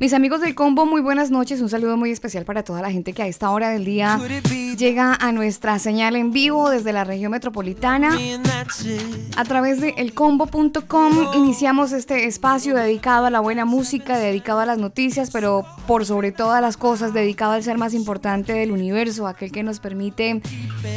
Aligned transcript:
Mis 0.00 0.12
amigos 0.12 0.40
del 0.40 0.54
combo, 0.54 0.86
muy 0.86 1.00
buenas 1.00 1.30
noches. 1.30 1.60
Un 1.60 1.68
saludo 1.68 1.96
muy 1.96 2.10
especial 2.10 2.44
para 2.44 2.64
toda 2.64 2.82
la 2.82 2.90
gente 2.90 3.12
que 3.12 3.22
a 3.22 3.26
esta 3.26 3.50
hora 3.50 3.70
del 3.70 3.84
día 3.84 4.20
llega 4.76 5.14
a 5.14 5.30
nuestra 5.30 5.78
señal 5.78 6.16
en 6.16 6.32
vivo 6.32 6.68
desde 6.68 6.92
la 6.92 7.04
región 7.04 7.30
metropolitana. 7.30 8.18
A 9.36 9.44
través 9.44 9.80
de 9.80 9.94
elcombo.com 9.96 11.12
iniciamos 11.34 11.92
este 11.92 12.26
espacio 12.26 12.74
dedicado 12.74 13.26
a 13.26 13.30
la 13.30 13.40
buena 13.40 13.64
música, 13.64 14.18
dedicado 14.18 14.60
a 14.60 14.66
las 14.66 14.78
noticias, 14.78 15.30
pero 15.30 15.64
por 15.86 16.04
sobre 16.04 16.32
todas 16.32 16.60
las 16.60 16.76
cosas 16.76 17.14
dedicado 17.14 17.52
al 17.52 17.62
ser 17.62 17.78
más 17.78 17.94
importante 17.94 18.52
del 18.52 18.72
universo, 18.72 19.28
aquel 19.28 19.52
que 19.52 19.62
nos 19.62 19.78
permite 19.78 20.42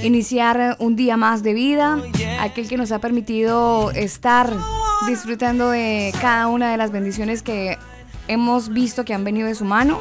iniciar 0.03 0.75
un 0.79 0.95
día 0.95 1.17
más 1.17 1.43
de 1.43 1.53
vida, 1.53 2.01
aquel 2.41 2.67
que 2.67 2.77
nos 2.77 2.91
ha 2.91 2.99
permitido 2.99 3.91
estar 3.91 4.51
disfrutando 5.07 5.69
de 5.69 6.11
cada 6.19 6.47
una 6.47 6.71
de 6.71 6.77
las 6.77 6.91
bendiciones 6.91 7.43
que 7.43 7.77
hemos 8.27 8.69
visto 8.69 9.05
que 9.05 9.13
han 9.13 9.23
venido 9.23 9.47
de 9.47 9.55
su 9.55 9.65
mano. 9.65 9.99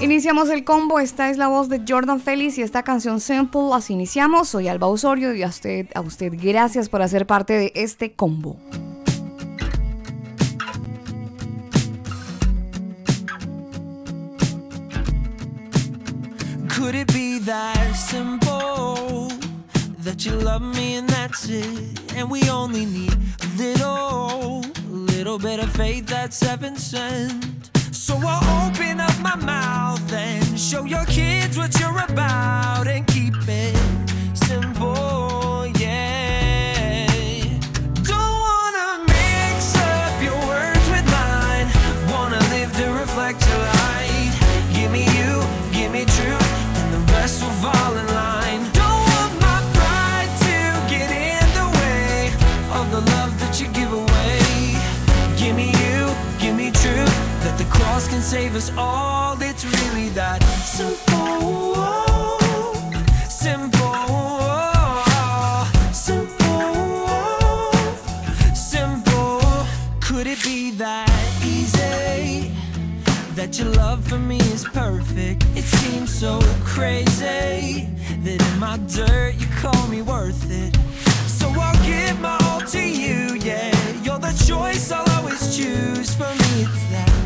Iniciamos 0.00 0.50
el 0.50 0.64
combo, 0.64 0.98
esta 0.98 1.30
es 1.30 1.36
la 1.36 1.46
voz 1.46 1.68
de 1.68 1.82
Jordan 1.86 2.20
Félix 2.20 2.58
y 2.58 2.62
esta 2.62 2.82
canción 2.82 3.20
Simple, 3.20 3.74
así 3.74 3.92
iniciamos. 3.92 4.48
Soy 4.48 4.66
Alba 4.68 4.88
Osorio 4.88 5.32
y 5.34 5.42
a 5.42 5.48
usted, 5.48 5.88
a 5.94 6.00
usted 6.00 6.32
gracias 6.36 6.88
por 6.88 7.02
hacer 7.02 7.26
parte 7.26 7.52
de 7.52 7.72
este 7.76 8.12
combo. 8.12 8.56
Simple? 17.94 18.62
Little 23.56 24.62
little 24.88 25.38
bit 25.38 25.60
of 25.60 25.70
faith 25.72 26.06
that's 26.06 26.40
heaven 26.40 26.76
sent. 26.76 27.70
So 27.92 28.18
I'll 28.22 28.68
open 28.68 29.00
up 29.00 29.18
my 29.20 29.36
mouth 29.36 30.12
and 30.12 30.58
show 30.58 30.84
your 30.84 31.04
kids 31.06 31.56
what 31.56 31.78
you're 31.78 32.04
about 32.08 32.86
and 32.88 33.06
keep 33.06 33.34
it 33.46 33.76
simple, 34.34 35.66
yeah. 35.78 37.06
Don't 38.02 38.38
wanna 38.48 39.04
mix 39.06 39.76
up 39.76 40.22
your 40.22 40.38
words 40.46 40.86
with 40.90 41.06
mine. 41.18 41.68
Wanna 42.10 42.40
live 42.54 42.72
to 42.76 42.86
reflect 43.02 43.46
your 43.48 43.58
light. 43.58 44.32
Give 44.74 44.90
me 44.90 45.04
you, 45.18 45.42
give 45.72 45.92
me 45.92 46.04
truth, 46.04 46.52
and 46.78 46.94
the 46.94 47.12
rest 47.12 47.42
will 47.42 47.50
fall 47.62 47.96
in 47.96 48.11
cross 58.02 58.08
can 58.08 58.22
save 58.22 58.54
us 58.54 58.70
all. 58.76 59.36
It's 59.40 59.64
really 59.64 60.08
that 60.10 60.42
simple, 60.64 61.74
simple, 63.28 64.02
simple, 65.92 67.72
simple. 68.54 69.66
Could 70.00 70.26
it 70.26 70.42
be 70.42 70.70
that 70.72 71.10
easy? 71.44 72.54
That 73.34 73.58
your 73.58 73.68
love 73.68 74.06
for 74.06 74.18
me 74.18 74.38
is 74.38 74.64
perfect. 74.64 75.44
It 75.54 75.64
seems 75.64 76.12
so 76.12 76.40
crazy 76.64 77.88
that 78.24 78.52
in 78.52 78.58
my 78.58 78.78
dirt 78.88 79.34
you 79.38 79.46
call 79.60 79.86
me 79.88 80.02
worth 80.02 80.50
it. 80.50 80.76
So 81.26 81.48
I'll 81.48 81.84
give 81.84 82.20
my 82.20 82.38
all 82.42 82.60
to 82.60 82.80
you, 82.80 83.34
yeah. 83.34 83.72
You're 84.02 84.18
the 84.18 84.32
choice 84.46 84.92
I'll 84.92 85.08
always 85.16 85.56
choose. 85.56 86.14
For 86.14 86.24
me, 86.24 86.64
it's 86.64 86.84
that 86.90 87.21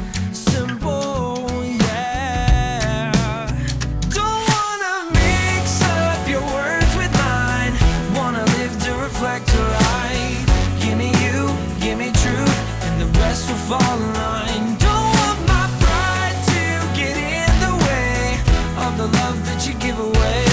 fall 13.69 14.01
in 14.01 14.15
line. 14.15 14.77
Don't 14.79 15.11
want 15.19 15.41
my 15.49 15.67
pride 15.83 16.39
to 16.55 16.63
get 16.95 17.17
in 17.17 17.53
the 17.67 17.75
way 17.87 18.39
of 18.85 18.97
the 18.97 19.09
love 19.19 19.39
that 19.47 19.67
you 19.67 19.75
give 19.85 19.99
away. 19.99 20.45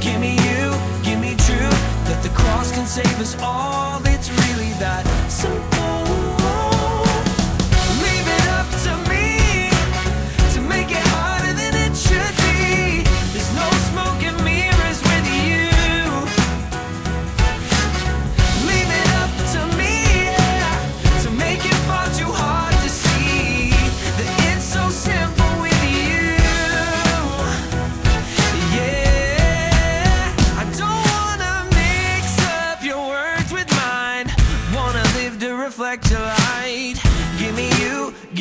Give 0.00 0.18
me 0.18 0.32
you, 0.48 0.72
give 1.02 1.20
me 1.20 1.36
truth, 1.46 1.80
that 2.08 2.22
the 2.22 2.30
cross 2.30 2.72
can 2.72 2.86
save 2.86 3.20
us 3.20 3.36
all. 3.42 4.13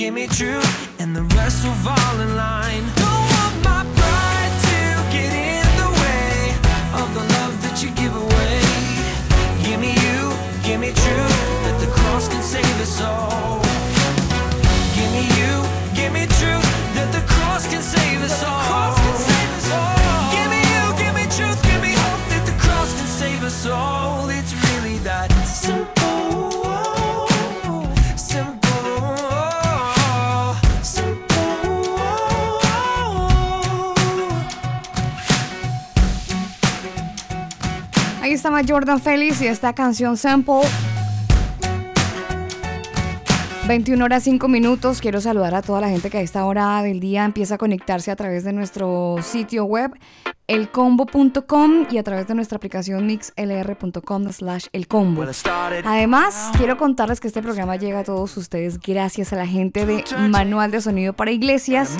Give 0.03 0.14
me 0.14 0.28
truth, 0.28 1.00
and 1.00 1.16
the 1.16 1.24
rest 1.38 1.64
will 1.64 1.80
fall 1.88 2.19
in 2.19 2.36
line. 2.36 2.84
Don't 3.00 3.25
want 3.36 3.56
my 3.64 3.81
pride 3.96 4.53
to 4.68 4.80
get 5.16 5.31
in 5.31 5.68
the 5.80 5.91
way 6.03 6.36
of 7.00 7.08
the 7.16 7.24
love 7.36 7.56
that 7.64 7.75
you 7.81 7.90
give 8.02 8.14
away. 8.25 8.59
Give 9.64 9.80
me 9.80 9.96
you, 10.06 10.19
give 10.68 10.80
me 10.81 10.91
truth, 10.91 11.40
that 11.64 11.78
the 11.80 11.88
cross 11.88 12.28
can 12.28 12.44
save 12.44 12.78
us 12.86 13.00
all. 13.00 13.62
Give 14.97 15.09
me 15.16 15.24
you, 15.40 15.53
give 15.96 16.12
me 16.12 16.28
truth, 16.40 16.68
that 17.00 17.09
the 17.16 17.24
cross 17.34 17.64
can 17.72 17.81
save 17.81 18.20
us 18.28 18.44
all. 18.44 18.91
Give 20.35 20.50
me 20.52 20.62
you, 20.75 20.84
give 21.00 21.16
me 21.16 21.25
truth, 21.38 21.59
give 21.64 21.81
me 21.81 21.94
hope 22.03 22.24
that 22.34 22.44
the 22.46 22.58
cross 22.59 22.91
can 22.97 23.08
save 23.08 23.41
us 23.41 23.66
all. 23.68 24.03
Estaba 38.44 38.62
Jordan 38.68 39.00
Félix 39.00 39.42
y 39.42 39.48
esta 39.48 39.72
canción 39.72 40.18
Sample. 40.18 40.64
21 43.70 44.04
horas 44.04 44.24
5 44.24 44.50
minutos. 44.50 45.00
Quiero 45.00 45.22
saludar 45.22 45.56
a 45.56 45.62
toda 45.62 45.79
la 45.79 45.88
gente 45.88 46.09
que 46.09 46.17
a 46.17 46.22
esta 46.22 46.44
hora 46.44 46.84
del 46.84 47.00
día 47.00 47.23
empieza 47.23 47.56
a 47.56 47.58
conectarse 47.58 48.12
a 48.12 48.17
través 48.17 48.44
de 48.44 48.52
nuestro 48.52 49.16
sitio 49.22 49.64
web 49.64 49.97
elcombo.com 50.47 51.88
y 51.90 51.97
a 51.97 52.03
través 52.03 52.28
de 52.28 52.35
nuestra 52.35 52.58
aplicación 52.58 53.08
mixlr.com 53.08 54.29
slash 54.34 54.66
elcombo. 54.73 55.23
Además, 55.85 56.52
quiero 56.58 56.76
contarles 56.76 57.22
que 57.22 57.29
este 57.29 57.41
programa 57.41 57.78
llega 57.78 58.00
a 58.00 58.03
todos 58.03 58.35
ustedes 58.35 58.78
gracias 58.78 59.32
a 59.32 59.38
la 59.38 59.47
gente 59.47 59.85
de 59.85 60.03
Manual 60.28 60.70
de 60.70 60.82
Sonido 60.82 61.14
para 61.14 61.32
Iglesias. 61.32 61.96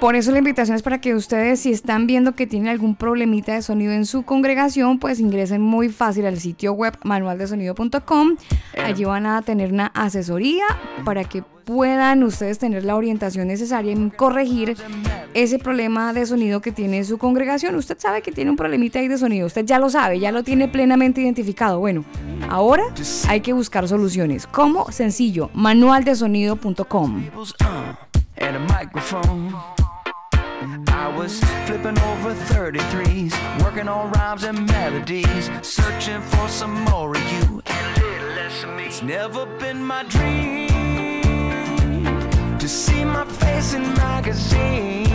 Por 0.00 0.14
eso 0.14 0.30
la 0.30 0.38
invitación 0.38 0.76
es 0.76 0.82
para 0.82 1.00
que 1.00 1.16
ustedes, 1.16 1.58
si 1.58 1.72
están 1.72 2.06
viendo 2.06 2.36
que 2.36 2.46
tienen 2.46 2.68
algún 2.68 2.94
problemita 2.94 3.54
de 3.54 3.62
sonido 3.62 3.92
en 3.92 4.06
su 4.06 4.22
congregación, 4.22 5.00
pues 5.00 5.18
ingresen 5.18 5.60
muy 5.60 5.88
fácil 5.88 6.24
al 6.26 6.38
sitio 6.38 6.72
web 6.72 6.96
manualdesonido.com. 7.02 8.36
Allí 8.80 9.04
van 9.04 9.26
a 9.26 9.42
tener 9.42 9.72
una 9.72 9.86
asesoría 9.86 10.64
para 11.04 11.24
que 11.24 11.42
puedan 11.42 12.22
ustedes 12.22 12.60
tener 12.60 12.84
la 12.84 12.94
orientación 12.94 13.48
necesaria 13.48 13.90
en 13.90 14.10
corregir 14.10 14.76
ese 15.34 15.58
problema 15.58 16.12
de 16.12 16.26
sonido 16.26 16.60
que 16.60 16.70
tiene 16.70 17.02
su 17.02 17.18
congregación. 17.18 17.74
Usted 17.74 17.98
sabe 17.98 18.22
que 18.22 18.30
tiene 18.30 18.52
un 18.52 18.56
problemita 18.56 19.00
ahí 19.00 19.08
de 19.08 19.18
sonido, 19.18 19.48
usted 19.48 19.66
ya 19.66 19.80
lo 19.80 19.90
sabe, 19.90 20.20
ya 20.20 20.30
lo 20.30 20.44
tiene 20.44 20.68
plenamente 20.68 21.22
identificado. 21.22 21.80
Bueno, 21.80 22.04
ahora 22.48 22.84
hay 23.28 23.40
que 23.40 23.52
buscar 23.52 23.88
soluciones. 23.88 24.46
¿Cómo? 24.46 24.92
Sencillo, 24.92 25.50
manualdesonido.com. 25.54 27.24
And 28.40 28.54
a 28.54 28.60
microphone. 28.60 29.52
I 30.88 31.08
was 31.16 31.38
flipping 31.66 31.98
over 32.10 32.34
33s, 32.34 33.32
working 33.62 33.88
on 33.88 34.10
rhymes 34.12 34.42
and 34.42 34.66
melodies, 34.66 35.50
searching 35.62 36.20
for 36.20 36.48
some 36.48 36.74
more 36.84 37.14
of 37.14 37.32
you 37.32 37.62
and 37.66 37.96
a 37.96 38.00
little 38.04 38.28
less 38.34 38.64
of 38.64 38.70
me. 38.70 38.86
It's 38.86 39.02
never 39.02 39.46
been 39.46 39.84
my 39.84 40.02
dream 40.04 40.68
to 42.58 42.68
see 42.68 43.04
my 43.04 43.24
face 43.24 43.74
in 43.74 43.82
magazines. 43.94 45.08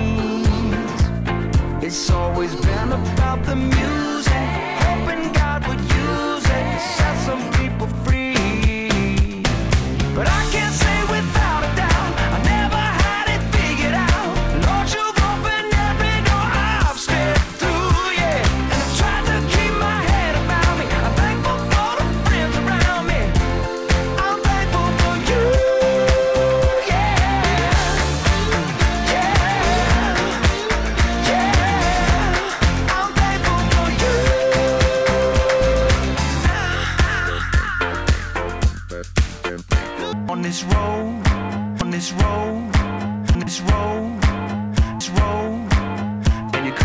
It's 1.83 2.09
always 2.09 2.55
been 2.55 2.93
about 2.93 3.43
the 3.43 3.57
music, 3.57 4.47
hoping 4.87 5.31
God 5.33 5.67
would 5.67 5.81
use 5.81 6.45
it 6.45 6.65
to 6.73 6.79
set 6.97 7.17
some 7.25 7.51
people 7.59 7.87
free. 8.05 9.43
But 10.15 10.27
I 10.29 10.49
can't 10.53 10.73
say 10.73 10.92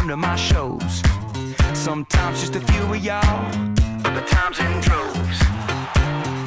to 0.09 0.17
my 0.17 0.37
shows. 0.37 1.03
Sometimes 1.75 2.41
just 2.41 2.57
a 2.57 2.61
few 2.61 2.83
of 2.95 3.05
y'all, 3.05 3.45
other 4.07 4.25
times 4.27 4.59
in 4.59 4.81
droves. 4.81 5.39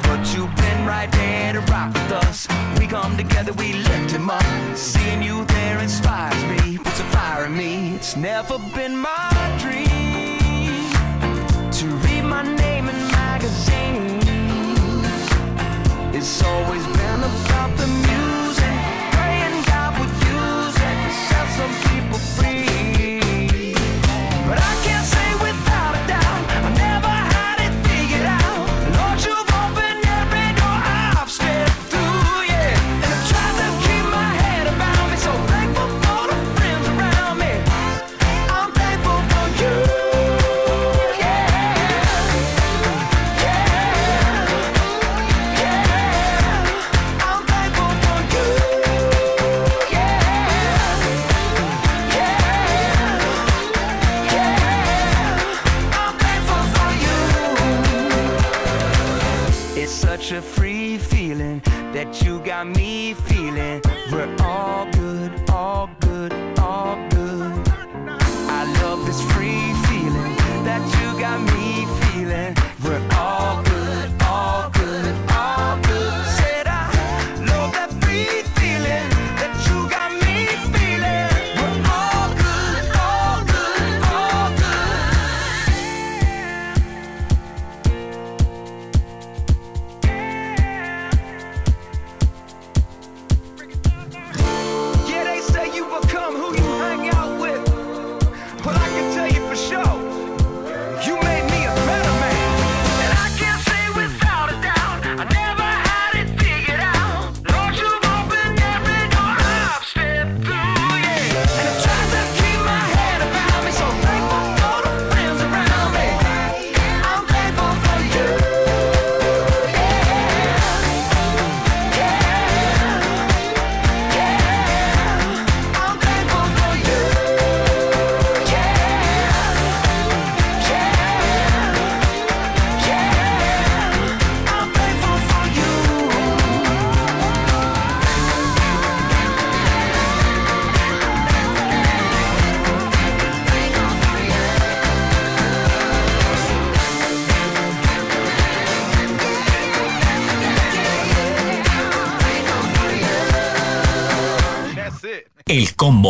But 0.02 0.20
you've 0.34 0.54
been 0.56 0.84
right 0.84 1.10
there 1.12 1.52
to 1.52 1.60
rock 1.72 1.92
with 1.94 2.12
us. 2.12 2.48
We 2.78 2.88
come 2.88 3.16
together, 3.16 3.52
we 3.52 3.74
lift 3.74 4.10
him 4.10 4.30
up. 4.30 4.42
Seeing 4.76 5.22
you 5.22 5.44
there 5.44 5.78
inspires 5.78 6.42
me, 6.44 6.78
puts 6.78 6.98
a 6.98 7.04
fire 7.14 7.44
in 7.46 7.56
me. 7.56 7.94
It's 7.94 8.16
never 8.16 8.58
been 8.74 8.96
my 8.96 9.30
dream 9.60 10.90
to 11.70 11.86
read 12.04 12.24
my 12.24 12.42
name 12.42 12.88
in 12.88 12.98
magazines. 13.12 14.24
It's 16.16 16.42
always 16.42 16.84
been 16.86 17.20
about 17.20 17.76
the 17.76 17.86
music, 17.86 18.21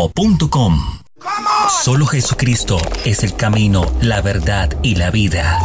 elcombo.com. 0.03 0.99
Solo 1.83 2.07
Jesucristo 2.07 2.79
es 3.05 3.23
el 3.23 3.37
camino, 3.37 3.87
la 4.01 4.21
verdad 4.21 4.71
y 4.83 4.97
la 4.97 5.11
vida. 5.11 5.61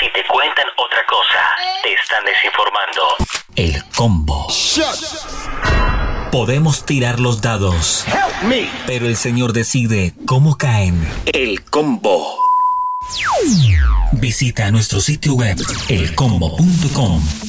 Si 0.00 0.12
te 0.12 0.22
cuentan 0.30 0.64
otra 0.76 1.00
cosa, 1.08 1.40
te 1.82 1.92
están 1.92 2.24
desinformando. 2.24 3.02
El 3.56 3.84
combo. 3.94 4.46
Podemos 6.32 6.86
tirar 6.86 7.20
los 7.20 7.40
dados, 7.40 8.04
pero 8.86 9.06
el 9.06 9.16
Señor 9.16 9.52
decide 9.52 10.14
cómo 10.26 10.56
caen. 10.56 11.06
El 11.26 11.64
combo. 11.64 12.34
Visita 14.12 14.70
nuestro 14.70 15.00
sitio 15.00 15.34
web 15.34 15.58
elcombo.com. 15.88 17.47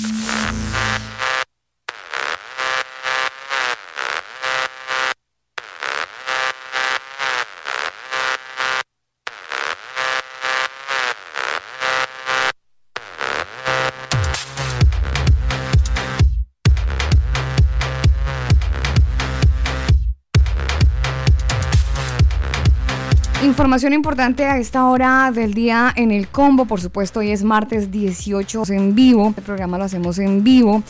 Información 23.69 23.93
importante 23.93 24.45
a 24.45 24.57
esta 24.57 24.87
hora 24.87 25.31
del 25.31 25.53
día 25.53 25.93
en 25.95 26.09
el 26.09 26.27
combo, 26.27 26.65
por 26.65 26.81
supuesto, 26.81 27.19
hoy 27.19 27.29
es 27.29 27.43
martes 27.43 27.91
18 27.91 28.63
en 28.69 28.95
vivo, 28.95 29.31
el 29.37 29.43
programa 29.43 29.77
lo 29.77 29.83
hacemos 29.83 30.17
en 30.17 30.43
vivo. 30.43 30.81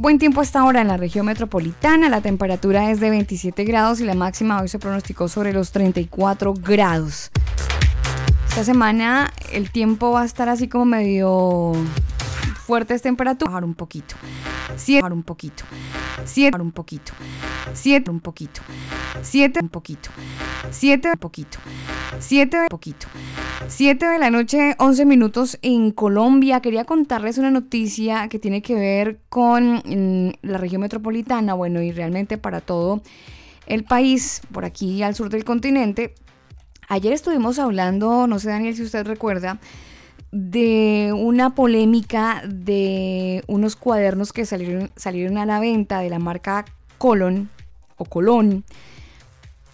Buen 0.00 0.18
tiempo 0.18 0.40
a 0.40 0.42
esta 0.42 0.64
hora 0.64 0.80
en 0.80 0.88
la 0.88 0.96
región 0.96 1.26
metropolitana, 1.26 2.08
la 2.08 2.22
temperatura 2.22 2.90
es 2.90 2.98
de 2.98 3.10
27 3.10 3.64
grados 3.64 4.00
y 4.00 4.04
la 4.04 4.14
máxima 4.14 4.62
hoy 4.62 4.68
se 4.68 4.78
pronosticó 4.78 5.28
sobre 5.28 5.52
los 5.52 5.70
34 5.72 6.54
grados. 6.54 7.30
Esta 8.48 8.64
semana 8.64 9.30
el 9.52 9.70
tiempo 9.70 10.12
va 10.12 10.22
a 10.22 10.24
estar 10.24 10.48
así 10.48 10.66
como 10.66 10.86
medio 10.86 11.72
fuertes 12.64 13.02
temperaturas, 13.02 13.52
bajar 13.52 13.64
un 13.64 13.74
poquito. 13.74 14.14
Siete 14.76 15.06
un 15.12 15.22
poquito. 15.22 15.64
Siete 16.24 16.60
un 16.60 16.72
poquito. 16.72 17.12
Siete 17.72 18.10
un 18.10 18.20
poquito. 18.20 18.60
Siete 19.22 19.60
un 19.60 19.68
poquito. 19.68 20.10
Siete 20.70 21.08
un 21.10 21.18
poquito. 21.18 21.58
Siete 22.18 22.60
un 22.60 22.68
poquito. 22.68 23.06
Siete 23.68 24.06
de 24.06 24.18
la 24.18 24.30
noche, 24.30 24.74
11 24.78 25.04
minutos 25.04 25.58
en 25.62 25.90
Colombia. 25.90 26.60
Quería 26.60 26.84
contarles 26.84 27.38
una 27.38 27.50
noticia 27.50 28.28
que 28.28 28.38
tiene 28.38 28.62
que 28.62 28.74
ver 28.74 29.20
con 29.28 29.82
mm, 29.84 30.32
la 30.42 30.58
región 30.58 30.82
metropolitana, 30.82 31.54
bueno, 31.54 31.80
y 31.82 31.92
realmente 31.92 32.38
para 32.38 32.60
todo 32.60 33.02
el 33.66 33.84
país, 33.84 34.42
por 34.52 34.64
aquí 34.64 35.02
al 35.02 35.14
sur 35.14 35.30
del 35.30 35.44
continente. 35.44 36.14
Ayer 36.88 37.12
estuvimos 37.12 37.58
hablando, 37.58 38.26
no 38.26 38.38
sé 38.38 38.50
Daniel 38.50 38.76
si 38.76 38.82
usted 38.82 39.06
recuerda, 39.06 39.58
de 40.34 41.12
una 41.16 41.54
polémica 41.54 42.42
de 42.44 43.44
unos 43.46 43.76
cuadernos 43.76 44.32
que 44.32 44.44
salieron, 44.44 44.90
salieron 44.96 45.38
a 45.38 45.46
la 45.46 45.60
venta 45.60 46.00
de 46.00 46.10
la 46.10 46.18
marca 46.18 46.64
Colon 46.98 47.50
o 47.96 48.04
Colón 48.04 48.64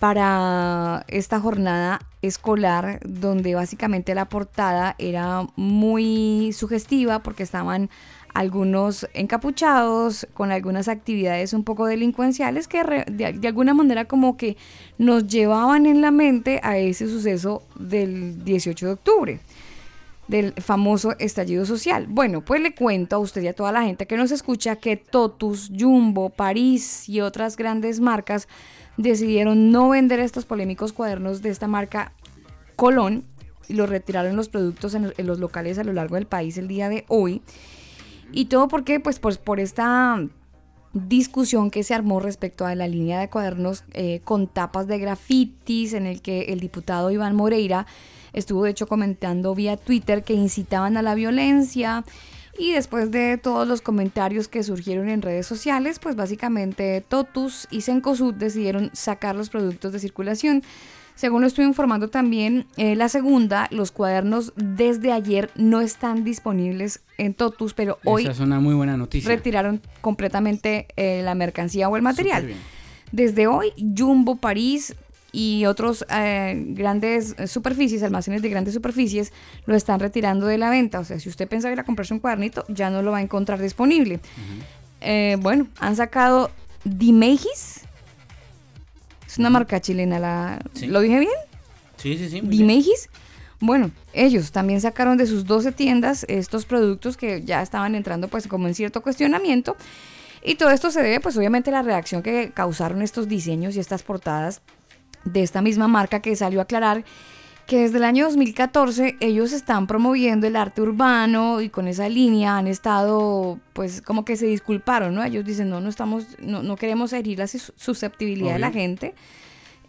para 0.00 1.06
esta 1.08 1.40
jornada 1.40 2.00
escolar 2.20 3.00
donde 3.06 3.54
básicamente 3.54 4.14
la 4.14 4.28
portada 4.28 4.96
era 4.98 5.46
muy 5.56 6.52
sugestiva 6.52 7.22
porque 7.22 7.42
estaban 7.42 7.88
algunos 8.34 9.08
encapuchados 9.14 10.26
con 10.34 10.52
algunas 10.52 10.88
actividades 10.88 11.54
un 11.54 11.64
poco 11.64 11.86
delincuenciales 11.86 12.68
que 12.68 12.84
de, 12.84 13.32
de, 13.32 13.48
alguna 13.48 13.72
manera 13.72 14.04
como 14.04 14.36
que 14.36 14.58
nos 14.98 15.26
llevaban 15.26 15.86
en 15.86 16.02
la 16.02 16.10
mente 16.10 16.60
a 16.62 16.76
ese 16.76 17.08
suceso 17.08 17.62
del 17.76 18.44
18 18.44 18.86
de 18.86 18.92
octubre 18.92 19.40
del 20.30 20.52
famoso 20.52 21.18
estallido 21.18 21.66
social. 21.66 22.06
Bueno, 22.08 22.44
pues 22.44 22.60
le 22.60 22.72
cuento 22.72 23.16
a 23.16 23.18
usted 23.18 23.42
y 23.42 23.48
a 23.48 23.52
toda 23.52 23.72
la 23.72 23.82
gente 23.82 24.06
que 24.06 24.16
nos 24.16 24.30
escucha 24.30 24.76
que 24.76 24.96
Totus, 24.96 25.72
Jumbo, 25.76 26.30
París 26.30 27.08
y 27.08 27.20
otras 27.20 27.56
grandes 27.56 27.98
marcas 27.98 28.46
decidieron 28.96 29.72
no 29.72 29.88
vender 29.88 30.20
estos 30.20 30.44
polémicos 30.44 30.92
cuadernos 30.92 31.42
de 31.42 31.50
esta 31.50 31.66
marca 31.66 32.12
Colón 32.76 33.24
y 33.68 33.74
los 33.74 33.90
retiraron 33.90 34.36
los 34.36 34.48
productos 34.48 34.94
en, 34.94 35.12
los 35.16 35.40
locales 35.40 35.78
a 35.78 35.84
lo 35.84 35.92
largo 35.92 36.14
del 36.14 36.26
país 36.26 36.56
el 36.58 36.68
día 36.68 36.88
de 36.88 37.04
hoy. 37.08 37.42
Y 38.30 38.44
todo 38.44 38.68
porque, 38.68 39.00
pues, 39.00 39.18
pues 39.18 39.36
por 39.36 39.58
esta 39.58 40.24
discusión 40.92 41.72
que 41.72 41.82
se 41.82 41.94
armó 41.94 42.20
respecto 42.20 42.66
a 42.66 42.74
la 42.76 42.86
línea 42.86 43.18
de 43.18 43.28
cuadernos 43.28 43.82
eh, 43.94 44.20
con 44.22 44.46
tapas 44.46 44.86
de 44.86 44.98
grafitis 44.98 45.92
en 45.92 46.06
el 46.06 46.22
que 46.22 46.52
el 46.52 46.60
diputado 46.60 47.10
Iván 47.10 47.34
Moreira 47.34 47.86
Estuvo 48.32 48.64
de 48.64 48.70
hecho 48.70 48.86
comentando 48.86 49.54
vía 49.54 49.76
Twitter 49.76 50.22
que 50.22 50.34
incitaban 50.34 50.96
a 50.96 51.02
la 51.02 51.14
violencia. 51.14 52.04
Y 52.58 52.72
después 52.72 53.10
de 53.10 53.38
todos 53.38 53.66
los 53.66 53.80
comentarios 53.80 54.48
que 54.48 54.62
surgieron 54.62 55.08
en 55.08 55.22
redes 55.22 55.46
sociales, 55.46 55.98
pues 55.98 56.16
básicamente 56.16 57.02
Totus 57.06 57.66
y 57.70 57.80
Sencosud 57.82 58.34
decidieron 58.34 58.90
sacar 58.92 59.34
los 59.34 59.48
productos 59.48 59.92
de 59.92 59.98
circulación. 59.98 60.62
Según 61.14 61.42
lo 61.42 61.46
estoy 61.46 61.66
informando 61.66 62.08
también, 62.08 62.66
eh, 62.76 62.96
la 62.96 63.08
segunda, 63.10 63.68
los 63.70 63.92
cuadernos 63.92 64.54
desde 64.56 65.12
ayer 65.12 65.50
no 65.54 65.80
están 65.82 66.24
disponibles 66.24 67.02
en 67.18 67.34
Totus, 67.34 67.74
pero 67.74 67.98
hoy 68.04 68.22
Esa 68.22 68.32
es 68.32 68.40
una 68.40 68.58
muy 68.58 68.74
buena 68.74 68.96
noticia. 68.96 69.28
retiraron 69.28 69.82
completamente 70.00 70.88
eh, 70.96 71.20
la 71.22 71.34
mercancía 71.34 71.88
o 71.88 71.96
el 71.96 72.02
material. 72.02 72.54
Desde 73.12 73.46
hoy, 73.46 73.72
Jumbo 73.96 74.36
París, 74.36 74.94
y 75.32 75.66
otros 75.66 76.04
eh, 76.10 76.54
grandes 76.68 77.34
superficies, 77.46 78.02
almacenes 78.02 78.42
de 78.42 78.48
grandes 78.48 78.74
superficies, 78.74 79.32
lo 79.66 79.76
están 79.76 80.00
retirando 80.00 80.46
de 80.46 80.58
la 80.58 80.70
venta. 80.70 81.00
O 81.00 81.04
sea, 81.04 81.18
si 81.20 81.28
usted 81.28 81.48
pensaba 81.48 81.72
ir 81.72 81.80
a 81.80 81.84
comprarse 81.84 82.14
un 82.14 82.20
cuadernito, 82.20 82.64
ya 82.68 82.90
no 82.90 83.02
lo 83.02 83.12
va 83.12 83.18
a 83.18 83.22
encontrar 83.22 83.60
disponible. 83.60 84.20
Eh, 85.00 85.36
bueno, 85.40 85.68
han 85.78 85.96
sacado 85.96 86.50
Dimegis. 86.84 87.82
Es 89.26 89.38
una 89.38 89.50
marca 89.50 89.80
chilena. 89.80 90.18
La, 90.18 90.58
¿Lo 90.82 91.00
dije 91.00 91.20
bien? 91.20 91.32
Sí, 91.96 92.16
sí, 92.18 92.28
sí. 92.28 92.40
Dimegis. 92.42 93.08
Bueno, 93.60 93.90
ellos 94.14 94.52
también 94.52 94.80
sacaron 94.80 95.18
de 95.18 95.26
sus 95.26 95.44
12 95.44 95.72
tiendas 95.72 96.24
estos 96.28 96.64
productos 96.64 97.18
que 97.18 97.42
ya 97.42 97.60
estaban 97.60 97.94
entrando 97.94 98.28
pues 98.28 98.46
como 98.48 98.66
en 98.66 98.74
cierto 98.74 99.02
cuestionamiento. 99.02 99.76
Y 100.42 100.54
todo 100.54 100.70
esto 100.70 100.90
se 100.90 101.02
debe 101.02 101.20
pues 101.20 101.36
obviamente 101.36 101.68
a 101.68 101.74
la 101.74 101.82
reacción 101.82 102.22
que 102.22 102.50
causaron 102.54 103.02
estos 103.02 103.28
diseños 103.28 103.76
y 103.76 103.80
estas 103.80 104.02
portadas 104.02 104.62
de 105.24 105.42
esta 105.42 105.62
misma 105.62 105.88
marca 105.88 106.20
que 106.20 106.34
salió 106.36 106.60
a 106.60 106.62
aclarar 106.62 107.04
que 107.70 107.82
desde 107.82 107.98
el 107.98 108.04
año 108.04 108.24
2014 108.24 109.16
ellos 109.20 109.52
están 109.52 109.86
promoviendo 109.86 110.48
el 110.48 110.56
arte 110.56 110.82
urbano 110.82 111.60
y 111.60 111.68
con 111.68 111.86
esa 111.86 112.08
línea 112.08 112.56
han 112.56 112.66
estado, 112.66 113.60
pues 113.74 114.02
como 114.02 114.24
que 114.24 114.36
se 114.36 114.46
disculparon, 114.46 115.14
¿no? 115.14 115.22
Ellos 115.22 115.44
dicen, 115.44 115.70
no, 115.70 115.80
no 115.80 115.88
estamos, 115.88 116.26
no, 116.40 116.64
no 116.64 116.74
queremos 116.74 117.12
herir 117.12 117.38
la 117.38 117.46
susceptibilidad 117.46 118.54
de 118.54 118.58
la 118.58 118.72
gente. 118.72 119.14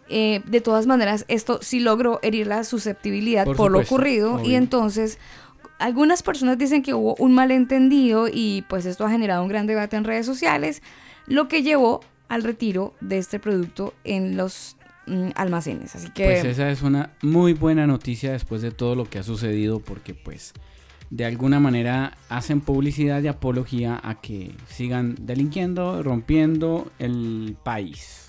Eh, 0.10 0.44
de 0.46 0.62
todas 0.62 0.86
maneras, 0.86 1.26
esto 1.28 1.58
sí 1.64 1.80
logró 1.80 2.20
herir 2.22 2.46
la 2.46 2.66
susceptibilidad 2.66 3.46
por, 3.46 3.72
lo 3.72 3.80
ocurrido 3.80 4.40
y 4.44 4.54
entonces 4.54 5.18
algunas 5.80 6.22
personas 6.22 6.60
dicen 6.60 6.84
que 6.84 6.94
hubo 6.94 7.16
un 7.16 7.34
malentendido 7.34 8.28
y 8.32 8.64
pues 8.70 8.86
esto 8.86 9.08
ha 9.08 9.10
generado 9.10 9.42
un 9.42 9.50
gran 9.50 9.66
debate 9.66 9.96
en 9.96 10.04
redes 10.04 10.28
sociales, 10.28 10.84
lo 11.26 11.48
que 11.48 11.64
llevó 11.64 12.02
al 12.28 12.44
retiro 12.44 12.94
de 13.02 13.18
este 13.18 13.40
producto 13.40 13.96
en 14.04 14.38
los 14.38 14.78
almacenes. 15.36 15.96
Así 15.96 16.10
que... 16.10 16.25
Pues 16.25 16.46
esa 16.46 16.70
es 16.70 16.82
una 16.82 17.12
muy 17.22 17.53
buena 17.53 17.88
noticia 17.88 18.32
después 18.32 18.62
de 18.62 18.72
todo 18.72 18.96
lo 18.96 19.06
que 19.06 19.20
ha 19.20 19.24
sucedido 19.24 19.80
porque 19.80 20.13
pues 20.13 20.53
de 21.12 21.25
alguna 21.25 21.60
manera 21.60 22.18
hacen 22.30 22.62
publicidad 22.62 23.22
y 23.22 23.27
apología 23.27 24.00
a 24.01 24.15
que 24.22 24.51
sigan 24.68 25.15
delinquiendo, 25.20 26.01
rompiendo 26.01 26.89
el 27.00 27.58
país. 27.63 28.27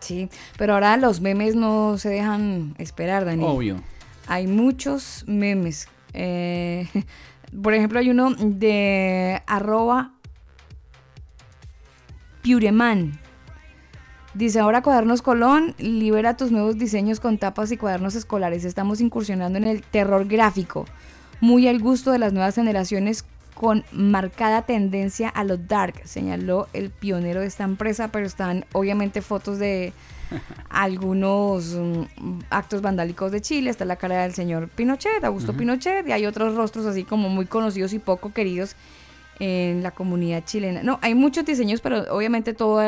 Sí, 0.00 0.28
pero 0.58 0.74
ahora 0.74 0.96
los 0.96 1.20
memes 1.20 1.54
no 1.54 1.96
se 1.96 2.10
dejan 2.10 2.74
esperar, 2.78 3.24
Daniel. 3.24 3.48
Obvio. 3.48 3.76
Hay 4.26 4.46
muchos 4.46 5.24
memes. 5.26 5.88
Eh, 6.12 6.88
por 7.62 7.72
ejemplo, 7.72 8.00
hay 8.00 8.10
uno 8.10 8.34
de 8.34 9.40
arroba 9.46 10.12
Pureman. 12.42 13.23
Dice 14.34 14.58
ahora 14.58 14.82
Cuadernos 14.82 15.22
Colón, 15.22 15.76
libera 15.78 16.36
tus 16.36 16.50
nuevos 16.50 16.76
diseños 16.76 17.20
con 17.20 17.38
tapas 17.38 17.70
y 17.70 17.76
cuadernos 17.76 18.16
escolares. 18.16 18.64
Estamos 18.64 19.00
incursionando 19.00 19.58
en 19.58 19.64
el 19.64 19.82
terror 19.82 20.26
gráfico, 20.26 20.86
muy 21.40 21.68
al 21.68 21.78
gusto 21.78 22.10
de 22.10 22.18
las 22.18 22.32
nuevas 22.32 22.56
generaciones 22.56 23.24
con 23.54 23.84
marcada 23.92 24.62
tendencia 24.62 25.28
a 25.28 25.44
lo 25.44 25.56
dark, 25.56 26.00
señaló 26.02 26.66
el 26.72 26.90
pionero 26.90 27.42
de 27.42 27.46
esta 27.46 27.62
empresa, 27.62 28.08
pero 28.08 28.26
están 28.26 28.64
obviamente 28.72 29.22
fotos 29.22 29.60
de 29.60 29.92
algunos 30.68 31.72
mm, 31.72 32.40
actos 32.50 32.82
vandálicos 32.82 33.30
de 33.30 33.40
Chile, 33.40 33.70
está 33.70 33.84
la 33.84 33.94
cara 33.94 34.24
del 34.24 34.34
señor 34.34 34.68
Pinochet, 34.68 35.22
Augusto 35.22 35.52
Pinochet, 35.56 36.08
y 36.08 36.12
hay 36.12 36.26
otros 36.26 36.56
rostros 36.56 36.86
así 36.86 37.04
como 37.04 37.28
muy 37.28 37.46
conocidos 37.46 37.92
y 37.92 38.00
poco 38.00 38.32
queridos 38.32 38.74
en 39.40 39.82
la 39.82 39.90
comunidad 39.92 40.44
chilena. 40.44 40.82
No, 40.82 40.98
hay 41.02 41.14
muchos 41.14 41.44
diseños, 41.44 41.80
pero 41.80 42.04
obviamente 42.14 42.54
todo 42.54 42.80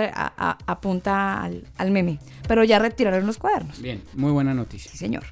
apunta 0.67 1.43
al, 1.43 1.91
meme. 1.91 2.19
Pero 2.49 2.65
ya 2.65 2.79
retiraron 2.79 3.27
los 3.27 3.39
cuadernos. 3.39 3.81
Bien, 3.81 4.03
muy 4.15 4.33
buena 4.33 4.55
noticia. 4.55 4.91
Sí, 4.91 4.99
señor. 4.99 5.25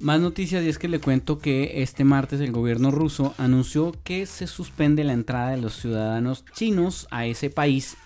Más 0.00 0.20
noticias 0.20 0.62
y 0.62 0.68
es 0.68 0.78
que 0.78 0.86
le 0.86 1.00
cuento 1.00 1.40
que 1.40 1.82
este 1.82 2.04
martes 2.04 2.40
el 2.40 2.52
gobierno 2.52 2.92
ruso 2.92 3.34
anunció 3.36 3.92
que 4.04 4.26
se 4.26 4.46
suspende 4.46 5.02
la 5.02 5.12
entrada 5.12 5.50
de 5.50 5.56
los 5.56 5.74
ciudadanos 5.74 6.44
chinos 6.54 7.08
a 7.10 7.26
ese 7.26 7.50
país. 7.50 7.96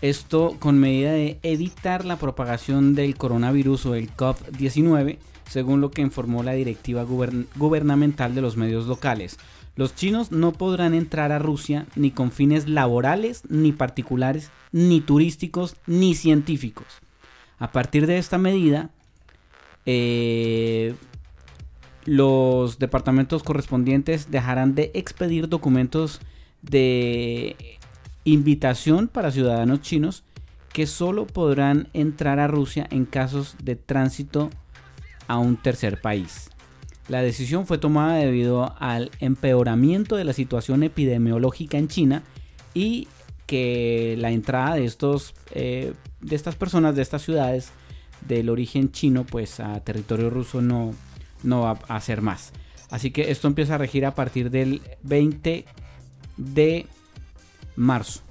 Esto 0.00 0.56
con 0.58 0.78
medida 0.78 1.12
de 1.12 1.38
evitar 1.42 2.06
la 2.06 2.16
propagación 2.16 2.94
del 2.94 3.16
coronavirus 3.16 3.86
o 3.86 3.94
el 3.94 4.10
COVID-19, 4.16 5.18
según 5.46 5.82
lo 5.82 5.90
que 5.90 6.00
informó 6.00 6.42
la 6.42 6.52
directiva 6.52 7.04
gubernamental 7.04 8.34
de 8.34 8.40
los 8.40 8.56
medios 8.56 8.86
locales. 8.86 9.38
Los 9.76 9.94
chinos 9.94 10.32
no 10.32 10.52
podrán 10.52 10.94
entrar 10.94 11.32
a 11.32 11.38
Rusia 11.38 11.86
ni 11.96 12.10
con 12.10 12.32
fines 12.32 12.66
laborales, 12.66 13.42
ni 13.50 13.72
particulares, 13.72 14.50
ni 14.72 15.02
turísticos, 15.02 15.76
ni 15.86 16.14
científicos. 16.14 16.86
A 17.58 17.72
partir 17.72 18.06
de 18.06 18.16
esta 18.16 18.38
medida, 18.38 18.90
eh, 19.84 20.94
los 22.06 22.78
departamentos 22.78 23.42
correspondientes 23.42 24.30
dejarán 24.30 24.74
de 24.74 24.90
expedir 24.94 25.48
documentos 25.48 26.20
de 26.62 27.56
invitación 28.24 29.08
para 29.08 29.30
ciudadanos 29.30 29.82
chinos 29.82 30.24
que 30.72 30.86
solo 30.86 31.26
podrán 31.26 31.88
entrar 31.92 32.38
a 32.38 32.48
Rusia 32.48 32.86
en 32.90 33.04
casos 33.04 33.56
de 33.62 33.76
tránsito 33.76 34.50
a 35.28 35.38
un 35.38 35.56
tercer 35.56 36.00
país. 36.00 36.50
La 37.08 37.22
decisión 37.22 37.66
fue 37.66 37.78
tomada 37.78 38.16
debido 38.16 38.74
al 38.78 39.10
empeoramiento 39.20 40.16
de 40.16 40.24
la 40.24 40.32
situación 40.32 40.82
epidemiológica 40.82 41.78
en 41.78 41.88
China 41.88 42.22
y 42.74 43.06
que 43.46 44.16
la 44.18 44.30
entrada 44.32 44.74
de, 44.74 44.84
estos, 44.84 45.34
eh, 45.52 45.92
de 46.20 46.34
estas 46.36 46.56
personas, 46.56 46.96
de 46.96 47.02
estas 47.02 47.22
ciudades 47.22 47.70
del 48.26 48.48
origen 48.48 48.90
chino, 48.90 49.24
pues 49.24 49.60
a 49.60 49.78
territorio 49.84 50.30
ruso 50.30 50.60
no, 50.60 50.94
no 51.44 51.60
va 51.60 51.78
a 51.88 52.00
ser 52.00 52.22
más. 52.22 52.52
Así 52.90 53.12
que 53.12 53.30
esto 53.30 53.46
empieza 53.46 53.76
a 53.76 53.78
regir 53.78 54.04
a 54.04 54.14
partir 54.16 54.50
del 54.50 54.82
20 55.04 55.64
de 56.36 56.86
marzo. 57.76 58.22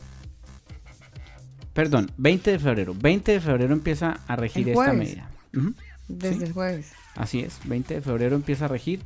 Perdón, 1.74 2.12
20 2.17 2.51
de 2.51 2.60
febrero. 2.60 2.94
20 2.98 3.32
de 3.34 3.39
febrero 3.41 3.74
empieza 3.74 4.20
a 4.27 4.36
regir 4.36 4.67
esta 4.70 4.94
medida. 4.94 5.29
Ujú, 5.55 5.74
Desde 6.08 6.38
Sí. 6.39 6.44
el 6.44 6.53
jueves. 6.53 6.91
Así 7.15 7.39
es, 7.39 7.60
20 7.65 7.95
de 7.95 8.01
febrero 8.01 8.36
empieza 8.36 8.65
a 8.65 8.67
regir 8.67 9.01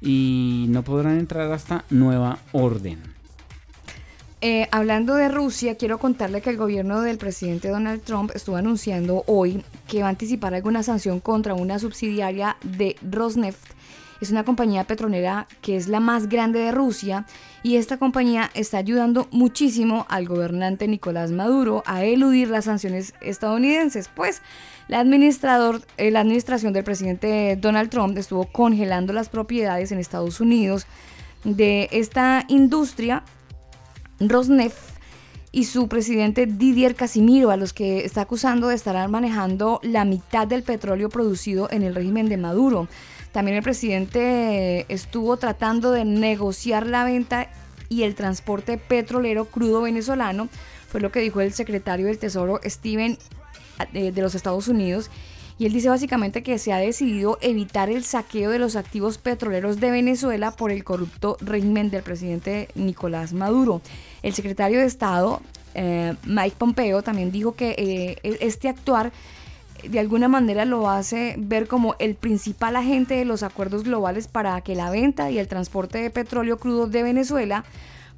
y 0.00 0.66
no 0.68 0.82
podrán 0.82 1.18
entrar 1.18 1.50
hasta 1.52 1.84
nueva 1.90 2.38
orden. 2.52 2.98
Eh, 4.42 4.68
hablando 4.70 5.16
de 5.16 5.28
Rusia, 5.28 5.74
quiero 5.74 5.98
contarle 5.98 6.40
que 6.40 6.48
el 6.48 6.56
gobierno 6.56 7.02
del 7.02 7.18
presidente 7.18 7.68
Donald 7.68 8.00
Trump 8.02 8.30
estuvo 8.34 8.56
anunciando 8.56 9.22
hoy 9.26 9.62
que 9.86 10.00
va 10.00 10.06
a 10.06 10.10
anticipar 10.10 10.54
alguna 10.54 10.82
sanción 10.82 11.20
contra 11.20 11.52
una 11.52 11.78
subsidiaria 11.78 12.56
de 12.62 12.96
Rosneft. 13.02 13.60
Es 14.20 14.30
una 14.30 14.44
compañía 14.44 14.84
petrolera 14.84 15.46
que 15.62 15.76
es 15.76 15.88
la 15.88 15.98
más 15.98 16.28
grande 16.28 16.58
de 16.58 16.72
Rusia 16.72 17.24
y 17.62 17.76
esta 17.76 17.96
compañía 17.96 18.50
está 18.54 18.78
ayudando 18.78 19.28
muchísimo 19.30 20.06
al 20.10 20.26
gobernante 20.26 20.86
Nicolás 20.88 21.30
Maduro 21.30 21.82
a 21.86 22.04
eludir 22.04 22.48
las 22.48 22.66
sanciones 22.66 23.14
estadounidenses. 23.22 24.08
Pues 24.14 24.42
la, 24.88 25.00
administrador, 25.00 25.82
eh, 25.96 26.10
la 26.10 26.20
administración 26.20 26.72
del 26.72 26.84
presidente 26.84 27.56
Donald 27.60 27.88
Trump 27.88 28.16
estuvo 28.18 28.44
congelando 28.44 29.12
las 29.12 29.30
propiedades 29.30 29.90
en 29.90 29.98
Estados 29.98 30.40
Unidos 30.40 30.86
de 31.44 31.88
esta 31.90 32.44
industria 32.48 33.24
Rosneft 34.20 35.00
y 35.52 35.64
su 35.64 35.88
presidente 35.88 36.46
Didier 36.46 36.94
Casimiro, 36.94 37.50
a 37.50 37.56
los 37.56 37.72
que 37.72 38.04
está 38.04 38.22
acusando 38.22 38.68
de 38.68 38.74
estar 38.74 39.08
manejando 39.08 39.80
la 39.82 40.04
mitad 40.04 40.46
del 40.46 40.62
petróleo 40.62 41.08
producido 41.08 41.68
en 41.70 41.82
el 41.82 41.94
régimen 41.94 42.28
de 42.28 42.36
Maduro. 42.36 42.88
También 43.32 43.56
el 43.56 43.62
presidente 43.62 44.86
estuvo 44.92 45.36
tratando 45.36 45.92
de 45.92 46.04
negociar 46.04 46.86
la 46.86 47.04
venta 47.04 47.48
y 47.88 48.02
el 48.04 48.14
transporte 48.14 48.78
petrolero 48.78 49.44
crudo 49.44 49.82
venezolano, 49.82 50.48
fue 50.88 51.00
lo 51.00 51.12
que 51.12 51.20
dijo 51.20 51.40
el 51.40 51.52
secretario 51.52 52.06
del 52.06 52.18
Tesoro 52.18 52.60
Steven 52.64 53.18
eh, 53.92 54.12
de 54.12 54.22
los 54.22 54.34
Estados 54.34 54.68
Unidos. 54.68 55.10
Y 55.58 55.66
él 55.66 55.72
dice 55.74 55.90
básicamente 55.90 56.42
que 56.42 56.58
se 56.58 56.72
ha 56.72 56.78
decidido 56.78 57.36
evitar 57.42 57.90
el 57.90 58.02
saqueo 58.02 58.50
de 58.50 58.58
los 58.58 58.76
activos 58.76 59.18
petroleros 59.18 59.78
de 59.78 59.90
Venezuela 59.90 60.52
por 60.52 60.70
el 60.70 60.84
corrupto 60.84 61.36
régimen 61.42 61.90
del 61.90 62.02
presidente 62.02 62.68
Nicolás 62.74 63.34
Maduro. 63.34 63.82
El 64.22 64.32
secretario 64.32 64.78
de 64.78 64.86
Estado, 64.86 65.42
eh, 65.74 66.14
Mike 66.24 66.56
Pompeo, 66.56 67.02
también 67.02 67.30
dijo 67.30 67.54
que 67.54 67.74
eh, 67.76 68.38
este 68.40 68.70
actuar 68.70 69.12
de 69.88 69.98
alguna 69.98 70.28
manera 70.28 70.64
lo 70.64 70.88
hace 70.88 71.34
ver 71.38 71.66
como 71.66 71.96
el 71.98 72.14
principal 72.14 72.76
agente 72.76 73.14
de 73.14 73.24
los 73.24 73.42
acuerdos 73.42 73.84
globales 73.84 74.28
para 74.28 74.60
que 74.60 74.74
la 74.74 74.90
venta 74.90 75.30
y 75.30 75.38
el 75.38 75.48
transporte 75.48 75.98
de 75.98 76.10
petróleo 76.10 76.58
crudo 76.58 76.86
de 76.86 77.02
Venezuela, 77.02 77.64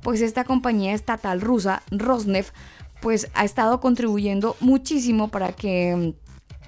pues 0.03 0.21
esta 0.21 0.45
compañía 0.45 0.95
estatal 0.95 1.41
rusa, 1.41 1.83
Rosneft, 1.91 2.55
pues 3.01 3.29
ha 3.35 3.45
estado 3.45 3.81
contribuyendo 3.81 4.57
muchísimo 4.61 5.29
para 5.29 5.53
que 5.53 6.15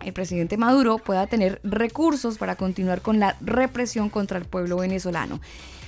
el 0.04 0.12
presidente 0.12 0.56
Maduro 0.56 0.98
pueda 0.98 1.26
tener 1.26 1.60
recursos 1.62 2.38
para 2.38 2.56
continuar 2.56 3.00
con 3.00 3.18
la 3.18 3.36
represión 3.40 4.10
contra 4.10 4.38
el 4.38 4.44
pueblo 4.44 4.76
venezolano. 4.78 5.40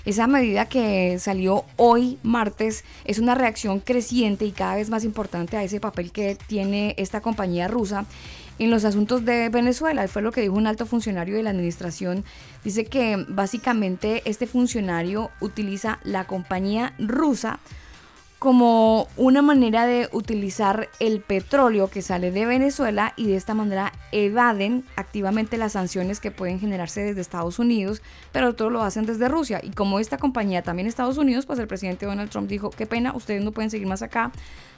Esa 0.07 0.29
medida 0.29 0.67
que 0.67 1.19
salió 1.19 1.65
hoy 1.75 2.19
martes 2.23 2.85
es 3.05 3.19
una 3.19 3.35
reacción 3.35 3.81
creciente 3.81 4.45
y 4.45 4.53
cada 4.53 4.77
vez 4.77 4.89
más 4.89 5.03
importante 5.03 5.57
a 5.57 5.65
ese 5.65 5.81
papel 5.81 6.13
que 6.13 6.39
tiene 6.47 6.95
esta 6.97 7.21
compañía 7.21 7.67
rusa 7.67 8.07
en 8.59 8.71
los 8.71 8.85
asuntos 8.85 9.25
de 9.25 9.49
Venezuela. 9.49 10.07
Fue 10.09 10.23
lo 10.23 10.33
que 10.33 10.43
dijo 10.43 10.55
un 10.55 10.67
alto 10.67 10.87
funcionario 10.87 11.37
de 11.37 11.43
la 11.43 11.51
administración. 11.51 12.25
Dice 12.65 12.87
que 12.87 13.25
básicamente 13.29 14.23
este 14.25 14.47
funcionario 14.47 15.31
utiliza 15.41 15.99
la 16.05 16.27
compañía 16.27 16.95
rusa 16.99 17.61
como 18.39 19.09
una 19.17 19.41
manera 19.41 19.87
de 19.87 20.11
utilizar 20.13 20.91
el 21.01 21.21
petróleo 21.21 21.89
que 21.89 22.03
sale 22.03 22.31
de 22.31 22.45
Venezuela 22.45 23.15
y 23.17 23.27
de 23.27 23.37
esta 23.37 23.55
manera 23.55 23.93
evaden 24.13 24.85
activamente 24.97 25.57
las 25.57 25.73
sanciones 25.73 26.21
que 26.21 26.31
pueden 26.31 26.61
generarse 26.61 27.03
desde 27.03 27.23
Estados 27.23 27.59
Unidos, 27.59 28.03
pero 28.33 28.55
todo 28.55 28.69
lo 28.69 28.83
hacen 28.83 29.07
desde 29.07 29.29
Rusia. 29.29 29.61
Y 29.63 29.71
como 29.71 29.99
esta 30.01 30.19
compañía 30.19 30.63
también 30.63 30.87
Estados 30.87 31.17
Unidos, 31.17 31.47
pues 31.47 31.59
el 31.59 31.67
presidente 31.67 32.05
Donald 32.05 32.31
Trump 32.31 32.49
dijo, 32.49 32.69
qué 32.71 32.87
pena, 32.87 33.15
ustedes 33.17 33.43
no 33.43 33.53
pueden 33.53 33.71
seguir 33.71 33.87
más 33.87 34.03
acá 34.03 34.33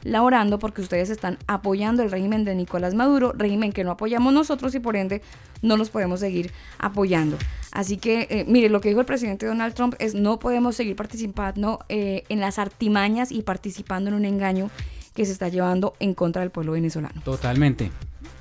laborando 0.05 0.61
porque 0.61 0.81
ustedes 0.81 1.11
están 1.11 1.39
apoyando 1.49 2.05
el 2.05 2.11
régimen 2.13 2.45
de 2.45 2.55
Nicolás 2.55 2.95
Maduro, 2.95 3.33
régimen 3.37 3.73
que 3.73 3.83
no 3.83 3.91
apoyamos 3.91 4.33
nosotros 4.33 4.75
y 4.77 4.81
por 4.81 4.97
ende 4.97 5.21
no 5.63 5.77
los 5.77 5.91
podemos 5.91 6.21
seguir 6.21 6.53
apoyando. 6.79 7.37
Así 7.73 7.97
que, 7.97 8.27
eh, 8.31 8.45
mire, 8.47 8.71
lo 8.71 8.81
que 8.81 8.89
dijo 8.89 9.01
el 9.01 9.07
presidente 9.07 9.47
Donald 9.47 9.75
Trump 9.75 9.95
es 9.99 10.15
no 10.15 10.39
podemos 10.39 10.77
seguir 10.77 10.97
participando 10.97 11.85
eh, 11.89 12.25
en 12.29 12.41
las 12.41 12.59
artimañas 12.59 13.31
y 13.31 13.43
participando 13.53 14.11
en 14.11 14.15
un 14.15 14.27
engaño 14.27 14.69
que 15.15 15.25
se 15.25 15.33
está 15.33 15.49
llevando 15.49 15.95
en 16.01 16.13
contra 16.13 16.43
del 16.43 16.51
pueblo 16.51 16.73
venezolano. 16.73 17.19
Totalmente. 17.25 17.91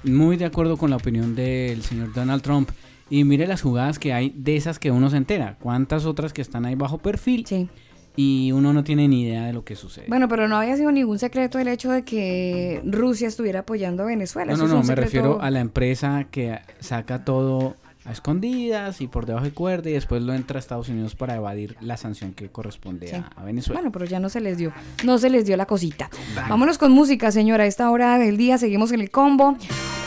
Muy 0.04 0.36
de 0.36 0.43
acuerdo 0.43 0.76
con 0.76 0.89
la 0.89 0.98
opinión 0.98 1.34
del 1.34 1.82
señor 1.82 2.12
Donald 2.13 2.41
Trump. 2.41 2.70
Y 3.10 3.24
mire 3.24 3.48
las 3.48 3.62
jugadas 3.62 4.00
que 4.00 4.12
hay 4.12 4.34
de 4.36 4.58
esas 4.58 4.80
que 4.80 4.91
uno 4.91 5.10
se 5.10 5.15
entera. 5.15 5.56
¿Cuántas 5.62 6.06
otras 6.06 6.34
que 6.34 6.41
están 6.41 6.65
ahí 6.65 6.76
bajo 6.76 6.98
perfil? 6.98 7.46
Sí. 7.48 7.70
Y 8.17 8.52
uno 8.52 8.74
no 8.74 8.84
tiene 8.84 9.08
ni 9.08 9.24
idea 9.24 9.46
de 9.46 9.54
lo 9.54 9.63
que 9.63 9.76
sucede. 9.78 10.08
Bueno, 10.10 10.28
pero 10.28 10.48
no 10.50 10.58
había 10.58 10.76
sido 10.76 10.91
ningún 10.91 11.17
secreto 11.20 11.58
el 11.58 11.70
hecho 11.70 11.89
de 11.91 12.04
que 12.04 12.82
Rusia 12.86 13.30
estuviera 13.30 13.60
apoyando 13.62 14.04
a 14.04 14.08
Venezuela. 14.08 14.52
no, 14.52 14.56
Eso 14.58 14.67
no, 14.67 14.74
no, 14.74 14.80
me 14.82 14.86
secreto- 14.88 15.02
refiero 15.06 15.41
a 15.41 15.50
la 15.52 15.62
empresa 15.62 16.26
que 16.30 16.60
saca 16.80 17.24
todo 17.24 17.78
a 18.08 18.12
escondidas 18.12 19.02
y 19.02 19.08
por 19.08 19.26
debajo 19.26 19.46
de 19.46 19.52
cuerda 19.52 19.89
y 19.89 19.93
después 19.93 20.22
lo 20.22 20.34
entra 20.34 20.58
a 20.58 20.60
Estados 20.60 20.88
Unidos 20.89 21.13
para 21.15 21.36
evadir 21.36 21.76
la 21.82 21.98
sanción 21.98 22.34
que 22.34 22.50
corresponde 22.50 23.08
Sí. 23.08 23.15
a, 23.15 23.30
a 23.36 23.43
Venezuela. 23.43 23.80
Bueno, 23.82 23.91
pero 23.91 24.06
ya 24.06 24.20
no 24.20 24.30
se 24.30 24.39
les 24.39 24.58
dio, 24.58 24.72
no 25.04 25.17
se 25.17 25.30
les 25.30 25.46
dio 25.46 25.58
la 25.58 25.65
cosita. 25.65 26.10
Vámonos 26.50 26.78
con 26.78 26.91
música, 26.91 27.32
señora. 27.32 27.65
A 27.65 27.67
esta 27.67 27.91
hora 27.91 28.17
del 28.17 28.38
día 28.38 28.58
seguimos 28.58 28.91
en 28.93 29.02
el 29.02 29.12
combo. 29.12 29.58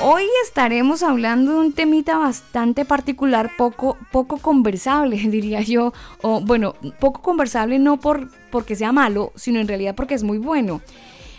Hoy 0.02 0.22
estaremos 0.46 1.02
hablando 1.02 1.52
de 1.52 1.58
un 1.58 1.72
temita 1.74 2.16
bastante 2.16 2.86
particular, 2.86 3.50
poco, 3.58 3.98
poco 4.10 4.38
conversable, 4.38 5.16
diría 5.28 5.60
yo. 5.60 5.92
O 6.22 6.40
bueno, 6.40 6.74
poco 6.98 7.20
conversable 7.20 7.78
no 7.78 8.00
por 8.00 8.28
porque 8.50 8.76
sea 8.76 8.92
malo, 8.92 9.32
sino 9.36 9.60
en 9.60 9.68
realidad 9.68 9.94
porque 9.94 10.14
es 10.14 10.22
muy 10.22 10.38
bueno. 10.38 10.80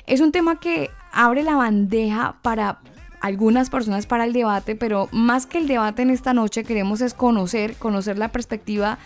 Es 0.05 0.21
un 0.21 0.31
tema 0.31 0.59
que 0.59 0.89
abre 1.11 1.41
la 1.43 1.55
bandeja 1.55 2.35
para 2.41 2.79
algunas 3.21 3.69
personas 3.69 4.05
para 4.05 4.25
el 4.25 4.33
debate, 4.33 4.75
pero 4.75 5.07
más 5.11 5.45
que 5.45 5.59
el 5.59 5.67
debate 5.67 6.01
en 6.01 6.09
esta 6.09 6.33
noche 6.33 6.63
queremos 6.63 7.01
es 7.01 7.13
conocer, 7.13 7.75
conocer 7.75 8.17
la 8.17 8.31
perspectiva 8.31 8.97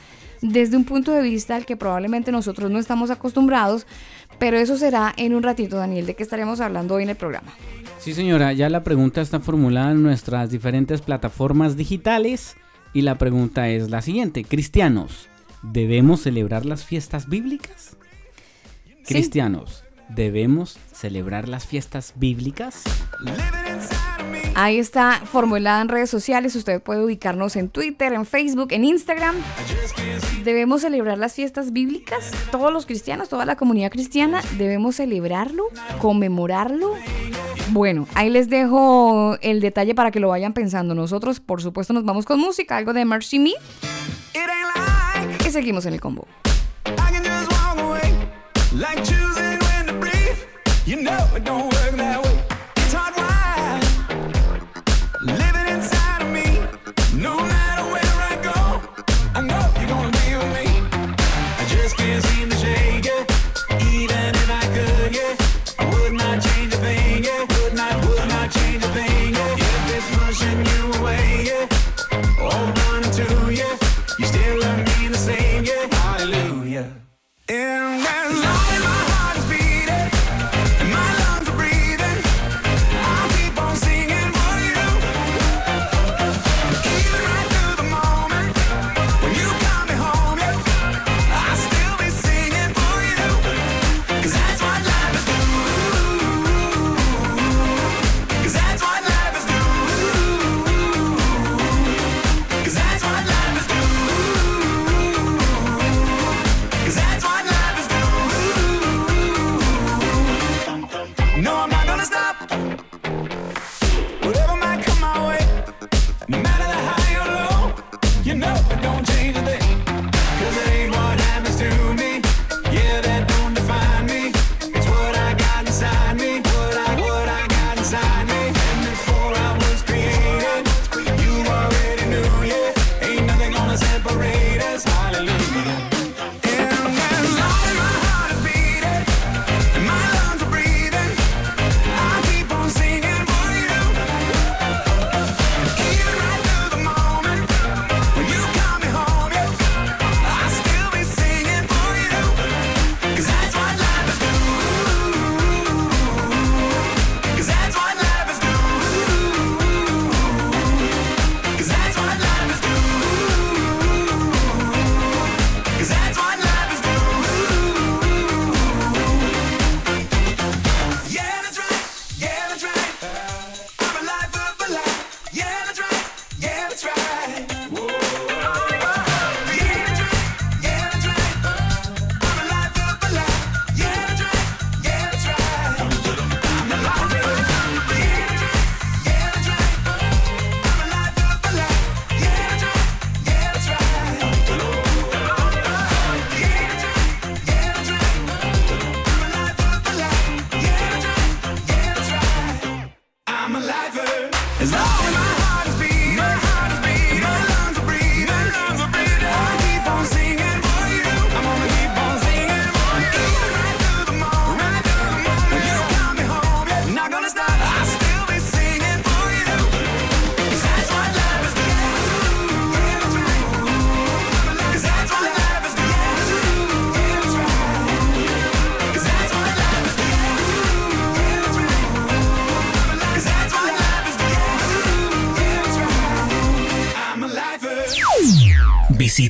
desde 0.42 0.78
un 0.78 0.86
punto 0.86 1.12
de 1.12 1.22
vista 1.22 1.56
al 1.56 1.66
que 1.66 1.78
probablemente 1.78 2.32
nosotros 2.32 2.72
no 2.72 2.80
estamos 2.80 3.10
acostumbrados, 3.12 3.86
pero 4.40 4.58
eso 4.58 4.78
será 4.78 5.14
en 5.18 5.34
un 5.34 5.44
ratito, 5.44 5.78
Daniel, 5.78 6.06
de 6.06 6.16
qué 6.16 6.24
estaremos 6.24 6.60
hablando 6.60 6.96
hoy 6.96 7.04
en 7.04 7.10
el 7.10 7.16
programa. 7.16 7.54
Sí, 8.00 8.14
señora, 8.14 8.54
ya 8.54 8.70
la 8.70 8.84
pregunta 8.84 9.22
está 9.22 9.40
formulada 9.40 9.92
en 9.92 10.04
nuestras 10.04 10.52
diferentes 10.52 11.02
plataformas 11.02 11.76
digitales 11.76 12.56
y 12.94 13.02
la 13.02 13.18
pregunta 13.18 13.70
es 13.70 13.90
la 13.90 14.02
siguiente. 14.02 14.44
Cristianos, 14.44 15.30
¿debemos 15.64 16.22
celebrar 16.22 16.66
las 16.66 16.86
fiestas 16.86 17.28
bíblicas? 17.28 17.98
Sí. 19.04 19.14
Cristianos, 19.14 19.84
¿debemos 20.10 20.78
celebrar 20.94 21.50
las 21.50 21.66
fiestas 21.66 22.14
bíblicas? 22.16 22.84
Ahí 24.58 24.80
está 24.80 25.22
formulada 25.26 25.82
en 25.82 25.90
redes 25.90 26.10
sociales, 26.10 26.56
usted 26.56 26.82
puede 26.82 27.04
ubicarnos 27.04 27.58
en 27.58 27.68
Twitter, 27.68 28.14
en 28.14 28.26
Facebook, 28.26 28.70
en 28.72 28.86
Instagram. 28.86 29.36
Debemos 30.46 30.80
celebrar 30.82 31.18
las 31.18 31.34
fiestas 31.34 31.74
bíblicas, 31.74 32.32
todos 32.52 32.72
los 32.72 32.86
cristianos, 32.86 33.28
toda 33.28 33.46
la 33.46 33.58
comunidad 33.58 33.92
cristiana, 33.92 34.42
debemos 34.58 34.96
celebrarlo, 34.96 35.66
conmemorarlo. 36.00 36.94
Bueno, 37.72 38.08
ahí 38.14 38.30
les 38.30 38.50
dejo 38.50 39.38
el 39.42 39.60
detalle 39.60 39.94
para 39.94 40.12
que 40.12 40.22
lo 40.22 40.30
vayan 40.30 40.54
pensando. 40.54 40.96
Nosotros, 40.96 41.42
por 41.42 41.62
supuesto, 41.62 41.92
nos 41.92 42.06
vamos 42.06 42.26
con 42.26 42.40
música, 42.40 42.78
algo 42.78 42.94
de 42.94 43.04
Mercy 43.04 43.40
Me, 43.40 43.54
y 45.46 45.52
seguimos 45.52 45.86
en 45.86 45.96
el 45.96 46.00
combo. 46.00 46.28
I 46.86 46.92
can 46.96 47.24
just 47.24 47.52
walk 47.52 47.78
away, 47.78 48.14
like 48.74 49.04
choosing 49.04 49.60
when 49.60 49.88
to 49.88 49.94
breathe. 50.00 50.38
You 50.86 51.02
know 51.02 51.36
it 51.36 51.44
don't 51.44 51.74
work 51.74 51.85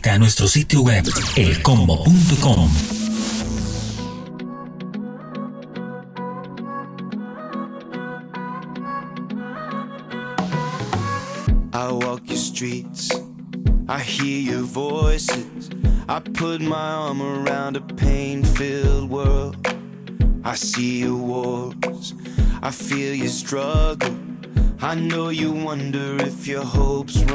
Visita 0.06 0.14
a 0.14 0.20
nuestro 0.20 0.48
sitio 0.48 0.84
web 0.84 1.08
elcombo.com. 1.36 2.70
I 11.74 11.92
walk 11.92 12.22
your 12.28 12.38
streets, 12.38 13.10
I 13.88 14.00
hear 14.00 14.54
your 14.54 14.64
voices. 14.64 15.72
I 16.08 16.20
put 16.20 16.62
my 16.62 16.76
arm 16.76 17.22
around 17.22 17.76
a 17.76 17.82
pain 17.82 18.44
filled 18.44 19.10
world. 19.10 19.58
I 20.44 20.56
see 20.56 21.00
your 21.00 21.18
wars, 21.18 22.14
I 22.62 22.70
feel 22.70 23.16
your 23.16 23.30
struggle. 23.30 24.16
I 24.82 24.94
know 24.94 25.30
you 25.30 25.52
wonder 25.52 26.18
if 26.22 26.48
your 26.48 26.64
hopes 26.64 27.24
run. 27.24 27.35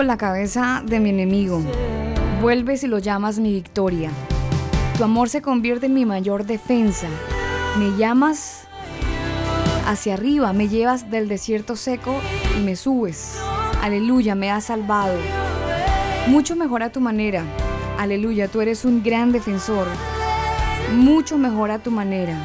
Con 0.00 0.06
la 0.06 0.16
cabeza 0.16 0.82
de 0.86 0.98
mi 0.98 1.10
enemigo. 1.10 1.60
Vuelve 2.40 2.78
si 2.78 2.86
lo 2.86 2.98
llamas 2.98 3.38
mi 3.38 3.52
victoria. 3.52 4.10
Tu 4.96 5.04
amor 5.04 5.28
se 5.28 5.42
convierte 5.42 5.84
en 5.84 5.92
mi 5.92 6.06
mayor 6.06 6.46
defensa. 6.46 7.06
Me 7.78 7.94
llamas 7.98 8.62
hacia 9.86 10.14
arriba, 10.14 10.54
me 10.54 10.68
llevas 10.68 11.10
del 11.10 11.28
desierto 11.28 11.76
seco 11.76 12.18
y 12.56 12.62
me 12.62 12.76
subes. 12.76 13.38
Aleluya, 13.82 14.34
me 14.34 14.50
has 14.50 14.64
salvado. 14.64 15.18
Mucho 16.28 16.56
mejor 16.56 16.82
a 16.82 16.90
tu 16.90 17.02
manera. 17.02 17.44
Aleluya, 17.98 18.48
tú 18.48 18.62
eres 18.62 18.86
un 18.86 19.02
gran 19.02 19.32
defensor. 19.32 19.86
Mucho 20.94 21.36
mejor 21.36 21.70
a 21.70 21.78
tu 21.78 21.90
manera. 21.90 22.38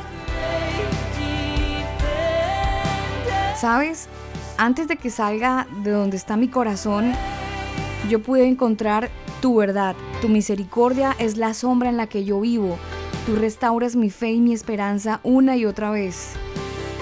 ¿Sabes? 3.56 4.10
Antes 4.58 4.90
de 4.90 4.98
que 4.98 5.10
salga 5.10 5.68
de 5.84 5.92
donde 5.92 6.18
está 6.18 6.36
mi 6.36 6.50
corazón, 6.50 7.14
yo 8.08 8.22
pude 8.22 8.48
encontrar 8.48 9.10
tu 9.42 9.56
verdad. 9.56 9.96
Tu 10.22 10.30
misericordia 10.30 11.16
es 11.20 11.38
la 11.38 11.54
sombra 11.54 11.90
en 11.90 11.98
la 11.98 12.08
que 12.08 12.26
yo 12.26 12.40
vivo. 12.42 12.78
Tú 13.26 13.36
restauras 13.36 13.96
mi 13.96 14.10
fe 14.10 14.32
y 14.32 14.40
mi 14.40 14.54
esperanza 14.54 15.20
una 15.24 15.58
y 15.58 15.66
otra 15.66 15.92
vez. 15.92 16.34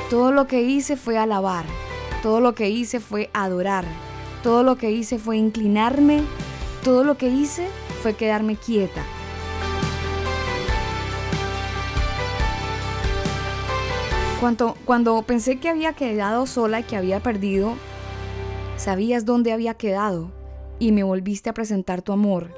Todo 0.09 0.31
lo 0.31 0.47
que 0.47 0.61
hice 0.61 0.95
fue 0.95 1.17
alabar. 1.17 1.65
Todo 2.21 2.39
lo 2.39 2.55
que 2.55 2.69
hice 2.69 2.99
fue 2.99 3.29
adorar. 3.33 3.85
Todo 4.43 4.63
lo 4.63 4.77
que 4.77 4.91
hice 4.91 5.19
fue 5.19 5.37
inclinarme. 5.37 6.21
Todo 6.83 7.03
lo 7.03 7.17
que 7.17 7.27
hice 7.27 7.67
fue 8.01 8.13
quedarme 8.13 8.55
quieta. 8.55 9.03
Cuando, 14.39 14.75
cuando 14.83 15.21
pensé 15.21 15.57
que 15.57 15.69
había 15.69 15.93
quedado 15.93 16.45
sola 16.45 16.81
y 16.81 16.83
que 16.83 16.97
había 16.97 17.21
perdido, 17.21 17.75
sabías 18.75 19.23
dónde 19.23 19.53
había 19.53 19.73
quedado 19.73 20.42
y 20.79 20.91
me 20.91 21.03
volviste 21.03 21.49
a 21.49 21.53
presentar 21.53 22.01
tu 22.01 22.11
amor. 22.11 22.53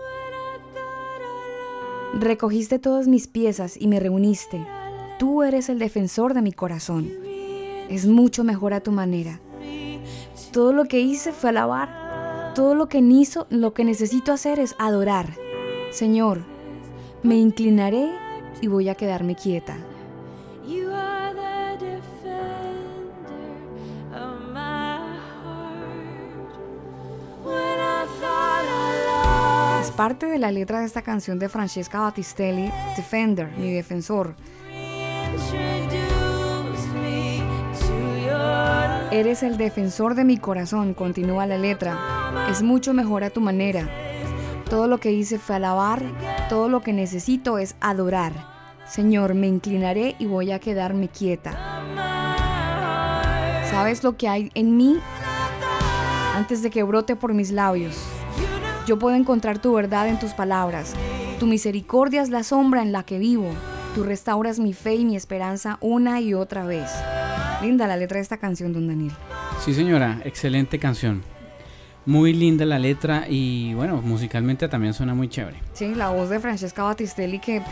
Recogiste 2.13 2.79
todas 2.79 3.07
mis 3.07 3.27
piezas 3.27 3.75
y 3.79 3.87
me 3.87 3.99
reuniste. 3.99 4.65
Tú 5.19 5.43
eres 5.43 5.69
el 5.69 5.79
defensor 5.79 6.33
de 6.33 6.41
mi 6.41 6.51
corazón. 6.51 7.11
Es 7.89 8.05
mucho 8.05 8.43
mejor 8.43 8.73
a 8.73 8.81
tu 8.81 8.91
manera. 8.91 9.41
Todo 10.51 10.73
lo 10.73 10.85
que 10.85 11.01
hice 11.01 11.31
fue 11.33 11.49
alabar. 11.49 12.53
Todo 12.55 12.73
lo 12.73 12.87
que, 12.87 12.99
hizo, 12.99 13.47
lo 13.49 13.73
que 13.73 13.83
necesito 13.83 14.31
hacer 14.31 14.59
es 14.59 14.75
adorar. 14.79 15.35
Señor, 15.91 16.45
me 17.21 17.35
inclinaré 17.35 18.09
y 18.61 18.67
voy 18.67 18.87
a 18.87 18.95
quedarme 18.95 19.35
quieta. 19.35 19.77
Es 29.85 29.91
parte 29.91 30.25
de 30.25 30.39
la 30.39 30.51
letra 30.51 30.79
de 30.79 30.87
esta 30.87 31.03
canción 31.03 31.37
de 31.37 31.47
Francesca 31.47 31.99
Battistelli, 31.99 32.71
Defender, 32.97 33.51
mi 33.55 33.71
defensor. 33.71 34.33
Eres 39.11 39.43
el 39.43 39.57
defensor 39.57 40.15
de 40.15 40.23
mi 40.23 40.37
corazón, 40.37 40.95
continúa 40.95 41.45
la 41.45 41.59
letra. 41.59 42.47
Es 42.49 42.63
mucho 42.63 42.95
mejor 42.95 43.23
a 43.23 43.29
tu 43.29 43.41
manera. 43.41 43.87
Todo 44.67 44.87
lo 44.87 44.97
que 44.97 45.11
hice 45.11 45.37
fue 45.37 45.57
alabar, 45.57 46.01
todo 46.49 46.67
lo 46.67 46.81
que 46.81 46.91
necesito 46.91 47.59
es 47.59 47.75
adorar. 47.79 48.33
Señor, 48.87 49.35
me 49.35 49.45
inclinaré 49.45 50.15
y 50.17 50.25
voy 50.25 50.51
a 50.51 50.57
quedarme 50.57 51.09
quieta. 51.09 51.51
¿Sabes 53.69 54.03
lo 54.03 54.17
que 54.17 54.29
hay 54.29 54.49
en 54.55 54.77
mí 54.77 54.97
antes 56.33 56.63
de 56.63 56.71
que 56.71 56.81
brote 56.81 57.15
por 57.15 57.35
mis 57.35 57.51
labios? 57.51 57.95
Yo 58.85 58.99
puedo 58.99 59.15
encontrar 59.15 59.57
tu 59.57 59.73
verdad 59.73 60.07
en 60.07 60.19
tus 60.19 60.33
palabras. 60.33 60.93
Tu 61.39 61.47
misericordia 61.47 62.21
es 62.21 62.29
la 62.29 62.43
sombra 62.43 62.83
en 62.83 62.91
la 62.91 63.01
que 63.01 63.17
vivo. 63.17 63.49
Tú 63.95 64.03
restauras 64.03 64.59
mi 64.59 64.73
fe 64.73 64.93
y 64.93 65.05
mi 65.05 65.15
esperanza 65.15 65.79
una 65.81 66.21
y 66.21 66.35
otra 66.35 66.65
vez. 66.65 66.91
Linda 67.63 67.87
la 67.87 67.97
letra 67.97 68.17
de 68.17 68.21
esta 68.21 68.37
canción, 68.37 68.73
don 68.73 68.87
Daniel. 68.87 69.11
Sí, 69.63 69.73
señora, 69.73 70.21
excelente 70.23 70.77
canción. 70.77 71.23
Muy 72.05 72.33
linda 72.33 72.63
la 72.65 72.77
letra 72.77 73.25
y 73.27 73.73
bueno, 73.73 74.03
musicalmente 74.03 74.67
también 74.67 74.93
suena 74.93 75.15
muy 75.15 75.29
chévere. 75.29 75.57
Sí, 75.73 75.95
la 75.95 76.09
voz 76.11 76.29
de 76.29 76.39
Francesca 76.39 76.83
Battistelli 76.83 77.39
que, 77.39 77.63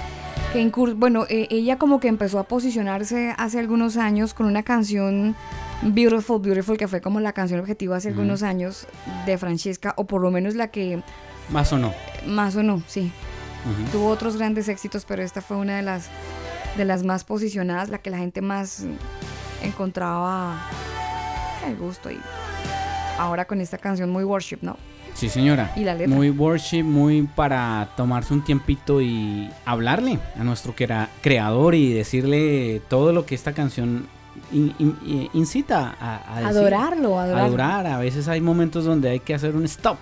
que 0.51 0.71
bueno, 0.95 1.25
eh, 1.29 1.47
ella 1.51 1.77
como 1.77 1.99
que 1.99 2.07
empezó 2.07 2.39
a 2.39 2.45
posicionarse 2.45 3.35
hace 3.37 3.59
algunos 3.59 3.97
años 3.97 4.33
con 4.33 4.47
una 4.47 4.63
canción 4.63 5.35
Beautiful, 5.85 6.39
Beautiful, 6.41 6.77
que 6.77 6.87
fue 6.87 7.01
como 7.01 7.19
la 7.19 7.33
canción 7.33 7.59
objetivo 7.59 7.93
hace 7.93 8.09
algunos 8.09 8.43
años 8.43 8.87
de 9.25 9.37
Francesca, 9.37 9.93
o 9.97 10.05
por 10.05 10.21
lo 10.21 10.31
menos 10.31 10.55
la 10.55 10.69
que 10.69 11.01
Más 11.49 11.73
o 11.73 11.77
no. 11.77 11.93
más 12.27 12.55
o 12.55 12.63
no, 12.63 12.81
sí. 12.87 13.11
Tuvo 13.91 14.09
otros 14.09 14.37
grandes 14.37 14.67
éxitos, 14.69 15.05
pero 15.05 15.21
esta 15.23 15.41
fue 15.41 15.57
una 15.57 15.75
de 15.77 15.81
las, 15.83 16.09
de 16.77 16.85
las 16.85 17.03
más 17.03 17.23
posicionadas, 17.23 17.89
la 17.89 17.97
que 17.99 18.09
la 18.09 18.17
gente 18.17 18.41
más 18.41 18.85
encontraba 19.63 20.57
el 21.67 21.75
gusto 21.77 22.11
y 22.11 22.19
ahora 23.17 23.45
con 23.45 23.61
esta 23.61 23.77
canción 23.77 24.09
muy 24.09 24.23
worship, 24.23 24.57
¿no? 24.61 24.77
Sí, 25.13 25.29
señora. 25.29 25.71
Y 25.75 25.83
la 25.83 25.93
letra. 25.93 26.13
Muy 26.13 26.29
worship, 26.31 26.83
muy 26.83 27.21
para 27.23 27.89
tomarse 27.95 28.33
un 28.33 28.43
tiempito 28.43 28.99
y 28.99 29.49
hablarle 29.63 30.19
a 30.37 30.43
nuestro 30.43 30.73
crea- 30.75 31.09
creador 31.21 31.75
y 31.75 31.93
decirle 31.93 32.81
todo 32.89 33.13
lo 33.13 33.25
que 33.25 33.35
esta 33.35 33.53
canción 33.53 34.07
in- 34.53 34.73
in- 34.79 34.97
in- 35.05 35.29
incita 35.33 35.95
a, 35.99 36.33
a 36.35 36.41
decir. 36.41 36.57
Adorarlo, 36.57 37.19
adorarlo. 37.19 37.47
Adorar. 37.47 37.87
A 37.87 37.97
veces 37.99 38.27
hay 38.27 38.39
momentos 38.41 38.85
donde 38.85 39.09
hay 39.09 39.19
que 39.19 39.33
hacer 39.33 39.55
un 39.55 39.65
stop 39.65 39.97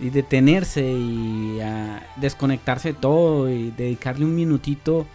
y 0.00 0.10
detenerse 0.10 0.82
y 0.84 1.58
desconectarse 2.16 2.88
de 2.92 2.94
todo 2.94 3.50
y 3.50 3.70
dedicarle 3.70 4.24
un 4.24 4.34
minutito 4.34 5.06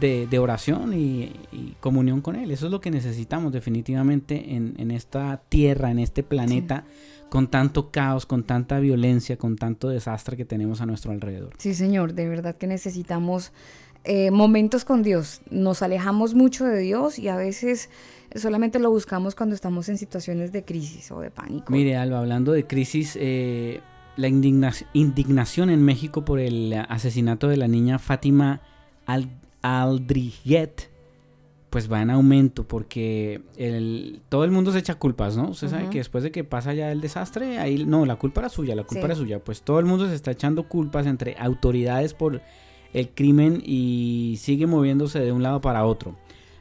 de, 0.00 0.26
de 0.26 0.38
oración 0.38 0.94
y, 0.94 1.32
y 1.52 1.74
comunión 1.80 2.20
con 2.20 2.34
Él. 2.36 2.50
Eso 2.50 2.66
es 2.66 2.72
lo 2.72 2.80
que 2.80 2.90
necesitamos 2.90 3.52
definitivamente 3.52 4.54
en, 4.54 4.74
en 4.78 4.90
esta 4.90 5.40
tierra, 5.48 5.90
en 5.90 5.98
este 5.98 6.22
planeta, 6.22 6.84
con 7.28 7.48
tanto 7.48 7.90
caos, 7.90 8.24
con 8.26 8.44
tanta 8.44 8.78
violencia, 8.80 9.36
con 9.36 9.56
tanto 9.56 9.88
desastre 9.88 10.36
que 10.36 10.44
tenemos 10.44 10.80
a 10.80 10.86
nuestro 10.86 11.12
alrededor. 11.12 11.52
Sí, 11.58 11.74
señor, 11.74 12.14
de 12.14 12.28
verdad 12.28 12.56
que 12.56 12.66
necesitamos 12.66 13.52
eh, 14.06 14.30
momentos 14.30 14.84
con 14.84 15.02
Dios. 15.02 15.40
Nos 15.50 15.82
alejamos 15.82 16.34
mucho 16.34 16.64
de 16.64 16.78
Dios 16.80 17.18
y 17.18 17.28
a 17.28 17.36
veces 17.36 17.90
solamente 18.34 18.78
lo 18.78 18.90
buscamos 18.90 19.34
cuando 19.34 19.54
estamos 19.54 19.88
en 19.88 19.98
situaciones 19.98 20.52
de 20.52 20.64
crisis 20.64 21.10
o 21.10 21.20
de 21.20 21.30
pánico. 21.30 21.72
Mire, 21.72 21.96
Alba, 21.96 22.18
hablando 22.20 22.52
de 22.52 22.66
crisis, 22.66 23.16
eh, 23.20 23.80
la 24.16 24.28
indigna- 24.28 24.72
indignación 24.94 25.70
en 25.70 25.82
México 25.84 26.24
por 26.24 26.38
el 26.40 26.72
asesinato 26.88 27.48
de 27.48 27.56
la 27.56 27.68
niña 27.68 27.98
Fátima 27.98 28.60
Al 29.06 29.28
Aldriguet, 29.62 30.90
pues 31.70 31.90
va 31.92 32.00
en 32.00 32.10
aumento 32.10 32.66
porque 32.66 33.42
el- 33.56 34.20
todo 34.28 34.44
el 34.44 34.50
mundo 34.50 34.72
se 34.72 34.78
echa 34.78 34.94
culpas, 34.94 35.36
¿no? 35.36 35.50
Usted 35.50 35.68
sabe 35.68 35.90
que 35.90 35.98
después 35.98 36.24
de 36.24 36.30
que 36.30 36.44
pasa 36.44 36.72
ya 36.72 36.90
el 36.92 37.00
desastre, 37.00 37.58
ahí 37.58 37.84
no, 37.84 38.06
la 38.06 38.16
culpa 38.16 38.40
era 38.40 38.48
suya, 38.48 38.74
la 38.74 38.84
culpa 38.84 39.00
Sí. 39.02 39.06
era 39.06 39.14
suya. 39.14 39.38
Pues 39.40 39.62
todo 39.62 39.78
el 39.78 39.84
mundo 39.84 40.08
se 40.08 40.14
está 40.14 40.30
echando 40.30 40.68
culpas 40.68 41.06
entre 41.06 41.36
autoridades 41.38 42.14
por 42.14 42.40
el 42.96 43.10
crimen 43.10 43.62
y 43.62 44.38
sigue 44.40 44.66
moviéndose 44.66 45.20
de 45.20 45.30
un 45.30 45.42
lado 45.42 45.60
para 45.60 45.84
otro. 45.84 46.16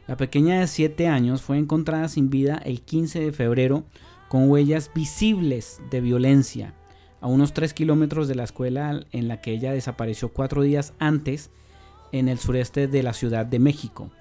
La 0.06 0.18
pequeña 0.18 0.60
de 0.60 0.68
7 0.68 1.08
años 1.08 1.42
fue 1.42 1.58
encontrada 1.58 2.10
sin 2.10 2.30
vida 2.30 2.62
el 2.66 2.82
15 2.82 3.22
de 3.22 3.32
febrero 3.32 3.86
con 4.28 4.50
huellas 4.50 4.92
visibles 4.94 5.82
de 5.90 6.02
violencia 6.02 6.74
a 7.22 7.28
unos 7.28 7.54
3 7.54 7.74
kilómetros 7.74 8.28
de 8.28 8.36
la 8.36 8.44
escuela 8.44 9.00
en 9.14 9.30
la 9.30 9.40
que 9.40 9.54
ella 9.54 9.72
desapareció 9.72 10.34
cuatro 10.34 10.62
días 10.62 10.94
antes 11.00 11.52
en 12.12 12.28
el 12.28 12.38
sureste 12.38 12.90
de 12.90 13.02
la 13.02 13.14
Ciudad 13.14 13.46
de 13.46 13.60
México. 13.60 14.12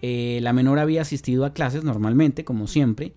Eh, 0.00 0.38
la 0.42 0.52
menor 0.52 0.78
había 0.78 1.02
asistido 1.02 1.44
a 1.44 1.54
clases 1.54 1.82
normalmente, 1.82 2.44
como 2.44 2.68
siempre, 2.68 3.14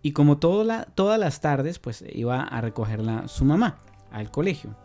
y 0.00 0.12
como 0.12 0.38
todas 0.38 1.18
las 1.18 1.40
tardes, 1.40 1.80
pues 1.80 2.04
iba 2.12 2.40
a 2.40 2.60
recogerla 2.60 3.26
su 3.26 3.44
mamá 3.44 3.80
al 4.12 4.30
colegio. 4.30 4.76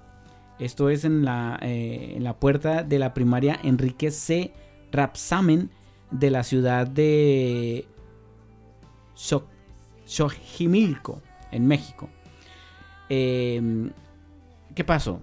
Esto 0.60 0.90
es 0.90 1.06
en 1.06 1.24
la, 1.26 1.58
eh, 1.62 2.14
en 2.18 2.24
la 2.24 2.34
puerta 2.38 2.84
de 2.84 3.00
la 3.00 3.14
primaria 3.14 3.60
Enrique 3.64 4.12
C. 4.12 4.54
Rapsamen 4.92 5.70
de 6.12 6.30
la 6.32 6.44
ciudad 6.44 6.86
de 6.88 7.86
Xo- 9.16 9.44
Xochimilco, 10.06 11.22
en 11.52 11.68
México. 11.68 12.10
Eh, 13.10 13.90
¿Qué 14.76 14.84
pasó? 14.84 15.22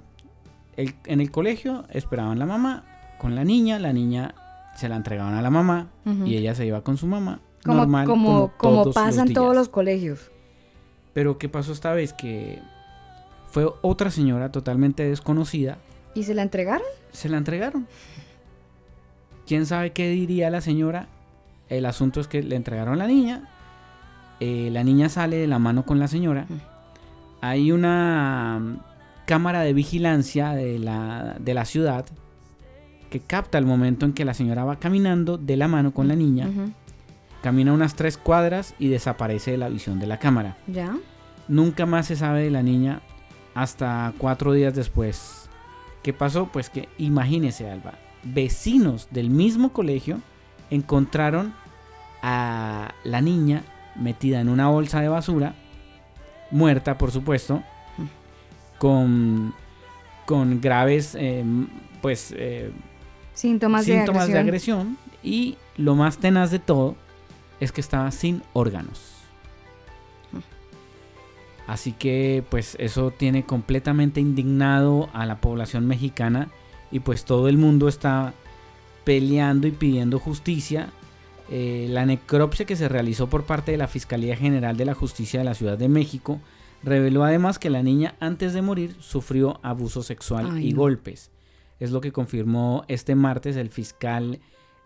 El- 0.76 0.94
en 1.06 1.20
el 1.20 1.30
colegio 1.30 1.84
esperaban 1.90 2.38
la 2.38 2.46
mamá 2.46 2.84
con 3.18 3.34
la 3.34 3.44
niña, 3.44 3.78
la 3.78 3.92
niña 3.92 4.34
se 4.76 4.88
la 4.88 4.96
entregaban 4.96 5.34
a 5.34 5.42
la 5.42 5.50
mamá 5.50 5.88
y 6.26 6.36
ella 6.36 6.54
se 6.54 6.66
iba 6.66 6.82
con 6.82 6.96
su 6.96 7.06
mamá. 7.06 7.40
como, 7.64 7.78
normal, 7.78 8.06
como, 8.06 8.52
como 8.58 8.82
todos 8.82 8.94
pasa 8.94 9.22
en 9.22 9.34
todos 9.34 9.56
los 9.56 9.68
colegios. 9.68 10.30
Pero 11.12 11.36
¿qué 11.38 11.48
pasó 11.48 11.72
esta 11.72 11.92
vez? 11.94 12.12
Que 12.12 12.60
fue 13.56 13.72
otra 13.80 14.10
señora 14.10 14.52
totalmente 14.52 15.08
desconocida, 15.08 15.78
¿Y 16.14 16.24
se 16.24 16.34
la 16.34 16.42
entregaron? 16.42 16.86
se 17.10 17.30
la 17.30 17.38
entregaron. 17.38 17.86
¿Quién 19.46 19.64
sabe 19.64 19.92
qué 19.92 20.10
diría 20.10 20.50
la 20.50 20.60
señora? 20.60 21.08
El 21.70 21.86
asunto 21.86 22.20
es 22.20 22.28
que 22.28 22.42
le 22.42 22.54
entregaron 22.54 22.98
la 22.98 23.06
niña, 23.06 23.48
eh, 24.40 24.68
la 24.70 24.84
niña 24.84 25.08
sale 25.08 25.38
de 25.38 25.46
la 25.46 25.58
mano 25.58 25.86
con 25.86 25.98
la 25.98 26.06
señora, 26.06 26.46
hay 27.40 27.72
una 27.72 28.58
mm, 28.60 28.78
cámara 29.24 29.62
de 29.62 29.72
vigilancia 29.72 30.50
de 30.50 30.78
la, 30.78 31.36
de 31.40 31.54
la 31.54 31.64
ciudad 31.64 32.04
que 33.08 33.20
capta 33.20 33.56
el 33.56 33.64
momento 33.64 34.04
en 34.04 34.12
que 34.12 34.26
la 34.26 34.34
señora 34.34 34.66
va 34.66 34.78
caminando 34.78 35.38
de 35.38 35.56
la 35.56 35.66
mano 35.66 35.94
con 35.94 36.08
la 36.08 36.14
niña, 36.14 36.50
camina 37.42 37.72
unas 37.72 37.94
tres 37.94 38.18
cuadras 38.18 38.74
y 38.78 38.88
desaparece 38.88 39.52
de 39.52 39.56
la 39.56 39.70
visión 39.70 39.98
de 39.98 40.08
la 40.08 40.18
cámara. 40.18 40.58
¿Ya? 40.66 40.94
Nunca 41.48 41.86
más 41.86 42.08
se 42.08 42.16
sabe 42.16 42.42
de 42.42 42.50
la 42.50 42.62
niña 42.62 43.00
hasta 43.56 44.12
cuatro 44.18 44.52
días 44.52 44.74
después. 44.74 45.48
¿Qué 46.02 46.12
pasó? 46.12 46.50
Pues 46.52 46.68
que 46.68 46.90
imagínese, 46.98 47.68
Alba, 47.68 47.94
vecinos 48.22 49.08
del 49.10 49.30
mismo 49.30 49.72
colegio 49.72 50.20
encontraron 50.70 51.54
a 52.22 52.94
la 53.02 53.20
niña 53.22 53.64
metida 53.96 54.40
en 54.40 54.50
una 54.50 54.68
bolsa 54.68 55.00
de 55.00 55.08
basura, 55.08 55.54
muerta 56.50 56.98
por 56.98 57.10
supuesto, 57.10 57.62
con, 58.78 59.54
con 60.26 60.60
graves 60.60 61.16
eh, 61.18 61.42
pues 62.02 62.34
eh, 62.36 62.70
Síntomas, 63.32 63.86
síntomas 63.86 64.28
de 64.28 64.38
agresión 64.38 64.98
y 65.22 65.56
lo 65.78 65.94
más 65.94 66.18
tenaz 66.18 66.50
de 66.50 66.58
todo 66.58 66.94
es 67.58 67.72
que 67.72 67.80
estaba 67.80 68.10
sin 68.10 68.42
órganos. 68.52 69.15
Así 71.66 71.92
que 71.92 72.44
pues 72.48 72.76
eso 72.78 73.10
tiene 73.10 73.44
completamente 73.44 74.20
indignado 74.20 75.08
a 75.12 75.26
la 75.26 75.40
población 75.40 75.86
mexicana 75.86 76.48
y 76.92 77.00
pues 77.00 77.24
todo 77.24 77.48
el 77.48 77.58
mundo 77.58 77.88
está 77.88 78.34
peleando 79.04 79.66
y 79.66 79.72
pidiendo 79.72 80.18
justicia. 80.18 80.90
Eh, 81.50 81.86
la 81.90 82.06
necropsia 82.06 82.66
que 82.66 82.76
se 82.76 82.88
realizó 82.88 83.28
por 83.28 83.44
parte 83.44 83.72
de 83.72 83.78
la 83.78 83.88
Fiscalía 83.88 84.36
General 84.36 84.76
de 84.76 84.84
la 84.84 84.94
Justicia 84.94 85.40
de 85.40 85.44
la 85.44 85.54
Ciudad 85.54 85.78
de 85.78 85.88
México 85.88 86.40
reveló 86.82 87.24
además 87.24 87.58
que 87.58 87.70
la 87.70 87.82
niña 87.82 88.14
antes 88.20 88.52
de 88.52 88.62
morir 88.62 88.96
sufrió 89.00 89.60
abuso 89.62 90.02
sexual 90.02 90.48
Ay, 90.52 90.68
y 90.68 90.72
no. 90.72 90.78
golpes. 90.78 91.30
Es 91.80 91.90
lo 91.90 92.00
que 92.00 92.12
confirmó 92.12 92.84
este 92.88 93.14
martes 93.14 93.56
el 93.56 93.70
fiscal 93.70 94.40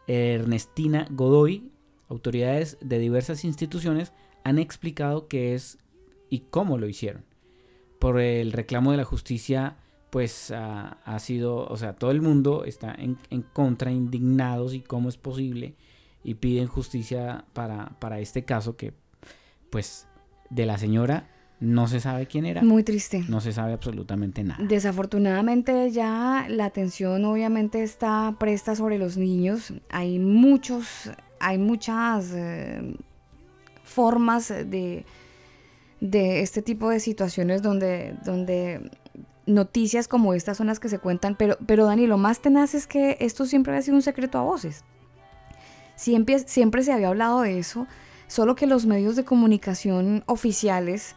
Ernestina 0.07 1.07
Godoy. 1.11 1.71
Autoridades 2.09 2.79
de 2.81 2.99
diversas 2.99 3.45
instituciones 3.45 4.13
han 4.45 4.59
explicado 4.59 5.29
qué 5.29 5.55
es 5.55 5.79
y 6.31 6.41
cómo 6.51 6.79
lo 6.79 6.89
hicieron. 6.89 7.25
Por 7.99 8.19
el 8.19 8.53
reclamo 8.53 8.93
de 8.93 8.97
la 8.97 9.05
justicia, 9.05 9.77
pues 10.09 10.51
ha 10.53 11.19
sido, 11.19 11.67
o 11.67 11.77
sea, 11.77 11.93
todo 11.93 12.11
el 12.11 12.23
mundo 12.23 12.65
está 12.65 12.95
en, 12.95 13.19
en 13.29 13.43
contra, 13.43 13.93
indignados 13.93 14.73
y 14.73 14.81
cómo 14.81 15.09
es 15.11 15.19
posible 15.19 15.75
y 16.25 16.35
piden 16.35 16.67
justicia 16.67 17.45
para, 17.53 17.93
para 17.99 18.21
este 18.21 18.45
caso 18.45 18.77
que, 18.77 18.93
pues, 19.71 20.07
de 20.51 20.67
la 20.67 20.79
señora 20.79 21.29
no 21.61 21.89
se 21.89 22.01
sabe 22.01 22.27
quién 22.27 22.47
era, 22.47 22.63
Muy 22.63 22.83
triste. 22.83 23.23
no 23.29 23.41
se 23.41 23.53
sabe 23.53 23.75
absolutamente 23.75 24.43
nada. 24.43 24.65
Desafortunadamente 24.65 25.91
ya 25.91 26.47
la 26.49 26.65
atención 26.65 27.25
obviamente 27.27 27.83
está 27.83 28.35
presta 28.39 28.75
sobre 28.75 28.99
los 28.99 29.19
niños. 29.19 29.75
Hay 29.91 30.19
muchos, 30.19 31.11
hay 31.39 31.59
muchas 31.59 32.33
eh, 32.35 32.97
formas 33.85 34.49
de, 34.49 35.05
de 36.01 36.41
este 36.41 36.63
tipo 36.63 36.89
de 36.91 37.01
situaciones 37.01 37.63
donde, 37.63 38.15
donde 38.25 38.91
noticias 39.47 40.09
como 40.09 40.35
estas 40.35 40.57
son 40.57 40.67
las 40.69 40.81
que 40.81 40.89
se 40.89 40.99
cuentan. 40.99 41.35
Pero, 41.37 41.57
pero 41.67 41.87
Dani, 41.87 42.07
lo 42.07 42.19
más 42.19 42.41
tenaz 42.41 42.75
es 42.75 42.87
que 42.87 43.17
esto 43.21 43.47
siempre 43.47 43.73
había 43.73 43.83
sido 43.83 43.97
un 43.97 44.03
secreto 44.03 44.39
a 44.39 44.43
voces. 44.43 44.85
Siempre, 45.97 46.39
siempre 46.41 46.83
se 46.83 46.93
había 46.93 47.09
hablado 47.09 47.43
de 47.43 47.59
eso, 47.59 47.87
solo 48.27 48.55
que 48.55 48.67
los 48.67 48.87
medios 48.87 49.17
de 49.17 49.25
comunicación 49.25 50.23
oficiales 50.27 51.15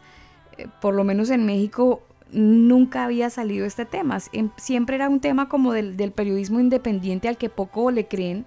eh, 0.58 0.66
por 0.80 0.94
lo 0.94 1.04
menos 1.04 1.30
en 1.30 1.46
México, 1.46 2.02
nunca 2.30 3.04
había 3.04 3.30
salido 3.30 3.64
este 3.66 3.84
tema. 3.86 4.18
Siem- 4.18 4.52
Siempre 4.56 4.96
era 4.96 5.08
un 5.08 5.20
tema 5.20 5.48
como 5.48 5.72
del, 5.72 5.96
del 5.96 6.12
periodismo 6.12 6.60
independiente 6.60 7.28
al 7.28 7.38
que 7.38 7.48
poco 7.48 7.90
le 7.90 8.06
creen, 8.06 8.44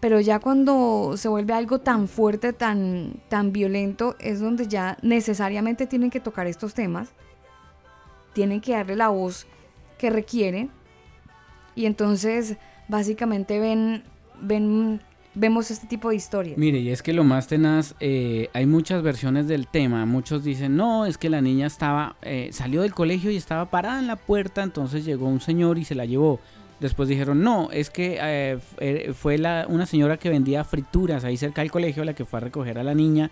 pero 0.00 0.18
ya 0.18 0.40
cuando 0.40 1.14
se 1.16 1.28
vuelve 1.28 1.52
algo 1.52 1.80
tan 1.80 2.08
fuerte, 2.08 2.52
tan, 2.52 3.20
tan 3.28 3.52
violento, 3.52 4.16
es 4.18 4.40
donde 4.40 4.66
ya 4.66 4.96
necesariamente 5.02 5.86
tienen 5.86 6.10
que 6.10 6.20
tocar 6.20 6.46
estos 6.46 6.74
temas, 6.74 7.10
tienen 8.32 8.60
que 8.60 8.72
darle 8.72 8.96
la 8.96 9.08
voz 9.08 9.46
que 9.98 10.08
requiere, 10.08 10.70
y 11.74 11.84
entonces 11.84 12.56
básicamente 12.88 13.58
ven, 13.60 14.02
ven, 14.40 15.00
vemos 15.34 15.70
este 15.70 15.86
tipo 15.86 16.08
de 16.08 16.16
historias. 16.16 16.58
Mire, 16.58 16.78
y 16.78 16.90
es 16.90 17.02
que 17.02 17.12
lo 17.12 17.22
más 17.22 17.46
tenaz, 17.46 17.94
eh, 18.00 18.48
hay 18.52 18.66
muchas 18.66 19.02
versiones 19.02 19.46
del 19.46 19.68
tema. 19.68 20.04
Muchos 20.06 20.42
dicen, 20.42 20.76
no, 20.76 21.06
es 21.06 21.18
que 21.18 21.30
la 21.30 21.40
niña 21.40 21.66
estaba, 21.66 22.16
eh, 22.22 22.50
salió 22.52 22.82
del 22.82 22.94
colegio 22.94 23.30
y 23.30 23.36
estaba 23.36 23.70
parada 23.70 23.98
en 23.98 24.06
la 24.06 24.16
puerta, 24.16 24.62
entonces 24.62 25.04
llegó 25.04 25.26
un 25.26 25.40
señor 25.40 25.78
y 25.78 25.84
se 25.84 25.94
la 25.94 26.04
llevó. 26.04 26.40
Después 26.80 27.08
dijeron, 27.08 27.42
no, 27.42 27.70
es 27.70 27.90
que 27.90 28.18
eh, 28.20 28.58
eh, 28.78 29.12
fue 29.14 29.36
la, 29.38 29.66
una 29.68 29.84
señora 29.86 30.16
que 30.16 30.30
vendía 30.30 30.64
frituras 30.64 31.24
ahí 31.24 31.36
cerca 31.36 31.60
del 31.60 31.70
colegio 31.70 32.04
la 32.04 32.14
que 32.14 32.24
fue 32.24 32.38
a 32.38 32.40
recoger 32.40 32.78
a 32.78 32.82
la 32.82 32.94
niña 32.94 33.30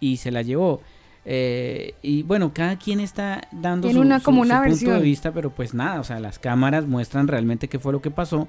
y 0.00 0.16
se 0.16 0.30
la 0.30 0.42
llevó. 0.42 0.80
Eh, 1.24 1.94
y 2.02 2.22
bueno, 2.22 2.52
cada 2.54 2.78
quien 2.78 3.00
está 3.00 3.48
dando 3.52 3.88
Tiene 3.88 4.00
su, 4.00 4.06
una- 4.06 4.18
su- 4.20 4.24
como 4.24 4.44
su 4.44 4.50
una 4.50 4.62
punto 4.62 4.92
de 4.92 5.00
vista, 5.00 5.32
pero 5.32 5.50
pues 5.50 5.74
nada, 5.74 6.00
o 6.00 6.04
sea, 6.04 6.20
las 6.20 6.38
cámaras 6.38 6.86
muestran 6.86 7.28
realmente 7.28 7.68
qué 7.68 7.78
fue 7.78 7.92
lo 7.92 8.00
que 8.00 8.10
pasó. 8.10 8.48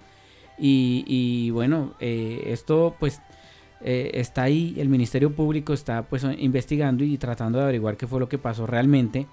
Y, 0.57 1.03
y 1.07 1.49
bueno, 1.51 1.93
eh, 1.99 2.43
esto 2.47 2.95
pues 2.99 3.21
eh, 3.81 4.11
está 4.13 4.43
ahí, 4.43 4.75
el 4.77 4.89
Ministerio 4.89 5.35
Público 5.35 5.73
está 5.73 6.03
pues 6.03 6.25
investigando 6.39 7.03
y 7.03 7.17
tratando 7.17 7.57
de 7.59 7.65
averiguar 7.65 7.97
qué 7.97 8.07
fue 8.07 8.19
lo 8.19 8.29
que 8.29 8.37
pasó 8.37 8.65
realmente. 8.65 9.27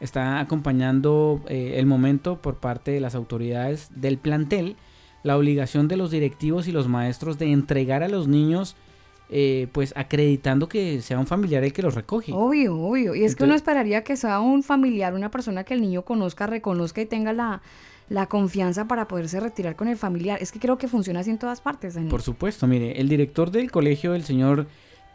Está 0.00 0.40
acompañando 0.40 1.42
eh, 1.48 1.74
el 1.76 1.86
momento 1.86 2.40
por 2.40 2.56
parte 2.56 2.90
de 2.90 3.00
las 3.00 3.14
autoridades 3.14 3.90
del 3.94 4.18
plantel 4.18 4.76
la 5.22 5.36
obligación 5.36 5.88
de 5.88 5.96
los 5.96 6.10
directivos 6.10 6.68
y 6.68 6.72
los 6.72 6.88
maestros 6.88 7.38
de 7.38 7.52
entregar 7.52 8.02
a 8.02 8.08
los 8.08 8.28
niños 8.28 8.76
eh, 9.32 9.68
pues 9.72 9.92
acreditando 9.96 10.68
que 10.68 11.00
sea 11.02 11.18
un 11.18 11.26
familiar 11.26 11.62
el 11.62 11.72
que 11.72 11.82
los 11.82 11.94
recoge. 11.94 12.32
Obvio, 12.32 12.76
obvio. 12.76 13.14
Y 13.14 13.22
es 13.22 13.36
que 13.36 13.44
uno 13.44 13.54
esperaría 13.54 14.02
que 14.02 14.16
sea 14.16 14.40
un 14.40 14.64
familiar, 14.64 15.14
una 15.14 15.30
persona 15.30 15.62
que 15.62 15.74
el 15.74 15.82
niño 15.82 16.02
conozca, 16.02 16.48
reconozca 16.48 17.00
y 17.00 17.06
tenga 17.06 17.32
la, 17.32 17.62
la 18.08 18.26
confianza 18.26 18.88
para 18.88 19.06
poderse 19.06 19.38
retirar 19.38 19.76
con 19.76 19.86
el 19.86 19.96
familiar. 19.96 20.42
Es 20.42 20.50
que 20.50 20.58
creo 20.58 20.78
que 20.78 20.88
funciona 20.88 21.20
así 21.20 21.30
en 21.30 21.38
todas 21.38 21.60
partes, 21.60 21.94
Daniel. 21.94 22.10
Por 22.10 22.22
supuesto, 22.22 22.66
mire, 22.66 23.00
el 23.00 23.08
director 23.08 23.52
del 23.52 23.70
colegio, 23.70 24.14
el 24.14 24.24
señor 24.24 24.66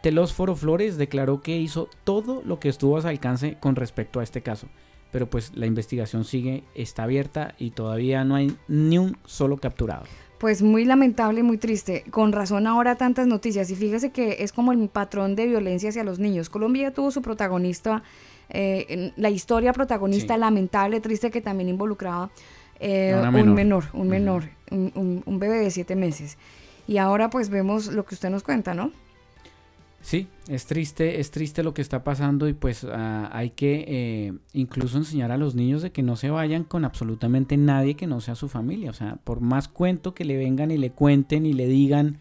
Telósforo 0.02 0.54
Flores, 0.54 0.96
declaró 0.98 1.40
que 1.40 1.56
hizo 1.58 1.88
todo 2.04 2.42
lo 2.44 2.60
que 2.60 2.68
estuvo 2.68 2.96
a 2.96 3.02
su 3.02 3.08
alcance 3.08 3.56
con 3.60 3.76
respecto 3.76 4.20
a 4.20 4.22
este 4.22 4.42
caso. 4.42 4.68
Pero 5.12 5.28
pues 5.30 5.52
la 5.54 5.66
investigación 5.66 6.24
sigue, 6.24 6.62
está 6.74 7.04
abierta 7.04 7.54
y 7.58 7.70
todavía 7.70 8.24
no 8.24 8.34
hay 8.34 8.56
ni 8.68 8.98
un 8.98 9.16
solo 9.24 9.56
capturado. 9.56 10.04
Pues 10.38 10.62
muy 10.62 10.84
lamentable 10.84 11.40
y 11.40 11.42
muy 11.42 11.56
triste. 11.56 12.04
Con 12.10 12.32
razón 12.32 12.66
ahora 12.66 12.96
tantas 12.96 13.26
noticias. 13.26 13.70
Y 13.70 13.74
fíjese 13.76 14.10
que 14.10 14.36
es 14.40 14.52
como 14.52 14.72
el 14.72 14.88
patrón 14.88 15.34
de 15.34 15.46
violencia 15.46 15.88
hacia 15.88 16.04
los 16.04 16.18
niños. 16.18 16.50
Colombia 16.50 16.92
tuvo 16.92 17.10
su 17.10 17.22
protagonista, 17.22 18.02
eh, 18.50 19.12
la 19.16 19.30
historia 19.30 19.72
protagonista 19.72 20.34
Sí. 20.34 20.40
lamentable, 20.40 21.00
triste, 21.00 21.30
que 21.30 21.40
también 21.40 21.68
involucraba 21.70 22.30
eh, 22.78 23.14
un 23.24 23.32
menor. 23.32 23.54
menor, 23.54 23.84
un 23.94 24.08
menor, 24.08 24.42
un, 24.70 24.92
un- 24.94 25.22
un 25.24 25.38
bebé 25.38 25.56
de 25.58 25.70
siete 25.70 25.96
meses. 25.96 26.36
Y 26.86 26.98
ahora 26.98 27.30
pues 27.30 27.48
vemos 27.48 27.86
lo 27.86 28.04
que 28.04 28.14
usted 28.14 28.28
nos 28.28 28.42
cuenta, 28.42 28.74
¿no? 28.74 28.92
Sí, 30.06 30.28
es 30.46 30.66
triste, 30.66 31.18
es 31.18 31.32
triste 31.32 31.64
lo 31.64 31.74
que 31.74 31.82
está 31.82 32.04
pasando 32.04 32.46
y 32.46 32.52
pues 32.52 32.86
ah, 32.88 33.28
hay 33.32 33.50
que 33.50 33.84
eh, 33.88 34.32
incluso 34.52 34.98
enseñar 34.98 35.32
a 35.32 35.36
los 35.36 35.56
niños 35.56 35.82
de 35.82 35.90
que 35.90 36.04
no 36.04 36.14
se 36.14 36.30
vayan 36.30 36.62
con 36.62 36.84
absolutamente 36.84 37.56
nadie 37.56 37.96
que 37.96 38.06
no 38.06 38.20
sea 38.20 38.36
su 38.36 38.46
familia. 38.46 38.90
O 38.90 38.94
sea, 38.94 39.16
por 39.24 39.40
más 39.40 39.66
cuento 39.66 40.14
que 40.14 40.24
le 40.24 40.36
vengan 40.36 40.70
y 40.70 40.78
le 40.78 40.92
cuenten 40.92 41.44
y 41.44 41.54
le 41.54 41.66
digan, 41.66 42.18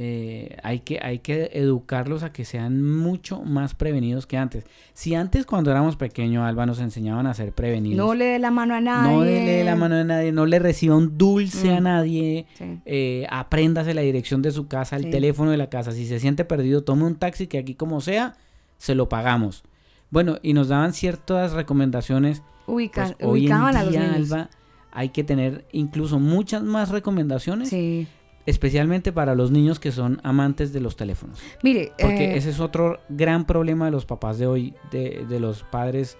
eh, 0.00 0.56
hay, 0.62 0.78
que, 0.78 1.00
hay 1.02 1.18
que 1.18 1.50
educarlos 1.54 2.22
a 2.22 2.32
que 2.32 2.44
sean 2.44 2.84
mucho 2.84 3.42
más 3.42 3.74
prevenidos 3.74 4.26
que 4.28 4.36
antes. 4.36 4.62
Si 4.94 5.16
antes 5.16 5.44
cuando 5.44 5.72
éramos 5.72 5.96
pequeños, 5.96 6.44
Alba, 6.44 6.66
nos 6.66 6.78
enseñaban 6.78 7.26
a 7.26 7.34
ser 7.34 7.52
prevenidos. 7.52 7.96
No 8.06 8.14
le 8.14 8.26
dé 8.26 8.38
la 8.38 8.52
mano 8.52 8.74
a 8.76 8.80
nadie. 8.80 9.10
No 9.12 9.24
le 9.24 9.32
dé 9.32 9.64
la 9.64 9.74
mano 9.74 9.96
a 9.96 10.04
nadie, 10.04 10.30
no 10.30 10.46
le 10.46 10.60
reciba 10.60 10.94
un 10.94 11.18
dulce 11.18 11.74
a 11.74 11.80
Mm. 11.80 11.82
nadie. 11.82 12.46
Sí. 12.56 12.78
Eh, 12.86 13.26
apréndase 13.28 13.92
la 13.92 14.02
dirección 14.02 14.40
de 14.40 14.52
su 14.52 14.68
casa, 14.68 14.94
el 14.94 15.04
Sí. 15.06 15.10
teléfono 15.10 15.50
de 15.50 15.56
la 15.56 15.68
casa. 15.68 15.90
Si 15.90 16.06
se 16.06 16.20
siente 16.20 16.44
perdido, 16.44 16.84
tome 16.84 17.02
un 17.04 17.16
taxi 17.16 17.48
que 17.48 17.58
aquí 17.58 17.74
como 17.74 18.00
sea, 18.00 18.36
se 18.76 18.94
lo 18.94 19.08
pagamos. 19.08 19.64
Bueno, 20.10 20.36
y 20.44 20.52
nos 20.52 20.68
daban 20.68 20.92
ciertas 20.92 21.54
recomendaciones. 21.54 22.42
Ubica- 22.68 23.02
Pues, 23.04 23.16
hoy 23.28 23.40
en 23.40 23.52
ubicaban 23.52 23.76
a 23.76 23.82
los 23.82 23.90
día, 23.92 24.12
niños. 24.12 24.30
Alba, 24.30 24.50
hay 24.92 25.08
que 25.08 25.24
tener 25.24 25.64
incluso 25.72 26.20
muchas 26.20 26.62
más 26.62 26.90
recomendaciones, 26.90 27.68
Sí. 27.70 28.06
Especialmente 28.48 29.12
para 29.12 29.34
los 29.34 29.50
niños 29.50 29.78
que 29.78 29.92
son 29.92 30.20
amantes 30.22 30.72
de 30.72 30.80
los 30.80 30.96
teléfonos. 30.96 31.38
Mire, 31.62 31.92
Porque 32.00 32.32
eh, 32.32 32.36
ese 32.38 32.48
es 32.48 32.60
otro 32.60 32.98
gran 33.10 33.44
problema 33.44 33.84
de 33.84 33.90
los 33.90 34.06
papás 34.06 34.38
de 34.38 34.46
hoy, 34.46 34.74
de, 34.90 35.26
de 35.28 35.38
los 35.38 35.64
padres 35.64 36.16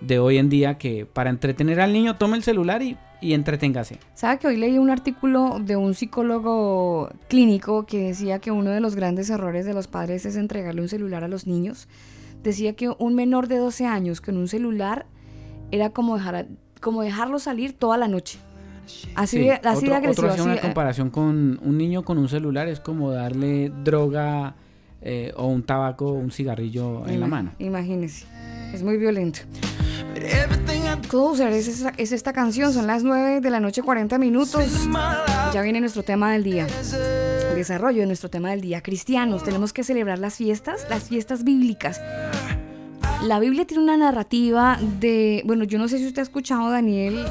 de 0.00 0.18
hoy 0.18 0.38
en 0.38 0.48
día, 0.48 0.76
que 0.76 1.06
para 1.06 1.30
entretener 1.30 1.80
al 1.80 1.92
niño 1.92 2.16
tome 2.16 2.36
el 2.36 2.42
celular 2.42 2.82
y, 2.82 2.96
y 3.20 3.32
entreténgase. 3.32 4.00
¿Sabe 4.14 4.40
que 4.40 4.48
hoy 4.48 4.56
leí 4.56 4.76
un 4.76 4.90
artículo 4.90 5.58
de 5.60 5.76
un 5.76 5.94
psicólogo 5.94 7.10
clínico 7.28 7.86
que 7.86 8.08
decía 8.08 8.40
que 8.40 8.50
uno 8.50 8.70
de 8.70 8.80
los 8.80 8.96
grandes 8.96 9.30
errores 9.30 9.64
de 9.64 9.72
los 9.72 9.86
padres 9.86 10.26
es 10.26 10.34
entregarle 10.34 10.82
un 10.82 10.88
celular 10.88 11.22
a 11.22 11.28
los 11.28 11.46
niños? 11.46 11.86
Decía 12.42 12.74
que 12.74 12.90
un 12.98 13.14
menor 13.14 13.46
de 13.46 13.58
12 13.58 13.86
años 13.86 14.20
con 14.20 14.36
un 14.36 14.48
celular 14.48 15.06
era 15.70 15.90
como, 15.90 16.16
dejar 16.16 16.48
como 16.80 17.02
dejarlo 17.02 17.38
salir 17.38 17.72
toda 17.72 17.98
la 17.98 18.08
noche. 18.08 18.40
Así, 19.14 19.38
Sí, 19.38 19.44
de, 19.44 19.52
así 19.52 19.62
de 19.62 19.76
otro- 19.76 19.94
agresivo. 19.96 20.26
Otro 20.28 20.32
así, 20.34 20.40
una 20.42 20.54
eh, 20.56 20.60
comparación 20.60 21.10
con 21.10 21.60
un 21.62 21.78
niño 21.78 22.04
con 22.04 22.18
un 22.18 22.28
celular, 22.28 22.68
es 22.68 22.80
como 22.80 23.10
darle 23.10 23.70
droga 23.84 24.54
eh, 25.02 25.32
o 25.36 25.46
un 25.46 25.62
tabaco 25.62 26.06
o 26.08 26.12
un 26.14 26.30
cigarrillo 26.30 27.06
en 27.06 27.20
la 27.20 27.26
mano. 27.26 27.52
Imagínese. 27.58 28.26
Es 28.72 28.82
muy 28.82 28.96
violento. 28.96 29.40
Closer 31.08 31.52
es 31.52 31.68
esta, 31.68 31.92
es 31.96 32.12
esta 32.12 32.32
canción. 32.32 32.72
Son 32.72 32.86
las 32.86 33.02
9 33.04 33.40
de 33.40 33.50
la 33.50 33.60
noche, 33.60 33.82
40 33.82 34.18
minutos. 34.18 34.64
Ya 35.54 35.62
viene 35.62 35.80
nuestro 35.80 36.02
tema 36.02 36.32
del 36.32 36.42
día. 36.44 36.66
is 36.66 36.94
a 36.94 37.54
desarrollo 37.54 38.00
de 38.00 38.06
nuestro 38.06 38.28
tema 38.28 38.50
del 38.50 38.60
día. 38.60 38.82
Cristianos, 38.82 39.42
tenemos 39.44 39.72
que 39.72 39.84
celebrar 39.84 40.18
las 40.18 40.34
fiestas, 40.36 40.86
las 40.90 41.04
fiestas 41.04 41.44
bíblicas. 41.44 42.00
La 43.24 43.40
Biblia 43.40 43.66
tiene 43.66 43.82
una 43.82 43.96
narrativa 43.96 44.78
de, 45.00 45.42
bueno, 45.44 45.64
yo 45.64 45.78
no 45.78 45.88
sé 45.88 45.98
si 45.98 46.06
usted 46.06 46.20
ha 46.20 46.22
escuchado, 46.22 46.70
Daniel, 46.70 47.24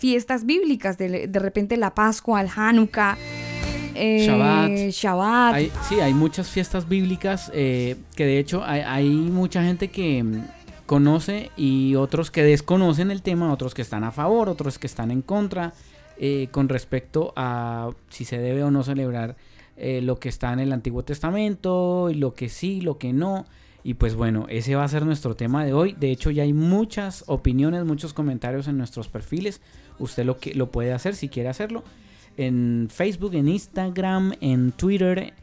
fiestas 0.00 0.44
bíblicas, 0.44 0.98
de, 0.98 1.28
de 1.28 1.38
repente 1.38 1.76
la 1.76 1.94
Pascua, 1.94 2.40
el 2.40 2.48
Hanukkah, 2.54 3.16
eh, 3.94 4.26
Shabbat. 4.26 4.70
Shabbat. 4.90 5.54
Hay, 5.54 5.72
sí, 5.88 6.00
hay 6.00 6.14
muchas 6.14 6.48
fiestas 6.48 6.88
bíblicas 6.88 7.50
eh, 7.54 7.96
que 8.16 8.24
de 8.24 8.38
hecho 8.38 8.64
hay, 8.64 8.80
hay 8.80 9.08
mucha 9.10 9.62
gente 9.62 9.88
que 9.88 10.22
mm, 10.22 10.44
conoce 10.86 11.50
y 11.56 11.94
otros 11.94 12.30
que 12.30 12.42
desconocen 12.42 13.10
el 13.10 13.22
tema, 13.22 13.52
otros 13.52 13.74
que 13.74 13.82
están 13.82 14.02
a 14.02 14.10
favor, 14.10 14.48
otros 14.48 14.78
que 14.78 14.86
están 14.86 15.10
en 15.10 15.22
contra 15.22 15.74
eh, 16.22 16.48
con 16.50 16.68
respecto 16.68 17.32
a 17.36 17.90
si 18.08 18.24
se 18.24 18.38
debe 18.38 18.62
o 18.62 18.70
no 18.70 18.82
celebrar 18.82 19.36
eh, 19.76 20.02
lo 20.02 20.18
que 20.18 20.28
está 20.28 20.52
en 20.52 20.60
el 20.60 20.72
Antiguo 20.72 21.02
Testamento 21.02 22.10
y 22.10 22.14
lo 22.14 22.34
que 22.34 22.48
sí, 22.50 22.82
lo 22.82 22.98
que 22.98 23.12
no. 23.12 23.46
Y 23.82 23.94
pues 23.94 24.14
bueno, 24.14 24.44
ese 24.50 24.74
va 24.74 24.84
a 24.84 24.88
ser 24.88 25.06
nuestro 25.06 25.34
tema 25.34 25.64
de 25.64 25.72
hoy. 25.72 25.96
De 25.98 26.10
hecho, 26.10 26.30
ya 26.30 26.42
hay 26.42 26.52
muchas 26.52 27.24
opiniones, 27.26 27.86
muchos 27.86 28.12
comentarios 28.12 28.68
en 28.68 28.76
nuestros 28.76 29.08
perfiles. 29.08 29.62
Usted 30.00 30.24
lo, 30.24 30.38
que, 30.38 30.54
lo 30.54 30.70
puede 30.70 30.92
hacer 30.92 31.14
si 31.14 31.28
quiere 31.28 31.48
hacerlo. 31.48 31.84
En 32.36 32.88
Facebook, 32.90 33.34
en 33.34 33.48
Instagram, 33.48 34.32
en 34.40 34.72
Twitter, 34.72 35.34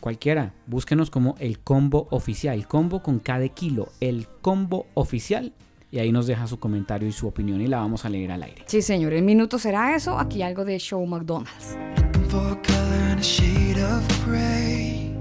cualquiera. 0.00 0.52
Búsquenos 0.66 1.10
como 1.10 1.36
el 1.38 1.58
combo 1.58 2.08
oficial. 2.10 2.54
El 2.54 2.66
combo 2.66 3.02
con 3.02 3.18
cada 3.18 3.48
kilo. 3.48 3.88
El 4.00 4.26
combo 4.42 4.86
oficial. 4.94 5.52
Y 5.90 5.98
ahí 5.98 6.12
nos 6.12 6.26
deja 6.26 6.46
su 6.46 6.58
comentario 6.58 7.08
y 7.08 7.12
su 7.12 7.28
opinión 7.28 7.60
y 7.60 7.68
la 7.68 7.78
vamos 7.78 8.04
a 8.04 8.08
leer 8.08 8.32
al 8.32 8.42
aire. 8.42 8.64
Sí, 8.66 8.82
señor, 8.82 9.12
en 9.14 9.24
minutos 9.24 9.62
será 9.62 9.94
eso. 9.94 10.18
Aquí 10.18 10.42
algo 10.42 10.64
de 10.64 10.78
Show 10.78 11.06
McDonald's. 11.06 11.76
Looking 11.96 12.28
for 12.28 12.52
a 12.52 12.62
color 12.62 13.10
and 13.10 13.20
a 13.20 13.22
shade 13.22 13.78
of 13.80 14.02
gray. 14.26 15.14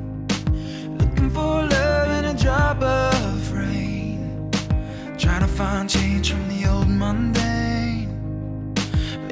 Looking 0.99 1.30
for 1.30 1.63
love 1.63 2.09
and 2.09 2.28
a 2.28 2.34
drop 2.34 2.82
of 2.82 3.53
rain. 3.53 4.49
Trying 5.18 5.41
to 5.41 5.47
find 5.47 5.89
change 5.89 6.32
from 6.32 6.47
the 6.47 6.68
old 6.68 6.89
mundane. 6.89 7.44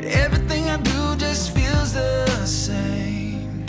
But 0.04 0.12
everything 0.12 0.70
I 0.70 0.76
do 0.82 1.16
just 1.16 1.56
feels 1.56 1.94
the 1.94 2.46
same. 2.46 3.66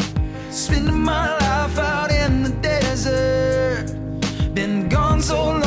Spending 0.50 0.98
my 0.98 1.30
life 1.38 1.78
out 1.78 2.10
in 2.10 2.42
the 2.42 2.50
desert. 2.60 3.94
Been 4.52 4.88
gone 4.88 5.22
so 5.22 5.50
long, 5.50 5.63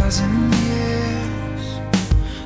thousand 0.00 0.54
years. 0.64 1.64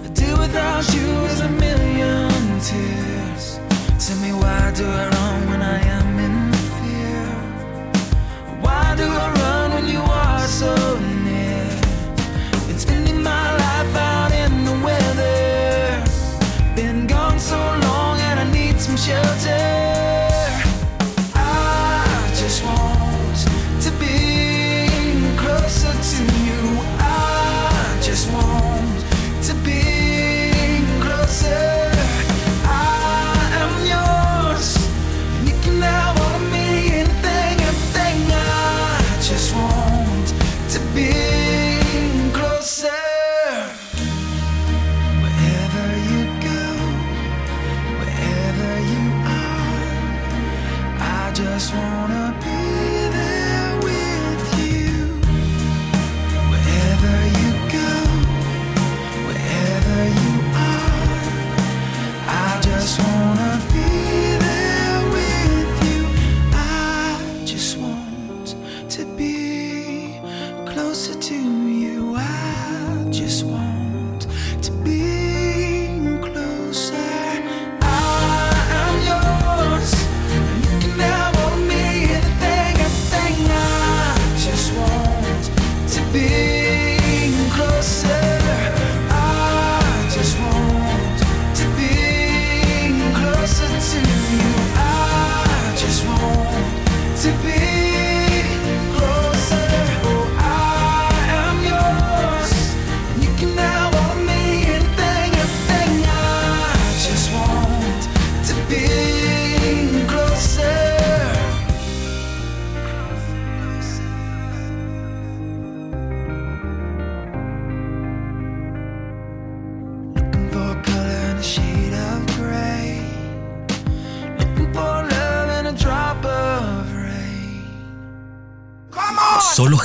A 0.04 0.08
day 0.20 0.32
without 0.42 0.84
you 0.94 1.08
is 1.30 1.40
a 1.40 1.50
million 1.64 2.30
tears. 2.68 3.44
Tell 4.04 4.18
me 4.24 4.32
why 4.42 4.62
do 4.78 4.84
I 5.02 5.04
run 5.16 5.38
when 5.50 5.62
I 5.76 5.78
am 5.98 6.08
in 6.26 6.36
fear? 6.76 7.26
Why 8.64 8.84
do 9.00 9.06
I 9.24 9.28
run 9.40 9.66
when 9.74 9.86
you 9.94 10.02
are 10.24 10.46
so 10.60 10.72
near? 11.26 11.68
It's 12.52 12.66
been 12.68 12.78
spending 12.86 13.22
my 13.22 13.46
life 13.64 13.94
out 14.12 14.32
in 14.44 14.52
the 14.68 14.76
weather. 14.86 15.38
Been 16.74 17.06
gone 17.06 17.38
so 17.38 17.60
long 17.86 18.14
and 18.28 18.36
I 18.44 18.46
need 18.58 18.76
some 18.80 18.96
shelter. 18.96 19.55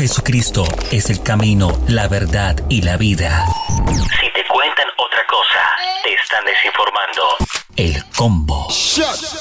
Jesucristo 0.02 0.64
es 0.92 1.12
el 1.12 1.22
camino, 1.22 1.80
la 1.88 2.08
verdad 2.08 2.56
y 2.70 2.82
la 2.82 2.98
vida. 2.98 3.46
Si 4.20 4.32
te 4.34 4.44
cuentan 4.52 4.88
otra 4.98 5.24
cosa, 5.28 5.60
te 6.02 6.12
están 6.16 6.44
desinformando. 6.44 7.22
El 7.76 8.04
combo. 8.16 8.68
Shut 8.72 9.41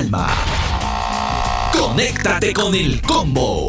alma. 0.00 0.26
Conéctate 1.72 2.54
con 2.54 2.74
el 2.74 3.02
combo. 3.02 3.59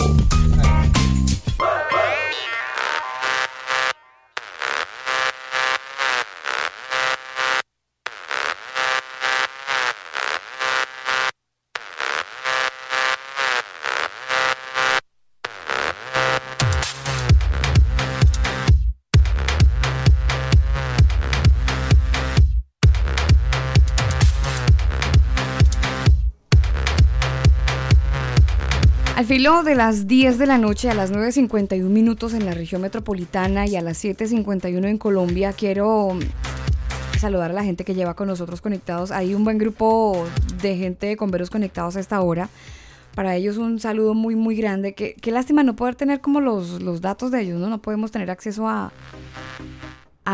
Filo 29.31 29.63
de 29.63 29.75
las 29.75 30.07
10 30.07 30.39
de 30.39 30.45
la 30.45 30.57
noche, 30.57 30.89
a 30.89 30.93
las 30.93 31.13
9.51 31.13 31.83
minutos 31.83 32.33
en 32.33 32.45
la 32.45 32.53
región 32.53 32.81
metropolitana 32.81 33.65
y 33.65 33.77
a 33.77 33.81
las 33.81 34.03
7.51 34.03 34.85
en 34.85 34.97
Colombia, 34.97 35.53
quiero 35.53 36.19
saludar 37.17 37.51
a 37.51 37.53
la 37.53 37.63
gente 37.63 37.85
que 37.85 37.95
lleva 37.95 38.13
con 38.13 38.27
nosotros 38.27 38.59
conectados. 38.59 39.09
Hay 39.09 39.33
un 39.33 39.45
buen 39.45 39.57
grupo 39.57 40.27
de 40.61 40.75
gente 40.75 41.15
con 41.15 41.31
veros 41.31 41.49
conectados 41.49 41.95
a 41.95 42.01
esta 42.01 42.19
hora. 42.19 42.49
Para 43.15 43.37
ellos 43.37 43.55
un 43.55 43.79
saludo 43.79 44.15
muy, 44.15 44.35
muy 44.35 44.57
grande. 44.57 44.95
Qué, 44.95 45.15
qué 45.21 45.31
lástima 45.31 45.63
no 45.63 45.77
poder 45.77 45.95
tener 45.95 46.19
como 46.19 46.41
los, 46.41 46.81
los 46.81 46.99
datos 46.99 47.31
de 47.31 47.39
ellos, 47.39 47.57
¿no? 47.57 47.69
No 47.69 47.81
podemos 47.81 48.11
tener 48.11 48.29
acceso 48.31 48.67
a, 48.67 48.91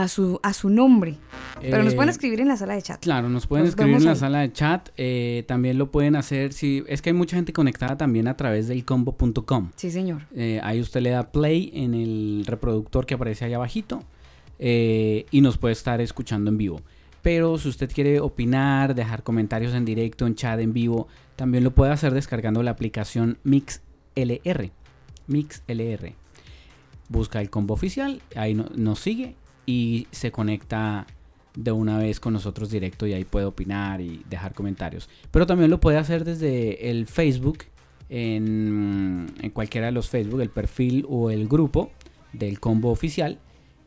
a, 0.02 0.08
su, 0.08 0.39
a 0.43 0.54
su 0.54 0.70
nombre. 0.70 1.16
Pero 1.62 1.84
nos 1.84 1.93
Eh, 1.93 1.95
pueden 1.95 2.10
escribir 2.10 2.39
en 2.41 2.48
la 2.48 2.58
sala 2.58 2.76
de 2.76 2.82
chat. 2.82 3.00
Claro, 3.02 3.30
nos 3.30 3.48
pueden 3.48 3.66
Nos 3.66 3.70
escribir 3.72 3.95
en 3.98 4.04
la 4.06 4.12
ahí. 4.12 4.18
sala 4.18 4.39
de 4.41 4.52
chat. 4.54 4.89
eh, 4.98 5.43
también 5.48 5.78
lo 5.78 5.91
pueden 5.91 6.16
hacer 6.16 6.54
si 6.54 6.84
es 6.88 7.02
que 7.02 7.10
hay 7.10 7.16
mucha 7.16 7.36
gente 7.36 7.54
conectada 7.54 7.98
también 7.98 8.28
a 8.28 8.38
través 8.38 8.68
del 8.68 8.86
combo.com. 8.86 9.72
Sí, 9.76 9.89
señor. 9.91 10.24
Eh, 10.36 10.60
ahí 10.64 10.80
usted 10.82 11.02
le 11.02 11.10
da 11.12 11.32
play 11.32 11.72
en 11.74 11.93
el 11.93 12.43
reproductor 12.45 13.06
que 13.06 13.16
aparece 13.16 13.45
allá 13.45 13.56
abajito 13.58 14.04
eh, 14.60 15.26
y 15.32 15.41
nos 15.41 15.58
puede 15.58 15.74
estar 15.74 16.00
escuchando 16.02 16.50
en 16.52 16.58
vivo. 16.58 16.82
Pero 17.22 17.58
si 17.58 17.68
usted 17.70 17.91
quiere 17.91 18.20
opinar, 18.22 18.95
dejar 18.95 19.24
comentarios 19.24 19.74
en 19.74 19.84
directo, 19.84 20.26
en 20.28 20.36
chat 20.36 20.60
en 20.60 20.72
vivo, 20.74 21.08
también 21.36 21.64
lo 21.64 21.72
puede 21.72 21.91
hacer 21.91 22.14
descargando 22.14 22.64
la 22.64 22.72
aplicación 22.72 23.38
MixLR. 23.43 24.72
MixLR. 25.28 26.14
Busca 27.10 27.41
el 27.41 27.50
combo 27.50 27.74
oficial, 27.74 28.22
ahí 28.36 28.54
no- 28.54 28.70
nos 28.76 29.00
sigue 29.00 29.36
y 29.68 30.07
se 30.09 30.32
conecta 30.32 31.05
de 31.55 31.72
una 31.72 31.99
vez 31.99 32.20
con 32.20 32.34
nosotros 32.34 32.72
directo 32.72 33.05
y 33.05 33.13
ahí 33.13 33.26
puede 33.26 33.45
opinar 33.45 34.01
y 34.01 34.24
dejar 34.30 34.55
comentarios. 34.55 35.09
Pero 35.30 35.45
también 35.45 35.70
lo 35.70 35.80
puede 35.80 35.97
hacer 35.97 36.24
desde 36.24 36.89
el 36.89 37.05
Facebook, 37.05 37.65
en, 38.09 39.28
en 39.41 39.51
cualquiera 39.51 39.88
de 39.88 39.91
los 39.91 40.09
Facebook, 40.09 40.41
el 40.41 40.49
perfil 40.49 41.05
o 41.09 41.30
el 41.30 41.47
grupo 41.47 41.91
del 42.34 42.59
combo 42.59 42.89
oficial. 42.89 43.38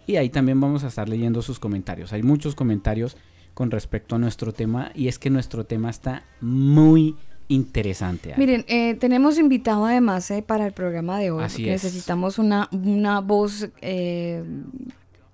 Y 0.07 0.17
ahí 0.17 0.29
también 0.29 0.61
vamos 0.61 0.85
a 0.85 0.89
estar 0.89 1.09
leyendo 1.09 1.43
sus 1.43 1.59
comentarios. 1.59 2.13
Hay 2.13 2.23
muchos 2.23 2.55
comentarios 2.55 3.17
con 3.55 3.71
respecto 3.71 4.17
a 4.17 4.19
nuestro 4.19 4.53
tema 4.53 4.91
y 4.95 5.09
es 5.09 5.19
que 5.19 5.31
nuestro 5.31 5.65
tema 5.65 5.91
está 5.91 6.25
muy 6.41 7.17
interesante. 7.49 8.35
Miren, 8.37 8.65
eh, 8.69 8.95
tenemos 8.95 9.39
invitado 9.39 9.85
además 9.85 10.31
eh, 10.31 10.43
para 10.43 10.67
el 10.67 10.73
programa 10.73 11.19
de 11.19 11.31
hoy. 11.31 11.45
Así 11.45 11.63
porque 11.63 11.75
es. 11.75 11.85
Necesitamos 11.85 12.39
una, 12.39 12.69
una 12.73 13.21
voz 13.21 13.69
eh, 13.81 14.43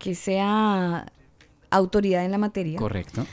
que 0.06 0.14
sea 0.14 1.06
autoridad 1.70 2.24
en 2.24 2.30
la 2.30 2.38
materia. 2.38 2.78
Correcto. 2.78 3.26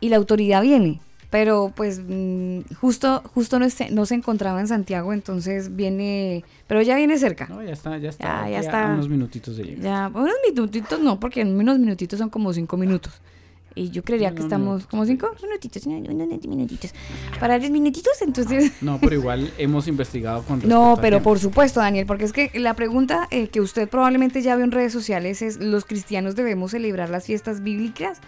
Y 0.00 0.08
la 0.08 0.16
autoridad 0.16 0.62
viene. 0.62 0.98
Pero 1.28 1.72
pues 1.76 2.00
mm, 2.06 2.60
justo, 2.80 3.22
justo 3.34 3.58
no, 3.58 3.68
se- 3.68 3.90
no 3.90 4.06
se 4.06 4.14
encontraba 4.14 4.58
en 4.60 4.68
Santiago, 4.68 5.12
entonces 5.12 5.76
viene, 5.76 6.42
pero 6.68 6.80
ya 6.80 6.96
viene 6.96 7.18
cerca. 7.18 7.48
No, 7.48 7.62
ya 7.62 7.72
está, 7.74 7.98
ya 7.98 8.08
está. 8.08 8.24
Ya, 8.24 8.42
aquí 8.44 8.50
ya 8.52 8.56
a 8.56 8.60
está. 8.60 8.86
unos 8.94 9.08
minutitos 9.10 9.56
de 9.58 9.64
llegar. 9.64 9.82
Ya, 9.84 10.08
unos 10.14 10.32
minutitos 10.48 11.00
no, 11.00 11.20
porque 11.20 11.42
en 11.42 11.48
unos 11.58 11.78
minutitos 11.78 12.18
son 12.18 12.30
como 12.30 12.50
cinco 12.54 12.78
minutos. 12.78 13.12
Y 13.76 13.90
yo 13.90 14.02
creería 14.02 14.34
que 14.34 14.40
estamos 14.40 14.86
como 14.86 15.04
cinco 15.04 15.30
minutitos, 15.42 15.86
minutitos. 15.86 16.94
Para 17.38 17.58
diez 17.58 17.70
minutitos, 17.70 18.22
entonces... 18.22 18.72
No, 18.80 18.98
pero 18.98 19.14
igual 19.14 19.52
hemos 19.58 19.86
investigado 19.86 20.42
con 20.44 20.66
No, 20.66 20.98
pero 21.00 21.22
por 21.22 21.38
supuesto, 21.38 21.80
Daniel, 21.80 22.06
porque 22.06 22.24
es 22.24 22.32
que 22.32 22.50
la 22.54 22.74
pregunta 22.74 23.28
eh, 23.30 23.48
que 23.48 23.60
usted 23.60 23.86
probablemente 23.86 24.40
ya 24.40 24.56
vio 24.56 24.64
en 24.64 24.72
redes 24.72 24.94
sociales 24.94 25.42
es, 25.42 25.58
¿los 25.58 25.84
cristianos 25.84 26.34
debemos 26.36 26.70
celebrar 26.70 27.10
las 27.10 27.26
fiestas 27.26 27.62
bíblicas? 27.62 28.20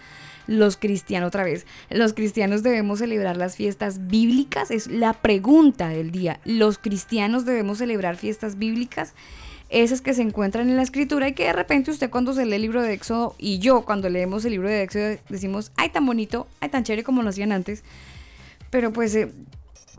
Los 0.47 0.77
cristianos, 0.77 1.29
otra 1.29 1.45
vez, 1.45 1.67
¿los 1.89 2.13
cristianos 2.13 2.63
debemos 2.63 2.99
celebrar 2.99 3.39
las 3.39 3.57
fiestas 3.57 4.07
bíblicas? 4.07 4.71
Es 4.71 4.87
la 4.87 5.15
pregunta 5.15 5.89
del 5.89 6.11
día. 6.11 6.41
¿Los 6.45 6.79
cristianos 6.79 7.47
debemos 7.47 7.79
celebrar 7.79 8.17
fiestas 8.17 8.59
bíblicas? 8.59 9.15
Esas 9.69 10.01
que 10.01 10.15
se 10.15 10.23
encuentran 10.23 10.71
en 10.71 10.77
la 10.77 10.83
escritura 10.83 11.29
y 11.29 11.35
que 11.35 11.45
de 11.45 11.53
repente 11.53 11.91
usted 11.91 12.11
cuando 12.11 12.33
se 12.33 12.47
lee 12.47 12.57
el 12.57 12.63
libro 12.63 12.83
de 12.83 12.95
Éxodo 12.95 13.35
y 13.39 13.59
yo 13.59 13.83
cuando 13.83 14.09
leemos 14.09 14.45
el 14.47 14.53
libro 14.53 14.69
de 14.69 14.83
Éxodo 14.83 15.19
decimos, 15.29 15.73
ay, 15.77 15.91
tan 15.91 16.07
bonito, 16.07 16.47
ay, 16.61 16.71
tan 16.71 16.85
chévere 16.85 17.05
como 17.05 17.23
lo 17.23 17.29
hacían 17.29 17.53
antes. 17.53 17.85
Pero 18.71 18.93
pues 18.95 19.15
eh, 19.15 19.31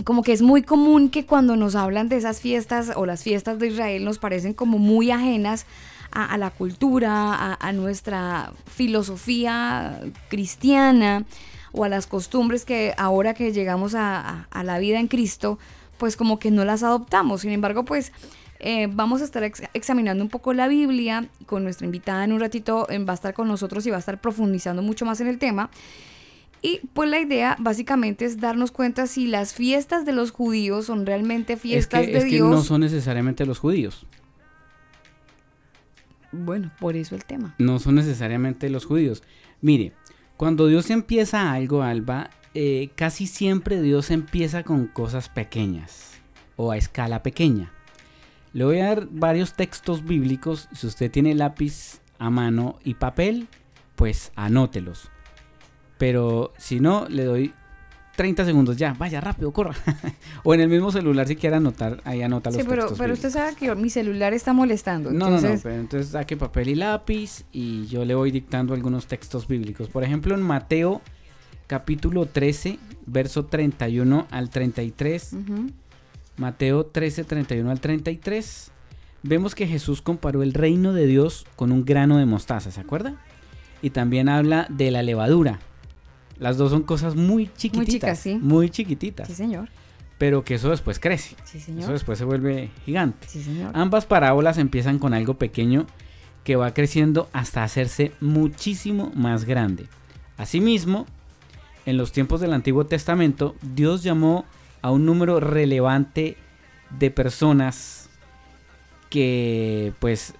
como 0.03 0.23
que 0.23 0.33
es 0.33 0.41
muy 0.41 0.63
común 0.63 1.09
que 1.09 1.25
cuando 1.25 1.55
nos 1.55 1.75
hablan 1.75 2.09
de 2.09 2.17
esas 2.17 2.41
fiestas 2.41 2.93
o 2.95 3.05
las 3.05 3.21
fiestas 3.21 3.59
de 3.59 3.67
Israel 3.67 4.05
nos 4.05 4.17
parecen 4.17 4.53
como 4.53 4.79
muy 4.79 5.11
ajenas 5.11 5.67
a, 6.11 6.35
la 6.39 6.49
cultura, 6.49 7.53
a, 7.53 7.71
nuestra 7.73 8.51
filosofía 8.65 9.99
cristiana 10.29 11.25
o 11.71 11.83
a 11.83 11.89
las 11.89 12.07
costumbres 12.07 12.65
que 12.65 12.95
ahora 12.97 13.35
que 13.35 13.53
llegamos 13.53 13.93
a 13.93 14.47
la 14.63 14.79
vida 14.79 14.99
en 14.99 15.07
Cristo, 15.07 15.59
pues 15.99 16.15
como 16.15 16.39
que 16.39 16.49
no 16.49 16.65
las 16.65 16.81
adoptamos. 16.81 17.41
Sin 17.41 17.51
embargo, 17.51 17.85
pues 17.85 18.11
eh, 18.59 18.87
vamos 18.91 19.21
a 19.21 19.25
estar 19.25 19.43
ex- 19.43 19.63
examinando 19.73 20.23
un 20.23 20.29
poco 20.29 20.53
la 20.53 20.67
Biblia 20.67 21.27
con 21.45 21.63
nuestra 21.63 21.85
invitada 21.85 22.23
en 22.23 22.33
un 22.33 22.39
ratito, 22.39 22.87
eh, 22.89 22.99
va 22.99 23.13
a 23.13 23.15
estar 23.15 23.33
con 23.33 23.47
nosotros 23.47 23.85
y 23.87 23.89
va 23.89 23.95
a 23.97 23.99
estar 23.99 24.19
profundizando 24.21 24.81
mucho 24.81 25.05
más 25.05 25.21
en 25.21 25.27
el 25.27 25.37
tema. 25.39 25.69
Y 26.61 26.81
pues 26.93 27.09
la 27.09 27.19
idea 27.19 27.55
básicamente 27.57 28.25
es 28.25 28.37
darnos 28.41 28.71
cuenta 28.71 29.07
si 29.07 29.27
las 29.27 29.53
fiestas 29.53 30.05
de 30.05 30.11
los 30.11 30.31
judíos 30.31 30.87
son 30.87 31.05
realmente 31.05 31.53
Es 31.53 31.61
fiestas 31.61 32.05
que, 32.05 32.11
de 32.11 32.17
es 32.17 32.23
que 32.25 32.29
Dios. 32.31 32.49
no 32.49 32.61
son 32.61 32.81
necesariamente 32.81 33.45
los 33.45 33.59
judíos. 33.59 34.05
Bueno, 36.31 36.71
por 36.79 36.95
eso 36.95 37.15
el 37.15 37.25
tema. 37.25 37.55
No 37.57 37.79
son 37.79 37.95
necesariamente 37.95 38.69
los 38.69 38.85
judíos. 38.85 39.23
Mire, 39.61 39.93
cuando 40.37 40.67
Dios 40.67 40.89
empieza 40.89 41.51
algo, 41.51 41.81
Alba, 41.81 42.29
eh, 42.53 42.89
casi 42.95 43.25
siempre 43.25 43.81
Dios 43.81 44.11
empieza 44.11 44.63
con 44.63 44.87
cosas 44.87 45.29
pequeñas 45.29 46.19
o 46.55 46.71
a 46.71 46.77
escala 46.77 47.23
pequeña. 47.23 47.71
Le 48.53 48.65
voy 48.65 48.79
a 48.79 48.85
dar 48.87 49.07
varios 49.11 49.53
textos 49.53 50.03
bíblicos. 50.03 50.67
Si 50.73 50.87
usted 50.87 51.11
tiene 51.11 51.35
lápiz 51.35 52.01
a 52.17 52.29
mano 52.29 52.77
y 52.83 52.95
papel, 52.95 53.47
pues 53.95 54.31
anótelos. 54.35 55.09
Pero 55.97 56.53
si 56.57 56.79
no, 56.79 57.07
le 57.09 57.25
doy 57.25 57.53
30 58.15 58.45
segundos 58.45 58.77
ya. 58.77 58.93
Vaya, 58.97 59.21
rápido, 59.21 59.51
corra. 59.51 59.75
o 60.43 60.53
en 60.53 60.61
el 60.61 60.69
mismo 60.69 60.91
celular 60.91 61.27
si 61.27 61.35
quiere 61.35 61.57
anotar, 61.57 62.01
ahí 62.05 62.21
anota 62.21 62.49
los 62.49 62.57
Sí, 62.61 62.65
pero, 62.67 62.81
textos 62.83 62.97
pero 62.97 63.13
bíblicos. 63.13 63.27
usted 63.29 63.39
sabe 63.39 63.55
que 63.55 63.75
mi 63.75 63.89
celular 63.89 64.33
está 64.33 64.51
molestando. 64.53 65.11
No, 65.11 65.25
no, 65.25 65.29
no, 65.31 65.35
entonces, 65.37 65.61
pero 65.63 65.75
entonces 65.75 66.11
saque 66.11 66.35
papel 66.37 66.69
y 66.69 66.75
lápiz 66.75 67.43
y 67.51 67.85
yo 67.87 68.03
le 68.03 68.15
voy 68.15 68.31
dictando 68.31 68.73
algunos 68.73 69.07
textos 69.07 69.47
bíblicos. 69.47 69.89
Por 69.89 70.03
ejemplo, 70.03 70.35
en 70.35 70.41
Mateo 70.41 71.01
capítulo 71.67 72.25
13, 72.25 72.79
verso 73.05 73.45
31 73.45 74.27
al 74.31 74.49
33. 74.49 75.33
ujú. 75.33 75.67
Mateo 76.39 76.85
13, 76.85 77.25
31 77.25 77.69
al 77.69 77.79
33. 77.79 78.71
Vemos 79.21 79.53
que 79.53 79.67
Jesús 79.67 80.01
comparó 80.01 80.41
el 80.41 80.53
reino 80.53 80.93
de 80.93 81.05
Dios 81.05 81.45
con 81.55 81.71
un 81.71 81.83
grano 81.85 82.17
de 82.17 82.25
mostaza, 82.25 82.71
¿se 82.71 82.79
acuerda? 82.79 83.15
Y 83.81 83.89
también 83.91 84.29
habla 84.29 84.65
de 84.69 84.91
la 84.91 85.03
levadura. 85.03 85.59
Las 86.39 86.57
dos 86.57 86.71
son 86.71 86.83
cosas 86.83 87.15
muy 87.15 87.49
chiquititas. 87.57 87.93
chicas, 87.93 88.19
sí. 88.19 88.35
Muy 88.41 88.69
chiquititas. 88.69 89.27
Sí, 89.27 89.35
señor. 89.35 89.67
Pero 90.17 90.43
que 90.43 90.55
eso 90.55 90.69
después 90.69 90.99
crece. 90.99 91.35
Sí, 91.43 91.57
Eso 91.57 91.65
señor. 91.67 91.91
después 91.91 92.17
se 92.17 92.25
vuelve 92.25 92.69
gigante. 92.85 93.27
Sí, 93.27 93.43
señor. 93.43 93.71
Ambas 93.73 94.05
parábolas 94.05 94.57
empiezan 94.57 94.99
con 94.99 95.13
algo 95.13 95.33
pequeño 95.37 95.85
que 96.45 96.55
va 96.55 96.73
creciendo 96.73 97.29
hasta 97.33 97.63
hacerse 97.63 98.13
muchísimo 98.21 99.11
más 99.15 99.43
grande. 99.43 99.87
Asimismo, 100.37 101.05
en 101.85 101.97
los 101.97 102.13
tiempos 102.13 102.39
del 102.39 102.53
Antiguo 102.53 102.85
Testamento, 102.85 103.55
Dios 103.61 104.03
llamó 104.03 104.45
a 104.81 104.91
un 104.91 105.05
número 105.05 105.39
relevante 105.39 106.37
de 106.97 107.11
personas 107.11 108.09
que 109.09 109.93
pues 109.99 110.33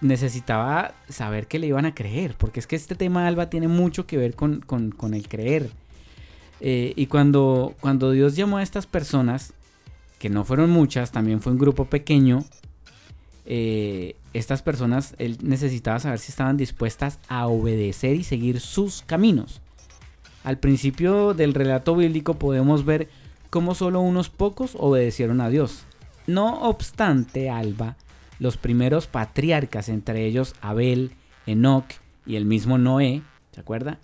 necesitaba 0.00 0.94
saber 1.08 1.46
que 1.46 1.58
le 1.58 1.66
iban 1.68 1.86
a 1.86 1.94
creer, 1.94 2.34
porque 2.36 2.60
es 2.60 2.66
que 2.66 2.76
este 2.76 2.94
tema 2.94 3.26
Alba 3.26 3.48
tiene 3.48 3.68
mucho 3.68 4.06
que 4.06 4.18
ver 4.18 4.34
con, 4.34 4.60
con- 4.60 5.14
el 5.14 5.28
creer. 5.28 5.70
Eh, 6.60 6.92
y 6.96 7.06
cuando, 7.06 7.74
cuando 7.80 8.10
Dios 8.10 8.36
llamó 8.36 8.58
a 8.58 8.62
estas 8.62 8.86
personas, 8.86 9.54
que 10.18 10.28
no 10.28 10.44
fueron 10.44 10.70
muchas, 10.70 11.10
también 11.10 11.40
fue 11.40 11.52
un 11.52 11.58
grupo 11.58 11.86
pequeño, 11.86 12.44
eh, 13.46 14.16
estas 14.32 14.62
personas, 14.62 15.14
él 15.18 15.38
necesitaba 15.42 15.98
saber 15.98 16.18
si 16.18 16.32
estaban 16.32 16.56
dispuestas 16.56 17.18
a 17.28 17.46
obedecer 17.46 18.16
y 18.16 18.24
seguir 18.24 18.60
sus 18.60 19.02
caminos. 19.02 19.60
Al 20.44 20.58
principio 20.58 21.32
del 21.34 21.54
relato 21.54 21.96
bíblico 21.96 22.34
podemos 22.34 22.84
ver 22.84 23.08
cómo 23.54 23.76
solo 23.76 24.00
unos 24.00 24.30
pocos 24.30 24.72
obedecieron 24.76 25.40
a 25.40 25.48
Dios. 25.48 25.84
No 26.26 26.62
obstante, 26.62 27.50
Alba, 27.50 27.94
los 28.40 28.56
primeros 28.56 29.06
patriarcas, 29.06 29.88
entre 29.88 30.26
ellos 30.26 30.56
Abel, 30.60 31.12
Enoch 31.46 31.84
y 32.26 32.34
el 32.34 32.46
mismo 32.46 32.78
Noé, 32.78 33.22
¿se 33.52 33.60
acuerda? 33.60 34.00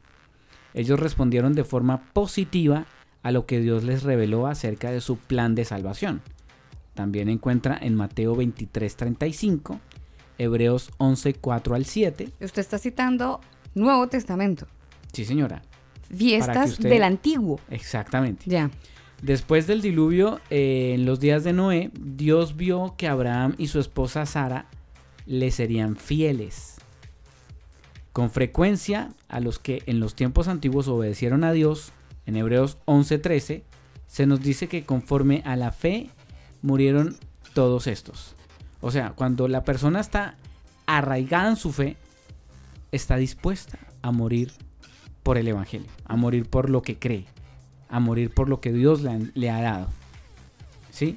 Ellos 0.72 1.00
respondieron 1.00 1.54
de 1.54 1.64
forma 1.64 2.12
positiva 2.12 2.86
a 3.24 3.32
lo 3.32 3.44
que 3.46 3.58
Dios 3.58 3.82
les 3.82 4.04
reveló 4.04 4.46
acerca 4.46 4.92
de 4.92 5.00
su 5.00 5.16
plan 5.16 5.56
de 5.56 5.64
salvación. 5.64 6.22
También 6.94 7.28
encuentra 7.28 7.76
en 7.82 7.96
Mateo 7.96 8.36
23:35, 8.36 9.80
Hebreos 10.38 10.92
11:4 10.98 11.74
al 11.74 11.86
7. 11.86 12.28
Usted 12.40 12.60
está 12.60 12.78
citando 12.78 13.40
Nuevo 13.74 14.06
Testamento. 14.06 14.68
Sí, 15.12 15.24
señora, 15.24 15.62
Fiestas 16.08 16.70
usted- 16.74 16.88
del 16.88 17.02
Antiguo. 17.02 17.58
exactamente. 17.68 18.44
Ya. 18.46 18.70
Después 19.22 19.66
del 19.66 19.82
diluvio, 19.82 20.40
eh, 20.48 20.92
en 20.94 21.04
los 21.04 21.20
días 21.20 21.44
de 21.44 21.52
Noé, 21.52 21.90
Dios 21.94 22.56
vio 22.56 22.94
que 22.96 23.06
Abraham 23.06 23.54
y 23.58 23.66
su 23.68 23.78
esposa 23.78 24.24
Sara 24.24 24.66
le 25.26 25.50
serían 25.50 25.96
fieles. 25.96 26.76
Con 28.12 28.30
frecuencia, 28.30 29.10
a 29.28 29.40
los 29.40 29.58
que 29.58 29.82
en 29.86 30.00
los 30.00 30.14
tiempos 30.14 30.48
antiguos 30.48 30.88
obedecieron 30.88 31.44
a 31.44 31.52
Dios, 31.52 31.92
en 32.26 32.36
Hebreos 32.36 32.78
11:13, 32.86 33.62
se 34.06 34.26
nos 34.26 34.40
dice 34.40 34.68
que 34.68 34.84
conforme 34.84 35.42
a 35.44 35.54
la 35.54 35.70
fe 35.70 36.10
murieron 36.62 37.16
todos 37.54 37.86
estos. 37.86 38.34
O 38.80 38.90
sea, 38.90 39.10
cuando 39.10 39.48
la 39.48 39.64
persona 39.64 40.00
está 40.00 40.36
arraigada 40.86 41.50
en 41.50 41.56
su 41.56 41.72
fe, 41.72 41.96
está 42.90 43.16
dispuesta 43.16 43.78
a 44.02 44.10
morir 44.10 44.52
por 45.22 45.38
el 45.38 45.46
Evangelio, 45.46 45.90
a 46.04 46.16
morir 46.16 46.48
por 46.48 46.70
lo 46.70 46.82
que 46.82 46.98
cree, 46.98 47.26
a 47.90 48.00
morir 48.00 48.30
por 48.30 48.48
lo 48.48 48.60
que 48.60 48.72
Dios 48.72 49.02
le, 49.02 49.50
ha 49.50 49.60
dado. 49.60 49.88
¿Sí? 50.90 51.16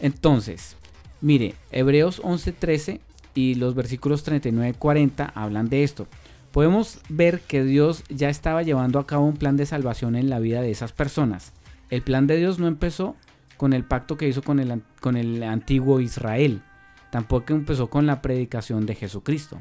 Entonces, 0.00 0.76
mire, 1.20 1.54
Hebreos 1.70 2.22
11:13 2.22 3.00
y 3.34 3.56
los 3.56 3.74
versículos 3.74 4.22
39 4.22 4.70
y 4.70 4.78
40 4.78 5.32
hablan 5.34 5.68
de 5.68 5.84
esto. 5.84 6.06
Podemos 6.52 7.00
ver 7.08 7.40
que 7.40 7.62
Dios 7.62 8.04
ya 8.08 8.30
estaba 8.30 8.62
llevando 8.62 8.98
a 8.98 9.06
cabo 9.06 9.26
un 9.26 9.36
plan 9.36 9.56
de 9.56 9.66
salvación 9.66 10.16
en 10.16 10.30
la 10.30 10.38
vida 10.38 10.62
de 10.62 10.70
esas 10.70 10.92
personas. 10.92 11.52
El 11.90 12.02
plan 12.02 12.26
de 12.26 12.36
Dios 12.36 12.58
no 12.58 12.66
empezó 12.66 13.16
con 13.56 13.72
el 13.72 13.84
pacto 13.84 14.16
que 14.16 14.28
hizo 14.28 14.42
con 14.42 14.60
el, 14.60 14.82
con 15.00 15.16
el 15.16 15.42
antiguo 15.42 16.00
Israel. 16.00 16.62
Tampoco 17.10 17.52
empezó 17.52 17.88
con 17.90 18.06
la 18.06 18.22
predicación 18.22 18.86
de 18.86 18.94
Jesucristo. 18.94 19.60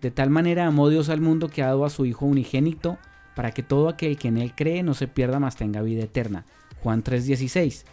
De 0.00 0.10
tal 0.10 0.30
manera 0.30 0.66
amó 0.66 0.88
Dios 0.88 1.08
al 1.08 1.20
mundo 1.20 1.48
que 1.48 1.62
ha 1.62 1.66
dado 1.66 1.84
a 1.84 1.90
su 1.90 2.06
Hijo 2.06 2.26
unigénito 2.26 2.98
para 3.34 3.52
que 3.52 3.62
todo 3.62 3.88
aquel 3.88 4.16
que 4.18 4.28
en 4.28 4.38
él 4.38 4.54
cree 4.54 4.82
no 4.82 4.94
se 4.94 5.08
pierda, 5.08 5.38
mas 5.40 5.56
tenga 5.56 5.82
vida 5.82 6.04
eterna. 6.04 6.44
Juan 6.82 7.02
3:16. 7.02 7.84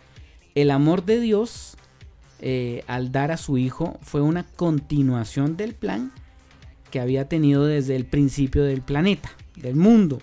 El 0.55 0.71
amor 0.71 1.05
de 1.05 1.19
Dios 1.19 1.77
eh, 2.39 2.83
al 2.87 3.11
dar 3.11 3.31
a 3.31 3.37
su 3.37 3.57
Hijo 3.57 3.99
fue 4.01 4.21
una 4.21 4.43
continuación 4.43 5.57
del 5.57 5.73
plan 5.73 6.11
que 6.91 6.99
había 6.99 7.27
tenido 7.27 7.65
desde 7.65 7.95
el 7.95 8.05
principio 8.05 8.63
del 8.63 8.81
planeta, 8.81 9.29
del 9.55 9.75
mundo. 9.75 10.19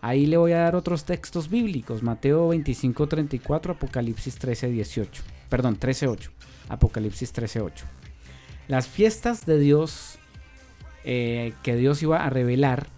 Ahí 0.00 0.26
le 0.26 0.36
voy 0.36 0.52
a 0.52 0.58
dar 0.58 0.76
otros 0.76 1.04
textos 1.04 1.48
bíblicos. 1.48 2.02
Mateo 2.02 2.48
25:34, 2.48 3.72
Apocalipsis 3.72 4.38
13:18. 4.38 5.22
Perdón, 5.48 5.78
13:8. 5.78 6.30
Apocalipsis 6.68 7.32
13:8. 7.32 7.84
Las 8.68 8.86
fiestas 8.86 9.46
de 9.46 9.58
Dios 9.58 10.18
eh, 11.04 11.54
que 11.62 11.76
Dios 11.76 12.02
iba 12.02 12.24
a 12.24 12.30
revelar 12.30 12.88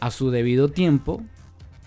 a 0.00 0.10
su 0.10 0.30
debido 0.30 0.68
tiempo, 0.70 1.22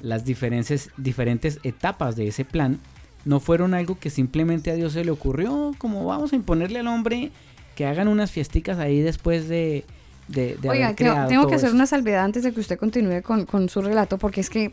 las 0.01 0.26
diferentes, 0.26 0.89
diferentes 0.97 1.59
etapas 1.64 2.16
de 2.16 2.28
ese 2.28 2.45
plan, 2.45 2.80
no 3.26 3.39
fueron 3.39 3.74
algo 3.74 3.97
que 3.99 4.09
simplemente 4.09 4.70
a 4.72 4.76
Dios 4.76 4.93
se 4.93 5.03
le 5.05 5.11
ocurrió, 5.11 5.72
como 5.78 6.05
vamos 6.05 6.34
a 6.34 6.36
imponerle 6.36 6.80
al 6.80 6.88
hombre 6.88 7.32
que 7.76 7.86
hagan 7.86 8.07
unas 8.07 8.30
fiesticas 8.32 8.78
ahí 8.80 8.99
después 9.01 9.47
de... 9.47 9.86
de, 10.28 10.57
de 10.61 10.70
Oiga, 10.70 10.88
haber 10.88 10.95
tengo, 10.97 11.11
creado 11.14 11.28
tengo 11.30 11.41
todo 11.43 11.49
que 11.49 11.55
hacer 11.55 11.68
esto. 11.68 11.76
una 11.76 11.88
salvedad 11.88 12.24
antes 12.26 12.43
de 12.43 12.53
que 12.53 12.59
usted 12.59 12.78
continúe 12.78 13.22
con, 13.24 13.45
con 13.45 13.70
su 13.70 13.82
relato, 13.82 14.18
porque 14.18 14.41
es 14.41 14.49
que, 14.49 14.72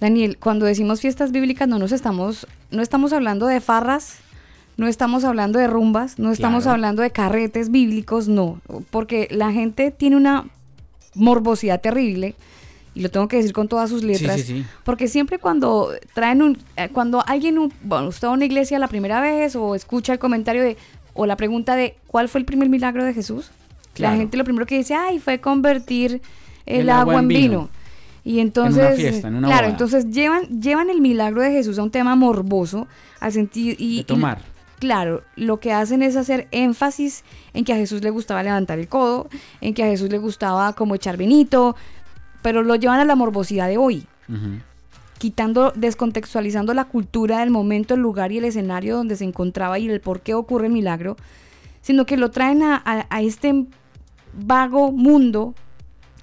Daniel, 0.00 0.38
cuando 0.38 0.66
decimos 0.66 1.00
fiestas 1.00 1.30
bíblicas 1.30 1.68
no 1.68 1.78
nos 1.78 1.92
estamos, 1.92 2.46
no 2.70 2.80
estamos 2.82 3.12
hablando 3.12 3.46
de 3.46 3.60
farras, 3.60 4.16
no 4.78 4.88
estamos 4.88 5.24
hablando 5.24 5.58
de 5.58 5.66
rumbas, 5.66 6.18
no 6.18 6.32
estamos 6.32 6.62
Claro. 6.64 6.74
hablando 6.76 7.02
de 7.02 7.10
carretes 7.10 7.70
bíblicos, 7.70 8.28
no, 8.28 8.60
porque 8.90 9.28
la 9.30 9.52
gente 9.52 9.90
tiene 9.90 10.16
una 10.16 10.46
morbosidad 11.14 11.80
terrible, 11.82 12.34
y 13.00 13.02
lo 13.02 13.10
tengo 13.10 13.28
que 13.28 13.36
decir 13.38 13.54
con 13.54 13.66
todas 13.66 13.88
sus 13.88 14.02
letras, 14.04 14.36
sí, 14.42 14.58
sí. 14.58 14.64
porque 14.84 15.08
siempre 15.08 15.38
cuando 15.38 15.90
traen 16.12 16.42
un, 16.42 16.58
eh, 16.76 16.90
cuando 16.92 17.24
alguien, 17.26 17.58
un- 17.58 17.72
bueno, 17.82 18.08
usted 18.08 18.28
va 18.28 18.32
a 18.32 18.34
una 18.34 18.44
iglesia 18.44 18.78
la 18.78 18.88
primera 18.88 19.22
vez 19.22 19.56
o 19.56 19.74
escucha 19.74 20.12
el 20.12 20.18
comentario 20.18 20.62
de, 20.62 20.76
o 21.14 21.24
la 21.24 21.36
pregunta 21.36 21.76
de, 21.76 21.96
¿cuál 22.06 22.28
fue 22.28 22.40
el 22.40 22.44
primer 22.44 22.68
milagro 22.68 23.02
de 23.06 23.14
Jesús? 23.14 23.50
La 23.96 24.14
gente 24.16 24.36
lo 24.36 24.44
primero 24.44 24.66
que 24.66 24.76
dice, 24.76 24.94
ay, 24.94 25.18
fue 25.18 25.40
convertir 25.40 26.20
el, 26.66 26.80
El 26.82 26.90
agua, 26.90 27.20
en 27.20 27.28
vino. 27.28 27.40
vino. 27.40 27.68
Y 28.22 28.40
entonces, 28.40 28.96
fiesta, 28.96 29.28
en 29.28 29.36
una 29.36 29.48
claro, 29.48 29.62
boda. 29.62 29.70
entonces 29.72 30.06
llevan, 30.10 30.60
llevan 30.60 30.90
el 30.90 31.00
milagro 31.00 31.40
de 31.40 31.52
Jesús 31.52 31.78
a 31.78 31.82
un 31.82 31.90
tema 31.90 32.14
morboso, 32.16 32.86
al 33.18 33.32
sentido 33.32 33.74
y, 33.78 33.96
De 33.96 34.00
y- 34.02 34.04
tomar. 34.04 34.42
claro, 34.78 35.22
lo 35.36 35.58
que 35.58 35.72
hacen 35.72 36.02
es 36.02 36.16
hacer 36.16 36.46
énfasis 36.50 37.24
en 37.54 37.64
que 37.64 37.72
a 37.72 37.76
Jesús 37.76 38.02
le 38.02 38.10
gustaba 38.10 38.42
levantar 38.42 38.78
el 38.78 38.88
codo, 38.88 39.28
en 39.62 39.72
que 39.74 39.82
a 39.82 39.86
Jesús 39.86 40.10
le 40.10 40.18
gustaba 40.18 40.74
como 40.74 40.94
echar 40.94 41.16
vinito, 41.16 41.76
pero 42.42 42.62
lo 42.62 42.74
llevan 42.76 43.00
a 43.00 43.04
la 43.04 43.16
morbosidad 43.16 43.68
de 43.68 43.78
hoy. 43.78 44.06
Quitando, 45.18 45.72
descontextualizando 45.76 46.72
la 46.72 46.84
cultura 46.86 47.40
del 47.40 47.50
momento, 47.50 47.94
el 47.94 48.00
lugar 48.00 48.32
y 48.32 48.38
el 48.38 48.44
escenario 48.46 48.96
donde 48.96 49.16
se 49.16 49.24
encontraba 49.24 49.78
y 49.78 49.88
el 49.88 50.00
por 50.00 50.20
qué 50.20 50.32
ocurre 50.34 50.66
el 50.68 50.72
milagro, 50.72 51.16
sino 51.82 52.06
que 52.06 52.16
lo 52.16 52.30
traen 52.30 52.62
a, 52.62 52.76
a- 52.84 53.06
a 53.10 53.20
este 53.22 53.66
vago 54.32 54.92
mundo 54.92 55.54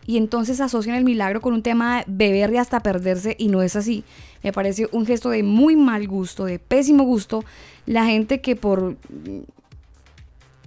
y 0.08 0.18
entonces 0.18 0.62
asocian 0.62 0.96
el 0.96 1.04
milagro 1.04 1.42
con 1.42 1.54
un 1.54 1.62
tema 1.62 2.04
de 2.08 2.32
beber 2.32 2.54
y 2.54 2.58
hasta 2.58 2.80
perderse 2.80 3.36
y 3.38 3.50
no 3.50 3.62
es 3.62 3.76
así. 3.76 4.04
Me 4.42 4.52
parece 4.54 4.88
un 4.92 5.06
gesto 5.06 5.30
de 5.30 5.44
muy 5.44 5.76
mal 5.76 6.08
gusto, 6.08 6.46
de 6.46 6.58
pésimo 6.58 7.04
gusto, 7.04 7.44
la 7.86 8.06
gente 8.06 8.40
que 8.42 8.56
por 8.56 8.96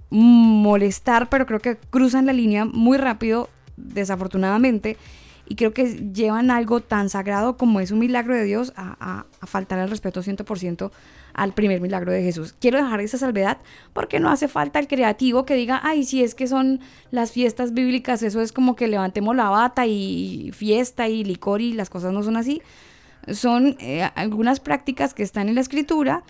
molestar, 0.09 1.29
pero 1.29 1.45
creo 1.45 1.59
que 1.59 1.77
cruzan 1.89 2.25
la 2.25 2.33
línea 2.33 2.65
muy 2.65 2.97
rápido, 2.97 3.49
desafortunadamente, 3.77 4.97
y 5.47 5.55
creo 5.55 5.73
que 5.73 6.11
llevan 6.13 6.51
algo 6.51 6.79
tan 6.81 7.09
sagrado 7.09 7.57
como 7.57 7.79
es 7.79 7.91
un 7.91 7.99
milagro 7.99 8.35
de 8.35 8.43
Dios 8.45 8.73
a, 8.75 8.95
a- 8.99 9.25
a 9.39 9.45
faltar 9.47 9.79
al 9.79 9.89
respeto 9.89 10.21
100% 10.23 10.91
al 11.33 11.53
primer 11.53 11.81
milagro 11.81 12.11
de 12.11 12.23
Jesús. 12.23 12.53
Quiero 12.59 12.77
dejar 12.77 13.01
esa 13.01 13.17
salvedad 13.17 13.57
porque 13.93 14.19
no 14.19 14.29
hace 14.29 14.47
falta 14.47 14.79
el 14.79 14.87
creativo 14.87 15.45
que 15.45 15.55
diga, 15.55 15.79
ay, 15.83 16.03
si 16.03 16.23
es 16.23 16.35
que 16.35 16.47
son 16.47 16.79
las 17.09 17.31
fiestas 17.31 17.73
bíblicas, 17.73 18.21
eso 18.23 18.41
es 18.41 18.51
como 18.51 18.75
que 18.75 18.87
levantemos 18.87 19.35
la 19.35 19.49
bata 19.49 19.85
y 19.87 20.51
fiesta 20.53 21.07
y 21.07 21.23
licor 21.23 21.61
y 21.61 21.73
las 21.73 21.89
cosas 21.89 22.13
no 22.13 22.21
son 22.23 22.37
así. 22.37 22.61
Son 23.31 23.75
eh, 23.79 24.09
algunas 24.15 24.59
prácticas 24.59 25.13
que 25.13 25.23
están 25.23 25.47
en 25.49 25.55
la 25.55 25.61
escritura 25.61 26.23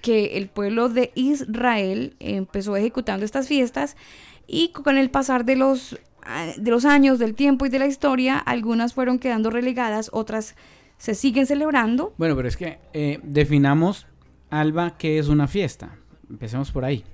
que 0.00 0.36
el 0.36 0.48
pueblo 0.48 0.88
de 0.88 1.12
Israel 1.14 2.16
empezó 2.18 2.76
ejecutando 2.76 3.24
estas 3.24 3.46
fiestas 3.48 3.96
y 4.48 4.70
con 4.70 4.98
el 4.98 5.10
pasar 5.10 5.44
de 5.44 5.54
los, 5.56 5.98
de 6.56 6.70
los 6.70 6.84
años, 6.84 7.18
del 7.18 7.34
tiempo 7.34 7.66
y 7.66 7.68
de 7.68 7.78
la 7.78 7.86
historia, 7.86 8.38
algunas 8.38 8.94
fueron 8.94 9.18
quedando 9.18 9.50
relegadas, 9.50 10.10
otras 10.12 10.54
se 10.98 11.14
siguen 11.14 11.46
celebrando. 11.46 12.14
Bueno, 12.16 12.36
pero 12.36 12.48
es 12.48 12.56
que 12.56 12.78
eh, 12.92 13.18
definamos, 13.22 14.06
Alba, 14.50 14.96
qué 14.96 15.18
es 15.18 15.28
una 15.28 15.48
fiesta. 15.48 15.96
Empecemos 16.30 16.70
por 16.70 16.84
ahí. 16.84 17.04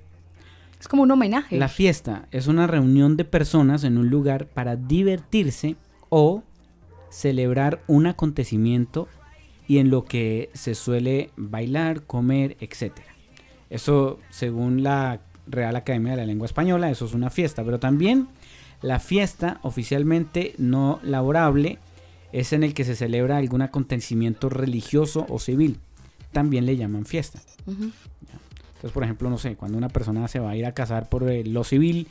Es 0.79 0.87
como 0.87 1.03
un 1.03 1.11
homenaje. 1.11 1.57
La 1.57 1.67
fiesta 1.67 2.27
es 2.31 2.47
una 2.47 2.67
reunión 2.67 3.17
de 3.17 3.25
personas 3.25 3.83
en 3.83 3.97
un 3.97 4.09
lugar 4.09 4.45
para 4.45 4.75
divertirse 4.75 5.75
o 6.09 6.43
celebrar 7.09 7.81
un 7.87 8.07
acontecimiento 8.07 9.07
y 9.67 9.79
en 9.79 9.89
lo 9.89 10.05
que 10.05 10.49
se 10.53 10.75
suele 10.75 11.31
bailar, 11.35 12.03
comer, 12.03 12.57
etc. 12.59 12.93
Eso, 13.69 14.19
según 14.29 14.83
la 14.83 15.21
Real 15.47 15.75
Academia 15.75 16.11
de 16.11 16.17
la 16.17 16.25
Lengua 16.25 16.45
Española, 16.45 16.89
eso 16.89 17.05
es 17.05 17.13
una 17.13 17.29
fiesta, 17.29 17.63
pero 17.63 17.79
también 17.79 18.27
la 18.81 18.99
fiesta 18.99 19.59
oficialmente 19.63 20.53
no 20.57 20.99
laborable 21.03 21.79
es 22.31 22.53
en 22.53 22.63
el 22.63 22.73
que 22.73 22.85
se 22.85 22.95
celebra 22.95 23.37
algún 23.37 23.61
acontecimiento 23.61 24.49
religioso 24.49 25.25
o 25.29 25.39
civil. 25.39 25.77
También 26.31 26.65
le 26.65 26.77
llaman 26.77 27.05
fiesta. 27.05 27.41
Entonces, 27.67 28.91
por 28.93 29.03
ejemplo, 29.03 29.29
no 29.29 29.37
sé, 29.37 29.55
cuando 29.55 29.77
una 29.77 29.89
persona 29.89 30.27
se 30.27 30.39
va 30.39 30.51
a 30.51 30.55
ir 30.55 30.65
a 30.65 30.73
casar 30.73 31.09
por 31.09 31.29
eh, 31.29 31.43
lo 31.43 31.63
civil, 31.63 32.07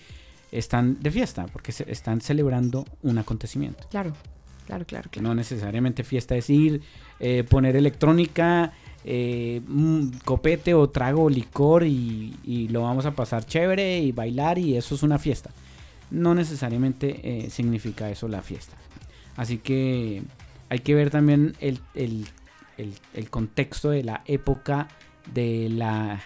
están 0.52 1.00
de 1.00 1.10
fiesta, 1.10 1.46
porque 1.46 1.72
se- 1.72 1.90
están 1.90 2.20
celebrando 2.20 2.84
un 3.02 3.16
acontecimiento. 3.18 3.86
Claro, 3.90 4.12
claro, 4.66 4.84
claro, 4.84 5.08
claro. 5.10 5.28
no 5.28 5.34
necesariamente 5.34 6.04
fiesta 6.04 6.36
es 6.36 6.50
ir, 6.50 6.82
eh, 7.20 7.44
poner 7.48 7.76
electrónica, 7.76 8.72
eh, 9.04 9.62
un 9.68 10.12
copete 10.24 10.74
o 10.74 10.90
trago 10.90 11.24
o 11.24 11.30
licor 11.30 11.84
y, 11.86 12.34
y 12.44 12.68
lo 12.68 12.82
vamos 12.82 13.06
a 13.06 13.12
pasar 13.12 13.46
chévere 13.46 14.00
y 14.00 14.12
bailar 14.12 14.58
y 14.58 14.76
eso 14.76 14.94
es 14.94 15.02
una 15.02 15.18
fiesta. 15.18 15.50
No 16.10 16.34
necesariamente 16.34 17.20
eh, 17.46 17.50
significa 17.50 18.08
eso 18.10 18.28
la 18.28 18.42
fiesta. 18.42 18.76
Así 19.36 19.58
que 19.58 20.22
hay 20.68 20.78
que 20.80 20.94
ver 20.94 21.10
también 21.10 21.54
el, 21.60 21.80
el- 21.94 22.26
el- 22.76 22.94
el 23.14 23.30
contexto 23.30 23.90
de 23.90 24.02
la 24.04 24.22
época 24.26 24.88
de 25.32 25.68
la... 25.70 26.20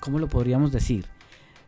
¿Cómo 0.00 0.18
lo 0.18 0.28
podríamos 0.28 0.72
decir? 0.72 1.04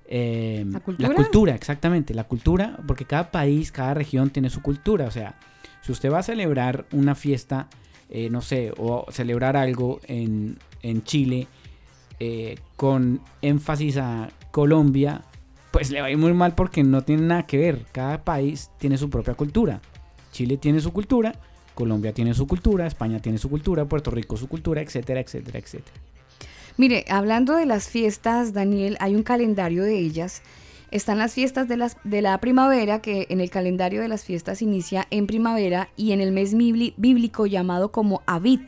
Eh, 0.07 0.65
¿La 0.69 0.81
cultura? 0.81 1.15
cultura, 1.15 1.55
exactamente. 1.55 2.15
La 2.15 2.25
cultura, 2.25 2.79
porque 2.87 3.05
cada 3.05 3.31
país, 3.31 3.73
cada 3.73 3.95
región 3.95 4.31
tiene 4.31 4.49
su 4.51 4.63
cultura. 4.63 5.07
O 5.07 5.11
sea, 5.11 5.39
si 5.83 5.93
usted 5.93 6.11
va 6.11 6.19
a 6.21 6.23
celebrar 6.23 6.87
una 6.93 7.15
fiesta, 7.15 7.69
eh, 8.09 8.29
no 8.31 8.41
sé, 8.43 8.73
o 8.79 9.07
celebrar 9.11 9.57
algo 9.57 10.01
en, 10.07 10.59
en 10.83 11.03
Chile 11.03 11.47
con 12.77 13.21
énfasis 13.43 13.97
a 13.97 14.29
Colombia, 14.53 15.23
pues 15.73 15.91
le 15.91 16.01
va 16.01 16.07
a 16.07 16.11
ir 16.11 16.19
muy 16.19 16.35
mal 16.35 16.55
porque 16.55 16.85
no 16.85 17.03
tiene 17.03 17.23
nada 17.23 17.47
que 17.47 17.57
ver. 17.57 17.87
Cada 17.93 18.23
país 18.23 18.71
tiene 18.79 18.99
su 18.99 19.11
propia 19.11 19.35
cultura. 19.35 19.81
Chile 20.31 20.57
tiene 20.59 20.81
su 20.81 20.93
cultura, 20.93 21.35
Colombia 21.75 22.13
tiene 22.13 22.35
su 22.35 22.47
cultura, 22.47 22.87
España 22.87 23.21
tiene 23.21 23.39
su 23.39 23.51
cultura, 23.51 23.87
Puerto 23.87 24.11
Rico 24.11 24.37
su 24.37 24.49
cultura, 24.49 24.81
etcétera, 24.81 25.21
etcétera, 25.21 25.59
etcétera. 25.59 25.97
Mire, 26.77 27.05
hablando 27.09 27.55
de 27.55 27.67
las 27.67 27.89
fiestas, 27.89 28.53
Daniel, 28.53 28.97
hay 29.01 29.15
un 29.15 29.23
calendario 29.23 29.83
de 29.83 29.99
ellas. 29.99 30.43
Están 30.91 31.19
las 31.19 31.33
fiestas 31.33 31.69
de, 31.69 31.77
las, 31.79 31.97
de 32.05 32.23
la 32.23 32.39
primavera, 32.39 33.01
que 33.01 33.27
en 33.31 33.41
el 33.41 33.51
calendario 33.51 34.03
de 34.03 34.09
las 34.09 34.25
fiestas 34.25 34.63
inicia 34.63 35.07
en 35.11 35.27
primavera 35.27 35.89
y 35.97 36.13
en 36.13 36.21
el 36.21 36.33
mes 36.33 36.55
bíblico 36.55 37.47
llamado 37.47 37.93
como 37.93 38.23
Abid. 38.27 38.61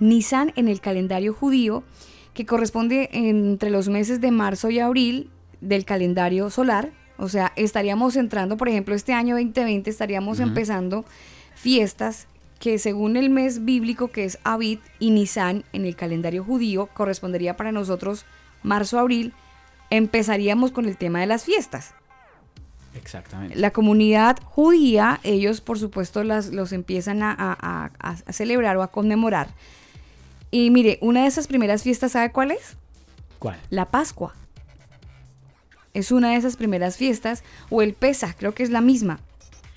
Nisan 0.00 0.52
en 0.56 0.68
el 0.68 0.80
calendario 0.80 1.32
judío, 1.32 1.84
que 2.34 2.46
corresponde 2.46 3.08
entre 3.12 3.70
los 3.70 3.88
meses 3.88 4.20
de 4.20 4.32
marzo 4.32 4.70
y 4.70 4.80
abril 4.80 5.30
del 5.68 5.84
calendario 5.84 6.50
solar. 6.50 6.90
O 7.16 7.28
sea, 7.28 7.52
estaríamos 7.56 8.16
entrando, 8.16 8.56
por 8.56 8.68
ejemplo, 8.68 8.94
este 8.94 9.12
año 9.12 9.36
2020, 9.36 9.88
estaríamos 9.90 10.40
empezando 10.40 11.04
fiestas 11.54 12.26
que 12.58 12.78
según 12.78 13.16
el 13.16 13.30
mes 13.30 13.64
bíblico 13.64 14.08
que 14.08 14.24
es 14.24 14.38
Abid 14.42 14.78
y 14.98 15.10
Nisan 15.10 15.64
en 15.72 15.84
el 15.84 15.96
calendario 15.96 16.42
judío 16.44 16.88
correspondería 16.94 17.56
para 17.56 17.72
nosotros 17.72 18.24
marzo-abril, 18.62 19.32
empezaríamos 19.90 20.72
con 20.72 20.86
el 20.86 20.96
tema 20.96 21.20
de 21.20 21.26
las 21.26 21.44
fiestas. 21.44 21.92
Exactamente. 22.96 23.56
La 23.58 23.70
comunidad 23.72 24.38
judía, 24.44 25.20
ellos 25.24 25.60
por 25.60 25.78
supuesto 25.78 26.22
las, 26.24 26.48
los 26.52 26.72
empiezan 26.72 27.22
a, 27.22 27.32
a- 27.32 27.90
a- 28.00 28.16
a 28.24 28.32
celebrar 28.32 28.76
o 28.76 28.82
a 28.82 28.88
conmemorar. 28.90 29.48
Y 30.50 30.70
mire, 30.70 30.98
una 31.00 31.22
de 31.22 31.26
esas 31.28 31.48
primeras 31.48 31.82
fiestas, 31.82 32.12
¿sabe 32.12 32.30
cuál 32.30 32.52
es? 32.52 32.76
¿Cuál? 33.40 33.58
La 33.70 33.86
Pascua. 33.86 34.34
Es 35.94 36.12
una 36.12 36.30
de 36.30 36.36
esas 36.36 36.56
primeras 36.56 36.96
fiestas, 36.96 37.42
o 37.70 37.82
el 37.82 37.94
Pesaj, 37.94 38.34
creo 38.36 38.52
que 38.52 38.62
es 38.62 38.70
la 38.70 38.80
misma. 38.80 39.20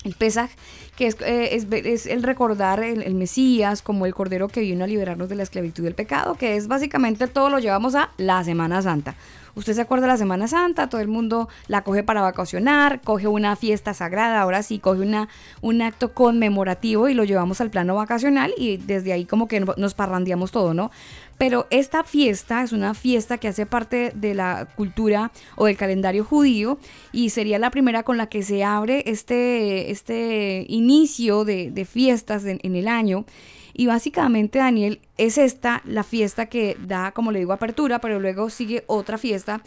El 0.04 0.14
Pesaj, 0.14 0.50
que 0.96 1.06
es, 1.06 1.16
eh, 1.20 1.56
es, 1.56 1.66
es 1.70 2.06
el 2.06 2.22
recordar 2.22 2.82
el, 2.82 3.14
Mesías 3.14 3.82
como 3.82 4.06
el 4.06 4.14
Cordero 4.14 4.48
que 4.48 4.60
vino 4.60 4.84
a 4.84 4.86
liberarnos 4.86 5.28
de 5.28 5.34
la 5.34 5.42
esclavitud 5.42 5.82
del 5.82 5.94
pecado, 5.94 6.34
que 6.34 6.56
es 6.56 6.68
básicamente 6.68 7.26
todo 7.26 7.50
lo 7.50 7.58
llevamos 7.58 7.94
a 7.94 8.10
la 8.16 8.42
Semana 8.44 8.80
Santa. 8.82 9.16
Usted 9.54 9.74
se 9.74 9.80
acuerda 9.80 10.06
de 10.06 10.12
la 10.12 10.16
Semana 10.16 10.46
Santa, 10.46 10.88
todo 10.88 11.00
el 11.00 11.08
mundo 11.08 11.48
la 11.66 11.82
coge 11.82 12.04
para 12.04 12.22
vacacionar, 12.22 13.00
coge 13.00 13.26
una 13.26 13.56
fiesta 13.56 13.92
sagrada, 13.92 14.40
ahora 14.40 14.62
sí, 14.62 14.78
coge 14.78 15.00
una, 15.00 15.28
un 15.62 15.82
acto 15.82 16.12
conmemorativo 16.14 17.08
y 17.08 17.14
lo 17.14 17.24
llevamos 17.24 17.60
al 17.60 17.70
plano 17.70 17.96
vacacional 17.96 18.54
y 18.56 18.76
desde 18.76 19.12
ahí 19.12 19.24
como 19.24 19.48
que 19.48 19.58
nos 19.60 19.94
parrandeamos 19.94 20.52
todo, 20.52 20.74
¿no? 20.74 20.92
Pero 21.38 21.68
esta 21.70 22.02
fiesta 22.02 22.64
es 22.64 22.72
una 22.72 22.94
fiesta 22.94 23.38
que 23.38 23.48
hace 23.48 23.64
parte 23.64 24.12
de 24.14 24.34
la 24.34 24.68
cultura 24.76 25.30
o 25.54 25.66
del 25.66 25.76
calendario 25.76 26.24
judío 26.24 26.78
y 27.12 27.30
sería 27.30 27.60
la 27.60 27.70
primera 27.70 28.02
con 28.02 28.16
la 28.16 28.28
que 28.28 28.42
se 28.42 28.64
abre 28.64 29.04
este, 29.06 29.92
este 29.92 30.66
inicio 30.68 31.44
de, 31.44 31.86
fiestas 31.88 32.44
en, 32.44 32.58
en 32.64 32.74
el 32.74 32.88
año. 32.88 33.24
Y 33.72 33.86
básicamente, 33.86 34.58
Daniel, 34.58 35.00
es 35.16 35.38
esta 35.38 35.82
la 35.84 36.02
fiesta 36.02 36.46
que 36.46 36.76
da, 36.84 37.12
como 37.12 37.30
le 37.30 37.38
digo, 37.38 37.52
apertura, 37.52 38.00
pero 38.00 38.18
luego 38.18 38.50
sigue 38.50 38.82
otra 38.88 39.18
fiesta, 39.18 39.62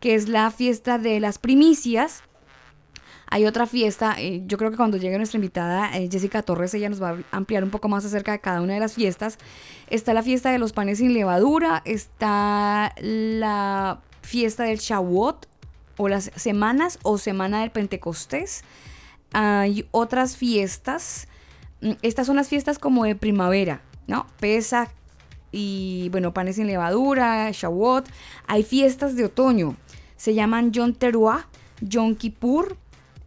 que 0.00 0.14
es 0.14 0.28
la 0.28 0.50
fiesta 0.50 0.98
de 0.98 1.18
las 1.18 1.38
primicias. 1.38 2.22
Hay 3.34 3.46
otra 3.46 3.66
fiesta, 3.66 4.14
eh, 4.16 4.44
yo 4.46 4.56
creo 4.58 4.70
que 4.70 4.76
cuando 4.76 4.96
llegue 4.96 5.16
nuestra 5.16 5.38
invitada 5.38 5.90
eh, 5.98 6.08
Jessica 6.08 6.42
Torres, 6.42 6.72
ella 6.72 6.88
nos 6.88 7.02
va 7.02 7.18
a 7.32 7.36
ampliar 7.36 7.64
un 7.64 7.70
poco 7.70 7.88
más 7.88 8.04
acerca 8.04 8.30
de 8.30 8.38
cada 8.38 8.60
una 8.60 8.74
de 8.74 8.78
las 8.78 8.94
fiestas. 8.94 9.38
Está 9.90 10.14
la 10.14 10.22
fiesta 10.22 10.52
de 10.52 10.58
los 10.58 10.72
panes 10.72 10.98
sin 10.98 11.14
levadura, 11.14 11.82
está 11.84 12.94
la 13.00 13.98
fiesta 14.22 14.62
del 14.62 14.78
Shavuot, 14.78 15.48
o 15.96 16.06
las 16.06 16.30
semanas 16.36 17.00
o 17.02 17.18
semana 17.18 17.62
del 17.62 17.72
Pentecostés. 17.72 18.62
Hay 19.32 19.88
otras 19.90 20.36
fiestas, 20.36 21.26
mm, 21.80 21.94
estas 22.02 22.28
son 22.28 22.36
las 22.36 22.46
fiestas 22.46 22.78
como 22.78 23.02
de 23.02 23.16
primavera, 23.16 23.82
¿no? 24.06 24.28
Pesach 24.38 24.90
y, 25.50 26.08
bueno, 26.12 26.32
panes 26.32 26.54
sin 26.54 26.68
levadura, 26.68 27.50
Shavuot. 27.50 28.08
Hay 28.46 28.62
fiestas 28.62 29.16
de 29.16 29.24
otoño, 29.24 29.74
se 30.16 30.34
llaman 30.34 30.70
Yom 30.70 30.94
Teruah, 30.94 31.48
Yom 31.80 32.14
Kippur, 32.14 32.76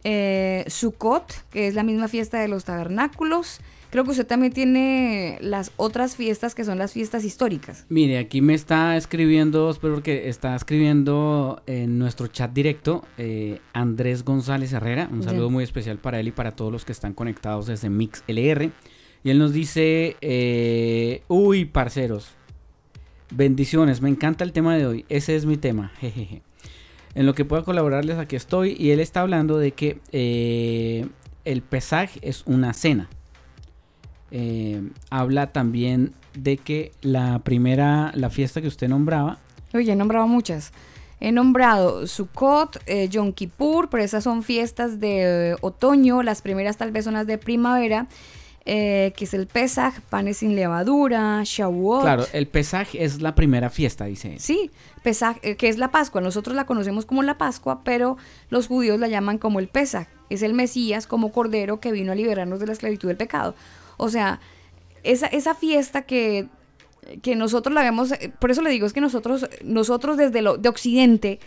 eh, 0.04 0.64
Sukkot, 0.68 1.44
que 1.50 1.68
es 1.68 1.74
la 1.74 1.82
misma 1.82 2.08
fiesta 2.08 2.40
de 2.40 2.48
los 2.48 2.64
tabernáculos. 2.64 3.60
Creo 3.90 4.04
que 4.04 4.10
usted 4.10 4.26
también 4.26 4.52
tiene 4.52 5.38
las 5.40 5.72
otras 5.76 6.14
fiestas 6.14 6.54
que 6.54 6.62
son 6.64 6.76
las 6.76 6.92
fiestas 6.92 7.24
históricas. 7.24 7.86
Mire, 7.88 8.18
aquí 8.18 8.42
me 8.42 8.52
está 8.52 8.96
escribiendo, 8.98 9.70
espero 9.70 9.94
porque 9.94 10.28
está 10.28 10.54
escribiendo 10.54 11.62
en 11.66 11.98
nuestro 11.98 12.26
chat 12.26 12.52
directo 12.52 13.06
eh, 13.16 13.60
Andrés 13.72 14.24
González 14.24 14.74
Herrera. 14.74 15.08
Un 15.10 15.22
saludo 15.22 15.48
muy 15.48 15.64
especial 15.64 15.96
para 15.96 16.20
él 16.20 16.28
y 16.28 16.32
para 16.32 16.50
todos 16.52 16.70
los 16.70 16.84
que 16.84 16.92
están 16.92 17.14
conectados 17.14 17.66
desde 17.66 17.88
Mix 17.88 18.22
LR. 18.26 18.70
Y 19.24 19.30
él 19.30 19.38
nos 19.38 19.54
dice, 19.54 20.16
eh, 20.20 21.22
uy, 21.28 21.64
parceros, 21.64 22.34
bendiciones, 23.30 24.02
me 24.02 24.10
encanta 24.10 24.44
el 24.44 24.52
tema 24.52 24.76
de 24.76 24.86
hoy, 24.86 25.04
ese 25.08 25.34
es 25.34 25.44
mi 25.46 25.56
tema, 25.56 25.92
jejeje. 25.98 26.42
En 27.14 27.26
lo 27.26 27.34
que 27.34 27.44
pueda 27.44 27.62
colaborarles 27.62 28.18
aquí 28.18 28.36
estoy 28.36 28.76
y 28.78 28.90
él 28.90 29.00
está 29.00 29.22
hablando 29.22 29.58
de 29.58 29.72
que 29.72 30.00
eh, 30.12 31.06
el 31.44 31.62
Pesaj 31.62 32.10
es 32.22 32.42
una 32.46 32.72
cena. 32.74 33.08
Eh, 34.30 34.82
habla 35.10 35.52
también 35.52 36.12
de 36.34 36.58
que 36.58 36.92
la 37.00 37.38
primera, 37.40 38.12
la 38.14 38.30
fiesta 38.30 38.60
que 38.60 38.68
usted 38.68 38.88
nombraba, 38.88 39.38
Oye, 39.74 39.92
he 39.92 39.96
nombrado 39.96 40.26
muchas. 40.26 40.72
He 41.20 41.32
nombrado 41.32 42.06
Sukkot, 42.06 42.80
eh, 42.86 43.08
Yom 43.08 43.32
Kippur, 43.32 43.90
pero 43.90 44.02
esas 44.02 44.24
son 44.24 44.42
fiestas 44.42 45.00
de 45.00 45.56
otoño. 45.60 46.22
Las 46.22 46.42
primeras 46.42 46.76
tal 46.76 46.92
vez 46.92 47.04
son 47.04 47.14
las 47.14 47.26
de 47.26 47.38
primavera, 47.38 48.06
eh, 48.70 49.14
que 49.16 49.24
es 49.24 49.32
el 49.32 49.46
Pesach, 49.46 49.98
panes 50.10 50.36
sin 50.36 50.54
levadura, 50.54 51.40
Shavuot. 51.42 52.02
claro, 52.02 52.26
el 52.34 52.46
Pesaj 52.46 52.88
es 52.92 53.22
la 53.22 53.34
primera 53.34 53.70
fiesta, 53.70 54.04
dice 54.04 54.34
él. 54.34 54.40
Sí, 54.40 54.70
Pesach, 55.02 55.38
eh, 55.40 55.56
que 55.56 55.70
es 55.70 55.78
la 55.78 55.90
Pascua. 55.90 56.20
Nosotros 56.20 56.54
la 56.54 56.66
conocemos 56.66 57.06
como 57.06 57.22
la 57.22 57.38
Pascua, 57.38 57.80
pero 57.82 58.18
los 58.50 58.66
judíos 58.66 59.00
la 59.00 59.08
llaman 59.08 59.38
como 59.38 59.58
el 59.58 59.68
Pesach. 59.68 60.06
Es 60.28 60.42
el 60.42 60.52
Mesías 60.52 61.06
como 61.06 61.32
Cordero 61.32 61.80
que 61.80 61.92
vino 61.92 62.12
a 62.12 62.14
liberarnos 62.14 62.60
de 62.60 62.66
la 62.66 62.74
esclavitud 62.74 63.08
del 63.08 63.16
pecado. 63.16 63.54
O 63.96 64.10
sea, 64.10 64.38
esa, 65.02 65.28
esa 65.28 65.54
fiesta 65.54 66.02
que, 66.02 66.48
que 67.22 67.36
nosotros 67.36 67.74
la 67.74 67.80
vemos, 67.80 68.12
eh, 68.12 68.30
por 68.38 68.50
eso 68.50 68.60
le 68.60 68.68
digo, 68.68 68.86
es 68.86 68.92
que 68.92 69.00
nosotros, 69.00 69.48
nosotros 69.64 70.18
desde 70.18 70.42
lo 70.42 70.58
de 70.58 70.68
Occidente 70.68 71.40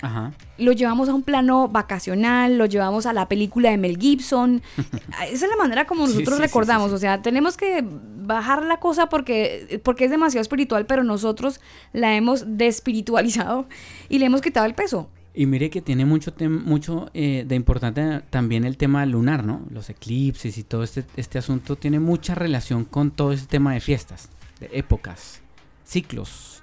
Ajá. 0.00 0.32
lo 0.58 0.72
llevamos 0.72 1.08
a 1.08 1.14
un 1.14 1.22
plano 1.22 1.68
vacacional, 1.68 2.58
lo 2.58 2.66
llevamos 2.66 3.06
a 3.06 3.12
la 3.12 3.28
película 3.28 3.70
de 3.70 3.78
Mel 3.78 3.98
Gibson. 3.98 4.62
Esa 5.30 5.46
es 5.46 5.50
la 5.50 5.56
manera 5.56 5.86
como 5.86 6.02
nosotros 6.02 6.36
sí, 6.36 6.36
sí, 6.36 6.42
recordamos. 6.42 6.90
sí. 6.90 6.94
O 6.94 6.98
sea, 6.98 7.22
tenemos 7.22 7.56
que 7.56 7.84
bajar 7.84 8.62
la 8.64 8.78
cosa 8.78 9.08
porque, 9.08 9.80
porque 9.84 10.04
es 10.04 10.10
demasiado 10.10 10.42
espiritual, 10.42 10.86
pero 10.86 11.04
nosotros 11.04 11.60
la 11.92 12.14
hemos 12.14 12.44
despiritualizado 12.58 13.66
y 14.08 14.18
le 14.18 14.26
hemos 14.26 14.40
quitado 14.40 14.66
el 14.66 14.74
peso. 14.74 15.08
Y 15.36 15.46
mire 15.46 15.68
que 15.68 15.82
tiene 15.82 16.04
mucho, 16.04 16.32
mucho 16.48 17.10
eh, 17.12 17.44
de 17.46 17.56
importante 17.56 18.22
también 18.30 18.64
el 18.64 18.76
tema 18.76 19.04
lunar, 19.04 19.44
¿no? 19.44 19.62
Los 19.68 19.90
eclipses 19.90 20.56
y 20.58 20.62
todo 20.62 20.84
este, 20.84 21.04
este 21.16 21.38
asunto 21.38 21.74
tiene 21.74 21.98
mucha 21.98 22.36
relación 22.36 22.84
con 22.84 23.10
todo 23.10 23.32
ese 23.32 23.46
tema 23.46 23.74
de 23.74 23.80
fiestas, 23.80 24.28
de 24.60 24.70
épocas, 24.72 25.42
ciclos, 25.84 26.53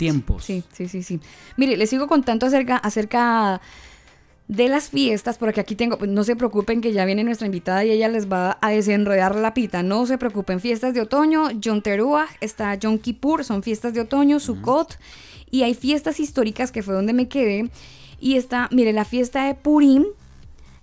tiempos. 0.00 0.44
Sí, 0.44 0.64
sí, 0.72 0.88
sí, 0.88 1.02
sí. 1.02 1.20
Mire, 1.58 1.76
les 1.76 1.90
sigo 1.90 2.08
contando 2.08 2.46
acerca, 2.46 2.78
acerca 2.78 3.60
de 4.48 4.68
las 4.68 4.88
fiestas, 4.88 5.36
porque 5.36 5.60
aquí 5.60 5.76
tengo, 5.76 5.98
pues, 5.98 6.10
no 6.10 6.24
se 6.24 6.36
preocupen 6.36 6.80
que 6.80 6.94
ya 6.94 7.04
viene 7.04 7.22
nuestra 7.22 7.46
invitada 7.46 7.84
y 7.84 7.90
ella 7.90 8.08
les 8.08 8.26
va 8.26 8.56
a 8.62 8.70
desenredar 8.70 9.36
la 9.36 9.52
pita, 9.52 9.82
no 9.82 10.06
se 10.06 10.16
preocupen, 10.16 10.58
fiestas 10.58 10.94
de 10.94 11.02
otoño, 11.02 11.50
Yom 11.50 11.82
Teruah, 11.82 12.26
está 12.40 12.74
Yom 12.76 12.98
Kippur, 12.98 13.44
son 13.44 13.62
fiestas 13.62 13.92
de 13.92 14.00
otoño, 14.00 14.40
Sukkot, 14.40 14.98
y 15.50 15.62
hay 15.64 15.74
fiestas 15.74 16.18
históricas 16.18 16.72
que 16.72 16.82
fue 16.82 16.94
donde 16.94 17.12
me 17.12 17.28
quedé, 17.28 17.70
y 18.18 18.36
está, 18.36 18.68
mire, 18.72 18.94
la 18.94 19.04
fiesta 19.04 19.44
de 19.44 19.54
Purim, 19.54 20.06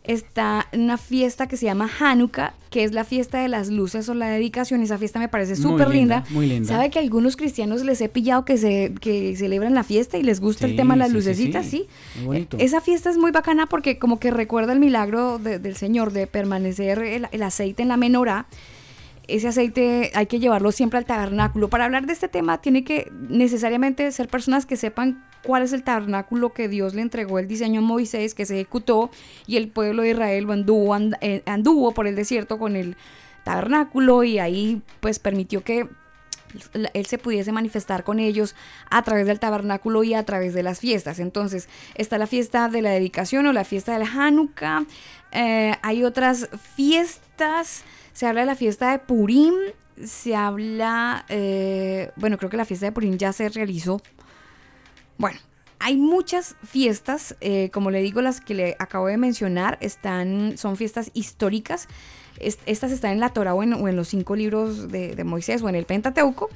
está 0.07 0.67
una 0.73 0.97
fiesta 0.97 1.47
que 1.47 1.57
se 1.57 1.65
llama 1.65 1.89
Hanukkah, 1.99 2.53
que 2.69 2.83
es 2.83 2.93
la 2.93 3.03
fiesta 3.03 3.39
de 3.41 3.47
las 3.49 3.69
luces 3.69 4.07
o 4.09 4.13
la 4.13 4.27
dedicación. 4.29 4.81
Esa 4.81 4.97
fiesta 4.97 5.19
me 5.19 5.27
parece 5.27 5.55
súper 5.55 5.89
linda. 5.89 6.17
linda, 6.19 6.23
muy 6.31 6.47
linda. 6.47 6.67
¿Sabe 6.69 6.89
que 6.89 6.99
a 6.99 7.01
algunos 7.01 7.35
cristianos 7.37 7.83
les 7.83 7.99
he 8.01 8.09
pillado 8.09 8.45
que 8.45 8.57
se 8.57 8.93
que 8.99 9.35
celebran 9.35 9.73
la 9.75 9.83
fiesta 9.83 10.17
y 10.17 10.23
les 10.23 10.39
gusta 10.39 10.65
el 10.65 10.75
tema 10.75 10.93
de 10.95 10.99
las 10.99 11.07
sí, 11.09 11.11
sí, 11.11 11.17
lucecitas? 11.17 11.65
sí. 11.65 11.87
Sí. 12.13 12.19
Muy 12.19 12.25
bonito. 12.27 12.57
Eh, 12.57 12.63
Esa 12.63 12.81
fiesta 12.81 13.09
es 13.09 13.17
muy 13.17 13.31
bacana 13.31 13.67
porque 13.67 13.99
como 13.99 14.19
que 14.19 14.31
recuerda 14.31 14.73
el 14.73 14.79
milagro 14.79 15.37
de- 15.39 15.59
del 15.59 15.75
Señor 15.75 16.11
de 16.13 16.25
permanecer 16.27 16.99
el, 16.99 17.27
el 17.31 17.43
aceite 17.43 17.81
en 17.83 17.89
la 17.89 17.97
menorá. 17.97 18.47
Ese 19.27 19.49
aceite 19.49 20.11
hay 20.15 20.25
que 20.27 20.39
llevarlo 20.39 20.71
siempre 20.71 20.99
al 20.99 21.05
tabernáculo. 21.05 21.69
Para 21.69 21.83
hablar 21.83 22.05
de 22.05 22.13
este 22.13 22.29
tema 22.29 22.59
tiene 22.61 22.85
que 22.85 23.11
necesariamente 23.29 24.09
ser 24.13 24.29
personas 24.29 24.65
que 24.65 24.77
sepan 24.77 25.21
cuál 25.47 25.63
es 25.63 25.71
el 25.71 25.83
tabernáculo 25.83 26.53
que 26.53 26.67
Dios 26.67 26.93
le 26.93 27.01
entregó 27.01 27.39
el 27.39 27.47
diseño 27.47 27.79
a 27.79 27.83
Moisés, 27.83 28.35
que 28.35 28.45
se 28.45 28.55
ejecutó 28.55 29.09
y 29.47 29.55
el 29.55 29.69
pueblo 29.69 30.03
de 30.03 30.09
Israel 30.11 30.51
anduvo, 30.51 30.93
and- 30.93 31.15
eh, 31.21 31.41
anduvo 31.45 31.93
por 31.93 32.05
el 32.05 32.15
desierto 32.17 32.59
con 32.59 32.75
el 32.75 32.97
tabernáculo 33.45 34.25
y 34.25 34.39
ahí 34.39 34.81
pues 34.99 35.19
permitió 35.19 35.63
que 35.63 35.87
él 36.93 37.05
se 37.05 37.17
pudiese 37.17 37.51
manifestar 37.53 38.03
con 38.03 38.19
ellos 38.19 38.55
a 38.89 39.01
través 39.03 39.25
del 39.25 39.39
tabernáculo 39.39 40.03
y 40.03 40.13
a 40.13 40.23
través 40.23 40.53
de 40.53 40.63
las 40.63 40.79
fiestas. 40.79 41.19
Entonces, 41.19 41.69
está 41.95 42.17
la 42.17 42.27
fiesta 42.27 42.67
de 42.69 42.81
la 42.81 42.89
dedicación 42.91 43.45
o 43.47 43.53
la 43.53 43.63
fiesta 43.63 43.97
del 43.97 44.07
Hanukkah. 44.07 44.85
Eh, 45.31 45.75
hay 45.81 46.03
otras 46.03 46.49
fiestas. 46.75 47.83
Se 48.13 48.25
habla 48.27 48.41
de 48.41 48.47
la 48.47 48.55
fiesta 48.55 48.91
de 48.91 48.99
Purim. 48.99 49.53
Se 50.03 50.35
habla, 50.35 51.25
eh, 51.29 52.11
bueno, 52.15 52.37
creo 52.37 52.49
que 52.49 52.57
la 52.57 52.65
fiesta 52.65 52.85
de 52.85 52.91
Purim 52.91 53.17
ya 53.17 53.33
se 53.33 53.49
realizó. 53.49 54.01
Bueno, 55.17 55.39
hay 55.79 55.97
muchas 55.97 56.55
fiestas, 56.63 57.35
eh, 57.41 57.69
como 57.71 57.91
le 57.91 58.01
digo, 58.01 58.21
las 58.21 58.41
que 58.41 58.53
le 58.53 58.75
acabo 58.79 59.07
de 59.07 59.17
mencionar, 59.17 59.77
están, 59.81 60.57
son 60.57 60.75
fiestas 60.77 61.11
históricas. 61.13 61.87
Es- 62.39 62.59
Estas 62.65 62.91
están 62.91 63.11
en 63.11 63.19
la 63.19 63.29
Torah 63.29 63.53
o 63.53 63.63
en, 63.63 63.73
o 63.73 63.87
en 63.87 63.95
los 63.95 64.07
cinco 64.07 64.35
libros 64.35 64.89
de, 64.91 65.15
de 65.15 65.23
Moisés 65.23 65.61
o 65.61 65.69
en 65.69 65.75
el 65.75 65.85
Pentateuco. 65.85 66.49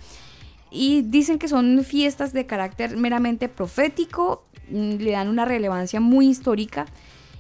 Y 0.70 1.02
dicen 1.02 1.38
que 1.38 1.48
son 1.48 1.84
fiestas 1.84 2.34
de 2.34 2.46
carácter 2.46 2.96
meramente 2.98 3.50
profético, 3.50 4.46
mm, 4.70 4.94
le 4.98 5.12
dan 5.12 5.28
una 5.28 5.46
relevancia 5.46 6.00
muy 6.00 6.28
histórica 6.30 6.86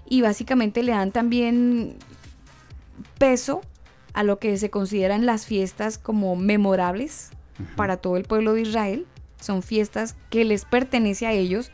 y 0.10 0.22
básicamente 0.22 0.84
le 0.84 0.92
dan 0.92 1.12
también 1.12 1.96
peso 3.18 3.62
a 4.14 4.24
lo 4.24 4.40
que 4.40 4.58
se 4.58 4.70
consideran 4.70 5.26
las 5.26 5.46
fiestas 5.46 5.98
como 5.98 6.36
memorables 6.36 7.30
para 7.76 7.98
todo 7.98 8.18
el 8.18 8.24
pueblo 8.24 8.54
de 8.54 8.62
Israel. 8.64 9.06
Son 9.42 9.62
fiestas 9.62 10.16
que 10.30 10.46
les 10.46 10.64
pertenece 10.64 11.28
a 11.28 11.34
ellos, 11.34 11.70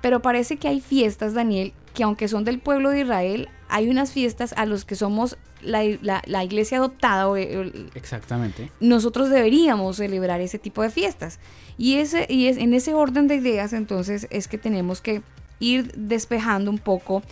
pero 0.00 0.22
parece 0.22 0.56
que 0.58 0.68
hay 0.68 0.80
fiestas, 0.80 1.34
Daniel, 1.34 1.72
que 1.94 2.04
aunque 2.04 2.28
son 2.28 2.44
del 2.44 2.60
pueblo 2.60 2.90
de 2.90 3.00
Israel, 3.00 3.48
hay 3.68 3.88
unas 3.88 4.12
fiestas 4.12 4.52
a 4.56 4.64
los 4.66 4.84
que 4.84 4.94
somos 4.94 5.36
la, 5.62 5.82
la- 6.02 6.22
la 6.26 6.44
iglesia 6.44 6.78
adoptada 6.78 7.28
o 7.28 7.36
el- 7.36 7.90
Exactamente. 7.94 8.70
nosotros 8.78 9.30
deberíamos 9.30 9.96
celebrar 9.96 10.40
ese 10.40 10.58
tipo 10.60 10.82
de 10.82 10.90
fiestas. 10.90 11.40
Y, 11.78 11.96
ese, 11.96 12.26
y 12.28 12.46
es, 12.46 12.58
en 12.58 12.72
ese 12.74 12.94
orden 12.94 13.26
de 13.26 13.34
ideas 13.36 13.72
entonces 13.72 14.28
es 14.30 14.46
que 14.46 14.58
tenemos 14.58 15.00
que 15.00 15.22
ir 15.58 15.90
despejando 15.96 16.70
un 16.70 16.78
poco 16.78 17.22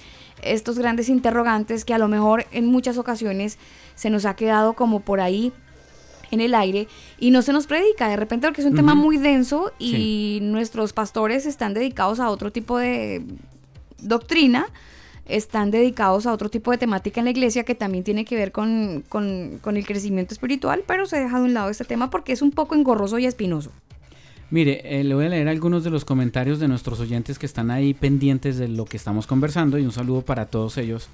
estos 0.42 0.78
grandes 0.78 1.08
interrogantes 1.10 1.84
que 1.84 1.92
a 1.94 1.98
lo 1.98 2.08
mejor 2.08 2.46
en 2.52 2.66
muchas 2.66 2.96
ocasiones 2.98 3.58
se 3.94 4.08
nos 4.10 4.24
ha 4.24 4.34
quedado 4.34 4.72
como 4.72 5.00
por 5.00 5.20
ahí 5.20 5.52
en 6.34 6.40
el 6.40 6.54
aire 6.54 6.86
y 7.18 7.30
no 7.30 7.40
se 7.42 7.52
nos 7.52 7.66
predica 7.66 8.08
de 8.08 8.16
repente 8.16 8.46
porque 8.46 8.60
es 8.60 8.66
un 8.66 8.74
tema 8.74 8.94
muy 8.94 9.16
denso 9.16 9.72
y 9.78 10.40
nuestros 10.42 10.92
pastores 10.92 11.46
están 11.46 11.72
dedicados 11.74 12.20
a 12.20 12.28
otro 12.28 12.52
tipo 12.52 12.78
de 12.78 13.22
doctrina 14.00 14.66
están 15.26 15.70
dedicados 15.70 16.26
a 16.26 16.32
otro 16.34 16.50
tipo 16.50 16.70
de 16.70 16.76
temática 16.76 17.20
en 17.20 17.24
la 17.24 17.30
iglesia 17.30 17.64
que 17.64 17.74
también 17.74 18.04
tiene 18.04 18.26
que 18.26 18.36
ver 18.36 18.52
con, 18.52 19.02
con- 19.08 19.58
con 19.62 19.78
el 19.78 19.86
crecimiento 19.86 20.34
espiritual, 20.34 20.84
pero 20.86 21.06
se 21.06 21.18
deja 21.18 21.38
de 21.38 21.44
un 21.44 21.54
lado 21.54 21.70
este 21.70 21.84
tema 21.86 22.10
porque 22.10 22.32
es 22.34 22.42
un 22.42 22.50
poco 22.50 22.74
engorroso 22.74 23.18
y 23.18 23.24
espinoso. 23.24 23.70
Mire, 24.50 24.82
eh, 24.84 25.02
le 25.02 25.14
voy 25.14 25.24
a 25.24 25.28
leer 25.30 25.48
algunos 25.48 25.82
de 25.82 25.88
los 25.88 26.04
comentarios 26.04 26.60
de 26.60 26.68
nuestros 26.68 27.00
oyentes 27.00 27.38
que 27.38 27.46
están 27.46 27.70
ahí 27.70 27.94
pendientes 27.94 28.58
de 28.58 28.68
lo 28.68 28.84
que 28.84 28.98
estamos 28.98 29.26
conversando 29.26 29.78
y 29.78 29.84
un 29.86 29.92
saludo 29.92 30.20
para 30.20 30.44
todos 30.46 30.76
ellos. 30.76 31.08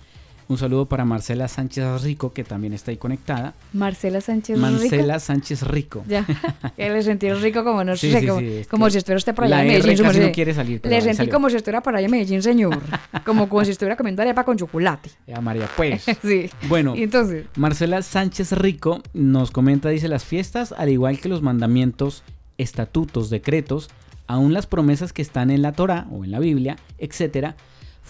Un 0.50 0.58
saludo 0.58 0.86
para 0.86 1.04
Marcela 1.04 1.46
Sánchez 1.46 2.02
Rico, 2.02 2.32
que 2.32 2.42
también 2.42 2.72
está 2.72 2.90
ahí 2.90 2.96
conectada. 2.96 3.54
Marcela 3.72 4.20
Sánchez 4.20 4.58
Marcela 4.58 5.14
Rico. 5.14 5.20
Sánchez 5.20 5.62
Rico. 5.62 6.04
Ya, 6.08 6.26
que 6.76 6.90
le 6.90 7.02
sentí 7.04 7.32
rico 7.32 7.62
como 7.62 7.84
no 7.84 7.96
Sí, 7.96 8.10
sé, 8.10 8.22
sí, 8.22 8.26
como, 8.68 8.86
sí, 8.86 8.92
si 8.92 8.98
estuviera 8.98 9.18
usted 9.18 9.32
por 9.32 9.44
allá 9.44 9.58
la 9.58 9.62
en 9.62 9.68
Medellín. 9.68 10.04
casi 10.04 10.18
no 10.18 10.32
quiere 10.32 10.52
salir, 10.52 10.80
Le 10.82 11.00
sentí 11.02 11.18
salió. 11.18 11.32
como 11.32 11.50
si 11.50 11.54
estuviera 11.54 11.84
por 11.84 11.94
allá 11.94 12.06
en 12.06 12.10
Medellín, 12.10 12.42
señor. 12.42 12.80
como, 13.24 13.48
como 13.48 13.64
si 13.64 13.70
estuviera 13.70 13.94
comiendo 13.96 14.22
arepa 14.22 14.42
con 14.42 14.56
chocolate. 14.56 15.10
Ya, 15.24 15.40
María, 15.40 15.68
pues. 15.76 16.04
Sí. 16.22 16.50
Bueno, 16.68 16.94
entonces, 16.96 17.46
Marcela 17.54 18.02
Sánchez 18.02 18.50
Rico 18.50 19.04
nos 19.14 19.52
comenta, 19.52 19.88
dice, 19.88 20.08
las 20.08 20.24
fiestas, 20.24 20.72
al 20.76 20.88
igual 20.88 21.20
que 21.20 21.28
los 21.28 21.42
mandamientos, 21.42 22.24
estatutos, 22.58 23.30
decretos, 23.30 23.88
aún 24.26 24.52
las 24.52 24.66
promesas 24.66 25.12
que 25.12 25.22
están 25.22 25.52
en 25.52 25.62
la 25.62 25.70
Torá 25.74 26.08
o 26.10 26.24
en 26.24 26.32
la 26.32 26.40
Biblia, 26.40 26.76
etcétera, 26.98 27.54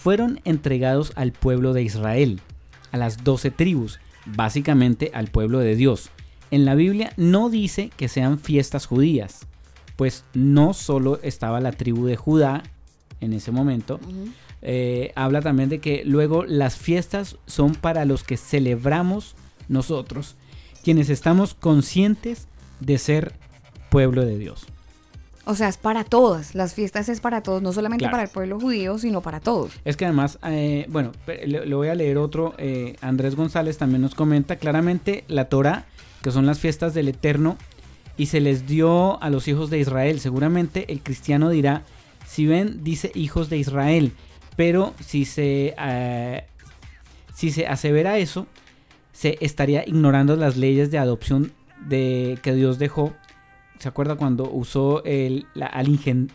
fueron 0.01 0.41
entregados 0.45 1.13
al 1.15 1.31
pueblo 1.31 1.73
de 1.73 1.83
Israel, 1.83 2.41
a 2.91 2.97
las 2.97 3.23
doce 3.23 3.51
tribus, 3.51 3.99
básicamente 4.25 5.11
al 5.13 5.27
pueblo 5.27 5.59
de 5.59 5.75
Dios. 5.75 6.09
En 6.49 6.65
la 6.65 6.73
Biblia 6.73 7.13
no 7.17 7.51
dice 7.51 7.91
que 7.97 8.07
sean 8.07 8.39
fiestas 8.39 8.87
judías, 8.87 9.45
pues 9.97 10.25
no 10.33 10.73
solo 10.73 11.19
estaba 11.21 11.59
la 11.59 11.71
tribu 11.71 12.07
de 12.07 12.15
Judá 12.15 12.63
en 13.19 13.33
ese 13.33 13.51
momento, 13.51 13.99
eh, 14.63 15.11
habla 15.15 15.43
también 15.43 15.69
de 15.69 15.79
que 15.79 16.01
luego 16.03 16.45
las 16.45 16.77
fiestas 16.77 17.37
son 17.45 17.75
para 17.75 18.03
los 18.05 18.23
que 18.23 18.37
celebramos 18.37 19.35
nosotros, 19.67 20.35
quienes 20.83 21.11
estamos 21.11 21.53
conscientes 21.53 22.47
de 22.79 22.97
ser 22.97 23.33
pueblo 23.91 24.25
de 24.25 24.39
Dios. 24.39 24.65
O 25.45 25.55
sea, 25.55 25.67
es 25.69 25.77
para 25.77 26.03
todas. 26.03 26.55
Las 26.55 26.73
fiestas 26.73 27.09
es 27.09 27.19
para 27.19 27.41
todos, 27.41 27.61
no 27.61 27.73
solamente 27.73 28.03
Claro. 28.03 28.11
para 28.13 28.23
el 28.23 28.29
pueblo 28.29 28.59
judío, 28.59 28.97
sino 28.97 29.21
para 29.21 29.39
todos. 29.39 29.71
Es 29.85 29.97
que 29.97 30.05
además, 30.05 30.39
eh, 30.43 30.85
bueno, 30.89 31.11
le 31.45 31.75
voy 31.75 31.87
a 31.87 31.95
leer 31.95 32.17
otro, 32.17 32.53
eh, 32.57 32.95
Andrés 33.01 33.35
González 33.35 33.77
también 33.77 34.01
nos 34.01 34.15
comenta 34.15 34.55
claramente, 34.57 35.23
la 35.27 35.45
Torah 35.45 35.85
que 36.21 36.31
son 36.31 36.45
las 36.45 36.59
fiestas 36.59 36.93
del 36.93 37.07
Eterno, 37.07 37.57
y 38.17 38.27
se 38.27 38.39
les 38.39 38.67
dio 38.67 39.21
a 39.21 39.29
los 39.29 39.47
hijos 39.47 39.69
de 39.69 39.79
Israel. 39.79 40.19
Seguramente 40.19 40.91
el 40.91 41.01
cristiano 41.01 41.49
dirá, 41.49 41.83
si 42.27 42.45
ven, 42.45 42.83
dice 42.83 43.11
hijos 43.15 43.49
de 43.49 43.57
Israel, 43.57 44.11
pero 44.55 44.93
si 45.03 45.25
se, 45.25 45.73
eh, 45.77 46.43
si 47.33 47.51
se 47.51 47.67
asevera 47.67 48.17
eso, 48.17 48.47
se 49.13 49.37
estaría 49.41 49.83
ignorando 49.87 50.35
las 50.35 50.57
leyes 50.57 50.91
de 50.91 50.99
adopción 50.99 51.51
de, 51.87 52.37
que 52.43 52.53
Dios 52.53 52.77
dejó. 52.77 53.13
¿Se 53.81 53.87
acuerda 53.87 54.15
cuando 54.15 54.47
usó 54.47 55.03
el, 55.05 55.47
al 55.59 55.87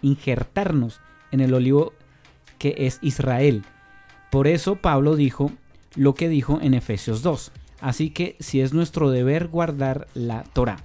injertarnos 0.03 1.01
en 1.31 1.41
el 1.41 1.55
olivo 1.55 1.93
que 2.59 2.75
es 2.77 2.99
Israel? 3.03 3.63
Por 4.33 4.49
eso 4.49 4.75
Pablo 4.75 5.15
dijo 5.15 5.53
lo 5.95 6.17
que 6.17 6.29
dijo 6.29 6.59
en 6.61 6.75
Efesios 6.75 7.23
2. 7.23 7.53
Así 7.81 8.11
que 8.11 8.35
si 8.41 8.63
es 8.63 8.73
nuestro 8.73 9.13
deber 9.13 9.47
guardar 9.47 10.09
la 10.13 10.43
Torah. 10.43 10.79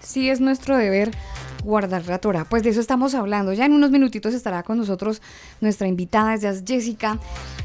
Sí 0.00 0.28
es 0.28 0.42
nuestro 0.42 0.76
deber 0.76 1.12
guardar 1.66 2.06
la 2.06 2.18
Torah. 2.18 2.44
Pues 2.48 2.62
de 2.62 2.70
eso 2.70 2.80
estamos 2.80 3.14
hablando. 3.14 3.52
Ya 3.52 3.66
en 3.66 3.72
unos 3.72 3.90
minutitos 3.90 4.32
estará 4.32 4.62
con 4.62 4.78
nosotros 4.78 5.20
nuestra 5.60 5.88
invitada, 5.88 6.34
ella 6.34 6.50
es 6.50 6.62
Jessica. 6.66 7.18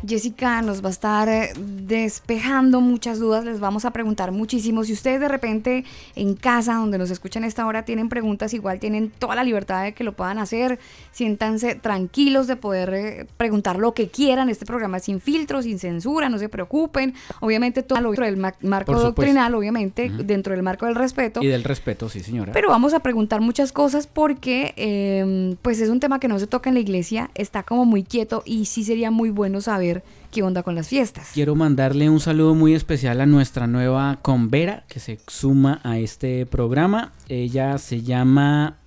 Jessica 0.05 0.61
nos 0.63 0.83
va 0.83 0.87
a 0.87 0.91
estar 0.91 1.29
eh, 1.29 1.53
despejando 1.55 2.81
muchas 2.81 3.19
dudas, 3.19 3.45
les 3.45 3.59
vamos 3.59 3.85
a 3.85 3.91
preguntar 3.91 4.31
muchísimo. 4.31 4.83
Si 4.83 4.93
ustedes 4.93 5.19
de 5.19 5.27
repente 5.27 5.85
en 6.15 6.33
casa, 6.35 6.73
donde 6.73 6.97
nos 6.97 7.11
escuchan 7.11 7.43
a 7.43 7.47
esta 7.47 7.65
hora, 7.67 7.85
tienen 7.85 8.09
preguntas, 8.09 8.53
igual 8.55 8.79
tienen 8.79 9.11
toda 9.11 9.35
la 9.35 9.43
libertad 9.43 9.83
de 9.83 9.93
que 9.93 10.03
lo 10.03 10.13
puedan 10.13 10.39
hacer. 10.39 10.79
Siéntanse 11.11 11.75
tranquilos 11.75 12.47
de 12.47 12.55
poder 12.55 12.93
eh, 12.95 13.27
preguntar 13.37 13.77
lo 13.77 13.93
que 13.93 14.07
quieran. 14.09 14.49
Este 14.49 14.65
programa 14.65 14.97
es 14.97 15.03
sin 15.03 15.21
filtro, 15.21 15.61
sin 15.61 15.77
censura, 15.77 16.27
no 16.29 16.39
se 16.39 16.49
preocupen. 16.49 17.13
Obviamente 17.39 17.83
todo 17.83 18.01
dentro 18.01 18.25
del 18.25 18.37
ma- 18.37 18.55
marco 18.61 18.93
doctrinal, 18.99 19.53
obviamente 19.53 20.09
dentro 20.09 20.53
del 20.53 20.63
marco 20.63 20.87
del 20.87 20.95
respeto. 20.95 21.43
Y 21.43 21.47
del 21.47 21.63
respeto, 21.63 22.09
sí 22.09 22.21
señora. 22.21 22.51
Pero 22.51 22.69
vamos 22.69 22.95
a 22.95 22.99
preguntar 23.01 23.41
muchas 23.41 23.71
cosas 23.71 23.90
porque 24.13 24.73
eh, 24.77 25.55
pues 25.61 25.79
es 25.81 25.89
un 25.89 25.99
tema 25.99 26.19
que 26.19 26.27
no 26.27 26.39
se 26.39 26.47
toca 26.47 26.69
en 26.69 26.75
la 26.75 26.81
iglesia, 26.81 27.29
está 27.35 27.63
como 27.63 27.85
muy 27.85 28.03
quieto 28.03 28.43
y 28.45 28.65
sí 28.65 28.83
sería 28.83 29.11
muy 29.11 29.29
bueno 29.29 29.61
saber 29.61 30.03
qué 30.31 30.43
onda 30.43 30.63
con 30.63 30.75
las 30.75 30.87
fiestas. 30.87 31.31
Quiero 31.33 31.55
mandarle 31.55 32.09
un 32.09 32.19
saludo 32.19 32.55
muy 32.55 32.73
especial 32.73 33.21
a 33.21 33.25
nuestra 33.25 33.67
nueva 33.67 34.19
convera 34.21 34.83
que 34.87 34.99
se 34.99 35.19
suma 35.27 35.81
a 35.83 35.99
este 35.99 36.45
programa. 36.45 37.11
Ella 37.27 37.77
se 37.77 38.01
llama 38.01 38.77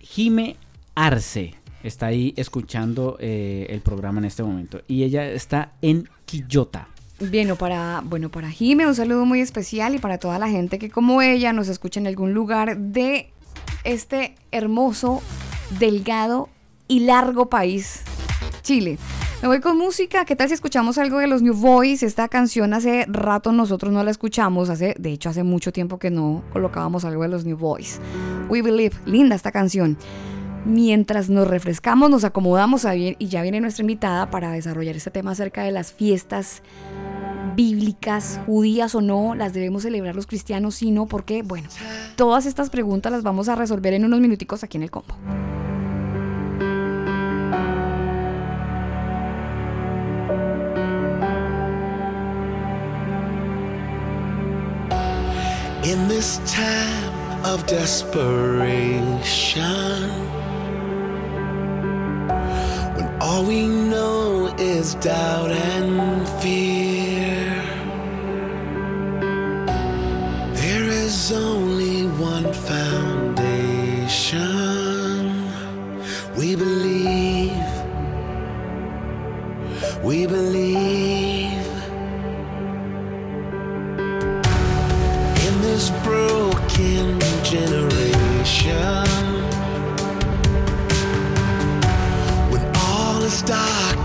Jime 0.00 0.56
Arce. 0.94 1.54
Está 1.82 2.06
ahí 2.06 2.34
escuchando 2.36 3.16
eh, 3.20 3.66
el 3.70 3.80
programa 3.80 4.18
en 4.18 4.26
este 4.26 4.42
momento. 4.42 4.82
Y 4.86 5.04
ella 5.04 5.26
está 5.30 5.72
en 5.80 6.08
Quillota. 6.26 6.88
Bien, 7.20 7.50
o 7.50 7.56
para, 7.56 8.02
bueno, 8.04 8.30
para 8.30 8.50
Jime 8.50 8.86
un 8.86 8.94
saludo 8.94 9.26
muy 9.26 9.40
especial 9.40 9.94
y 9.94 9.98
para 9.98 10.18
toda 10.18 10.38
la 10.38 10.48
gente 10.48 10.78
que 10.78 10.90
como 10.90 11.20
ella 11.20 11.52
nos 11.52 11.68
escucha 11.68 12.00
en 12.00 12.06
algún 12.06 12.32
lugar 12.32 12.78
de 12.78 13.30
este 13.84 14.34
hermoso, 14.50 15.22
delgado 15.78 16.48
y 16.88 17.00
largo 17.00 17.48
país, 17.48 18.02
Chile. 18.62 18.98
Me 19.42 19.48
voy 19.48 19.60
con 19.60 19.78
música. 19.78 20.26
¿Qué 20.26 20.36
tal 20.36 20.48
si 20.48 20.54
escuchamos 20.54 20.98
algo 20.98 21.18
de 21.18 21.26
los 21.26 21.40
New 21.40 21.54
Boys? 21.54 22.02
Esta 22.02 22.28
canción 22.28 22.74
hace 22.74 23.06
rato 23.08 23.52
nosotros 23.52 23.90
no 23.90 24.04
la 24.04 24.10
escuchamos. 24.10 24.68
Hace, 24.68 24.94
de 24.98 25.12
hecho, 25.12 25.30
hace 25.30 25.44
mucho 25.44 25.72
tiempo 25.72 25.98
que 25.98 26.10
no 26.10 26.42
colocábamos 26.52 27.06
algo 27.06 27.22
de 27.22 27.28
los 27.28 27.46
New 27.46 27.56
Boys. 27.56 28.00
We 28.50 28.60
Believe. 28.60 28.96
Linda 29.06 29.34
esta 29.34 29.50
canción. 29.50 29.96
Mientras 30.66 31.30
nos 31.30 31.48
refrescamos, 31.48 32.10
nos 32.10 32.24
acomodamos 32.24 32.84
a 32.84 32.92
bien, 32.92 33.16
y 33.18 33.28
ya 33.28 33.40
viene 33.40 33.62
nuestra 33.62 33.82
invitada 33.82 34.30
para 34.30 34.52
desarrollar 34.52 34.94
este 34.94 35.10
tema 35.10 35.30
acerca 35.30 35.62
de 35.62 35.72
las 35.72 35.90
fiestas 35.90 36.62
bíblicas, 37.54 38.40
judías 38.46 38.94
o 38.94 39.00
no, 39.00 39.34
las 39.34 39.52
debemos 39.52 39.82
celebrar 39.82 40.14
los 40.14 40.26
cristianos, 40.26 40.76
si 40.76 40.90
no, 40.90 41.06
porque, 41.06 41.42
bueno, 41.42 41.68
todas 42.16 42.46
estas 42.46 42.70
preguntas 42.70 43.12
las 43.12 43.22
vamos 43.22 43.48
a 43.48 43.54
resolver 43.54 43.94
en 43.94 44.04
unos 44.04 44.20
minuticos 44.20 44.62
aquí 44.64 44.76
en 44.76 44.82
el 44.84 44.90
combo. 44.90 45.14
In 55.82 56.06
this 56.08 56.40
time 56.46 57.14
of 57.44 57.66
desperation, 57.66 59.00
when 62.94 63.08
all 63.20 63.44
we 63.44 63.66
know 63.66 64.54
is 64.58 64.94
doubt 64.96 65.50
and 65.50 66.28
fear, 66.40 66.99
is 71.10 71.32
only 71.32 72.06
one 72.32 72.52
foundation. 72.52 74.30
We 76.36 76.54
believe, 76.54 77.66
we 80.04 80.26
believe. 80.26 81.66
in 85.46 85.54
this 85.62 85.90
broken 86.04 87.18
generation. 87.42 89.08
When 92.52 92.64
all 92.76 93.22
is 93.22 93.42
dark, 93.42 93.99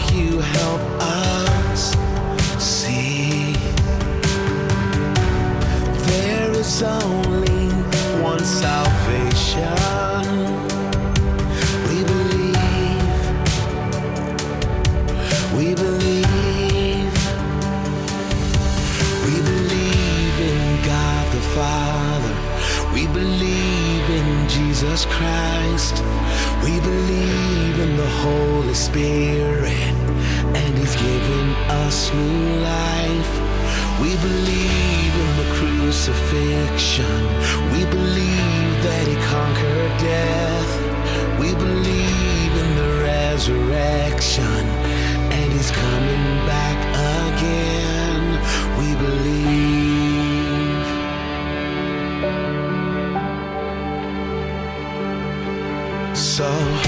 There 6.77 6.89
is 6.89 7.03
only 7.06 7.69
one 8.22 8.43
salvation. 8.43 9.72
We 11.88 12.03
believe. 12.03 13.15
We 15.56 15.73
believe. 15.73 17.14
We 19.26 19.35
believe 19.52 20.35
in 20.52 20.84
God 20.84 21.26
the 21.31 21.43
Father. 21.56 22.35
We 22.93 23.07
believe 23.07 24.10
in 24.10 24.49
Jesus 24.49 25.06
Christ. 25.06 26.03
We 26.61 26.81
believe 26.81 27.80
in 27.80 27.95
the 27.95 28.10
Holy 28.26 28.73
Spirit. 28.73 29.95
And 30.60 30.77
He's 30.77 30.95
given 30.97 31.49
us 31.85 32.11
new 32.14 32.60
life. 32.60 33.31
We 34.02 34.18
believe 34.18 35.05
in 35.22 35.30
the 35.42 35.48
crucifixion. 35.58 37.22
We 37.74 37.82
believe 37.86 38.72
that 38.88 39.06
He 39.08 39.16
conquered 39.36 39.94
death. 40.00 40.72
We 41.40 41.50
believe 41.54 42.52
in 42.64 42.70
the 42.82 42.92
resurrection. 43.12 44.64
And 45.38 45.48
He's 45.54 45.72
coming 45.72 46.26
back 46.54 46.78
again. 47.28 48.24
We 48.80 48.90
believe. 49.06 49.46
So 56.16 56.85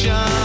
ocean 0.00 0.39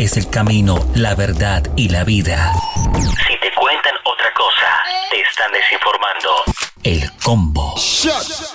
es 0.00 0.16
el 0.16 0.30
camino, 0.30 0.78
la 0.94 1.14
verdad 1.14 1.62
y 1.76 1.90
la 1.90 2.04
vida. 2.04 2.54
Si 2.94 3.38
te 3.38 3.52
cuentan 3.54 3.92
otra 4.04 4.32
cosa, 4.32 4.82
te 5.10 5.20
están 5.20 5.52
desinformando. 5.52 6.42
El 6.82 7.12
combo. 7.22 7.74
Shut 7.76 8.49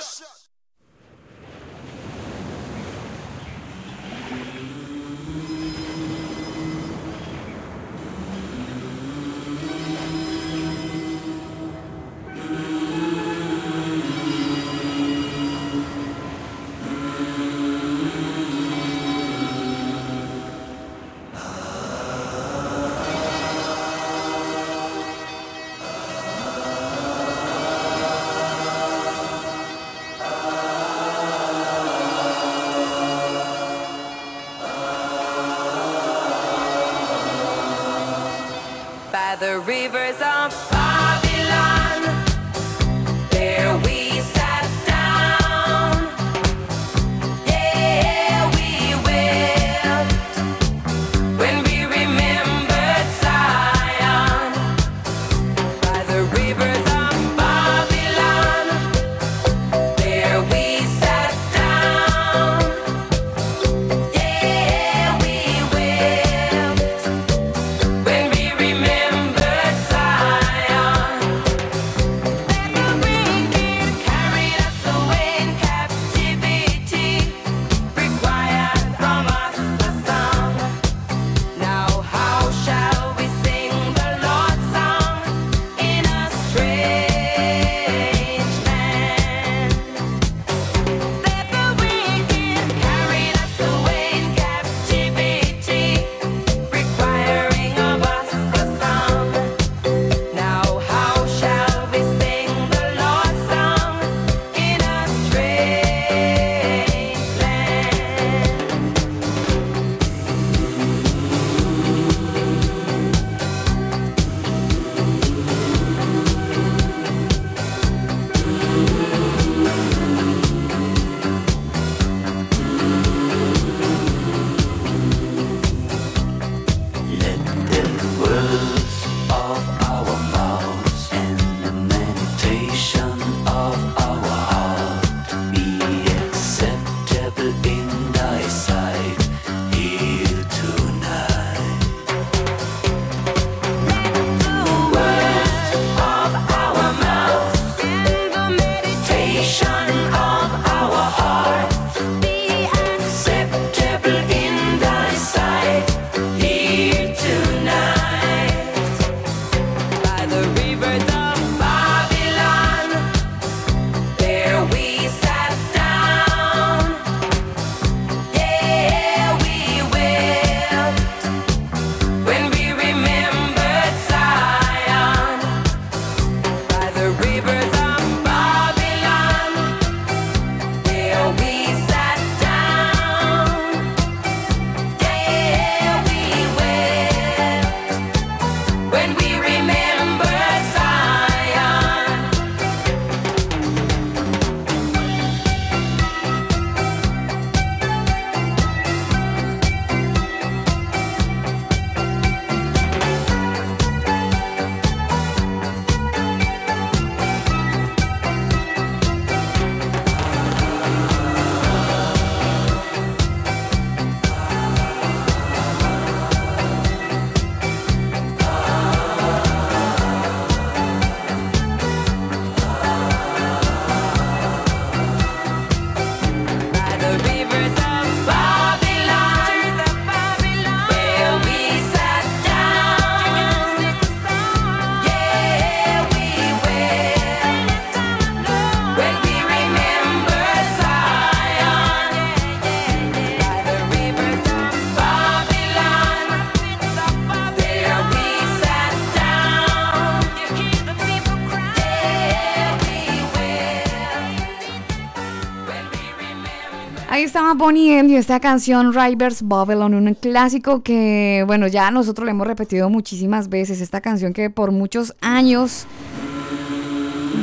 Bonnie 257.58 258.00
M 258.00 258.10
y 258.10 258.16
esta 258.16 258.40
canción 258.40 258.94
Rivers 258.94 259.48
Babylon, 259.48 259.94
un 259.94 260.14
clásico 260.14 260.84
que, 260.84 261.44
bueno, 261.48 261.68
ya 261.68 261.90
nosotros 261.90 262.26
le 262.26 262.32
hemos 262.32 262.46
repetido 262.46 262.90
muchísimas 262.90 263.48
veces. 263.50 263.82
Esta 263.82 264.02
canción 264.02 264.34
que 264.34 264.50
por 264.50 264.72
muchos 264.72 265.16
años, 265.22 265.86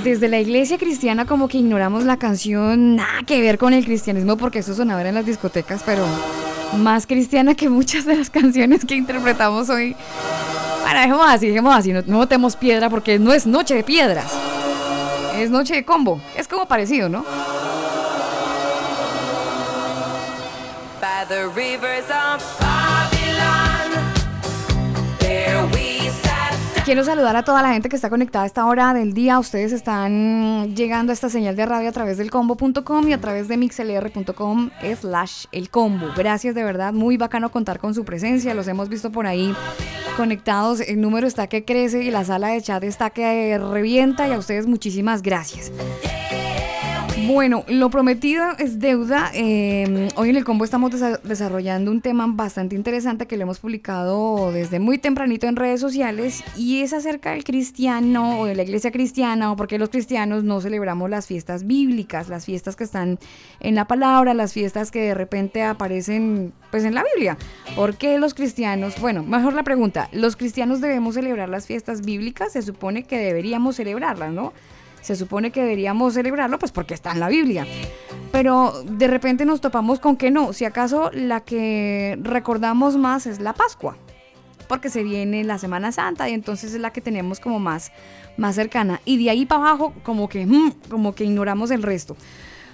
desde 0.05 0.29
la 0.29 0.39
iglesia 0.39 0.77
cristiana, 0.77 1.25
como 1.25 1.49
que 1.49 1.59
ignoramos 1.59 2.05
la 2.05 2.19
canción, 2.19 2.97
nada 2.97 3.23
que 3.27 3.41
ver 3.41 3.57
con 3.57 3.73
el 3.73 3.85
cristianismo, 3.85 4.37
porque 4.37 4.59
eso 4.59 4.75
sonaba 4.75 5.03
en 5.09 5.15
las 5.15 5.27
discotecas, 5.27 5.83
pero 5.85 6.05
más 6.79 7.07
cristiana 7.07 7.55
que 7.55 7.69
muchas 7.69 8.05
de 8.05 8.17
las 8.17 8.29
canciones 8.29 8.85
que 8.85 8.95
interpretamos 8.95 9.71
hoy. 9.71 9.97
Bueno, 10.83 11.01
dejemos 11.01 11.27
así, 11.27 11.49
dejemos 11.49 11.75
así, 11.75 11.93
no, 11.93 12.03
no 12.07 12.19
botemos 12.19 12.57
piedra 12.57 12.91
porque 12.91 13.19
no 13.19 13.33
es 13.33 13.47
noche 13.47 13.75
de 13.75 13.83
piedras, 13.83 14.31
es 15.39 15.51
noche 15.51 15.75
de 15.75 15.85
combo. 15.85 16.21
Es 16.37 16.49
como 16.49 16.67
parecido, 16.67 17.09
¿no? 17.09 17.25
The 21.33 21.49
rivers 21.55 22.05
of 22.11 22.43
Babylon, 22.61 24.13
Quiero 26.85 27.05
saludar 27.05 27.37
a 27.37 27.45
toda 27.45 27.63
la 27.63 27.73
gente 27.73 27.89
que 27.89 27.97
está 27.97 28.11
conectada 28.11 28.43
a 28.43 28.47
esta 28.47 28.67
hora 28.67 28.93
del 28.93 29.15
día. 29.15 29.39
Ustedes 29.39 29.73
están 29.73 30.75
llegando 30.75 31.13
a 31.13 31.15
esta 31.15 31.31
señal 31.31 31.55
de 31.57 31.65
radio 31.65 31.89
a 31.89 31.93
través 31.93 32.19
del 32.19 32.31
combo.com 32.31 33.09
y 33.09 33.13
a 33.13 33.21
través 33.21 33.49
de 33.49 33.57
mixlr.com 33.57 34.71
slash 35.01 35.45
el 35.53 35.71
combo. 35.71 36.09
Gracias 36.17 36.55
de 36.55 36.65
verdad, 36.65 36.93
muy 36.93 37.17
bacano 37.17 37.51
contar 37.51 37.79
con 37.79 37.95
su 37.95 38.05
presencia. 38.05 38.53
Los 38.53 38.67
hemos 38.69 38.89
visto 38.89 39.11
por 39.11 39.27
ahí 39.27 39.55
conectados. 40.17 40.81
El 40.81 41.01
número 41.01 41.27
está 41.27 41.47
que 41.47 41.65
crece 41.65 42.03
y 42.03 42.11
la 42.11 42.25
sala 42.25 42.49
de 42.49 42.61
chat 42.61 42.83
está 42.83 43.11
que 43.11 43.57
revienta 43.59 44.29
y 44.29 44.33
a 44.33 44.39
ustedes 44.39 44.67
muchísimas 44.67 45.23
gracias. 45.23 45.71
Bueno, 47.27 47.65
lo 47.69 47.89
prometido 47.91 48.45
es 48.59 48.81
deuda. 48.81 49.31
Eh, 49.35 50.09
hoy 50.17 50.31
en 50.31 50.37
el 50.37 50.45
combo 50.45 50.65
estamos 50.65 50.91
desa- 50.91 51.21
desarrollando 51.23 51.91
un 51.91 52.01
tema 52.01 52.27
bastante 52.29 52.75
interesante 52.75 53.27
que 53.27 53.37
lo 53.37 53.43
hemos 53.45 53.61
publicado 53.61 54.51
desde 54.51 54.81
muy 54.81 54.99
tempranito 54.99 55.47
en 55.47 55.55
redes 55.55 55.81
sociales 55.81 56.43
y 56.57 56.81
es 56.83 56.93
acerca 56.93 57.31
del 57.31 57.45
cristiano 57.45 58.41
o 58.41 58.47
de 58.47 58.57
la 58.57 58.63
iglesia 58.65 58.91
cristiana 58.91 59.53
o 59.53 59.57
porque 59.57 59.79
los 59.79 59.91
cristianos 59.91 60.43
no 60.43 60.61
celebramos 60.61 61.09
las 61.11 61.27
fiestas 61.27 61.65
bíblicas, 61.65 62.29
las 62.29 62.45
fiestas 62.45 62.75
que 62.75 62.85
están 62.85 63.19
en 63.61 63.75
la 63.77 63.87
palabra, 63.87 64.35
las 64.35 64.53
fiestas 64.53 64.91
que 64.91 65.01
de 65.03 65.15
repente 65.15 65.63
aparecen 65.63 66.53
pues 66.73 66.83
en 66.85 66.95
la 66.95 67.05
Biblia. 67.15 67.37
¿Por 67.77 67.97
qué 67.97 68.19
los 68.19 68.35
cristianos? 68.35 68.99
Bueno, 69.01 69.23
mejor 69.23 69.53
la 69.53 69.63
pregunta, 69.63 70.09
¿los 70.13 70.35
cristianos 70.35 70.81
debemos 70.81 71.15
celebrar 71.15 71.49
las 71.49 71.67
fiestas 71.67 72.01
bíblicas? 72.03 72.53
Se 72.53 72.63
supone 72.63 73.05
que 73.05 73.19
deberíamos 73.19 73.77
celebrarlas, 73.77 74.33
¿no? 74.33 74.53
Se 75.03 75.17
supone 75.17 75.51
que 75.51 75.61
deberíamos 75.61 76.15
celebrarlo 76.15 76.59
pues 76.59 76.73
porque 76.73 76.95
está 76.95 77.13
en 77.13 77.21
la 77.21 77.29
Biblia. 77.29 77.67
Pero 78.31 78.83
de 78.85 79.09
repente 79.09 79.45
nos 79.45 79.61
topamos 79.61 80.01
con 80.01 80.17
que 80.17 80.31
no, 80.31 80.55
si 80.55 80.65
acaso 80.65 81.11
la 81.13 81.41
que 81.41 82.19
recordamos 82.23 82.97
más 82.97 83.27
es 83.27 83.41
la 83.41 83.53
Pascua, 83.53 83.97
porque 84.69 84.89
se 84.89 85.03
viene 85.03 85.45
la 85.45 85.59
Semana 85.59 85.93
Santa 85.93 86.31
y 86.31 86.33
entonces 86.33 86.73
es 86.73 86.81
la 86.81 86.93
que 86.93 87.03
tenemos 87.03 87.41
como 87.41 87.59
más, 87.59 87.93
más 88.39 88.55
cercana. 88.55 89.03
Y 89.05 89.23
de 89.23 89.29
ahí 89.29 89.45
para 89.45 89.61
abajo 89.61 89.93
como 90.03 90.31
que, 90.31 90.47
mm, 90.47 90.73
como 90.89 91.15
que 91.15 91.25
ignoramos 91.25 91.71
el 91.71 91.83
resto. 91.83 92.17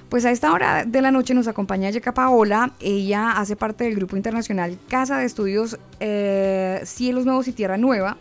Pues 0.09 0.25
a 0.25 0.31
esta 0.31 0.53
hora 0.53 0.85
de 0.87 1.03
la 1.03 1.11
noche 1.11 1.35
nos 1.35 1.49
acompaña 1.49 1.91
Yeca 1.91 2.15
Paola. 2.15 2.73
Ella 2.81 3.33
hace 3.33 3.57
parte 3.57 3.85
del 3.85 3.97
grupo 3.97 4.17
internacional 4.17 4.79
Casa 4.89 5.19
de 5.19 5.27
Estudios 5.27 5.79
eh, 6.01 6.81
Cielos 6.85 7.27
Nuevos 7.27 7.49
y 7.49 7.53
Tierra 7.53 7.77
Nueva 7.77 8.17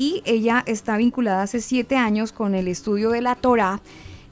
y 0.00 0.22
ella 0.24 0.62
está 0.66 0.96
vinculada 0.96 1.42
hace 1.42 1.60
siete 1.60 1.96
años 1.96 2.32
con 2.32 2.54
el 2.54 2.68
estudio 2.68 3.10
de 3.10 3.20
la 3.20 3.34
Torah. 3.34 3.82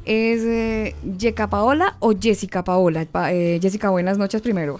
¿Es 0.07 0.41
eh, 0.43 0.95
Yeca 1.19 1.49
Paola 1.51 1.97
o 2.01 2.15
Jessica 2.19 2.65
Paola? 2.65 3.05
Pa- 3.05 3.33
eh, 3.35 3.59
Jessica, 3.61 3.91
buenas 3.91 4.17
noches 4.17 4.41
primero. 4.41 4.79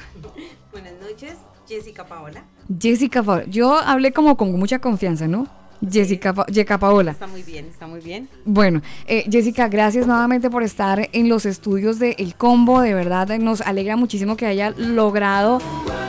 Buenas 0.73 0.95
noches, 1.03 1.35
Jessica 1.69 2.07
Paola. 2.07 2.43
Jessica 2.81 3.23
Paola. 3.23 3.45
Yo 3.45 3.77
hablé 3.77 4.13
como 4.13 4.39
con 4.39 4.59
mucha 4.59 4.79
confianza, 4.79 5.29
¿no? 5.29 5.47
Jessica, 5.81 6.35
Yeca 6.47 6.79
Paola. 6.79 7.13
Está 7.13 7.27
muy 7.27 7.43
bien, 7.43 7.67
está 7.67 7.87
muy 7.87 8.01
bien. 8.01 8.29
Bueno, 8.45 8.83
eh, 9.07 9.25
Jessica, 9.31 9.69
gracias 9.69 10.07
nuevamente 10.07 10.51
por 10.51 10.63
estar 10.63 11.09
en 11.13 11.29
los 11.29 11.47
estudios 11.47 11.99
de 11.99 12.17
El 12.19 12.35
Combo. 12.35 12.81
De 12.81 12.95
verdad, 12.95 13.31
eh, 13.31 13.39
nos 13.39 13.61
alegra 13.61 13.97
muchísimo 13.97 14.37
que 14.37 14.47
haya 14.47 14.71
logrado 14.71 15.61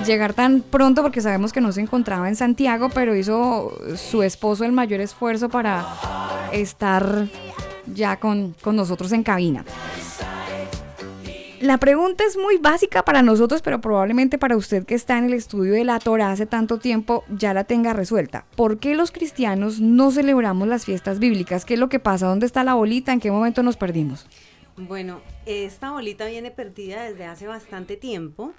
llegar 0.05 0.33
tan 0.33 0.61
pronto 0.61 1.01
porque 1.01 1.21
sabemos 1.21 1.53
que 1.53 1.61
no 1.61 1.71
se 1.71 1.81
encontraba 1.81 2.27
en 2.27 2.35
Santiago, 2.35 2.89
pero 2.89 3.15
hizo 3.15 3.73
su 3.95 4.23
esposo 4.23 4.65
el 4.65 4.71
mayor 4.71 5.01
esfuerzo 5.01 5.49
para 5.49 5.85
estar 6.51 7.27
ya 7.93 8.17
con, 8.19 8.55
con 8.61 8.75
nosotros 8.75 9.11
en 9.11 9.23
cabina. 9.23 9.65
La 11.61 11.77
pregunta 11.77 12.23
es 12.23 12.37
muy 12.37 12.57
básica 12.57 13.03
para 13.03 13.21
nosotros, 13.21 13.61
pero 13.61 13.81
probablemente 13.81 14.37
para 14.37 14.55
usted 14.55 14.85
que 14.85 14.95
está 14.95 15.17
en 15.17 15.25
el 15.25 15.33
estudio 15.33 15.73
de 15.73 15.83
la 15.83 15.99
Torah 15.99 16.31
hace 16.31 16.45
tanto 16.45 16.79
tiempo 16.79 17.25
ya 17.29 17.53
la 17.53 17.65
tenga 17.65 17.91
resuelta. 17.93 18.45
¿Por 18.55 18.79
qué 18.79 18.95
los 18.95 19.11
cristianos 19.11 19.81
no 19.81 20.11
celebramos 20.11 20.67
las 20.69 20.85
fiestas 20.85 21.19
bíblicas? 21.19 21.65
¿Qué 21.65 21.73
es 21.73 21.79
lo 21.79 21.89
que 21.89 21.99
pasa? 21.99 22.27
¿Dónde 22.27 22.45
está 22.45 22.63
la 22.63 22.75
bolita? 22.75 23.11
¿En 23.11 23.19
qué 23.19 23.29
momento 23.29 23.61
nos 23.61 23.75
perdimos? 23.75 24.25
Bueno, 24.77 25.19
esta 25.45 25.91
bolita 25.91 26.25
viene 26.27 26.51
perdida 26.51 27.03
desde 27.03 27.25
hace 27.25 27.45
bastante 27.45 27.97
tiempo. 27.97 28.53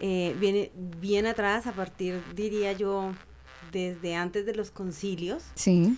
Eh, 0.00 0.34
viene 0.40 0.72
bien 0.74 1.26
atrás, 1.26 1.68
a 1.68 1.72
partir, 1.72 2.20
diría 2.34 2.72
yo, 2.72 3.12
desde 3.70 4.16
antes 4.16 4.46
de 4.46 4.54
los 4.56 4.72
concilios. 4.72 5.44
Sí. 5.54 5.96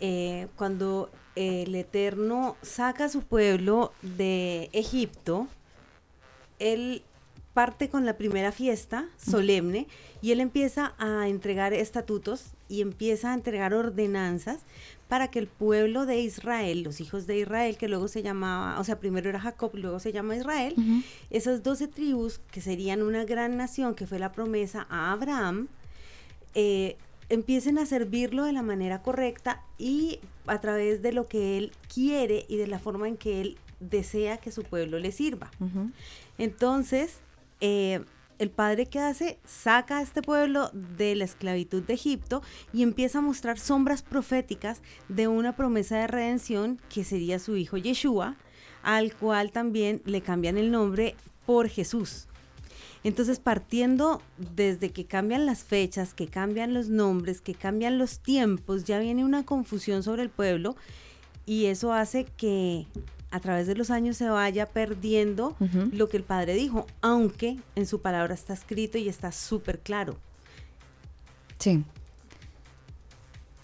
eh, 0.00 0.48
cuando 0.56 1.10
el 1.36 1.72
Eterno 1.76 2.56
saca 2.62 3.04
a 3.04 3.08
su 3.08 3.22
pueblo 3.22 3.92
de 4.02 4.70
Egipto, 4.72 5.46
él 6.64 7.02
parte 7.52 7.88
con 7.88 8.04
la 8.04 8.16
primera 8.16 8.50
fiesta 8.50 9.06
solemne 9.16 9.86
y 10.20 10.32
él 10.32 10.40
empieza 10.40 10.94
a 10.98 11.28
entregar 11.28 11.72
estatutos 11.72 12.46
y 12.68 12.80
empieza 12.80 13.30
a 13.30 13.34
entregar 13.34 13.72
ordenanzas 13.74 14.60
para 15.06 15.28
que 15.28 15.38
el 15.38 15.46
pueblo 15.46 16.06
de 16.06 16.18
Israel, 16.18 16.82
los 16.82 17.00
hijos 17.00 17.28
de 17.28 17.38
Israel, 17.38 17.76
que 17.76 17.86
luego 17.86 18.08
se 18.08 18.22
llamaba, 18.22 18.80
o 18.80 18.84
sea, 18.84 18.98
primero 18.98 19.28
era 19.30 19.38
Jacob, 19.38 19.70
luego 19.74 20.00
se 20.00 20.12
llama 20.12 20.34
Israel, 20.34 20.74
esas 21.30 21.62
doce 21.62 21.86
tribus 21.86 22.40
que 22.50 22.60
serían 22.60 23.02
una 23.02 23.24
gran 23.24 23.56
nación, 23.56 23.94
que 23.94 24.08
fue 24.08 24.18
la 24.18 24.32
promesa 24.32 24.86
a 24.90 25.12
Abraham, 25.12 25.68
eh, 26.54 26.96
empiecen 27.28 27.78
a 27.78 27.86
servirlo 27.86 28.44
de 28.44 28.52
la 28.52 28.62
manera 28.62 29.02
correcta 29.02 29.62
y 29.78 30.18
a 30.46 30.60
través 30.60 31.02
de 31.02 31.12
lo 31.12 31.28
que 31.28 31.58
él 31.58 31.72
quiere 31.92 32.46
y 32.48 32.56
de 32.56 32.66
la 32.66 32.78
forma 32.78 33.06
en 33.06 33.16
que 33.16 33.40
él 33.40 33.58
desea 33.80 34.38
que 34.38 34.50
su 34.50 34.62
pueblo 34.62 34.98
le 34.98 35.12
sirva. 35.12 35.50
Entonces, 36.38 37.18
eh, 37.60 38.00
el 38.38 38.50
padre 38.50 38.86
que 38.86 38.98
hace 38.98 39.38
saca 39.44 39.98
a 39.98 40.02
este 40.02 40.22
pueblo 40.22 40.70
de 40.72 41.14
la 41.14 41.24
esclavitud 41.24 41.82
de 41.82 41.94
Egipto 41.94 42.42
y 42.72 42.82
empieza 42.82 43.18
a 43.18 43.22
mostrar 43.22 43.58
sombras 43.58 44.02
proféticas 44.02 44.82
de 45.08 45.28
una 45.28 45.54
promesa 45.54 45.98
de 45.98 46.06
redención 46.06 46.80
que 46.92 47.04
sería 47.04 47.38
su 47.38 47.56
hijo 47.56 47.76
Yeshua, 47.76 48.36
al 48.82 49.14
cual 49.14 49.52
también 49.52 50.02
le 50.04 50.20
cambian 50.20 50.58
el 50.58 50.70
nombre 50.70 51.14
por 51.46 51.68
Jesús. 51.68 52.26
Entonces, 53.04 53.38
partiendo 53.38 54.22
desde 54.56 54.90
que 54.90 55.04
cambian 55.04 55.44
las 55.44 55.62
fechas, 55.62 56.14
que 56.14 56.26
cambian 56.26 56.72
los 56.72 56.88
nombres, 56.88 57.42
que 57.42 57.54
cambian 57.54 57.98
los 57.98 58.18
tiempos, 58.18 58.84
ya 58.84 58.98
viene 58.98 59.24
una 59.24 59.44
confusión 59.44 60.02
sobre 60.02 60.22
el 60.22 60.30
pueblo 60.30 60.74
y 61.44 61.66
eso 61.66 61.92
hace 61.92 62.24
que 62.24 62.86
a 63.34 63.40
través 63.40 63.66
de 63.66 63.74
los 63.74 63.90
años 63.90 64.16
se 64.16 64.28
vaya 64.28 64.66
perdiendo 64.66 65.56
lo 65.90 66.08
que 66.08 66.16
el 66.16 66.22
padre 66.22 66.54
dijo, 66.54 66.86
aunque 67.00 67.56
en 67.74 67.84
su 67.84 68.00
palabra 68.00 68.32
está 68.32 68.52
escrito 68.52 68.96
y 68.96 69.08
está 69.08 69.32
súper 69.32 69.80
claro. 69.80 70.16
Sí. 71.58 71.82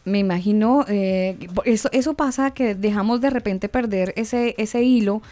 Me 0.05 0.19
imagino, 0.19 0.85
eh, 0.89 1.39
eso, 1.67 1.89
eso 1.93 2.15
pasa 2.15 2.51
que 2.51 2.75
dejamos 2.75 3.21
de 3.21 3.31
repente 3.31 3.69
perder 3.69 4.13
ese, 4.17 4.57
ese 4.59 4.83
hilo 4.83 5.23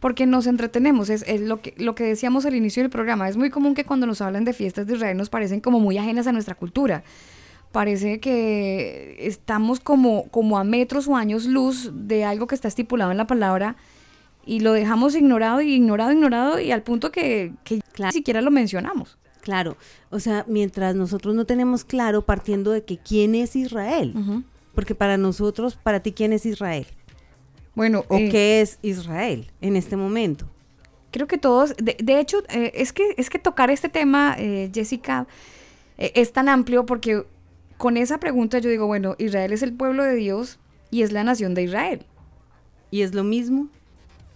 porque 0.00 0.26
nos 0.26 0.48
entretenemos. 0.48 1.08
Es, 1.08 1.22
es 1.28 1.40
lo, 1.40 1.62
que, 1.62 1.72
lo 1.76 1.94
que 1.94 2.02
decíamos 2.02 2.44
al 2.44 2.56
inicio 2.56 2.82
del 2.82 2.90
programa. 2.90 3.28
Es 3.28 3.36
muy 3.36 3.50
común 3.50 3.76
que 3.76 3.84
cuando 3.84 4.04
nos 4.08 4.20
hablan 4.20 4.44
de 4.44 4.52
fiestas 4.52 4.88
de 4.88 4.94
Israel 4.94 5.16
nos 5.16 5.30
parecen 5.30 5.60
como 5.60 5.78
muy 5.78 5.96
ajenas 5.96 6.26
a 6.26 6.32
nuestra 6.32 6.56
cultura. 6.56 7.04
Parece 7.76 8.20
que 8.20 9.16
estamos 9.20 9.80
como, 9.80 10.28
como 10.30 10.56
a 10.56 10.64
metros 10.64 11.08
o 11.08 11.14
años 11.14 11.44
luz 11.44 11.90
de 11.92 12.24
algo 12.24 12.46
que 12.46 12.54
está 12.54 12.68
estipulado 12.68 13.10
en 13.10 13.18
la 13.18 13.26
palabra 13.26 13.76
y 14.46 14.60
lo 14.60 14.72
dejamos 14.72 15.14
ignorado 15.14 15.60
y 15.60 15.74
ignorado, 15.74 16.10
ignorado 16.10 16.58
y 16.58 16.72
al 16.72 16.82
punto 16.82 17.12
que, 17.12 17.52
que 17.64 17.80
Claro. 17.92 18.12
ni 18.12 18.14
siquiera 18.14 18.40
lo 18.40 18.50
mencionamos. 18.50 19.18
Claro, 19.42 19.76
o 20.08 20.20
sea, 20.20 20.46
mientras 20.48 20.94
nosotros 20.94 21.34
no 21.34 21.44
tenemos 21.44 21.84
claro 21.84 22.22
partiendo 22.24 22.70
de 22.70 22.82
que 22.82 22.96
quién 22.96 23.34
es 23.34 23.54
Israel, 23.56 24.14
porque 24.74 24.94
para 24.94 25.18
nosotros, 25.18 25.76
para 25.76 26.00
ti, 26.00 26.12
¿quién 26.12 26.32
es 26.32 26.46
Israel? 26.46 26.86
Bueno, 27.74 28.06
¿O 28.08 28.16
eh, 28.16 28.30
qué 28.30 28.62
es 28.62 28.78
Israel 28.80 29.50
en 29.60 29.76
este 29.76 29.98
momento? 29.98 30.48
Creo 31.10 31.26
que 31.26 31.36
todos, 31.36 31.76
de, 31.76 31.94
de 32.02 32.20
hecho, 32.20 32.38
eh, 32.48 32.72
es, 32.74 32.94
que, 32.94 33.14
es 33.18 33.28
que 33.28 33.38
tocar 33.38 33.68
este 33.70 33.90
tema, 33.90 34.34
eh, 34.38 34.70
Jessica, 34.74 35.26
eh, 35.98 36.12
es 36.14 36.32
tan 36.32 36.48
amplio 36.48 36.86
porque 36.86 37.26
con 37.76 37.96
esa 37.96 38.18
pregunta 38.18 38.58
yo 38.58 38.70
digo, 38.70 38.86
bueno, 38.86 39.14
Israel 39.18 39.52
es 39.52 39.62
el 39.62 39.72
pueblo 39.72 40.04
de 40.04 40.14
Dios 40.14 40.58
y 40.90 41.02
es 41.02 41.12
la 41.12 41.24
nación 41.24 41.54
de 41.54 41.64
Israel. 41.64 42.06
¿Y 42.90 43.02
es 43.02 43.14
lo 43.14 43.24
mismo? 43.24 43.68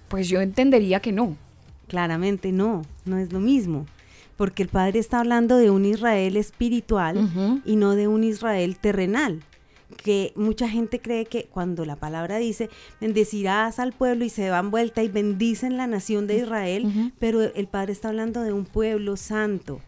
Pues 0.09 0.29
yo 0.29 0.41
entendería 0.41 1.01
que 1.01 1.13
no. 1.13 1.37
Claramente 1.89 2.53
no, 2.53 2.83
no 3.05 3.19
es 3.19 3.33
lo 3.33 3.41
mismo. 3.41 3.87
Porque 4.37 4.63
el 4.63 4.69
Padre 4.69 4.99
está 4.99 5.21
hablando 5.21 5.57
de 5.57 5.71
un 5.71 5.85
Israel 5.85 6.37
espiritual 6.37 7.63
y 7.65 7.77
no 7.77 7.95
de 7.95 8.09
un 8.09 8.25
Israel 8.25 8.79
terrenal. 8.79 9.43
Que 10.03 10.33
mucha 10.35 10.69
gente 10.69 11.01
cree 11.01 11.27
que 11.27 11.45
cuando 11.45 11.85
la 11.85 11.97
palabra 11.97 12.39
dice, 12.39 12.71
bendecirás 13.01 13.79
al 13.79 13.93
pueblo 13.93 14.25
y 14.25 14.31
se 14.31 14.47
dan 14.47 14.71
vuelta 14.71 15.03
y 15.03 15.09
bendicen 15.09 15.77
la 15.77 15.87
nación 15.87 16.27
de 16.27 16.39
Israel, 16.39 17.13
pero 17.19 17.43
el 17.43 17.67
Padre 17.67 17.93
está 17.93 18.09
hablando 18.09 18.43
de 18.43 18.53
un 18.53 18.65
pueblo 18.65 19.17
santo, 19.17 19.81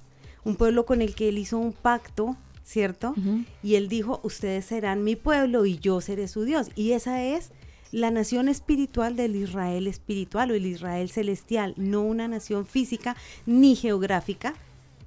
un 0.44 0.56
pueblo 0.56 0.84
con 0.84 1.02
el 1.02 1.14
que 1.14 1.28
él 1.28 1.38
hizo 1.38 1.56
un 1.58 1.72
pacto, 1.72 2.36
¿cierto? 2.64 3.14
Y 3.62 3.74
él 3.74 3.88
dijo, 3.88 4.20
ustedes 4.22 4.66
serán 4.66 5.04
mi 5.04 5.16
pueblo 5.16 5.66
y 5.66 5.78
yo 5.78 6.00
seré 6.00 6.28
su 6.28 6.44
Dios. 6.44 6.68
Y 6.74 6.92
esa 6.92 7.22
es 7.22 7.52
la 7.92 8.10
nación 8.10 8.48
espiritual 8.48 9.16
del 9.16 9.36
Israel 9.36 9.86
espiritual 9.86 10.50
o 10.50 10.54
el 10.54 10.66
Israel 10.66 11.10
celestial, 11.10 11.74
no 11.76 12.02
una 12.02 12.26
nación 12.26 12.66
física 12.66 13.16
ni 13.44 13.76
geográfica, 13.76 14.54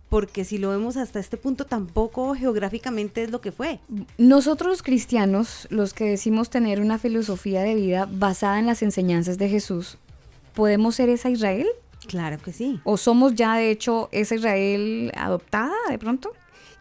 porque 0.08 0.46
si 0.46 0.60
lo 0.60 0.70
vemos 0.70 0.96
hasta 0.98 1.20
este 1.20 1.36
punto 1.36 1.66
tampoco 1.66 2.36
geográficamente 2.36 3.24
es 3.24 3.32
lo 3.32 3.42
que 3.42 3.52
fue. 3.52 3.80
Nosotros 4.18 4.70
los 4.70 4.84
cristianos, 4.84 5.68
los 5.72 5.94
que 5.94 6.06
decimos 6.06 6.52
tener 6.52 6.80
una 6.80 7.00
filosofía 7.00 7.64
de 7.64 7.74
vida 7.74 8.08
basada 8.10 8.60
en 8.60 8.68
las 8.68 8.84
enseñanzas 8.84 9.40
de 9.40 9.50
Jesús, 9.50 9.98
¿podemos 10.54 10.96
ser 10.96 11.10
esa 11.10 11.32
Israel? 11.32 11.68
Claro 12.08 12.38
que 12.38 12.54
sí. 12.54 12.80
¿O 12.84 12.98
somos 12.98 13.34
ya 13.34 13.56
de 13.56 13.72
hecho 13.72 14.10
esa 14.12 14.36
Israel 14.36 15.12
adoptada 15.18 15.74
de 15.90 15.98
pronto? 15.98 16.32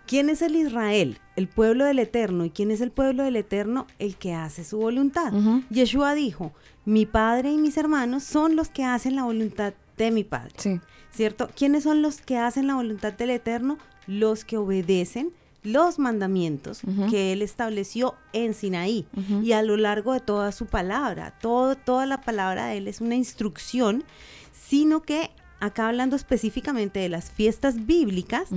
¿Quién 0.06 0.28
es 0.28 0.43
el 0.43 0.56
Israel? 0.56 1.18
El 1.36 1.48
pueblo 1.48 1.85
del 1.85 1.98
Eterno. 1.98 2.44
¿Y 2.44 2.51
quién 2.51 2.70
es 2.70 2.81
el 2.81 2.90
pueblo 2.90 3.22
del 3.22 3.36
Eterno? 3.36 3.86
El 3.98 4.16
que 4.16 4.35
hace 4.35 4.64
su 4.64 4.78
voluntad. 4.78 5.32
Yeshua 5.70 6.14
dijo, 6.14 6.52
mi 6.85 7.06
padre 7.06 7.51
y 7.52 7.56
mis 7.56 7.76
hermanos 7.76 8.22
son 8.24 8.56
los 8.56 8.68
que 8.68 8.85
hacen 8.85 9.16
la 9.16 9.24
voluntad 9.24 9.74
de 9.97 10.10
mi 10.10 10.24
padre. 10.24 10.52
Sí. 10.56 10.81
¿Cierto? 11.10 11.48
¿Quiénes 11.56 11.85
son 11.85 12.02
los 12.02 12.20
que 12.20 12.39
hacen 12.39 12.66
la 12.66 12.74
voluntad 12.74 13.12
del 13.12 13.31
Eterno? 13.31 13.78
Los 14.06 14.44
que 14.44 14.56
obedecen 14.56 15.32
los 15.64 15.98
mandamientos 15.98 16.82
que 17.09 17.32
él 17.32 17.40
estableció 17.40 18.14
en 18.35 18.52
Sinaí 18.52 19.06
y 19.43 19.52
a 19.52 19.62
lo 19.62 19.78
largo 19.78 20.12
de 20.12 20.20
toda 20.20 20.52
su 20.52 20.66
palabra. 20.66 21.35
Todo, 21.40 21.74
toda 21.74 22.05
la 22.05 22.20
palabra 22.20 22.66
de 22.66 22.76
él 22.76 22.86
es 22.86 23.01
una 23.01 23.14
instrucción, 23.14 24.05
sino 24.52 25.01
que 25.01 25.31
acá 25.60 25.89
hablando 25.89 26.16
específicamente 26.16 27.01
de 27.01 27.09
las 27.09 27.31
fiestas 27.31 27.86
bíblicas, 27.86 28.48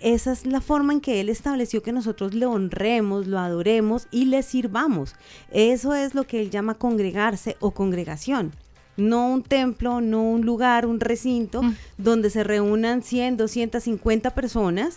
esa 0.00 0.32
es 0.32 0.46
la 0.46 0.60
forma 0.60 0.92
en 0.92 1.00
que 1.00 1.20
Él 1.20 1.28
estableció 1.28 1.82
que 1.82 1.92
nosotros 1.92 2.34
le 2.34 2.46
honremos, 2.46 3.26
lo 3.26 3.38
adoremos 3.38 4.08
y 4.10 4.24
le 4.26 4.42
sirvamos. 4.42 5.14
Eso 5.50 5.94
es 5.94 6.14
lo 6.14 6.24
que 6.24 6.40
Él 6.40 6.50
llama 6.50 6.74
congregarse 6.74 7.56
o 7.60 7.70
congregación. 7.72 8.52
No 8.96 9.28
un 9.28 9.42
templo, 9.44 10.00
no 10.00 10.22
un 10.22 10.44
lugar, 10.44 10.84
un 10.84 10.98
recinto 10.98 11.62
Mm. 11.62 11.74
donde 11.98 12.30
se 12.30 12.42
reúnan 12.42 13.02
100, 13.02 13.36
250 13.36 14.30
personas 14.30 14.96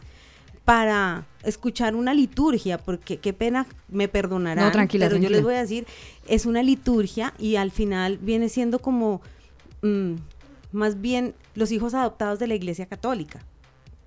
para 0.65 1.25
escuchar 1.43 1.95
una 1.95 2.13
liturgia, 2.13 2.77
porque 2.77 3.17
qué 3.17 3.33
pena, 3.33 3.65
me 3.89 4.07
perdonarán, 4.07 4.65
No, 4.65 4.71
tranquila, 4.71 5.07
pero 5.07 5.19
yo 5.21 5.29
les 5.29 5.43
voy 5.43 5.55
a 5.55 5.61
decir, 5.61 5.85
es 6.27 6.45
una 6.45 6.63
liturgia 6.63 7.33
y 7.39 7.55
al 7.57 7.71
final 7.71 8.17
viene 8.19 8.47
siendo 8.49 8.79
como 8.79 9.21
mm, 9.81 10.13
más 10.71 11.01
bien 11.01 11.35
los 11.55 11.71
hijos 11.71 11.93
adoptados 11.93 12.39
de 12.39 12.47
la 12.47 12.55
Iglesia 12.55 12.85
Católica. 12.85 13.39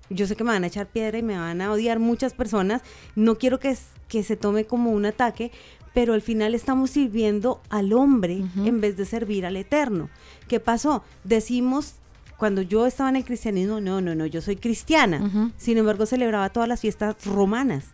Yo 0.09 0.27
sé 0.27 0.35
que 0.35 0.43
me 0.43 0.51
van 0.51 0.63
a 0.63 0.67
echar 0.67 0.87
piedra 0.87 1.17
y 1.17 1.23
me 1.23 1.37
van 1.37 1.61
a 1.61 1.71
odiar 1.71 1.99
muchas 1.99 2.33
personas. 2.33 2.81
No 3.15 3.37
quiero 3.37 3.59
que, 3.59 3.75
que 4.07 4.23
se 4.23 4.35
tome 4.35 4.65
como 4.65 4.91
un 4.91 5.05
ataque, 5.05 5.51
pero 5.95 6.13
al 6.13 6.21
final 6.21 6.53
estamos 6.53 6.91
sirviendo 6.91 7.61
al 7.69 7.93
hombre 7.93 8.43
en 8.57 8.81
vez 8.81 8.97
de 8.97 9.05
servir 9.05 9.45
al 9.45 9.55
eterno. 9.55 10.09
¿Qué 10.47 10.59
pasó? 10.59 11.03
Decimos, 11.23 11.95
cuando 12.37 12.61
yo 12.61 12.85
estaba 12.85 13.09
en 13.09 13.15
el 13.15 13.25
cristianismo, 13.25 13.79
no, 13.79 14.01
no, 14.01 14.13
no, 14.13 14.25
yo 14.25 14.41
soy 14.41 14.57
cristiana. 14.57 15.51
Sin 15.57 15.77
embargo, 15.77 16.05
celebraba 16.05 16.49
todas 16.49 16.69
las 16.69 16.81
fiestas 16.81 17.25
romanas, 17.25 17.85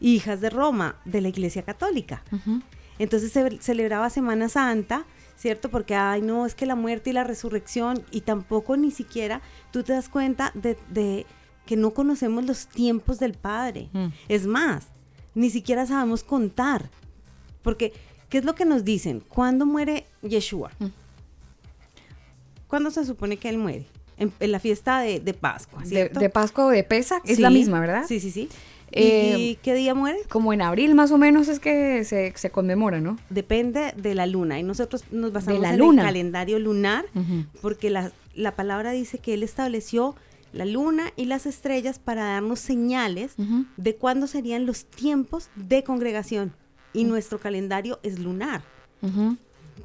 hijas 0.00 0.40
de 0.40 0.48
Roma, 0.48 0.96
de 1.04 1.20
la 1.20 1.28
Iglesia 1.28 1.62
Católica. 1.62 2.22
Entonces 2.98 3.32
se 3.32 3.58
celebraba 3.60 4.10
Semana 4.10 4.48
Santa, 4.48 5.04
¿cierto? 5.38 5.70
Porque, 5.70 5.94
ay, 5.94 6.20
no, 6.20 6.44
es 6.44 6.54
que 6.54 6.66
la 6.66 6.74
muerte 6.74 7.10
y 7.10 7.12
la 7.12 7.24
resurrección, 7.24 8.02
y 8.10 8.22
tampoco 8.22 8.76
ni 8.76 8.90
siquiera 8.90 9.40
tú 9.70 9.84
te 9.84 9.92
das 9.92 10.08
cuenta 10.08 10.50
de, 10.54 10.76
de 10.90 11.26
que 11.64 11.76
no 11.76 11.92
conocemos 11.92 12.44
los 12.44 12.66
tiempos 12.66 13.18
del 13.18 13.34
Padre. 13.34 13.88
Mm. 13.92 14.06
Es 14.28 14.46
más, 14.46 14.88
ni 15.34 15.50
siquiera 15.50 15.86
sabemos 15.86 16.24
contar. 16.24 16.90
Porque, 17.62 17.92
¿qué 18.28 18.38
es 18.38 18.44
lo 18.44 18.54
que 18.54 18.64
nos 18.64 18.84
dicen? 18.84 19.20
¿Cuándo 19.20 19.64
muere 19.64 20.06
Yeshua? 20.22 20.72
Mm. 20.80 20.86
¿Cuándo 22.66 22.90
se 22.90 23.04
supone 23.04 23.36
que 23.36 23.48
él 23.48 23.58
muere? 23.58 23.86
En, 24.16 24.32
en 24.40 24.50
la 24.50 24.58
fiesta 24.58 24.98
de, 24.98 25.20
de 25.20 25.32
Pascua, 25.32 25.84
De, 25.84 26.28
Pascua 26.28 26.66
o 26.66 26.70
de 26.70 26.82
Pesa, 26.82 27.22
es 27.24 27.36
Sí, 27.36 27.42
la 27.42 27.50
misma, 27.50 27.78
¿verdad? 27.78 28.04
Sí, 28.08 28.18
sí, 28.18 28.32
sí. 28.32 28.48
Eh, 28.92 29.36
¿Y 29.38 29.54
qué 29.56 29.74
día 29.74 29.94
muere? 29.94 30.18
Como 30.28 30.52
en 30.52 30.62
abril 30.62 30.94
más 30.94 31.10
o 31.10 31.18
menos 31.18 31.48
es 31.48 31.60
que 31.60 32.04
se, 32.04 32.32
se 32.36 32.50
conmemora, 32.50 33.00
¿no? 33.00 33.18
Depende 33.30 33.92
de 33.96 34.14
la 34.14 34.26
luna 34.26 34.58
y 34.58 34.62
nosotros 34.62 35.04
nos 35.10 35.32
basamos 35.32 35.60
la 35.60 35.70
en 35.70 35.78
luna. 35.78 36.02
el 36.02 36.08
calendario 36.08 36.58
lunar 36.58 37.04
porque 37.60 37.90
la, 37.90 38.12
la 38.34 38.56
palabra 38.56 38.92
dice 38.92 39.18
que 39.18 39.34
él 39.34 39.42
estableció 39.42 40.14
la 40.52 40.64
luna 40.64 41.12
y 41.16 41.26
las 41.26 41.44
estrellas 41.46 41.98
para 41.98 42.24
darnos 42.24 42.60
señales 42.60 43.34
de 43.76 43.96
cuándo 43.96 44.26
serían 44.26 44.64
los 44.64 44.86
tiempos 44.86 45.50
de 45.56 45.82
congregación 45.84 46.54
y 46.94 47.04
nuestro 47.04 47.38
calendario 47.38 48.00
es 48.02 48.18
lunar. 48.18 48.62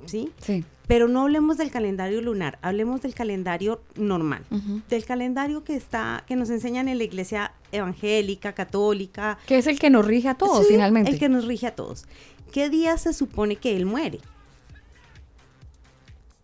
¿Sí? 0.06 0.32
Sí. 0.42 0.64
Pero 0.88 1.08
no 1.08 1.22
hablemos 1.22 1.58
del 1.58 1.72
calendario 1.72 2.22
lunar, 2.22 2.60
hablemos 2.62 3.02
del 3.02 3.14
calendario 3.16 3.82
normal, 3.96 4.44
del 4.90 5.06
calendario 5.06 5.64
que 5.64 5.76
está 5.76 6.24
que 6.28 6.36
nos 6.36 6.50
enseñan 6.50 6.90
en 6.90 6.98
la 6.98 7.06
iglesia 7.06 7.54
evangélica, 7.72 8.52
católica, 8.54 9.38
Que 9.48 9.58
es 9.60 9.68
el 9.68 9.80
que 9.80 9.90
nos 9.90 10.06
rige 10.06 10.28
a 10.30 10.36
todos, 10.36 10.66
Sí, 10.68 10.74
finalmente. 10.74 11.10
El 11.12 11.20
que 11.20 11.30
nos 11.30 11.46
rige 11.46 11.68
a 11.68 11.76
todos. 11.76 12.06
¿Qué 12.52 12.70
día 12.70 12.98
se 12.98 13.14
supone 13.14 13.56
que 13.56 13.76
él 13.78 13.86
muere? 13.86 14.20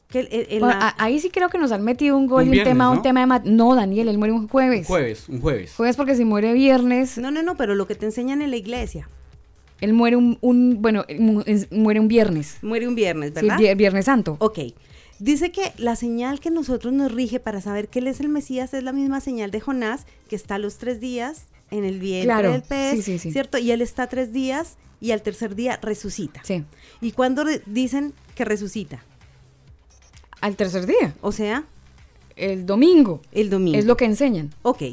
Que 0.09 0.21
el- 0.21 0.27
el- 0.31 0.47
el- 0.49 0.59
Bueno, 0.61 0.79
la- 0.79 0.87
a- 0.87 0.95
ahí 1.03 1.19
sí 1.19 1.29
creo 1.29 1.49
que 1.49 1.59
nos 1.59 1.71
han 1.71 1.83
metido 1.83 2.17
un 2.17 2.25
gol 2.25 2.41
Un 2.43 2.47
y 2.47 2.49
un 2.49 2.51
viernes, 2.53 2.71
tema, 2.73 2.89
un 2.89 2.95
¿no? 2.95 3.01
tema 3.03 3.19
de 3.19 3.25
ma- 3.27 3.41
No, 3.45 3.75
Daniel, 3.75 4.07
él 4.07 4.17
muere 4.17 4.33
un 4.33 4.47
jueves. 4.47 4.87
Jueves, 4.87 5.29
un 5.29 5.39
jueves. 5.39 5.73
Jueves 5.75 5.95
porque 5.97 6.15
si 6.15 6.25
muere 6.25 6.53
viernes, 6.53 7.17
no, 7.19 7.29
no, 7.29 7.43
no, 7.43 7.55
pero 7.57 7.75
lo 7.75 7.85
que 7.85 7.93
te 7.93 8.05
enseñan 8.07 8.41
en 8.41 8.49
la 8.49 8.55
iglesia. 8.57 9.07
Él 9.81 9.93
muere 9.93 10.15
un, 10.15 10.37
un- 10.41 10.81
bueno, 10.81 11.05
es- 11.45 11.71
muere 11.71 11.99
un 11.99 12.07
viernes. 12.07 12.57
Muere 12.61 12.87
un 12.87 12.95
viernes, 12.95 13.33
¿verdad? 13.33 13.57
vier- 13.57 13.75
viernes 13.77 14.05
Santo. 14.05 14.37
Ok. 14.39 14.59
Dice 15.19 15.51
que 15.51 15.73
la 15.77 15.95
señal 15.97 16.39
que 16.39 16.49
nosotros 16.49 16.93
nos 16.93 17.11
rige 17.11 17.39
para 17.39 17.59
saber 17.61 17.89
que 17.89 17.99
él 17.99 18.07
es 18.07 18.19
el 18.21 18.29
Mesías 18.29 18.73
es 18.73 18.83
la 18.83 18.93
misma 18.93 19.19
señal 19.19 19.51
de 19.51 19.59
Jonás, 19.59 20.05
que 20.29 20.35
está 20.35 20.57
los 20.57 20.77
tres 20.77 20.99
días 21.01 21.43
en 21.71 21.83
el 21.83 21.99
vientre 21.99 22.25
Claro, 22.25 22.51
del 22.53 22.61
pez, 22.61 22.95
sí, 22.95 23.01
sí, 23.01 23.19
sí. 23.19 23.31
¿cierto? 23.31 23.57
Y 23.57 23.71
él 23.71 23.81
está 23.81 24.07
tres 24.07 24.31
días 24.31 24.77
y 25.01 25.11
al 25.11 25.21
tercer 25.21 25.55
día 25.55 25.77
resucita. 25.81 26.41
Sí. 26.43 26.63
¿Y 27.01 27.11
cuándo 27.11 27.43
dicen 27.65 28.13
que 28.35 28.45
resucita? 28.45 29.03
Al 30.41 30.55
tercer 30.55 30.85
día, 30.85 31.13
O 31.21 31.31
sea, 31.33 31.65
el 32.37 32.65
domingo. 32.65 33.21
el 33.33 33.49
domingo. 33.49 33.77
Es 33.77 33.85
lo 33.85 33.97
que 33.97 34.05
enseñan. 34.05 34.53
Ok. 34.61 34.83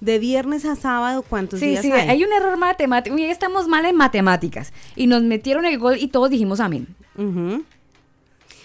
De 0.00 0.18
viernes 0.18 0.64
a 0.66 0.76
sábado, 0.76 1.22
¿cuántos 1.28 1.58
Sí, 1.60 1.68
días 1.68 1.82
sí, 1.82 1.90
hay? 1.90 2.08
hay 2.08 2.22
un 2.24 2.32
error 2.32 2.56
matemático. 2.58 3.16
Estamos 3.16 3.66
mal 3.66 3.84
en 3.86 3.96
matemáticas. 3.96 4.72
Y 4.94 5.06
nos 5.06 5.22
metieron 5.22 5.64
el 5.64 5.78
gol 5.78 5.96
y 5.98 6.08
todos 6.08 6.28
dijimos 6.30 6.60
amén. 6.60 6.86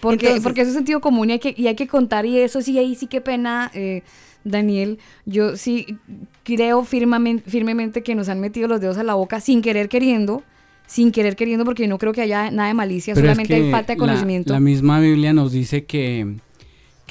Porque, 0.00 0.26
Entonces- 0.26 0.42
porque 0.42 0.60
eso 0.62 0.70
es 0.70 0.74
sentido 0.76 1.00
común 1.00 1.30
y 1.30 1.34
hay, 1.34 1.38
que, 1.38 1.54
y 1.56 1.68
hay 1.68 1.76
que 1.76 1.86
contar 1.86 2.26
y 2.26 2.38
eso 2.38 2.60
sí, 2.60 2.76
ahí 2.78 2.94
sí 2.96 3.06
qué 3.06 3.20
pena, 3.20 3.70
eh, 3.72 4.02
Daniel. 4.44 4.98
Yo 5.26 5.56
sí 5.56 5.96
creo 6.42 6.84
firmemente, 6.84 7.48
firmemente 7.48 8.02
que 8.02 8.14
nos 8.16 8.28
han 8.28 8.40
metido 8.40 8.66
los 8.68 8.80
dedos 8.80 8.98
a 8.98 9.04
la 9.04 9.14
boca 9.14 9.40
sin 9.40 9.62
querer 9.62 9.88
queriendo, 9.88 10.42
sin 10.88 11.12
querer 11.12 11.36
queriendo 11.36 11.64
porque 11.64 11.86
no 11.86 11.98
creo 11.98 12.12
que 12.12 12.20
haya 12.22 12.50
nada 12.50 12.68
de 12.68 12.74
malicia, 12.74 13.14
Pero 13.14 13.28
es 13.28 13.30
solamente 13.32 13.54
que 13.56 13.64
hay 13.66 13.70
falta 13.70 13.92
de 13.94 13.98
la- 13.98 14.06
conocimiento. 14.06 14.52
La, 14.52 14.60
misma 14.60 14.98
Biblia 14.98 15.32
nos 15.32 15.52
dice 15.52 15.84
que, 15.84 16.36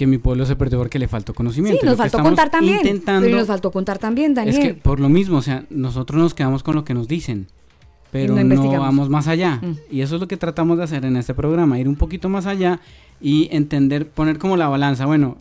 que 0.01 0.07
mi 0.07 0.17
pueblo 0.17 0.47
se 0.47 0.55
perdió 0.55 0.79
porque 0.79 0.97
le 0.97 1.07
faltó 1.07 1.31
sí, 1.31 1.37
conocimiento. 1.37 1.85
Y 1.85 1.87
nos 1.87 1.95
faltó 1.95 2.23
contar 2.23 2.49
también. 2.49 2.77
Intentando 2.77 3.23
Pero 3.23 3.37
nos 3.37 3.45
faltó 3.45 3.69
contar 3.69 3.99
también, 3.99 4.33
Daniel. 4.33 4.57
Es 4.57 4.59
que 4.59 4.73
por 4.73 4.99
lo 4.99 5.09
mismo, 5.09 5.37
o 5.37 5.43
sea, 5.43 5.63
nosotros 5.69 6.19
nos 6.19 6.33
quedamos 6.33 6.63
con 6.63 6.73
lo 6.73 6.83
que 6.83 6.95
nos 6.95 7.07
dicen, 7.07 7.45
pero 8.09 8.33
no 8.33 8.79
vamos 8.79 9.09
más 9.09 9.27
allá. 9.27 9.59
Mm. 9.61 9.77
Y 9.91 10.01
eso 10.01 10.15
es 10.15 10.21
lo 10.21 10.27
que 10.27 10.37
tratamos 10.37 10.79
de 10.79 10.85
hacer 10.85 11.05
en 11.05 11.17
este 11.17 11.35
programa, 11.35 11.77
ir 11.77 11.87
un 11.87 11.97
poquito 11.97 12.29
más 12.29 12.47
allá 12.47 12.79
y 13.21 13.47
entender, 13.51 14.09
poner 14.09 14.39
como 14.39 14.57
la 14.57 14.67
balanza, 14.67 15.05
bueno, 15.05 15.37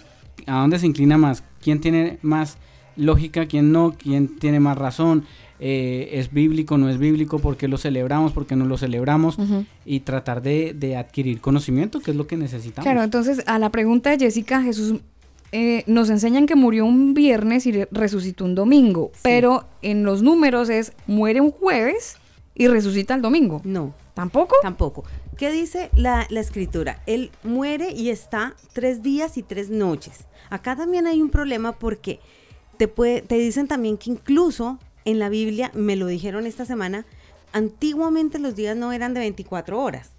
¿a 0.46 0.60
dónde 0.60 0.78
se 0.78 0.86
inclina 0.86 1.16
más? 1.16 1.42
¿Quién 1.62 1.80
tiene 1.80 2.18
más 2.20 2.58
lógica? 2.96 3.46
¿Quién 3.46 3.72
no? 3.72 3.94
¿Quién 3.96 4.38
tiene 4.38 4.60
más 4.60 4.76
razón? 4.76 5.24
Eh, 5.60 6.08
¿Es 6.18 6.32
bíblico? 6.32 6.78
¿No 6.78 6.88
es 6.88 6.98
bíblico? 6.98 7.38
¿Por 7.38 7.56
qué 7.56 7.68
lo 7.68 7.76
celebramos? 7.76 8.32
¿Por 8.32 8.46
qué 8.46 8.56
no 8.56 8.64
lo 8.64 8.78
celebramos? 8.78 9.36
Y 9.84 10.00
tratar 10.00 10.40
de, 10.42 10.72
de 10.74 10.96
adquirir 10.96 11.40
conocimiento, 11.40 12.00
que 12.00 12.10
es 12.12 12.16
lo 12.16 12.26
que 12.26 12.36
necesitamos. 12.36 12.84
Claro, 12.84 13.02
entonces 13.02 13.42
a 13.46 13.58
la 13.58 13.70
pregunta 13.70 14.10
de 14.10 14.18
Jessica, 14.18 14.62
Jesús 14.62 15.00
eh, 15.52 15.84
nos 15.86 16.08
enseñan 16.10 16.46
que 16.46 16.54
murió 16.56 16.86
un 16.86 17.12
viernes 17.12 17.66
y 17.66 17.72
re- 17.72 17.88
resucitó 17.90 18.44
un 18.44 18.54
domingo, 18.54 19.10
pero 19.22 19.66
en 19.82 20.04
los 20.04 20.22
números 20.22 20.68
es 20.70 20.92
muere 21.06 21.40
un 21.40 21.50
jueves 21.50 22.16
y 22.54 22.66
resucita 22.68 23.14
el 23.14 23.20
domingo. 23.22 23.60
No, 23.64 23.92
¿Tampoco? 24.14 24.54
Tampoco. 24.62 25.04
¿Qué 25.36 25.50
dice 25.50 25.90
la, 25.94 26.26
la 26.30 26.40
escritura? 26.40 27.02
Él 27.06 27.30
muere 27.42 27.92
y 27.92 28.10
está 28.10 28.54
tres 28.72 29.02
días 29.02 29.36
y 29.38 29.42
tres 29.42 29.70
noches. 29.70 30.24
Acá 30.50 30.76
también 30.76 31.06
hay 31.06 31.20
un 31.22 31.30
problema 31.30 31.72
porque 31.72 32.20
te, 32.76 32.86
puede, 32.88 33.22
te 33.22 33.36
dicen 33.38 33.66
también 33.66 33.96
que 33.96 34.10
incluso 34.10 34.78
en 35.04 35.18
la 35.18 35.28
Biblia, 35.28 35.70
me 35.74 35.96
lo 35.96 36.06
dijeron 36.06 36.46
esta 36.46 36.64
semana, 36.64 37.06
antiguamente 37.52 38.38
los 38.38 38.54
días 38.54 38.76
no 38.76 38.92
eran 38.92 39.14
de 39.14 39.20
24 39.20 39.80
horas. 39.80 40.10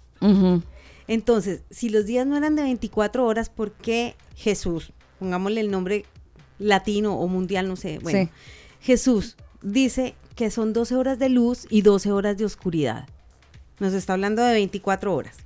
Entonces, 1.08 1.62
si 1.70 1.88
los 1.88 2.06
días 2.06 2.26
no 2.26 2.36
eran 2.36 2.54
de 2.54 2.62
24 2.62 3.26
horas, 3.26 3.48
¿por 3.50 3.72
qué 3.72 4.14
Jesús, 4.36 4.92
pongámosle 5.18 5.60
el 5.60 5.70
nombre 5.70 6.04
latino 6.58 7.18
o 7.18 7.26
mundial, 7.26 7.68
no 7.68 7.76
sé, 7.76 7.98
bueno, 7.98 8.24
Sí. 8.24 8.30
Jesús 8.80 9.36
dice 9.62 10.14
que 10.34 10.50
son 10.50 10.72
12 10.72 10.96
horas 10.96 11.18
de 11.18 11.28
luz 11.28 11.66
y 11.70 11.82
12 11.82 12.12
horas 12.12 12.36
de 12.36 12.44
oscuridad. 12.44 13.08
Nos 13.80 13.92
está 13.94 14.12
hablando 14.14 14.42
de 14.42 14.52
24 14.54 15.14
horas. 15.14 15.36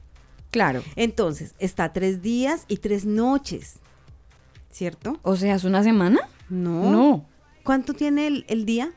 Claro. 0.51 0.83
Entonces, 0.95 1.55
está 1.59 1.93
tres 1.93 2.23
días 2.23 2.65
y 2.69 2.79
tres 2.79 3.05
noches, 3.05 3.77
¿cierto? 4.71 5.19
O 5.23 5.37
sea, 5.37 5.55
¿es 5.55 5.65
una 5.65 5.83
semana? 5.83 6.21
No. 6.49 6.91
No. 6.91 7.27
¿Cuánto 7.63 7.95
tiene 7.95 8.27
el, 8.27 8.45
el 8.49 8.65
día? 8.65 8.93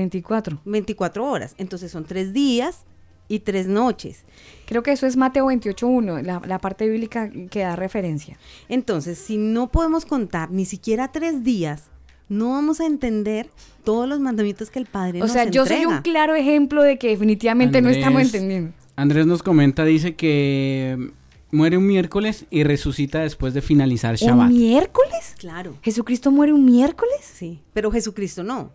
24. 0.00 0.60
24 0.64 1.24
horas. 1.24 1.54
Entonces 1.58 1.90
son 1.90 2.04
tres 2.04 2.32
días 2.32 2.84
y 3.28 3.40
tres 3.40 3.66
noches. 3.66 4.24
Creo 4.66 4.82
que 4.82 4.92
eso 4.92 5.06
es 5.06 5.16
Mateo 5.16 5.46
28.1, 5.46 6.22
la, 6.22 6.40
la 6.46 6.58
parte 6.58 6.88
bíblica 6.88 7.30
que 7.50 7.60
da 7.60 7.74
referencia. 7.74 8.38
Entonces, 8.68 9.18
si 9.18 9.36
no 9.36 9.68
podemos 9.72 10.04
contar 10.06 10.50
ni 10.50 10.64
siquiera 10.64 11.10
tres 11.10 11.42
días, 11.42 11.84
no 12.28 12.50
vamos 12.50 12.80
a 12.80 12.86
entender 12.86 13.50
todos 13.84 14.08
los 14.08 14.20
mandamientos 14.20 14.70
que 14.70 14.78
el 14.78 14.86
Padre 14.86 15.20
O 15.20 15.24
nos 15.24 15.32
sea, 15.32 15.44
yo 15.48 15.64
soy 15.66 15.86
un 15.86 15.98
claro 16.02 16.34
ejemplo 16.34 16.82
de 16.82 16.98
que 16.98 17.08
definitivamente 17.08 17.80
no 17.80 17.88
estamos 17.88 18.22
entendiendo. 18.22 18.72
Andrés 18.96 19.26
nos 19.26 19.42
comenta, 19.42 19.84
dice 19.84 20.14
que 20.14 21.10
muere 21.52 21.76
un 21.76 21.86
miércoles 21.86 22.46
y 22.50 22.64
resucita 22.64 23.20
después 23.20 23.54
de 23.54 23.62
finalizar 23.62 24.12
¿Un 24.12 24.16
Shabbat. 24.28 24.50
miércoles? 24.50 25.34
Claro, 25.38 25.76
¿Jesucristo 25.82 26.30
muere 26.30 26.52
un 26.52 26.64
miércoles? 26.64 27.14
sí. 27.20 27.60
Pero 27.72 27.90
Jesucristo 27.90 28.42
no. 28.42 28.70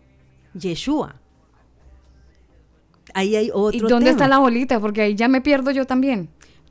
Yeshua. 0.54 1.16
Ahí 3.14 3.36
hay 3.36 3.50
otro 3.52 3.76
¿Y 3.76 3.80
dónde 3.80 4.06
tema. 4.06 4.10
está 4.10 4.28
la 4.28 4.38
bolita? 4.38 4.80
Porque 4.80 5.02
ahí 5.02 5.14
ya 5.14 5.28
me 5.28 5.40
pierdo 5.40 5.70
yo 5.70 5.86
también. 5.86 6.28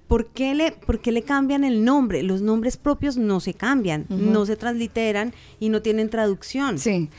¿Por 0.07 0.27
qué, 0.27 0.53
le, 0.55 0.71
por 0.71 0.99
qué 0.99 1.11
le 1.11 1.21
cambian 1.21 1.63
el 1.63 1.85
nombre? 1.85 2.23
Los 2.23 2.41
nombres 2.41 2.75
propios 2.77 3.15
no 3.17 3.39
se 3.39 3.53
cambian, 3.53 4.05
no 4.09 4.45
se 4.45 4.57
transliteran 4.57 5.33
y 5.59 5.69
no 5.69 5.81
tienen 5.81 6.09
traducción. 6.09 6.79
Sí. 6.79 7.09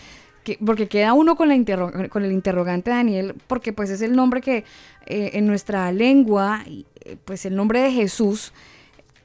Que- 0.44 0.59
porque 0.64 0.89
queda 0.89 1.12
uno 1.14 1.36
con, 1.36 1.48
la 1.48 2.09
con 2.09 2.24
el 2.24 2.32
interrogante 2.32 2.90
Daniel, 2.90 3.34
porque 3.47 3.72
pues 3.72 3.90
es 3.90 4.02
el 4.02 4.14
nombre 4.16 4.40
que 4.40 4.64
eh, 5.06 5.30
en 5.34 5.47
nuestra 5.47 5.90
lengua, 5.93 6.64
eh, 6.66 7.16
pues 7.24 7.47
el 7.47 7.55
nombre 7.55 7.80
de 7.80 7.93
Jesús 7.93 8.52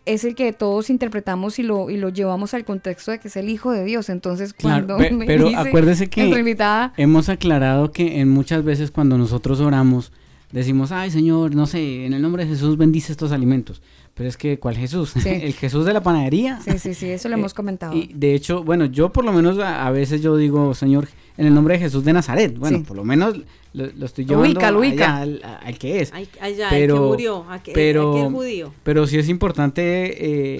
es 0.07 0.23
el 0.23 0.33
que 0.35 0.51
todos 0.53 0.89
interpretamos 0.89 1.59
y 1.59 1.63
lo, 1.63 1.89
y 1.89 1.97
lo 1.97 2.09
llevamos 2.09 2.53
al 2.53 2.65
contexto 2.65 3.11
de 3.11 3.19
que 3.19 3.27
es 3.27 3.35
el 3.37 3.49
Hijo 3.49 3.71
de 3.71 3.83
Dios. 3.83 4.09
Entonces, 4.09 4.53
Claro, 4.53 4.87
cuando 4.87 4.97
pe- 4.97 5.11
me 5.15 5.25
pero 5.25 5.45
dice 5.49 5.57
acuérdese 5.59 6.07
que 6.07 6.27
invitada, 6.27 6.93
hemos 6.97 7.29
aclarado 7.29 7.91
que 7.91 8.19
en 8.19 8.29
muchas 8.29 8.63
veces 8.63 8.91
cuando 8.91 9.17
nosotros 9.17 9.59
oramos 9.59 10.11
decimos, 10.51 10.91
ay 10.91 11.11
Señor, 11.11 11.53
no 11.55 11.65
sé, 11.67 12.05
en 12.05 12.13
el 12.13 12.21
nombre 12.21 12.45
de 12.45 12.49
Jesús 12.51 12.77
bendice 12.77 13.11
estos 13.11 13.31
alimentos. 13.31 13.81
Pero 14.17 14.27
es 14.29 14.35
que, 14.37 14.57
¿cuál 14.59 14.75
Jesús? 14.75 15.11
Sí. 15.11 15.29
¿El 15.43 15.53
Jesús 15.53 15.85
de 15.85 15.93
la 15.93 16.01
panadería? 16.01 16.59
sí, 16.65 16.79
sí, 16.79 16.93
sí, 16.95 17.09
eso 17.09 17.29
lo 17.29 17.35
Eh, 17.35 17.39
hemos 17.39 17.53
comentado. 17.53 17.95
Y 17.95 18.11
de 18.13 18.33
hecho, 18.33 18.63
bueno, 18.63 18.85
yo 18.85 19.11
por 19.13 19.23
lo 19.23 19.31
menos 19.31 19.59
a, 19.59 19.85
a 19.85 19.91
veces 19.91 20.21
yo 20.21 20.35
digo, 20.37 20.73
Señor, 20.73 21.07
en 21.37 21.45
el 21.45 21.53
nombre 21.53 21.75
de 21.75 21.81
Jesús 21.81 22.03
de 22.03 22.13
Nazaret. 22.13 22.57
Bueno, 22.57 22.79
Sí. 22.79 22.83
por 22.83 22.97
lo 22.97 23.03
menos 23.03 23.37
lo, 23.73 23.85
lo 23.95 24.05
estoy 24.07 24.25
llevando 24.25 24.49
ubica, 24.49 24.71
lo 24.71 24.79
ubica. 24.79 25.17
allá 25.17 25.21
al, 25.21 25.41
a- 25.43 25.57
al 25.57 25.77
que 25.77 26.01
es. 26.01 26.11
Ay, 26.13 26.27
allá, 26.41 26.67
Pero- 26.71 26.95
el 26.95 27.01
que 27.01 27.07
murió, 27.07 27.45
aquel, 27.49 27.73
pero- 27.75 28.17
aquel 28.17 28.31
judío. 28.33 28.73
Pero 28.83 29.05
sí 29.05 29.19
es 29.19 29.29
importante, 29.29 29.83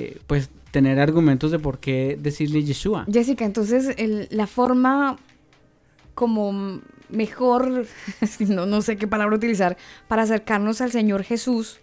eh, 0.05 0.17
pues, 0.27 0.51
tener 0.69 0.99
argumentos 0.99 1.49
de 1.49 1.57
por 1.57 1.79
qué 1.79 2.15
decirle 2.21 2.63
Yeshua. 2.63 3.05
Jessica, 3.11 3.43
entonces 3.45 3.95
el- 3.97 4.27
la 4.29 4.45
forma 4.45 5.17
como 6.13 6.79
mejor, 7.09 7.85
no, 8.39 8.65
no 8.65 8.81
sé 8.81 8.97
qué 8.97 9.07
palabra 9.07 9.35
utilizar, 9.35 9.77
para 10.07 10.23
acercarnos 10.23 10.81
al 10.81 10.91
Señor 10.91 11.23
Jesús 11.23 11.79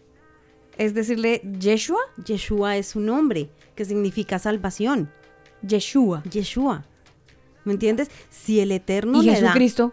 es 0.79 0.95
decirle 0.95 1.43
Yeshua, 1.59 2.01
Yeshua 2.25 2.77
es 2.77 2.89
su 2.89 3.01
nombre, 3.01 3.49
que 3.75 3.85
significa 3.85 4.39
salvación. 4.39 5.11
Yeshua. 5.63 6.23
Yeshua. 6.25 6.85
¿Me 7.65 7.73
entiendes? 7.73 8.11
Si 8.31 8.61
el 8.61 8.73
Eterno 8.73 9.23
y 9.23 9.27
le 9.27 9.33
da... 9.33 9.49
Jesucristo. 9.49 9.93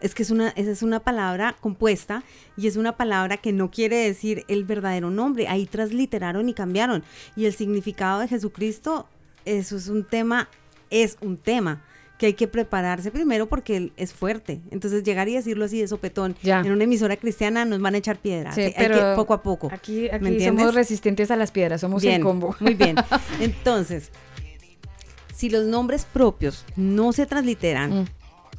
Es 0.00 0.16
que 0.16 0.24
es 0.24 0.30
una, 0.30 0.48
esa 0.50 0.72
es 0.72 0.82
una 0.82 1.00
palabra 1.00 1.56
compuesta 1.60 2.24
y 2.56 2.66
es 2.66 2.76
una 2.76 2.96
palabra 2.96 3.36
que 3.36 3.52
no 3.52 3.70
quiere 3.70 3.96
decir 3.96 4.44
el 4.48 4.64
verdadero 4.64 5.10
nombre. 5.10 5.46
Ahí 5.46 5.66
transliteraron 5.66 6.48
y 6.48 6.54
cambiaron. 6.54 7.04
Y 7.36 7.44
el 7.44 7.54
significado 7.54 8.18
de 8.18 8.26
Jesucristo, 8.26 9.08
eso 9.44 9.76
es 9.76 9.86
un 9.86 10.04
tema, 10.04 10.48
es 10.90 11.18
un 11.20 11.36
tema 11.36 11.84
que 12.22 12.26
hay 12.26 12.34
que 12.34 12.46
prepararse 12.46 13.10
primero 13.10 13.48
porque 13.48 13.76
él 13.76 13.92
es 13.96 14.12
fuerte. 14.12 14.60
Entonces 14.70 15.02
llegar 15.02 15.28
y 15.28 15.34
decirlo 15.34 15.64
así 15.64 15.80
de 15.80 15.88
sopetón 15.88 16.36
Ya. 16.40 16.60
en 16.60 16.70
una 16.70 16.84
emisora 16.84 17.16
cristiana 17.16 17.64
nos 17.64 17.80
van 17.80 17.96
a 17.96 17.98
echar. 17.98 18.20
Sí, 18.22 18.30
Hay 18.30 18.72
que 18.72 19.12
poco 19.16 19.34
a 19.34 19.42
poco. 19.42 19.68
Aquí, 19.72 20.08
somos 20.44 20.72
resistentes 20.72 21.32
a 21.32 21.36
las 21.36 21.50
piedras, 21.50 21.80
somos 21.80 22.00
bien, 22.00 22.14
el 22.18 22.22
combo. 22.22 22.54
Muy 22.60 22.74
bien. 22.74 22.94
Entonces, 23.40 24.12
si 25.34 25.50
los 25.50 25.64
nombres 25.64 26.04
propios 26.04 26.64
no 26.76 27.12
se 27.12 27.26
transliteran, 27.26 28.02
Mm. 28.02 28.06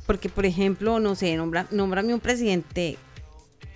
porque 0.06 0.28
por 0.28 0.46
ejemplo, 0.46 1.00
no 1.00 1.16
sé, 1.16 1.34
nombra, 1.38 1.66
nómbrame 1.72 2.14
un 2.14 2.20
presidente, 2.20 2.98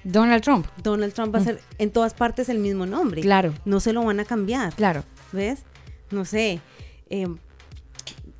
Donald 0.03 0.43
Trump. 0.43 0.67
Donald 0.83 1.13
Trump 1.13 1.33
va 1.33 1.39
a 1.39 1.43
ser 1.45 1.61
en 1.77 1.91
todas 1.91 2.13
partes 2.13 2.49
el 2.49 2.59
mismo 2.59 2.85
nombre. 2.85 3.21
Mm. 3.21 3.23
Claro. 3.23 3.53
No 3.63 3.79
se 3.79 3.93
lo 3.93 4.03
van 4.03 4.19
a 4.19 4.25
cambiar. 4.25 4.73
Claro. 4.75 5.05
¿Ves? 5.31 5.59
No 6.11 6.25
sé. 6.25 6.59
eh, 7.09 7.25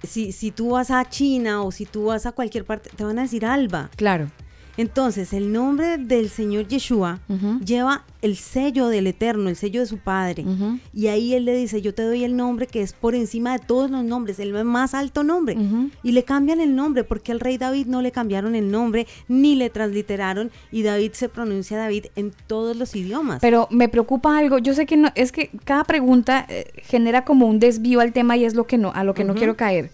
si, 0.08 0.32
si 0.32 0.52
tú 0.52 0.72
vas 0.72 0.90
a 0.90 1.08
China 1.08 1.62
o 1.64 1.72
si 1.72 1.86
tú 1.86 2.06
vas 2.06 2.26
a 2.26 2.32
cualquier 2.32 2.66
parte, 2.66 2.90
te 2.96 3.04
van 3.04 3.20
a 3.20 3.24
decir 3.24 3.46
Alba. 3.46 3.90
Claro. 3.96 4.32
Entonces, 4.78 5.34
el 5.34 5.52
nombre 5.52 5.98
del 5.98 6.30
Señor 6.30 6.68
Yeshua 6.68 7.20
lleva 7.66 8.06
el 8.22 8.36
sello 8.36 8.88
del 8.88 9.08
Eterno, 9.08 9.50
el 9.50 9.56
sello 9.56 9.82
de 9.82 9.88
su 9.88 9.98
Padre. 9.98 10.46
Y 10.94 11.08
ahí 11.08 11.34
él 11.34 11.46
le 11.46 11.56
dice, 11.56 11.82
yo 11.82 11.94
te 11.94 12.04
doy 12.04 12.24
el 12.24 12.36
nombre 12.36 12.68
que 12.68 12.82
es 12.82 12.94
por 12.94 13.16
encima 13.16 13.58
de 13.58 13.66
todos 13.66 13.90
los 13.90 14.04
nombres, 14.04 14.40
el 14.40 14.54
más 14.64 14.94
alto 14.94 15.24
nombre. 15.24 15.58
Y 16.04 16.12
le 16.12 16.24
cambian 16.24 16.62
el 16.62 16.76
nombre, 16.76 17.04
porque 17.04 17.32
al 17.32 17.40
rey 17.40 17.58
David 17.58 17.88
no 17.88 18.02
le 18.02 18.12
cambiaron 18.12 18.56
el 18.56 18.70
nombre, 18.70 19.08
ni 19.28 19.56
le 19.56 19.70
transliteraron, 19.70 20.52
y 20.72 20.84
David 20.84 21.12
se 21.14 21.30
pronuncia 21.30 21.78
David 21.78 22.06
en 22.16 22.32
todos 22.48 22.78
los 22.78 22.96
idiomas. 22.96 23.40
Pero 23.42 23.68
me 23.72 23.90
preocupa 23.90 24.38
algo. 24.38 24.60
Yo 24.60 24.74
sé 24.74 24.86
que 24.86 24.98
no, 24.98 25.10
es 25.16 25.32
que 25.32 25.50
cada 25.66 25.84
pregunta 25.84 26.46
eh, 26.50 26.72
genera 26.84 27.26
como 27.26 27.48
un 27.48 27.60
desvío 27.60 28.00
al 28.00 28.14
tema 28.14 28.38
y 28.38 28.46
es 28.46 28.54
lo 28.54 28.68
que 28.68 28.78
no, 28.78 28.92
a 28.94 29.04
lo 29.04 29.14
que 29.14 29.24
no 29.24 29.34
quiero 29.34 29.58
caer. 29.58 29.92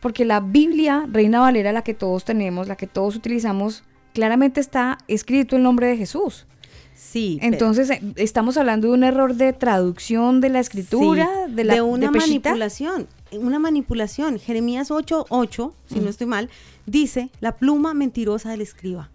Porque 0.00 0.24
la 0.24 0.40
Biblia, 0.40 1.06
Reina 1.10 1.40
Valera, 1.40 1.72
la 1.72 1.82
que 1.82 1.94
todos 1.94 2.24
tenemos, 2.24 2.68
la 2.68 2.76
que 2.76 2.86
todos 2.86 3.16
utilizamos, 3.16 3.84
claramente 4.14 4.60
está 4.60 4.96
escrito 5.08 5.56
el 5.56 5.62
nombre 5.62 5.86
de 5.88 5.96
Jesús. 5.98 6.46
sí. 6.94 7.38
Entonces, 7.42 7.90
eh, 7.90 8.00
estamos 8.16 8.56
hablando 8.56 8.88
de 8.88 8.94
un 8.94 9.04
error 9.04 9.34
de 9.34 9.52
traducción 9.52 10.40
de 10.40 10.48
la 10.48 10.60
escritura, 10.60 11.28
Sí, 11.48 11.52
de, 11.54 11.64
la, 11.64 11.82
una 11.84 12.10
de 12.10 12.18
manipulación. 12.18 13.06
Una 13.32 13.58
manipulación. 13.58 14.38
Jeremías 14.38 14.90
8:8, 14.90 15.72
si 15.86 15.98
Mm. 16.00 16.04
no 16.04 16.08
estoy 16.10 16.26
mal, 16.28 16.48
dice 16.86 17.30
la 17.40 17.52
pluma 17.56 17.92
mentirosa 17.94 18.50
del 18.50 18.60
escriba. 18.62 19.10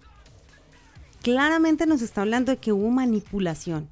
Claramente 1.21 1.85
nos 1.85 2.01
está 2.01 2.21
hablando 2.21 2.51
de 2.51 2.57
que 2.57 2.71
hubo 2.71 2.89
manipulación. 2.89 3.87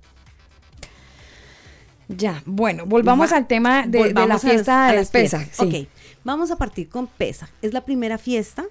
Ya, 2.09 2.41
bueno, 2.45 2.85
volvamos 2.85 3.31
Va- 3.31 3.37
al 3.37 3.47
tema 3.47 3.85
de, 3.85 3.99
de 3.99 4.13
la 4.13 4.35
a 4.35 4.39
fiesta 4.39 4.73
las- 4.85 4.91
del 4.91 4.95
las 4.95 5.09
sí. 5.51 5.63
Ok, 5.83 5.87
vamos 6.23 6.51
a 6.51 6.55
partir 6.57 6.87
con 6.89 7.07
Pesaj. 7.07 7.49
Es 7.61 7.73
la 7.73 7.83
primera 7.85 8.17
fiesta 8.17 8.65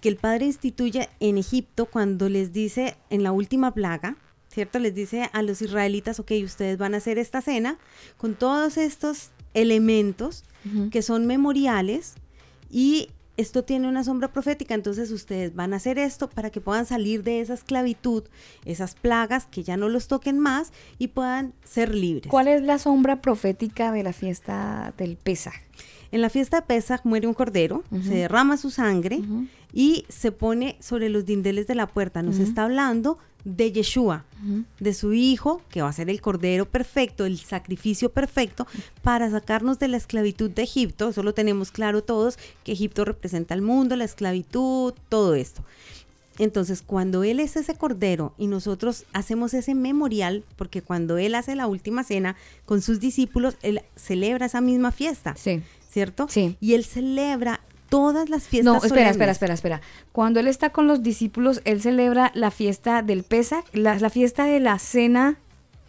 que 0.00 0.08
el 0.08 0.16
Padre 0.16 0.46
instituye 0.46 1.08
en 1.20 1.38
Egipto 1.38 1.86
cuando 1.86 2.28
les 2.28 2.52
dice 2.52 2.96
en 3.10 3.22
la 3.22 3.32
última 3.32 3.72
plaga, 3.72 4.16
¿cierto? 4.48 4.78
Les 4.78 4.94
dice 4.94 5.30
a 5.32 5.42
los 5.42 5.62
israelitas, 5.62 6.20
ok, 6.20 6.32
ustedes 6.44 6.76
van 6.78 6.94
a 6.94 6.98
hacer 6.98 7.18
esta 7.18 7.40
cena 7.40 7.78
con 8.18 8.34
todos 8.34 8.76
estos 8.76 9.30
elementos 9.54 10.44
que 10.90 11.00
son 11.00 11.26
memoriales 11.26 12.14
y 12.70 13.08
esto 13.36 13.64
tiene 13.64 13.88
una 13.88 14.04
sombra 14.04 14.32
profética, 14.32 14.74
entonces 14.74 15.10
ustedes 15.10 15.54
van 15.54 15.72
a 15.72 15.76
hacer 15.76 15.98
esto 15.98 16.28
para 16.28 16.50
que 16.50 16.60
puedan 16.60 16.86
salir 16.86 17.22
de 17.22 17.40
esa 17.40 17.54
esclavitud, 17.54 18.24
esas 18.64 18.94
plagas, 18.94 19.46
que 19.46 19.62
ya 19.62 19.76
no 19.76 19.88
los 19.88 20.08
toquen 20.08 20.38
más 20.38 20.72
y 20.98 21.08
puedan 21.08 21.52
ser 21.64 21.94
libres. 21.94 22.30
¿Cuál 22.30 22.48
es 22.48 22.62
la 22.62 22.78
sombra 22.78 23.20
profética 23.20 23.92
de 23.92 24.02
la 24.02 24.12
fiesta 24.12 24.94
del 24.96 25.16
Pesaj? 25.16 25.54
En 26.12 26.20
la 26.20 26.30
fiesta 26.30 26.60
de 26.60 26.66
Pesaj 26.66 27.00
muere 27.04 27.26
un 27.26 27.34
cordero, 27.34 27.84
se 28.02 28.14
derrama 28.14 28.56
su 28.56 28.70
sangre 28.70 29.20
y 29.72 30.04
se 30.08 30.32
pone 30.32 30.76
sobre 30.80 31.08
los 31.08 31.24
dindeles 31.24 31.66
de 31.66 31.74
la 31.74 31.86
puerta. 31.86 32.22
Nos 32.22 32.38
está 32.38 32.64
hablando 32.64 33.18
de 33.46 33.70
Yeshua, 33.70 34.24
de 34.80 34.92
su 34.92 35.12
hijo, 35.12 35.62
que 35.70 35.80
va 35.80 35.88
a 35.88 35.92
ser 35.92 36.10
el 36.10 36.20
cordero 36.20 36.66
perfecto, 36.66 37.24
el 37.24 37.38
sacrificio 37.38 38.10
perfecto 38.10 38.66
para 39.02 39.30
sacarnos 39.30 39.78
de 39.78 39.86
la 39.86 39.96
esclavitud 39.96 40.50
de 40.50 40.62
Egipto. 40.64 41.08
Eso 41.10 41.22
lo 41.22 41.32
tenemos 41.32 41.70
claro 41.70 42.02
todos, 42.02 42.38
que 42.64 42.72
Egipto 42.72 43.04
representa 43.04 43.54
el 43.54 43.62
mundo, 43.62 43.94
la 43.94 44.04
esclavitud, 44.04 44.94
todo 45.08 45.36
esto. 45.36 45.62
Entonces, 46.38 46.82
cuando 46.82 47.22
Él 47.22 47.38
es 47.38 47.56
ese 47.56 47.76
cordero 47.76 48.34
y 48.36 48.48
nosotros 48.48 49.04
hacemos 49.12 49.54
ese 49.54 49.74
memorial, 49.76 50.42
porque 50.56 50.82
cuando 50.82 51.16
Él 51.16 51.36
hace 51.36 51.54
la 51.54 51.68
última 51.68 52.02
cena 52.02 52.34
con 52.64 52.82
sus 52.82 52.98
discípulos, 52.98 53.56
Él 53.62 53.80
celebra 53.94 54.46
esa 54.46 54.60
misma 54.60 54.90
fiesta, 54.90 55.34
Sí. 55.36 55.62
¿cierto? 55.88 56.26
Sí. 56.28 56.56
Y 56.60 56.74
Él 56.74 56.84
celebra 56.84 57.60
todas 57.88 58.28
las 58.28 58.44
fiestas. 58.44 58.72
No, 58.72 58.76
espera, 58.76 59.10
espera, 59.10 59.12
solemnes. 59.12 59.32
espera, 59.32 59.54
espera. 59.54 59.80
Cuando 60.12 60.40
él 60.40 60.48
está 60.48 60.70
con 60.70 60.86
los 60.86 61.02
discípulos, 61.02 61.60
él 61.64 61.80
celebra 61.80 62.32
la 62.34 62.50
fiesta 62.50 63.02
del 63.02 63.22
Pesach, 63.22 63.64
la, 63.72 63.98
la 63.98 64.10
fiesta 64.10 64.44
de 64.44 64.60
la 64.60 64.78
cena, 64.78 65.38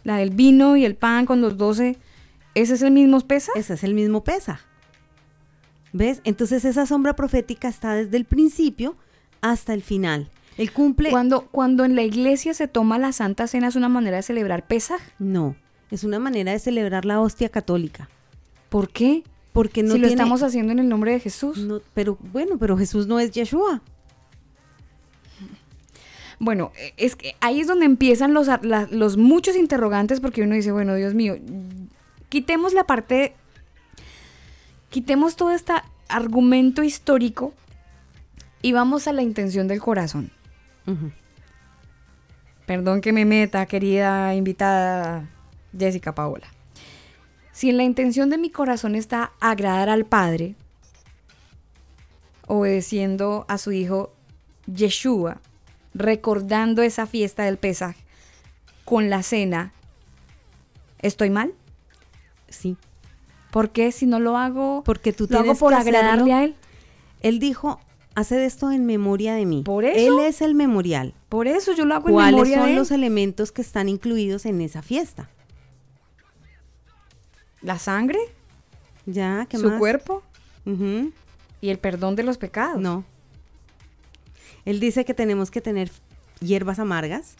la 0.04 0.16
del 0.16 0.30
vino 0.30 0.76
y 0.76 0.84
el 0.84 0.94
pan 0.94 1.26
con 1.26 1.40
los 1.40 1.56
doce. 1.56 1.96
¿Ese 2.54 2.74
es 2.74 2.82
el 2.82 2.92
mismo 2.92 3.20
Pesach? 3.20 3.56
Ese 3.56 3.74
es 3.74 3.84
el 3.84 3.94
mismo 3.94 4.24
pesa. 4.24 4.60
¿Ves? 5.92 6.20
Entonces 6.24 6.64
esa 6.64 6.86
sombra 6.86 7.14
profética 7.14 7.68
está 7.68 7.94
desde 7.94 8.16
el 8.16 8.24
principio 8.24 8.96
hasta 9.40 9.74
el 9.74 9.82
final. 9.82 10.30
Él 10.56 10.72
cumple... 10.72 11.10
Cuando, 11.10 11.46
cuando 11.46 11.84
en 11.84 11.94
la 11.94 12.02
iglesia 12.02 12.52
se 12.52 12.68
toma 12.68 12.98
la 12.98 13.12
Santa 13.12 13.46
Cena, 13.46 13.68
¿es 13.68 13.76
una 13.76 13.88
manera 13.88 14.16
de 14.16 14.22
celebrar 14.22 14.66
Pesach? 14.66 15.00
No, 15.18 15.54
es 15.90 16.04
una 16.04 16.18
manera 16.18 16.52
de 16.52 16.58
celebrar 16.58 17.04
la 17.04 17.20
hostia 17.20 17.48
católica. 17.48 18.08
¿Por 18.68 18.90
qué? 18.90 19.22
Porque 19.52 19.82
no 19.82 19.92
si 19.92 19.98
lo 19.98 20.06
tiene- 20.08 20.22
estamos 20.22 20.42
haciendo 20.42 20.72
en 20.72 20.78
el 20.78 20.88
nombre 20.88 21.12
de 21.12 21.20
Jesús. 21.20 21.58
no- 21.58 21.80
pero 21.94 22.16
bueno, 22.32 22.58
pero 22.58 22.76
Jesús 22.76 23.06
no 23.06 23.18
es 23.18 23.30
Yeshua. 23.32 23.82
Bueno, 26.40 26.70
es 26.96 27.16
que 27.16 27.34
ahí 27.40 27.60
es 27.60 27.66
donde 27.66 27.84
empiezan 27.86 28.32
los, 28.32 28.46
la- 28.62 28.86
los 28.90 29.16
muchos 29.16 29.56
interrogantes 29.56 30.20
porque 30.20 30.42
uno 30.42 30.54
dice, 30.54 30.70
bueno, 30.70 30.94
Dios 30.94 31.14
mío, 31.14 31.36
quitemos 32.28 32.74
la 32.74 32.84
parte, 32.84 33.34
quitemos 34.90 35.34
todo 35.34 35.50
este 35.50 35.72
argumento 36.08 36.84
histórico 36.84 37.52
y 38.62 38.72
vamos 38.72 39.08
a 39.08 39.12
la 39.12 39.22
intención 39.22 39.66
del 39.66 39.80
corazón. 39.80 40.30
Perdón 42.66 43.00
que 43.00 43.12
me 43.12 43.24
meta, 43.24 43.66
querida 43.66 44.34
invitada 44.34 45.28
Jessica 45.76 46.14
Paola. 46.14 46.46
Si 47.58 47.68
en 47.68 47.76
la 47.76 47.82
intención 47.82 48.30
de 48.30 48.38
mi 48.38 48.50
corazón 48.50 48.94
está 48.94 49.32
agradar 49.40 49.88
al 49.88 50.04
Padre, 50.06 50.54
obedeciendo 52.46 53.46
a 53.48 53.58
su 53.58 53.72
hijo 53.72 54.12
Yeshua, 54.72 55.40
recordando 55.92 56.82
esa 56.82 57.06
fiesta 57.06 57.42
del 57.46 57.56
Pesaj 57.56 57.96
con 58.84 59.10
la 59.10 59.24
cena, 59.24 59.72
¿estoy 61.00 61.30
mal? 61.30 61.52
Sí, 62.48 62.76
¿Por 63.50 63.70
qué 63.70 63.90
si 63.90 64.06
no 64.06 64.20
lo 64.20 64.36
hago? 64.36 64.84
porque 64.84 65.12
tú 65.12 65.26
lo 65.28 65.40
hago 65.40 65.56
por 65.56 65.74
agradarle 65.74 66.32
hacerlo. 66.32 66.34
a 66.36 66.44
él. 66.44 66.54
Él 67.22 67.40
dijo, 67.40 67.80
haced 68.14 68.38
esto 68.40 68.70
en 68.70 68.86
memoria 68.86 69.34
de 69.34 69.46
mí. 69.46 69.64
Por 69.64 69.84
eso. 69.84 69.98
Él 69.98 70.24
es 70.24 70.42
el 70.42 70.54
memorial. 70.54 71.12
Por 71.28 71.48
eso 71.48 71.72
yo 71.72 71.86
lo 71.86 71.96
hago 71.96 72.06
en 72.08 72.14
¿Cuáles 72.14 72.34
memoria 72.34 72.58
son 72.58 72.66
de 72.66 72.70
él. 72.74 72.78
los 72.78 72.92
elementos 72.92 73.50
que 73.50 73.62
están 73.62 73.88
incluidos 73.88 74.46
en 74.46 74.60
esa 74.60 74.80
fiesta? 74.80 75.28
La 77.62 77.78
sangre, 77.78 78.18
Ya, 79.06 79.46
¿qué 79.48 79.58
su 79.58 79.68
más? 79.70 79.78
cuerpo 79.78 80.22
y 81.60 81.68
el 81.70 81.78
perdón 81.78 82.14
de 82.16 82.22
los 82.22 82.38
pecados. 82.38 82.80
No. 82.80 83.04
Él 84.64 84.80
dice 84.80 85.04
que 85.04 85.14
tenemos 85.14 85.50
que 85.50 85.60
tener 85.60 85.90
hierbas 86.40 86.78
amargas. 86.78 87.34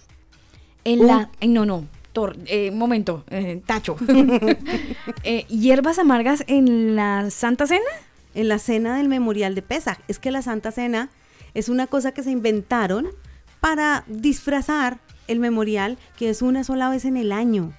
En 0.84 1.06
la. 1.06 1.30
eh, 1.40 1.48
no, 1.48 1.66
no. 1.66 1.86
Tor, 2.12 2.36
eh, 2.46 2.70
momento. 2.70 3.24
eh, 3.30 3.62
tacho. 3.66 3.96
Eh, 5.24 5.44
¿Hierbas 5.48 5.98
amargas 5.98 6.42
en 6.46 6.96
la 6.96 7.30
Santa 7.30 7.66
Cena? 7.66 7.84
En 8.34 8.48
la 8.48 8.58
cena 8.58 8.96
del 8.96 9.08
memorial 9.08 9.54
de 9.54 9.62
Pesaj. 9.62 9.98
Es 10.08 10.18
que 10.18 10.30
la 10.30 10.42
Santa 10.42 10.70
Cena 10.72 11.10
es 11.54 11.68
una 11.68 11.86
cosa 11.86 12.12
que 12.12 12.22
se 12.22 12.30
inventaron 12.30 13.08
para 13.60 14.04
disfrazar 14.06 14.98
el 15.26 15.38
memorial, 15.40 15.98
que 16.16 16.30
es 16.30 16.40
una 16.42 16.64
sola 16.64 16.88
vez 16.88 17.04
en 17.04 17.16
el 17.16 17.32
año. 17.32 17.72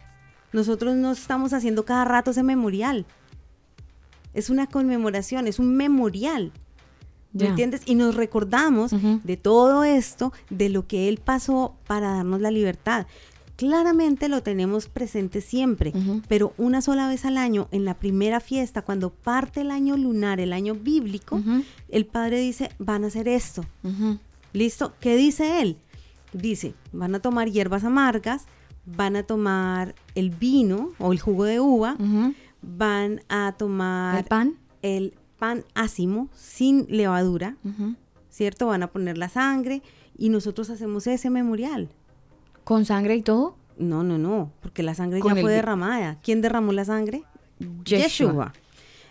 Nosotros 0.53 0.95
no 0.95 1.11
estamos 1.11 1.53
haciendo 1.53 1.85
cada 1.85 2.05
rato 2.05 2.31
ese 2.31 2.43
memorial. 2.43 3.05
Es 4.34 4.49
una 4.49 4.67
conmemoración, 4.67 5.47
es 5.47 5.59
un 5.59 5.76
memorial. 5.76 6.51
¿Me 7.31 7.45
entiendes? 7.45 7.81
Y 7.85 7.95
nos 7.95 8.15
recordamos 8.15 8.91
de 9.23 9.38
todo 9.38 9.84
esto, 9.84 10.34
de 10.49 10.69
lo 10.69 10.88
que 10.88 11.09
Él 11.09 11.19
pasó 11.23 11.76
para 11.85 12.15
darnos 12.15 12.41
la 12.41 12.49
libertad. 12.51 13.05
Claramente 13.55 14.30
lo 14.30 14.41
tenemos 14.41 14.88
presente 14.88 15.41
siempre, 15.41 15.93
pero 16.27 16.53
una 16.57 16.81
sola 16.81 17.07
vez 17.07 17.26
al 17.26 17.38
año, 17.38 17.67
en 17.71 17.85
la 17.85 17.93
primera 17.93 18.39
fiesta, 18.39 18.81
cuando 18.81 19.09
parte 19.09 19.61
el 19.61 19.69
año 19.69 19.97
lunar, 19.97 20.39
el 20.39 20.53
año 20.53 20.76
bíblico, 20.76 21.41
el 21.89 22.05
Padre 22.05 22.39
dice, 22.39 22.71
van 22.80 23.03
a 23.03 23.07
hacer 23.07 23.27
esto. 23.27 23.63
¿Listo? 24.53 24.93
¿Qué 24.99 25.15
dice 25.15 25.61
Él? 25.61 25.77
Dice, 26.34 26.73
van 26.93 27.13
a 27.15 27.19
tomar 27.19 27.49
hierbas 27.49 27.84
amargas, 27.84 28.45
van 28.95 29.15
a 29.15 29.23
tomar 29.23 29.95
el 30.15 30.29
vino 30.29 30.91
o 30.99 31.11
el 31.11 31.19
jugo 31.19 31.45
de 31.45 31.59
uva, 31.59 31.95
van 32.61 33.21
a 33.29 33.53
tomar 33.57 34.17
¿El 34.17 34.25
pan? 34.25 34.53
el 34.81 35.13
pan 35.37 35.63
ácimo 35.75 36.29
sin 36.35 36.85
levadura. 36.89 37.55
¿cierto? 38.29 38.67
Van 38.67 38.83
a 38.83 38.87
poner 38.87 39.17
la 39.17 39.27
sangre 39.27 39.81
y 40.17 40.29
nosotros 40.29 40.69
hacemos 40.69 41.07
ese 41.07 41.29
memorial. 41.29 41.89
¿Con 42.63 42.85
sangre 42.85 43.15
y 43.15 43.21
todo? 43.21 43.57
No, 43.77 44.03
no, 44.03 44.17
no, 44.17 44.51
porque 44.61 44.83
la 44.83 44.93
sangre 44.93 45.19
ya 45.25 45.35
fue 45.35 45.51
derramada. 45.51 46.19
¿Quién 46.21 46.41
derramó 46.41 46.71
la 46.71 46.85
sangre? 46.85 47.23
Yeshua. 47.83 48.53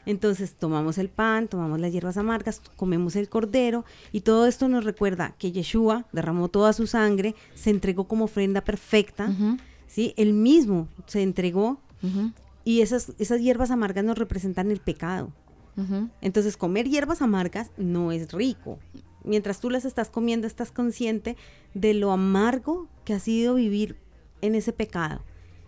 Entonces 0.08 0.54
tomamos 0.54 0.96
el 0.96 1.10
pan, 1.10 1.48
tomamos 1.48 1.78
las 1.80 1.92
hierbas 1.92 2.16
amargas, 2.16 2.62
comemos 2.76 3.14
el 3.14 3.28
cordero 3.28 3.84
y 4.10 4.22
todo 4.22 4.46
esto 4.46 4.66
nos 4.66 4.84
recuerda 4.84 5.34
que 5.38 5.52
Yeshua 5.52 6.06
derramó 6.12 6.48
toda 6.48 6.72
su 6.72 6.86
sangre, 6.86 7.34
se 7.54 7.68
entregó 7.68 8.08
como 8.08 8.24
ofrenda 8.24 8.62
perfecta. 8.62 9.30
¿sí? 9.86 10.14
Él 10.16 10.32
mismo 10.32 10.88
se 11.04 11.20
entregó 11.20 11.78
y 12.64 12.80
esas, 12.80 13.12
esas 13.18 13.42
hierbas 13.42 13.70
amargas 13.70 14.02
nos 14.02 14.16
representan 14.16 14.70
el 14.70 14.80
pecado. 14.80 15.30
Entonces, 16.22 16.56
comer 16.56 16.88
hierbas 16.88 17.20
amargas 17.20 17.70
no 17.76 18.10
es 18.10 18.32
rico. 18.32 18.78
Mientras 19.24 19.60
tú 19.60 19.68
las 19.68 19.84
estás 19.84 20.08
comiendo, 20.08 20.46
estás 20.46 20.72
consciente 20.72 21.36
de 21.74 21.92
lo 21.92 22.12
amargo 22.12 22.88
que 23.04 23.12
ha 23.12 23.20
sido 23.20 23.56
vivir 23.56 23.96
en 24.40 24.54
ese 24.54 24.72
pecado, 24.72 25.20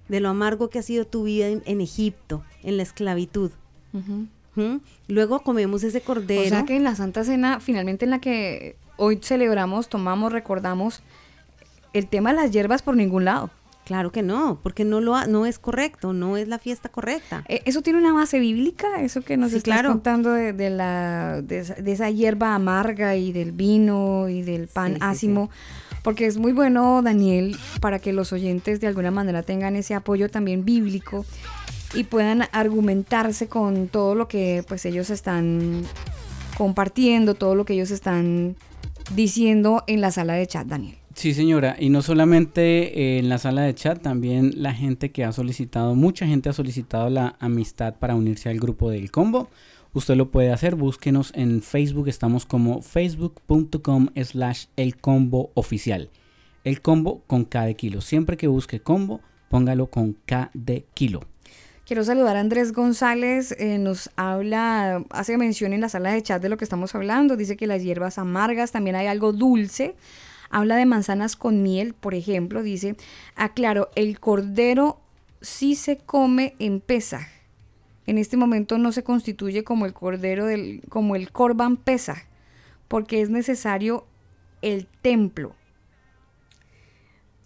de 0.08 0.20
lo 0.20 0.30
amargo 0.30 0.70
que 0.70 0.78
ha 0.78 0.82
sido 0.82 1.06
tu 1.06 1.24
vida 1.24 1.48
en, 1.48 1.62
en 1.66 1.82
Egipto, 1.82 2.42
en 2.62 2.78
la 2.78 2.84
esclavitud. 2.84 3.50
¿Mm? 3.92 4.76
Luego 5.08 5.40
comemos 5.40 5.82
ese 5.84 6.00
cordero. 6.00 6.42
O 6.42 6.48
sea 6.48 6.64
que 6.64 6.76
en 6.76 6.84
la 6.84 6.94
Santa 6.94 7.24
Cena, 7.24 7.60
finalmente 7.60 8.04
en 8.04 8.10
la 8.10 8.20
que 8.20 8.76
hoy 8.96 9.18
celebramos, 9.22 9.88
tomamos, 9.88 10.32
recordamos 10.32 11.02
el 11.92 12.06
tema 12.08 12.30
de 12.30 12.36
las 12.42 12.50
hierbas 12.50 12.82
por 12.82 12.96
ningún 12.96 13.24
lado. 13.24 13.50
Claro 13.86 14.12
que 14.12 14.22
no, 14.22 14.60
porque 14.62 14.84
no, 14.84 15.00
lo 15.00 15.16
ha- 15.16 15.26
no 15.26 15.46
es 15.46 15.58
correcto, 15.58 16.12
no 16.12 16.36
es 16.36 16.46
la 16.46 16.58
fiesta 16.60 16.88
correcta. 16.88 17.44
Eh, 17.48 17.62
¿Eso 17.64 17.82
tiene 17.82 17.98
una 17.98 18.12
base 18.12 18.38
bíblica? 18.38 19.02
¿Eso 19.02 19.22
que 19.22 19.36
nos 19.36 19.50
Sí, 19.50 19.56
estás 19.56 19.72
claro. 19.74 19.88
contando 19.88 20.30
de, 20.32 20.52
de 20.52 20.70
la, 20.70 21.42
de, 21.42 21.58
esa, 21.60 21.74
de 21.74 21.90
esa 21.92 22.08
hierba 22.10 22.54
amarga 22.54 23.16
y 23.16 23.32
del 23.32 23.50
vino 23.50 24.28
y 24.28 24.42
del 24.42 24.68
pan 24.68 24.92
Sí, 24.92 24.98
sí, 24.98 25.00
ácimo? 25.02 25.50
Porque 26.04 26.26
es 26.26 26.36
muy 26.38 26.52
bueno, 26.52 27.02
Daniel, 27.02 27.56
para 27.80 27.98
que 27.98 28.12
los 28.12 28.32
oyentes 28.32 28.80
de 28.80 28.86
alguna 28.86 29.10
manera 29.10 29.42
tengan 29.42 29.74
ese 29.74 29.94
apoyo 29.94 30.28
también 30.28 30.64
bíblico 30.64 31.24
y 31.94 32.04
puedan 32.04 32.44
argumentarse 32.52 33.48
con 33.48 33.88
todo 33.88 34.14
lo 34.14 34.28
que 34.28 34.64
pues 34.68 34.84
ellos 34.84 35.10
están 35.10 35.82
compartiendo, 36.56 37.34
todo 37.34 37.54
lo 37.54 37.64
que 37.64 37.74
ellos 37.74 37.90
están 37.90 38.56
diciendo 39.14 39.82
en 39.86 40.00
la 40.00 40.10
sala 40.10 40.34
de 40.34 40.46
chat, 40.46 40.66
Daniel. 40.66 40.96
Sí, 41.14 41.34
señora, 41.34 41.76
y 41.78 41.90
no 41.90 42.02
solamente 42.02 42.98
eh, 42.98 43.18
en 43.18 43.28
la 43.28 43.38
sala 43.38 43.62
de 43.62 43.74
chat, 43.74 44.00
también 44.00 44.52
la 44.56 44.72
gente 44.72 45.10
que 45.10 45.24
ha 45.24 45.32
solicitado, 45.32 45.94
mucha 45.94 46.26
gente 46.26 46.48
ha 46.48 46.52
solicitado 46.52 47.10
la 47.10 47.36
amistad 47.40 47.96
para 47.98 48.14
unirse 48.14 48.48
al 48.48 48.60
grupo 48.60 48.90
del 48.90 49.10
combo. 49.10 49.48
Usted 49.92 50.14
lo 50.14 50.30
puede 50.30 50.52
hacer, 50.52 50.76
búsquenos 50.76 51.32
en 51.34 51.62
Facebook, 51.62 52.08
estamos 52.08 52.46
como 52.46 52.80
facebook.com 52.80 54.08
slash 54.22 54.66
el 54.76 54.96
combo 54.96 55.50
oficial. 55.54 56.10
El 56.62 56.80
combo 56.80 57.22
con 57.26 57.44
K 57.44 57.66
de 57.66 57.74
kilo. 57.74 58.00
Siempre 58.00 58.36
que 58.36 58.46
busque 58.46 58.80
combo, 58.80 59.20
póngalo 59.48 59.90
con 59.90 60.16
K 60.26 60.50
de 60.54 60.86
kilo. 60.94 61.22
Quiero 61.90 62.04
saludar 62.04 62.36
a 62.36 62.40
Andrés 62.40 62.72
González, 62.72 63.50
eh, 63.58 63.76
nos 63.76 64.10
habla, 64.14 65.04
hace 65.10 65.36
mención 65.36 65.72
en 65.72 65.80
la 65.80 65.88
sala 65.88 66.12
de 66.12 66.22
chat 66.22 66.40
de 66.40 66.48
lo 66.48 66.56
que 66.56 66.62
estamos 66.62 66.94
hablando, 66.94 67.36
dice 67.36 67.56
que 67.56 67.66
las 67.66 67.82
hierbas 67.82 68.16
amargas, 68.16 68.70
también 68.70 68.94
hay 68.94 69.08
algo 69.08 69.32
dulce, 69.32 69.96
habla 70.50 70.76
de 70.76 70.86
manzanas 70.86 71.34
con 71.34 71.64
miel, 71.64 71.94
por 71.94 72.14
ejemplo, 72.14 72.62
dice, 72.62 72.94
aclaro, 73.34 73.90
el 73.96 74.20
cordero 74.20 75.00
sí 75.40 75.74
se 75.74 75.96
come 75.96 76.54
en 76.60 76.78
Pesaj, 76.78 77.26
en 78.06 78.18
este 78.18 78.36
momento 78.36 78.78
no 78.78 78.92
se 78.92 79.02
constituye 79.02 79.64
como 79.64 79.84
el 79.84 79.92
cordero 79.92 80.46
del, 80.46 80.82
como 80.90 81.16
el 81.16 81.32
Corban 81.32 81.76
Pesaj, 81.76 82.18
porque 82.86 83.20
es 83.20 83.30
necesario 83.30 84.06
el 84.62 84.86
templo. 85.02 85.56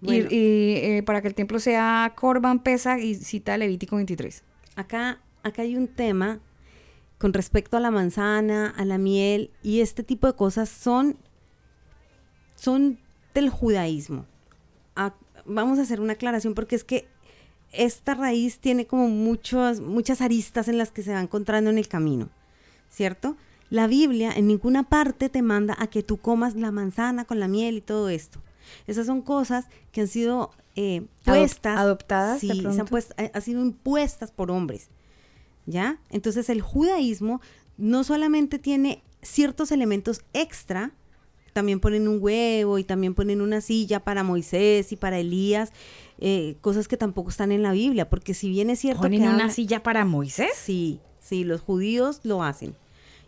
Y- 0.03 0.07
Bueno. 0.07 0.29
Y, 0.31 0.75
eh, 0.77 1.03
para 1.05 1.23
que 1.23 1.29
el 1.29 1.35
templo 1.35 1.59
sea 1.59 2.13
Corban 2.17 2.59
Pesaj 2.63 3.01
y 3.01 3.15
cita 3.15 3.57
Levítico 3.57 3.97
23. 3.97 4.43
Acá, 4.77 5.21
acá 5.43 5.63
hay 5.63 5.77
un 5.77 5.89
tema 5.89 6.41
con 7.19 7.33
respecto 7.33 7.77
a 7.77 7.81
la 7.81 7.91
manzana, 7.91 8.75
a 8.77 8.85
la 8.85 8.99
miel 8.99 9.51
y 9.63 9.81
este 9.81 10.03
tipo 10.03 10.27
de 10.27 10.35
cosas 10.35 10.69
son 10.69 11.17
son 12.57 12.99
del 13.35 13.51
judaísmo. 13.51 14.27
Ah, 14.97 15.15
vamos 15.45 15.79
a 15.79 15.83
hacer 15.83 16.01
una 16.01 16.15
aclaración 16.15 16.55
porque 16.55 16.77
es 16.77 16.85
que 16.85 17.07
esta 17.73 18.15
raíz 18.15 18.59
tiene 18.61 18.87
como 18.87 19.09
muchas, 19.09 19.81
muchas 19.81 20.21
aristas 20.21 20.69
en 20.69 20.79
las 20.79 20.91
que 20.93 21.03
se 21.03 21.13
va 21.13 21.21
encontrando 21.21 21.71
en 21.71 21.79
el 21.79 21.89
camino, 21.89 22.31
¿cierto? 22.89 23.37
La 23.71 23.87
Biblia 23.89 24.33
en 24.37 24.47
ninguna 24.47 24.85
parte 24.89 25.29
te 25.29 25.43
manda 25.43 25.75
a 25.79 25.89
que 25.89 26.03
tú 26.03 26.19
comas 26.19 26.55
la 26.55 26.71
manzana 26.71 27.25
con 27.25 27.41
la 27.41 27.49
miel 27.49 27.77
y 27.77 27.81
todo 27.81 28.09
esto. 28.09 28.41
Esas 28.87 29.07
son 29.07 29.23
cosas 29.23 29.67
que 29.93 30.01
han 30.03 30.09
sido 30.09 30.51
eh, 30.77 31.07
puestas, 31.25 31.79
adoptadas, 31.79 32.41
sí, 32.41 32.49
se 32.49 32.53
han 32.55 32.63
pronto. 32.87 32.87
puest- 32.97 33.13
ha- 33.17 33.37
ha 33.37 33.41
sido 33.41 33.61
impuestas 33.63 34.31
por 34.31 34.51
hombres. 34.51 34.89
¿Ya? 35.67 35.99
Entonces 36.11 36.51
el 36.51 36.61
judaísmo 36.61 37.41
no 37.79 38.05
solamente 38.05 38.59
tiene 38.59 39.03
ciertos 39.23 39.73
elementos 39.73 40.21
extra, 40.35 40.93
también 41.55 41.81
ponen 41.81 42.09
un 42.09 42.19
huevo 42.21 42.79
y 42.79 42.85
también 42.85 43.15
ponen 43.15 43.41
una 43.41 43.61
silla 43.61 44.01
para 44.01 44.23
Moisés 44.25 44.93
y 44.93 44.97
para 44.97 45.19
Elías, 45.19 45.73
eh, 46.19 46.57
cosas 46.61 46.89
que 46.89 46.97
tampoco 46.97 47.31
están 47.31 47.53
en 47.53 47.63
la 47.63 47.73
Biblia, 47.73 48.11
porque 48.11 48.35
si 48.35 48.49
bien 48.51 48.69
es 48.71 48.81
cierto 48.81 49.03
¿Ponen 49.03 49.23
que 49.23 49.29
una 49.29 49.45
habla- 49.45 49.53
silla 49.55 49.83
para 49.83 50.05
Moisés? 50.05 50.51
Sí, 50.57 51.01
sí, 51.21 51.45
los 51.45 51.61
judíos 51.61 52.21
lo 52.25 52.43
hacen. 52.43 52.75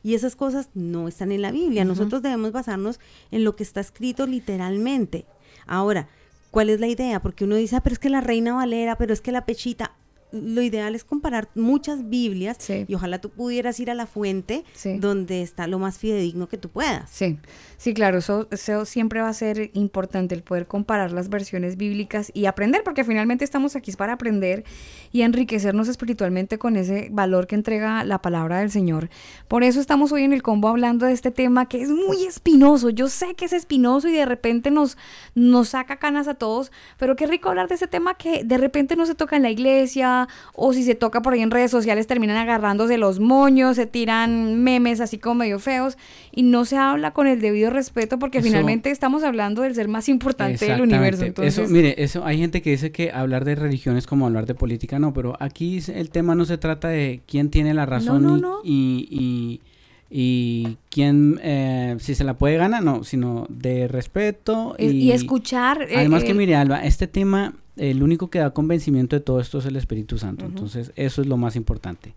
Y 0.07 0.15
esas 0.15 0.37
cosas 0.37 0.69
no 0.73 1.09
están 1.09 1.33
en 1.33 1.43
la 1.43 1.51
Biblia. 1.51 1.85
Nosotros 1.85 2.23
debemos 2.23 2.53
basarnos 2.53 3.01
en 3.33 3.43
lo 3.43 3.57
que 3.57 3.65
está 3.65 3.81
escrito 3.81 4.25
literalmente. 4.29 5.27
Ahora, 5.67 6.09
¿cuál 6.53 6.71
es 6.71 6.79
la 6.79 6.87
idea? 6.87 7.21
Porque 7.21 7.43
uno 7.43 7.57
dice, 7.57 7.75
ah, 7.75 7.81
pero 7.81 7.95
es 7.95 7.99
que 7.99 8.09
la 8.09 8.21
Reina 8.21 8.55
Valera, 8.55 8.97
pero 8.99 9.13
es 9.13 9.21
que 9.21 9.33
la 9.33 9.45
Pechita. 9.45 9.97
Lo 10.33 10.61
ideal 10.63 10.95
es 10.95 11.05
comparar 11.05 11.49
muchas 11.55 12.09
Biblias 12.09 12.57
Sí. 12.61 12.85
y 12.89 12.95
ojalá 12.95 13.21
tú 13.21 13.31
pudieras 13.31 13.79
ir 13.81 13.91
a 13.91 13.95
la 13.95 14.07
fuente 14.07 14.65
Sí. 14.75 14.99
donde 14.99 15.43
está 15.43 15.67
lo 15.67 15.79
más 15.79 15.99
fidedigno 15.99 16.49
que 16.49 16.59
tú 16.59 16.69
puedas. 16.69 17.09
Sí, 17.11 17.39
sí, 17.79 17.95
claro, 17.95 18.19
eso, 18.19 18.49
eso 18.51 18.85
siempre 18.85 19.21
va 19.23 19.29
a 19.29 19.33
ser 19.33 19.71
importante, 19.75 20.35
el 20.35 20.43
poder 20.43 20.67
comparar 20.67 21.13
las 21.13 21.29
versiones 21.29 21.77
bíblicas 21.77 22.31
y 22.35 22.47
aprender, 22.47 22.83
porque 22.85 23.05
finalmente 23.05 23.45
estamos 23.45 23.77
aquí 23.77 23.93
para 23.93 24.15
aprender 24.15 24.65
y 25.13 25.23
enriquecernos 25.23 25.89
espiritualmente 25.89 26.59
con 26.59 26.77
ese 26.77 27.09
valor 27.13 27.47
que 27.47 27.55
entrega 27.55 28.03
la 28.05 28.21
palabra 28.21 28.59
del 28.59 28.71
Señor. 28.71 29.09
Por 29.49 29.63
eso 29.63 29.81
estamos 29.81 30.13
hoy 30.13 30.25
en 30.25 30.33
el 30.33 30.43
combo 30.43 30.69
hablando 30.69 31.07
de 31.07 31.13
este 31.13 31.31
tema 31.31 31.69
que 31.69 31.83
es 31.83 31.89
muy 31.91 32.25
espinoso. 32.27 32.91
Yo 32.91 33.09
sé 33.09 33.35
que 33.35 33.45
es 33.45 33.53
espinoso 33.53 34.09
y 34.09 34.13
de 34.13 34.27
repente 34.27 34.71
nos, 34.71 34.97
nos 35.35 35.69
saca 35.71 35.99
canas 35.99 36.27
a 36.29 36.35
todos, 36.35 36.73
pero 36.99 37.15
qué 37.17 37.27
rico 37.27 37.49
hablar 37.49 37.69
de 37.69 37.77
ese 37.77 37.87
tema 37.87 38.15
que 38.15 38.43
de 38.45 38.59
repente 38.59 38.97
no 38.97 39.07
se 39.07 39.15
toca 39.15 39.37
en 39.37 39.43
la 39.43 39.51
iglesia 39.51 40.16
o 40.55 40.73
si 40.73 40.83
se 40.85 40.95
toca 40.95 41.23
por 41.23 41.33
ahí 41.35 41.41
en 41.43 41.51
redes 41.51 41.71
sociales 41.71 42.07
terminan 42.07 42.37
agarrándose 42.37 42.99
los 42.99 43.21
moños, 43.21 43.77
se 43.77 43.87
tiran 43.87 44.63
memes 44.63 45.01
así 45.01 45.19
como 45.19 45.37
medio 45.37 45.59
feos 45.59 45.97
y 46.33 46.43
no 46.43 46.65
se 46.65 46.77
habla 46.77 47.13
con 47.13 47.27
el 47.27 47.41
debido 47.41 47.71
respeto 47.71 48.19
porque 48.19 48.39
Eso- 48.39 48.49
finalmente 48.49 48.91
estamos 48.91 49.23
hablando 49.25 49.63
del 49.63 49.75
ser 49.75 49.89
más 49.89 50.09
importante 50.09 50.65
del 50.67 50.81
universo. 50.81 51.25
Entonces, 51.25 51.59
Eso, 51.59 51.69
mire, 51.73 51.95
eso 52.03 52.25
hay 52.25 52.39
gente 52.39 52.63
que 52.63 52.71
dice 52.71 52.91
que 52.93 53.11
hablar 53.13 53.45
de 53.45 53.55
religión 53.55 53.97
es 53.97 54.07
como 54.07 54.27
hablar 54.27 54.47
de 54.47 54.55
política, 54.55 54.99
no, 54.99 55.13
pero 55.13 55.37
aquí 55.41 55.81
el 55.95 56.11
tema 56.11 56.35
no 56.35 56.45
se 56.45 56.59
trata 56.59 56.89
de 56.89 57.21
quién 57.27 57.51
tiene 57.51 57.75
la 57.75 57.87
razón 57.87 58.23
no, 58.23 58.37
y- 58.37 58.41
no. 58.41 58.57
Y, 58.65 59.09
y, 59.11 59.61
y 60.09 60.77
quién, 60.89 61.41
eh, 61.43 61.97
si 61.99 62.15
se 62.15 62.23
la 62.25 62.35
puede 62.35 62.57
ganar, 62.57 62.83
no, 62.83 63.03
sino 63.05 63.47
de 63.49 63.89
respeto 63.89 64.77
y, 64.79 64.87
y 64.87 65.13
escuchar... 65.13 65.83
eh, 65.83 65.97
Además 65.97 66.23
que 66.25 66.31
el- 66.31 66.37
mire, 66.37 66.55
Alba, 66.55 66.85
este 66.85 67.07
tema, 67.07 67.55
el 67.77 68.03
único 68.03 68.29
que 68.31 68.39
da 68.39 68.51
convencimiento 68.51 69.17
de 69.17 69.21
todo 69.21 69.41
esto 69.41 69.59
es 69.59 69.67
el 69.67 69.77
Espíritu 69.77 70.19
Santo. 70.19 70.45
Entonces, 70.45 70.93
eso 70.97 71.21
es 71.23 71.27
lo 71.29 71.37
más 71.37 71.57
importante. 71.57 72.15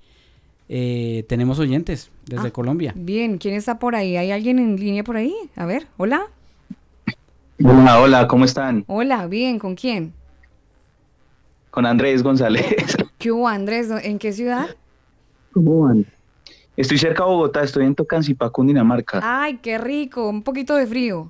Eh, 0.69 1.25
tenemos 1.27 1.57
oyentes 1.59 2.11
desde 2.25 2.47
Ah. 2.49 2.51
Colombia. 2.51 2.93
Bien, 2.95 3.37
¿quién 3.39 3.55
está 3.55 3.79
por 3.79 3.95
ahí? 3.95 4.15
¿Hay 4.17 4.31
alguien 4.31 4.59
en 4.59 4.75
línea 4.77 5.03
por 5.03 5.17
ahí? 5.17 5.33
A 5.55 5.65
ver, 5.65 5.87
hola. 5.97 6.27
Hola, 7.63 7.99
hola, 7.99 8.27
¿cómo 8.27 8.45
están? 8.45 8.85
Hola, 8.87 9.27
bien, 9.27 9.59
¿con 9.59 9.75
quién? 9.75 10.13
Con 11.71 11.85
Andrés 11.85 12.23
González. 12.23 12.65
¿Qué 13.17 13.31
hubo, 13.31 13.47
Andrés? 13.47 13.89
¿En 14.03 14.17
qué 14.17 14.31
ciudad? 14.31 14.67
¿Cómo 15.51 15.81
van? 15.81 16.05
Estoy 16.77 16.97
cerca 16.97 17.23
de 17.25 17.29
Bogotá, 17.29 17.61
estoy 17.63 17.85
en 17.85 17.95
Tocancipá, 17.95 18.49
Cundinamarca. 18.49 19.19
Ay, 19.21 19.57
qué 19.57 19.77
rico, 19.77 20.29
un 20.29 20.43
poquito 20.43 20.75
de 20.75 20.87
frío. 20.87 21.29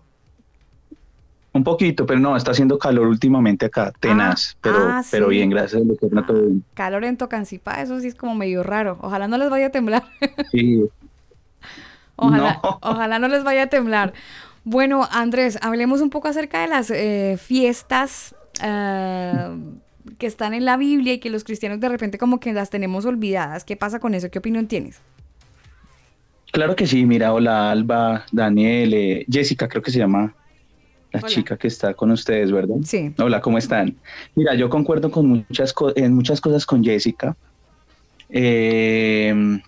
Un 1.52 1.64
poquito, 1.64 2.06
pero 2.06 2.20
no, 2.20 2.38
está 2.38 2.52
haciendo 2.52 2.78
calor 2.78 3.08
últimamente 3.08 3.66
acá, 3.66 3.92
tenaz, 4.00 4.56
pero, 4.62 4.78
ah, 4.88 5.04
pero 5.10 5.30
bien, 5.30 5.50
gracias 5.50 5.82
al 5.82 5.90
Eterno 5.90 6.24
todo 6.26 6.42
bien. 6.44 6.64
Calor 6.76 7.04
en 7.06 7.18
Tocancipá, 7.18 7.82
eso 7.82 8.00
sí 8.00 8.08
es 8.08 8.16
como 8.16 8.36
medio 8.36 8.62
raro. 8.62 9.00
Ojalá 9.02 9.28
no 9.28 9.38
les 9.38 9.50
vaya 9.50 9.68
a 9.68 9.70
temblar. 9.72 10.04
Sí, 10.52 10.84
Ojalá, 12.18 12.60
No. 12.64 12.80
ojalá 12.82 13.18
no 13.20 13.28
les 13.30 13.44
vaya 13.44 13.64
a 13.64 13.68
temblar. 13.68 14.14
Bueno, 14.64 15.08
Andrés, 15.12 15.58
hablemos 15.62 16.02
un 16.02 16.10
poco 16.10 16.28
acerca 16.28 16.62
de 16.62 16.68
las 16.68 16.92
eh, 16.92 17.38
fiestas 17.42 18.36
eh, 18.62 19.50
que 20.18 20.28
están 20.28 20.54
en 20.54 20.66
la 20.66 20.78
Biblia 20.78 21.14
y 21.14 21.20
que 21.20 21.30
los 21.30 21.44
cristianos 21.44 21.80
de 21.80 21.90
repente 21.90 22.18
como 22.18 22.40
que 22.40 22.54
las 22.54 22.70
tenemos 22.70 23.06
olvidadas. 23.06 23.64
¿Qué 23.64 23.76
pasa 23.78 24.00
con 24.00 24.14
eso? 24.14 24.30
¿Qué 24.30 24.40
opinión 24.40 24.68
tienes? 24.68 25.00
claro 26.52 26.76
que 26.76 26.88
sí, 26.88 27.06
mira, 27.06 27.32
hola 27.32 27.70
Alba, 27.72 28.26
Daniel, 28.32 28.94
eh, 28.96 29.26
Jessica, 29.30 29.68
creo 29.68 29.82
que 29.84 29.92
se 29.92 30.00
llama 30.00 30.34
la 31.12 31.20
Hola. 31.20 31.28
chica 31.30 31.58
que 31.58 31.68
está 31.68 31.94
con 31.94 32.12
ustedes, 32.12 32.52
¿verdad? 32.52 32.76
Sí. 32.84 33.14
Hola, 33.18 33.42
¿cómo 33.42 33.58
están? 33.58 33.96
Mira, 34.36 34.54
yo 34.56 34.70
concuerdo 34.70 35.10
con 35.10 35.26
muchas 35.28 35.74
co- 35.74 35.92
en 35.96 36.14
muchas 36.14 36.40
cosas 36.40 36.66
con 36.66 36.84
Jessica. 36.84 37.36
Eh, 38.30 39.60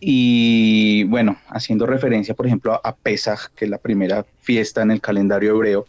y 0.00 1.04
bueno, 1.04 1.38
haciendo 1.48 1.86
referencia, 1.86 2.34
por 2.34 2.46
ejemplo, 2.46 2.72
a, 2.74 2.80
a 2.82 2.96
Pesaj, 2.96 3.48
que 3.54 3.64
es 3.66 3.70
la 3.70 3.78
primera 3.78 4.24
fiesta 4.40 4.82
en 4.82 4.90
el 4.90 5.00
calendario 5.00 5.50
hebreo, 5.54 5.86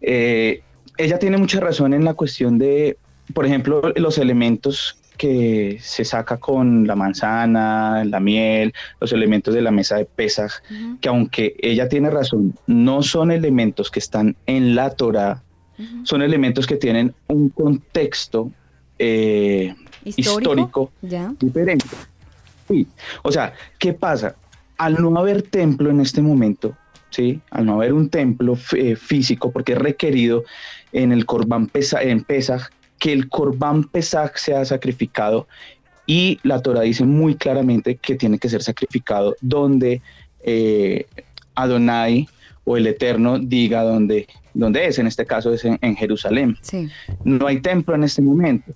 eh, 0.00 0.62
ella 0.98 1.18
tiene 1.18 1.36
mucha 1.38 1.60
razón 1.60 1.94
en 1.94 2.04
la 2.04 2.14
cuestión 2.14 2.58
de, 2.58 2.98
por 3.32 3.46
ejemplo, 3.46 3.80
los 3.96 4.18
elementos 4.18 4.96
que 5.20 5.76
se 5.82 6.02
saca 6.06 6.38
con 6.38 6.86
la 6.86 6.96
manzana, 6.96 8.02
la 8.06 8.20
miel, 8.20 8.72
los 9.02 9.12
elementos 9.12 9.52
de 9.52 9.60
la 9.60 9.70
mesa 9.70 9.96
de 9.96 10.06
Pesaj, 10.06 10.50
que 10.98 11.10
aunque 11.10 11.56
ella 11.60 11.90
tiene 11.90 12.08
razón, 12.08 12.54
no 12.66 13.02
son 13.02 13.30
elementos 13.30 13.90
que 13.90 13.98
están 13.98 14.34
en 14.46 14.74
la 14.74 14.88
Torah, 14.88 15.42
son 16.04 16.22
elementos 16.22 16.66
que 16.66 16.76
tienen 16.76 17.12
un 17.26 17.50
contexto 17.50 18.50
eh, 18.98 19.74
histórico 20.06 20.90
Ya. 21.02 21.34
diferente. 21.38 21.84
Sí. 22.66 22.86
O 23.22 23.30
sea, 23.30 23.52
¿qué 23.78 23.92
pasa? 23.92 24.36
Al 24.78 25.02
no 25.02 25.18
haber 25.18 25.42
templo 25.42 25.90
en 25.90 26.00
este 26.00 26.22
momento, 26.22 26.74
¿sí? 27.10 27.42
Al 27.50 27.66
no 27.66 27.74
haber 27.74 27.92
un 27.92 28.08
templo 28.08 28.56
eh, 28.72 28.96
físico, 28.96 29.50
porque 29.52 29.72
es 29.72 29.78
requerido 29.78 30.44
en 30.92 31.12
el 31.12 31.26
Corban 31.26 31.66
Pesaj, 31.66 32.04
en 32.04 32.22
Pesaj, 32.24 32.70
que 33.00 33.12
el 33.12 33.28
Corban 33.28 33.82
Pesaj 33.84 34.36
sea 34.36 34.64
sacrificado 34.64 35.48
y 36.06 36.38
la 36.44 36.60
Torah 36.62 36.82
dice 36.82 37.04
muy 37.04 37.34
claramente 37.34 37.96
que 37.96 38.14
tiene 38.14 38.38
que 38.38 38.48
ser 38.48 38.62
sacrificado 38.62 39.34
donde 39.40 40.00
eh, 40.44 41.06
Adonai 41.54 42.28
o 42.64 42.76
el 42.76 42.86
Eterno 42.86 43.38
diga 43.38 43.82
dónde, 43.82 44.28
dónde 44.54 44.86
es, 44.86 44.98
en 44.98 45.06
este 45.06 45.26
caso 45.26 45.52
es 45.52 45.64
en- 45.64 45.78
en 45.82 45.96
Jerusalén 45.96 46.56
Sí. 46.62 46.88
no 47.24 47.46
hay 47.46 47.60
templo 47.60 47.94
en 47.94 48.04
este 48.04 48.22
momento, 48.22 48.72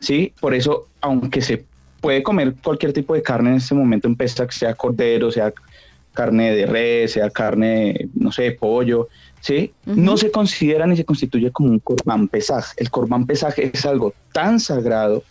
¿sí? 0.00 0.32
Por 0.40 0.54
eso, 0.54 0.88
aunque 1.00 1.40
se 1.40 1.64
puede 2.00 2.22
comer 2.22 2.54
cualquier 2.62 2.92
tipo 2.92 3.14
de 3.14 3.22
carne 3.22 3.50
en 3.50 3.56
este 3.56 3.74
momento 3.74 4.06
en 4.08 4.16
Pesach, 4.16 4.50
sea 4.52 4.74
cordero, 4.74 5.30
sea 5.30 5.52
carne 6.12 6.52
de 6.54 6.66
res, 6.66 7.12
sea 7.12 7.30
carne, 7.30 8.08
no 8.14 8.30
sé, 8.32 8.52
pollo, 8.52 9.08
¿sí? 9.42 9.72
No 9.84 10.16
se 10.16 10.30
considera 10.30 10.86
ni 10.86 10.96
se 10.96 11.04
constituye 11.04 11.50
como 11.50 11.68
un 11.68 11.78
corbán 11.80 12.28
Pesaj. 12.28 12.64
El 12.78 12.90
corbán 12.90 13.26
Pesaj 13.26 13.58
es 13.58 13.84
algo 13.84 14.14
tan 14.32 14.58
sagrado, 14.58 15.22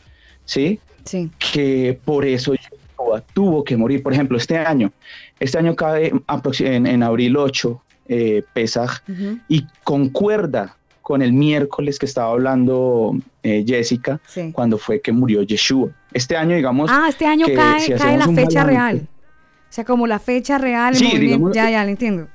¿sí? 0.45 0.79
Sí. 1.03 1.31
que 1.51 1.99
por 2.05 2.23
eso 2.25 2.53
Yeshua 2.53 3.23
tuvo 3.33 3.63
que 3.63 3.75
morir. 3.75 4.03
Por 4.03 4.13
ejemplo, 4.13 4.37
este 4.37 4.55
año, 4.59 4.91
este 5.39 5.57
año 5.57 5.75
cae 5.75 6.13
en, 6.59 6.85
en 6.85 7.01
abril 7.01 7.35
8, 7.37 7.81
eh, 8.07 8.43
Pesaj, 8.53 8.99
y 9.47 9.65
concuerda 9.83 10.75
con 11.01 11.23
el 11.23 11.33
miércoles 11.33 11.97
que 11.97 12.05
estaba 12.05 12.29
hablando 12.31 13.15
eh, 13.41 13.63
Jessica, 13.67 14.19
Sí. 14.27 14.51
cuando 14.53 14.77
fue 14.77 15.01
que 15.01 15.11
murió 15.11 15.41
Yeshua. 15.41 15.89
Este 16.13 16.35
año, 16.37 16.55
digamos, 16.55 16.91
Ah, 16.93 17.07
este 17.09 17.25
año 17.25 17.47
que 17.47 17.53
cae, 17.55 17.79
si 17.79 17.93
cae 17.93 18.17
la 18.17 18.27
fecha 18.27 18.63
balance, 18.63 18.63
real. 18.65 19.07
O 19.07 19.73
sea, 19.73 19.83
como 19.85 20.05
la 20.05 20.19
fecha 20.19 20.57
real, 20.59 20.93
Sí, 20.95 21.17
digamos- 21.17 21.53
Ya, 21.55 21.69
ya, 21.71 21.83
lo 21.83 21.89
entiendo. 21.89 22.27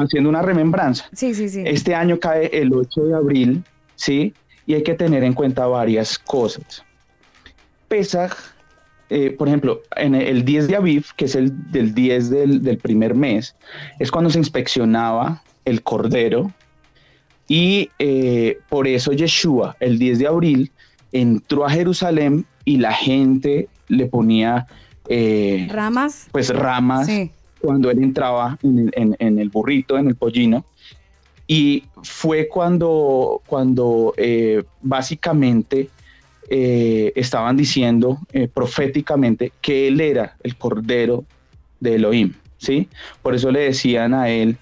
Haciendo 0.00 0.28
una 0.28 0.42
remembranza. 0.42 1.06
Sí, 1.12 1.34
sí, 1.34 1.48
sí. 1.48 1.62
Este 1.66 1.94
año 1.94 2.18
cae 2.18 2.46
el 2.52 2.72
8 2.72 3.04
de 3.04 3.14
abril, 3.14 3.64
¿sí? 3.96 4.34
Y 4.66 4.74
hay 4.74 4.82
que 4.82 4.94
tener 4.94 5.24
en 5.24 5.32
cuenta 5.32 5.66
varias 5.66 6.18
cosas. 6.18 6.84
Pesaj, 7.88 8.32
eh, 9.08 9.30
por 9.30 9.48
ejemplo, 9.48 9.82
en 9.96 10.14
el 10.14 10.44
10 10.44 10.68
de 10.68 10.76
Aviv, 10.76 11.06
que 11.16 11.24
es 11.24 11.34
el 11.34 11.70
del 11.72 11.94
10 11.94 12.30
del, 12.30 12.62
del 12.62 12.78
primer 12.78 13.14
mes, 13.14 13.56
es 13.98 14.10
cuando 14.10 14.30
se 14.30 14.38
inspeccionaba 14.38 15.42
el 15.64 15.82
cordero 15.82 16.52
y 17.48 17.90
eh, 17.98 18.60
por 18.68 18.86
eso 18.86 19.12
Yeshua, 19.12 19.76
el 19.80 19.98
10 19.98 20.20
de 20.20 20.26
abril, 20.28 20.70
entró 21.10 21.64
a 21.66 21.70
Jerusalén 21.70 22.46
y 22.64 22.76
la 22.76 22.92
gente 22.92 23.68
le 23.88 24.06
ponía 24.06 24.68
eh, 25.08 25.66
Ramas. 25.68 26.28
pues 26.30 26.50
ramas 26.50 27.06
Sí. 27.06 27.32
Cuando 27.60 27.90
él 27.90 28.02
entraba 28.02 28.58
en 28.62 28.78
el, 28.78 28.90
en- 28.94 29.16
en 29.18 29.38
el 29.38 29.48
burrito, 29.50 29.98
en 29.98 30.08
el 30.08 30.14
pollino, 30.16 30.64
y 31.46 31.84
fue 32.02 32.48
cuando, 32.48 33.42
cuando 33.46 34.14
eh, 34.16 34.62
básicamente 34.80 35.88
eh, 36.48 37.12
estaban 37.16 37.56
diciendo 37.56 38.18
eh, 38.32 38.48
proféticamente 38.48 39.52
que 39.60 39.88
él 39.88 40.00
era 40.00 40.36
el 40.42 40.56
cordero 40.56 41.24
de 41.80 41.96
Elohim, 41.96 42.34
¿sí? 42.58 42.88
Por 43.22 43.34
eso 43.34 43.50
le 43.50 43.60
decían 43.60 44.14
a 44.14 44.28
él, 44.28 44.56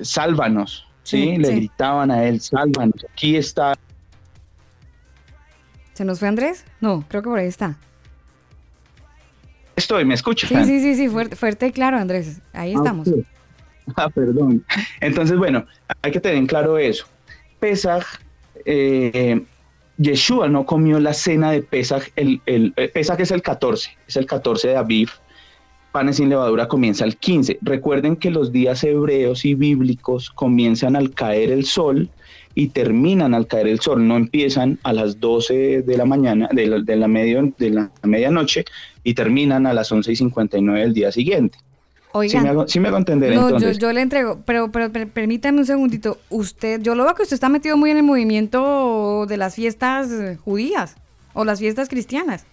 sálvanos, 0.00 0.86
¿sí? 1.02 1.32
Sí, 1.32 1.36
le 1.38 1.48
sí. 1.48 1.54
gritaban 1.56 2.10
a 2.10 2.24
él, 2.24 2.40
sálvanos, 2.40 3.04
aquí 3.12 3.36
está. 3.36 3.74
¿Se 5.94 6.04
nos 6.04 6.18
fue 6.18 6.28
Andrés? 6.28 6.64
No, 6.80 7.04
creo 7.08 7.22
que 7.22 7.28
por 7.28 7.38
ahí 7.38 7.46
está. 7.48 7.76
Estoy, 9.76 10.04
¿me 10.04 10.14
escuchan? 10.14 10.48
Sí, 10.48 10.64
sí, 10.64 10.80
sí, 10.80 10.94
sí, 10.94 11.08
fuerte, 11.08 11.36
fuerte 11.36 11.66
y 11.66 11.72
claro, 11.72 11.98
Andrés. 11.98 12.40
Ahí 12.52 12.74
estamos. 12.74 13.08
Ah, 13.08 13.12
ok. 13.12 13.26
Ah, 13.96 14.08
perdón. 14.08 14.64
Entonces, 15.00 15.36
bueno, 15.36 15.66
hay 16.02 16.12
que 16.12 16.20
tener 16.20 16.38
en 16.38 16.46
claro 16.46 16.78
eso. 16.78 17.06
Pesaj, 17.58 18.04
eh, 18.64 19.42
Yeshua 19.96 20.48
no 20.48 20.64
comió 20.64 21.00
la 21.00 21.12
cena 21.12 21.50
de 21.50 21.62
Pesaj, 21.62 22.04
el, 22.14 22.40
el, 22.46 22.72
eh, 22.76 22.88
Pesaj 22.88 23.20
es 23.20 23.32
el 23.32 23.42
14, 23.42 23.90
es 24.06 24.16
el 24.16 24.26
14 24.26 24.68
de 24.68 24.76
Aviv. 24.76 25.10
Panes 25.92 26.16
sin 26.16 26.28
levadura 26.28 26.68
comienza 26.68 27.04
el 27.04 27.16
15. 27.16 27.58
Recuerden 27.62 28.14
que 28.14 28.30
los 28.30 28.52
días 28.52 28.84
hebreos 28.84 29.44
y 29.44 29.54
bíblicos 29.54 30.30
comienzan 30.30 30.94
al 30.94 31.12
caer 31.12 31.50
el 31.50 31.64
sol 31.64 32.08
y 32.54 32.68
terminan 32.68 33.34
al 33.34 33.46
caer 33.46 33.68
el 33.68 33.80
sol. 33.80 34.06
No 34.06 34.16
empiezan 34.16 34.78
a 34.82 34.92
las 34.92 35.20
12 35.20 35.82
de 35.82 35.96
la 35.96 36.04
mañana, 36.04 36.48
de 36.52 36.66
la, 36.66 36.78
de 36.80 36.96
la 36.96 37.08
medio- 37.08 37.52
de 37.58 37.70
la 37.70 37.90
medianoche 38.02 38.64
y 39.04 39.14
terminan 39.14 39.66
a 39.66 39.72
las 39.74 39.90
11 39.92 40.12
y 40.12 40.16
59 40.16 40.80
del 40.80 40.92
día 40.94 41.12
siguiente. 41.12 41.58
Oigan. 42.12 42.30
Sí 42.30 42.38
me 42.44 42.48
hago, 42.48 42.66
me 42.80 42.88
hago 42.88 42.96
entender 42.96 43.34
No, 43.34 43.42
yo, 43.42 43.46
entonces. 43.56 43.78
yo 43.78 43.92
le 43.92 44.00
entrego, 44.00 44.40
pero, 44.44 44.72
pero, 44.72 44.90
per- 44.90 45.06
permítame 45.08 45.58
un 45.60 45.66
segundito. 45.66 46.18
Usted, 46.28 46.80
yo 46.82 46.96
lo 46.96 47.04
veo 47.04 47.14
que 47.14 47.22
usted 47.22 47.34
está 47.34 47.48
metido 47.48 47.76
muy 47.76 47.90
en 47.92 47.98
el 47.98 48.02
movimiento 48.02 49.26
de 49.28 49.36
las 49.36 49.54
fiestas 49.54 50.08
judías 50.44 50.96
o 51.34 51.44
las 51.44 51.60
fiestas 51.60 51.88
cristianas. 51.88 52.44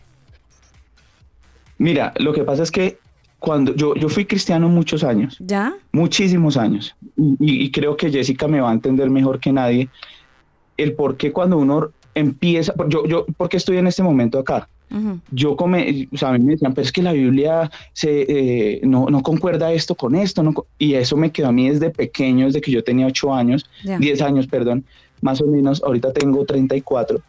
Mira, 1.79 2.13
lo 2.17 2.33
que 2.33 2.43
pasa 2.43 2.63
es 2.63 2.71
que 2.71 2.97
cuando 3.39 3.75
yo, 3.75 3.93
yo 3.95 4.09
fui 4.09 4.25
cristiano 4.25 4.67
muchos 4.69 5.03
años, 5.03 5.37
¿Ya? 5.39 5.73
muchísimos 5.91 6.57
años, 6.57 6.95
y, 7.39 7.63
y 7.65 7.71
creo 7.71 7.95
que 7.95 8.11
Jessica 8.11 8.47
me 8.47 8.61
va 8.61 8.71
a 8.71 8.73
entender 8.73 9.09
mejor 9.09 9.39
que 9.39 9.51
nadie 9.51 9.89
el 10.77 10.93
por 10.93 11.17
qué 11.17 11.31
cuando 11.31 11.57
uno 11.57 11.91
empieza, 12.15 12.73
yo, 12.87 13.05
yo, 13.05 13.25
¿por 13.37 13.49
qué 13.49 13.57
estoy 13.57 13.77
en 13.77 13.87
este 13.87 14.03
momento 14.03 14.39
acá? 14.39 14.67
Ujú. 14.89 15.19
Yo 15.31 15.55
come, 15.55 16.07
o 16.11 16.17
sea, 16.17 16.29
a 16.29 16.33
mí 16.33 16.39
me 16.39 16.53
decían, 16.53 16.73
pero 16.73 16.85
es 16.85 16.91
que 16.91 17.03
la 17.03 17.11
Biblia 17.11 17.69
se, 17.93 18.21
eh, 18.21 18.81
no, 18.83 19.07
no 19.07 19.21
concuerda 19.21 19.71
esto 19.73 19.95
con 19.95 20.15
esto, 20.15 20.41
no 20.43 20.53
co-". 20.53 20.67
y 20.79 20.93
eso 20.93 21.17
me 21.17 21.31
quedó 21.31 21.47
a 21.49 21.51
mí 21.51 21.69
desde 21.69 21.89
pequeño, 21.89 22.45
desde 22.45 22.61
que 22.61 22.71
yo 22.71 22.83
tenía 22.83 23.05
ocho 23.05 23.33
años, 23.33 23.69
Ya. 23.83 23.99
10 23.99 24.21
años, 24.21 24.47
perdón, 24.47 24.85
más 25.21 25.41
o 25.41 25.45
menos, 25.45 25.83
ahorita 25.83 26.13
tengo 26.13 26.45
34, 26.45 27.19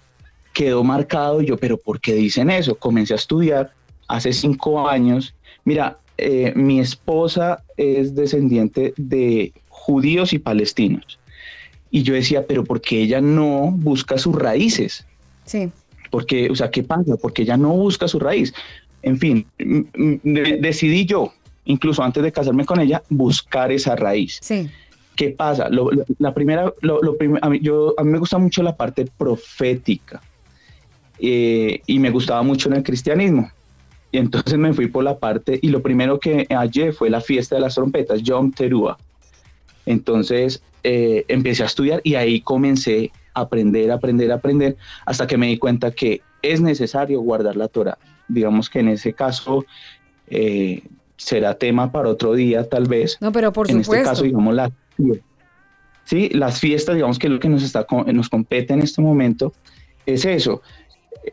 quedó 0.53 0.85
marcado 0.85 1.43
y 1.43 1.47
yo, 1.47 1.57
pero 1.57 1.77
¿por 1.77 2.01
qué 2.01 2.15
dicen 2.15 2.51
eso? 2.51 2.77
Comencé 2.77 3.15
a 3.15 3.17
estudiar 3.17 3.73
hace 4.07 4.33
cinco 4.33 4.89
años. 4.89 5.35
Mira, 5.69 5.99
eh, 6.17 6.53
mi 6.57 6.81
esposa 6.81 7.63
es 7.77 8.15
descendiente 8.15 8.95
de 8.97 9.53
judíos 9.69 10.33
y 10.33 10.39
palestinos. 10.39 11.19
Y 11.91 12.03
yo 12.05 12.15
decía, 12.15 12.47
pero 12.47 12.65
¿por 12.65 12.81
qué 12.81 13.03
ella 13.03 13.21
no 13.21 13.71
busca 13.71 14.17
sus 14.17 14.35
raíces? 14.35 15.07
Sí. 15.45 15.71
Porque, 16.11 16.49
o 16.51 16.55
sea, 16.55 16.71
¿qué 16.71 16.83
pasa? 16.83 17.17
Porque 17.21 17.43
ella 17.43 17.59
no 17.59 17.71
busca 17.75 18.09
su 18.09 18.19
raíz. 18.19 18.55
En 19.03 19.19
fin, 19.19 19.47
decidí 20.25 21.05
yo, 21.05 21.33
incluso 21.67 22.03
antes 22.03 22.23
de 22.23 22.33
casarme 22.33 22.65
con 22.65 22.81
ella, 22.81 23.03
buscar 23.11 23.71
esa 23.71 23.95
raíz. 23.95 24.39
Sí. 24.41 24.71
¿Qué 25.17 25.29
pasa? 25.31 25.69
Lo- 25.69 25.91
lo- 25.93 26.05
la 26.19 26.33
primera, 26.33 26.73
lo, 26.81 27.03
lo 27.03 27.17
prim- 27.19 27.39
a, 27.43 27.49
mí, 27.51 27.59
yo, 27.61 27.95
a 27.99 28.05
mí 28.05 28.11
me 28.11 28.19
gusta 28.19 28.39
mucho 28.39 28.63
la 28.63 28.75
parte 28.75 29.07
profética 29.19 30.23
eh, 31.19 31.81
y 31.87 31.99
me 31.99 32.11
gustaba 32.11 32.43
mucho 32.43 32.69
en 32.71 32.77
el 32.77 32.83
cristianismo. 32.83 33.51
Y 34.11 34.19
entonces 34.19 34.59
me 34.59 34.73
fui 34.73 34.87
por 34.89 35.05
la 35.05 35.19
parte, 35.19 35.59
y 35.61 35.69
lo 35.69 35.83
primero 35.83 36.19
que 36.19 36.47
hallé 36.51 36.93
fue 36.93 37.11
la 37.11 37.21
fiesta 37.21 37.57
de 37.57 37.61
las 37.61 37.75
trompetas, 37.75 38.23
Yom 38.23 38.53
Teruah. 38.53 38.97
Entonces 39.85 40.63
eh, 40.83 41.25
empecé 41.29 41.63
a 41.63 41.67
estudiar 41.67 42.01
y 42.05 42.15
ahí 42.15 42.41
comencé 42.41 43.11
a 43.35 43.41
aprender, 43.43 43.91
aprender, 43.91 44.33
aprender, 44.33 44.77
hasta 45.07 45.27
que 45.27 45.37
me 45.37 45.47
di 45.49 45.59
cuenta 45.59 45.91
que 45.91 46.23
es 46.43 46.61
necesario 46.61 47.21
guardar 47.21 47.57
la 47.57 47.69
Torah. 47.69 47.99
Digamos 48.29 48.71
que 48.71 48.81
en 48.81 48.89
ese 48.89 49.13
caso 49.13 49.65
eh, 50.29 50.83
será 51.17 51.55
tema 51.55 51.91
para 51.91 52.09
otro 52.09 52.35
día, 52.35 52.69
tal 52.69 52.87
vez 52.87 53.19
No, 53.21 53.33
pero 53.33 53.53
por 53.53 53.71
en 53.71 53.83
supuesto. 53.83 53.95
este 53.95 54.11
caso, 54.11 54.23
digamos, 54.25 54.55
las, 54.55 54.71
sí, 56.05 56.29
las 56.31 56.61
fiestas, 56.61 56.95
digamos 56.95 57.19
que 57.19 57.29
lo 57.29 57.41
que 57.41 57.49
nos, 57.49 57.63
está, 57.63 57.87
nos 58.13 58.29
compete 58.29 58.73
en 58.73 58.81
este 58.81 59.03
momento 59.03 59.53
es 60.07 60.25
eso. 60.25 60.63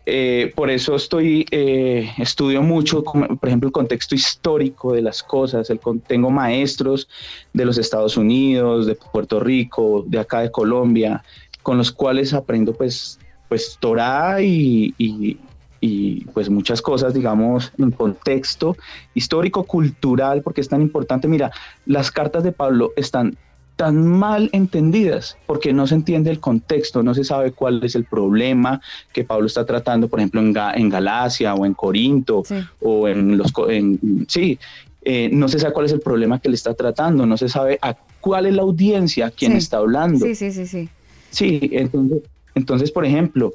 Eh, 0.05 0.51
por 0.55 0.69
eso 0.69 0.95
estoy, 0.95 1.45
eh, 1.51 2.11
estudio 2.17 2.61
mucho, 2.61 3.03
por 3.03 3.47
ejemplo, 3.47 3.67
el 3.67 3.73
contexto 3.73 4.15
histórico 4.15 4.93
de 4.93 5.01
las 5.01 5.23
cosas. 5.23 5.69
El, 5.69 5.79
tengo 6.07 6.29
maestros 6.29 7.07
de 7.53 7.65
los 7.65 7.77
Estados 7.77 8.17
Unidos, 8.17 8.87
de 8.87 8.95
Puerto 8.95 9.39
Rico, 9.39 10.03
de 10.07 10.19
acá 10.19 10.41
de 10.41 10.51
Colombia, 10.51 11.23
con 11.61 11.77
los 11.77 11.91
cuales 11.91 12.33
aprendo 12.33 12.73
pues, 12.73 13.19
pues 13.47 13.77
Torah 13.79 14.41
y, 14.41 14.93
y- 14.97 15.39
y, 15.81 16.25
pues 16.33 16.49
muchas 16.49 16.81
cosas, 16.81 17.13
digamos, 17.13 17.71
en 17.77 17.91
contexto 17.91 18.75
histórico, 19.13 19.65
cultural, 19.65 20.41
porque 20.41 20.61
es 20.61 20.69
tan 20.69 20.81
importante. 20.81 21.27
Mira, 21.27 21.51
las 21.85 22.09
cartas 22.09 22.43
de 22.43 22.51
Pablo 22.51 22.91
están 22.95 23.37
tan 23.75 24.07
mal 24.07 24.49
entendidas 24.53 25.37
porque 25.45 25.73
no 25.73 25.85
se 25.87 25.95
entiende 25.95 26.31
el 26.31 26.39
contexto, 26.39 27.03
no 27.03 27.13
se 27.13 27.23
sabe 27.23 27.51
cuál 27.51 27.83
es 27.83 27.95
el 27.95 28.05
problema 28.05 28.81
que 29.13 29.23
Pablo 29.23 29.47
está 29.47 29.65
tratando, 29.65 30.07
por 30.07 30.19
ejemplo, 30.19 30.39
en, 30.41 30.53
Ga- 30.53 30.73
en 30.75 30.89
Galacia 30.89 31.53
o 31.55 31.65
en 31.65 31.73
Corinto 31.73 32.43
Sí. 32.45 32.55
o 32.81 33.07
en 33.07 33.37
los... 33.37 33.51
En, 33.69 34.25
sí, 34.29 34.57
eh, 35.03 35.29
no 35.31 35.47
se 35.47 35.59
sabe 35.59 35.73
cuál 35.73 35.85
es 35.85 35.91
el 35.91 35.99
problema 35.99 36.39
que 36.39 36.49
le 36.49 36.55
está 36.55 36.73
tratando, 36.73 37.25
no 37.25 37.37
se 37.37 37.49
sabe 37.49 37.77
a 37.81 37.95
cuál 38.21 38.45
es 38.47 38.53
la 38.55 38.61
audiencia, 38.63 39.29
quién 39.29 39.51
Sí. 39.51 39.57
está 39.59 39.77
hablando. 39.77 40.25
Sí, 40.25 40.35
sí, 40.35 40.51
sí, 40.51 40.65
sí. 40.65 40.89
Sí, 41.29 41.69
entonces, 41.73 42.19
entonces, 42.55 42.91
por 42.91 43.05
ejemplo, 43.05 43.53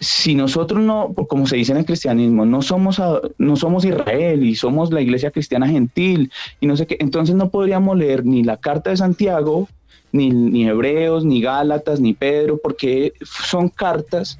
si 0.00 0.34
nosotros 0.34 0.80
no, 0.80 1.12
como 1.28 1.46
se 1.46 1.56
dice 1.56 1.72
en 1.72 1.78
el 1.78 1.84
cristianismo, 1.84 2.46
no 2.46 2.62
somos, 2.62 3.02
no 3.38 3.56
somos 3.56 3.84
Israel 3.84 4.44
y 4.44 4.54
somos 4.54 4.92
la 4.92 5.00
iglesia 5.00 5.30
cristiana 5.30 5.66
gentil 5.68 6.30
y 6.60 6.66
no 6.66 6.76
sé 6.76 6.86
qué, 6.86 6.96
entonces 7.00 7.34
no 7.34 7.50
podríamos 7.50 7.96
leer 7.96 8.24
ni 8.24 8.44
la 8.44 8.56
carta 8.58 8.90
de 8.90 8.96
Santiago, 8.96 9.68
ni, 10.12 10.30
ni 10.30 10.68
Hebreos, 10.68 11.24
ni 11.24 11.40
Gálatas, 11.40 12.00
ni 12.00 12.14
Pedro, 12.14 12.60
porque 12.62 13.12
son 13.22 13.68
cartas 13.68 14.38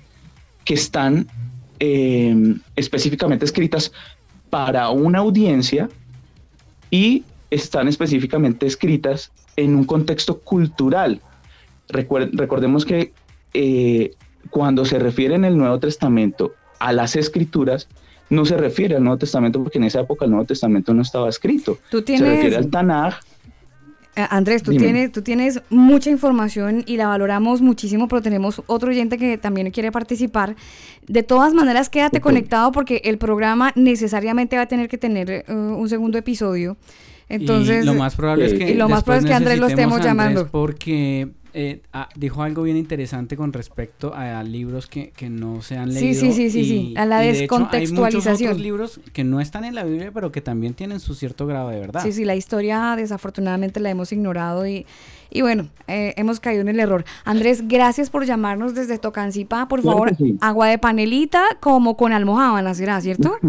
que 0.65 0.75
están 0.75 1.27
eh, 1.81 2.55
específicamente 2.77 3.45
escritas 3.45 3.93
para 4.51 4.91
una 4.91 5.19
audiencia 5.19 5.89
y 6.91 7.25
están 7.51 7.89
específicamente 7.89 8.67
escritas 8.67 9.33
en 9.57 9.75
un 9.75 9.85
contexto 9.85 10.39
cultural. 10.39 11.21
Recuer- 11.89 12.31
recordemos 12.33 12.85
que 12.85 13.13
eh, 13.55 14.13
cuando 14.51 14.85
se 14.85 14.99
refiere 14.99 15.35
en 15.35 15.45
el 15.45 15.57
Nuevo 15.57 15.79
Testamento 15.79 16.53
a 16.79 16.93
las 16.93 17.17
escrituras, 17.17 17.89
no 18.31 18.45
se 18.45 18.57
refiere 18.57 18.97
al 18.97 19.03
Nuevo 19.05 19.19
Testamento 19.19 19.63
porque 19.63 19.79
en 19.79 19.85
esa 19.85 20.01
época 20.01 20.25
el 20.25 20.31
Nuevo 20.31 20.47
Testamento 20.47 20.93
no 20.95 21.03
estaba 21.03 21.29
escrito. 21.29 21.79
Tú 21.91 21.99
Se 22.07 22.13
refiere 22.13 22.41
tienes, 22.41 22.57
al 22.59 22.71
Tanaj. 22.71 23.15
Eh, 24.17 24.27
Andrés, 24.31 24.63
tú 24.63 24.73
Dime. 24.73 24.85
tienes, 24.85 25.13
tú 25.13 25.23
tienes 25.23 25.63
mucha 25.71 26.11
información 26.11 26.83
y 26.87 26.97
la 26.97 27.07
valoramos 27.07 27.63
muchísimo, 27.63 28.09
pero 28.09 28.21
tenemos 28.21 28.63
otro 28.67 28.91
oyente 28.91 29.17
que 29.17 29.39
también 29.39 29.71
quiere 29.71 29.93
participar. 29.93 30.57
De 31.07 31.23
todas 31.23 31.55
maneras, 31.55 31.89
quédate 31.89 32.21
conectado 32.21 32.73
porque 32.73 33.01
el 33.05 33.17
programa 33.19 33.73
necesariamente 33.77 34.57
va 34.57 34.63
a 34.63 34.67
tener 34.67 34.89
que 34.89 34.99
tener 34.99 35.31
eh, 35.31 35.45
un 35.49 35.89
segundo 35.89 36.19
episodio. 36.19 36.77
Entonces, 37.31 37.85
y 37.85 37.87
lo 37.87 37.95
más 37.95 38.17
probable 38.17 38.47
es 38.47 38.55
que 38.55 38.71
y 38.71 38.75
lo 38.75 38.89
más 38.89 39.05
probable 39.05 39.27
es 39.27 39.31
que 39.31 39.37
Andrés 39.37 39.59
lo 39.59 39.67
estemos 39.69 39.97
Andrés 39.97 40.07
llamando. 40.11 40.49
porque 40.51 41.29
eh, 41.55 41.81
ah, 41.93 42.09
dijo 42.17 42.43
algo 42.43 42.63
bien 42.63 42.77
interesante 42.77 43.37
con 43.37 43.53
respecto 43.53 44.13
a, 44.15 44.43
libros 44.43 44.87
que, 44.87 45.11
que 45.11 45.29
no 45.31 45.63
se 45.63 45.77
han 45.77 45.93
Sí, 45.93 46.01
leído. 46.01 46.21
sí, 46.21 46.33
sí, 46.33 46.51
sí, 46.51 46.65
sí, 46.65 46.95
a 46.97 47.07
la 47.07 47.25
y 47.25 47.33
de 47.33 47.45
hecho 47.45 47.55
hay 47.57 47.61
muchos 47.61 47.71
descontextualización. 47.73 48.51
otros 48.51 48.63
libros 48.63 49.01
que 49.13 49.25
no 49.25 49.41
están 49.41 49.65
en 49.65 49.75
la 49.75 49.85
Biblia, 49.85 50.11
pero 50.13 50.31
que 50.33 50.41
también 50.41 50.75
tienen 50.75 51.01
su 51.01 51.15
cierto 51.15 51.47
grado 51.47 51.69
de 51.71 51.81
verdad. 51.81 52.03
Sí, 52.03 52.13
sí, 52.13 52.25
la 52.25 52.35
historia 52.37 52.95
desafortunadamente 52.97 53.81
la 53.81 53.91
hemos 53.91 54.13
ignorado 54.13 54.67
y, 54.67 54.87
y 55.31 55.43
bueno, 55.43 55.69
eh, 55.87 56.15
hemos 56.17 56.41
caído 56.41 56.61
en 56.63 56.69
el 56.69 56.81
error. 56.81 57.05
Andrés, 57.25 57.67
gracias 57.67 58.11
por 58.11 58.25
llamarnos 58.25 58.75
desde 58.75 58.99
Tocancipá. 58.99 59.69
Por 59.69 59.83
favor, 59.83 60.15
sí. 60.17 60.37
agua 60.41 60.69
de 60.69 60.79
panelita 60.79 61.43
como 61.61 61.97
con 61.97 62.13
almohábana, 62.13 62.75
¿será 62.75 63.01
cierto? 63.01 63.37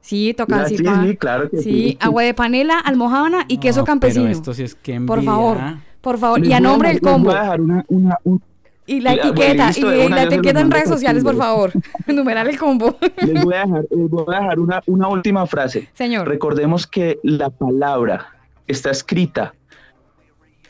Sí, 0.00 0.28
Sí, 0.28 0.34
Tocancipá. 0.34 1.02
sí, 1.04 1.16
claro 1.16 1.50
que 1.50 1.56
Sí, 1.58 1.62
sí. 1.72 1.98
agua 2.00 2.22
de 2.22 2.32
panela, 2.32 2.78
almohábana 2.78 3.44
y 3.48 3.58
queso 3.58 3.80
No, 3.80 3.86
campesino. 3.86 4.26
Pero 4.26 4.36
esto 4.36 4.54
sí 4.54 4.62
es 4.62 4.76
que 4.76 5.00
Por 5.00 5.24
favor, 5.24 5.58
por 6.06 6.18
favor. 6.18 6.38
Les 6.38 6.50
Y 6.50 6.52
a 6.52 6.60
nombre 6.60 6.90
del 6.90 7.00
voy 7.00 7.12
combo. 7.12 7.32
a 7.32 7.40
dejar 7.40 7.60
una- 7.60 7.84
una- 7.88 8.18
un- 8.22 8.40
Y 8.86 9.00
la 9.00 9.14
etiqueta, 9.14 9.72
y, 9.76 10.08
la 10.08 10.22
etiqueta 10.22 10.60
en 10.60 10.70
redes 10.70 10.88
sociales, 10.88 11.24
por 11.24 11.36
favor. 11.36 11.72
Numerar 12.06 12.46
el 12.46 12.56
combo. 12.56 12.96
Les 13.26 13.42
voy 13.44 13.54
a 13.54 13.64
dejar, 13.64 13.84
les 13.90 14.08
voy 14.08 14.24
a 14.32 14.38
dejar 14.40 14.60
una, 14.60 14.80
una 14.86 15.08
última 15.08 15.44
frase. 15.46 15.88
Señor. 15.94 16.28
Recordemos 16.28 16.86
que 16.86 17.18
la 17.24 17.50
palabra 17.50 18.28
está 18.68 18.92
escrita, 18.92 19.54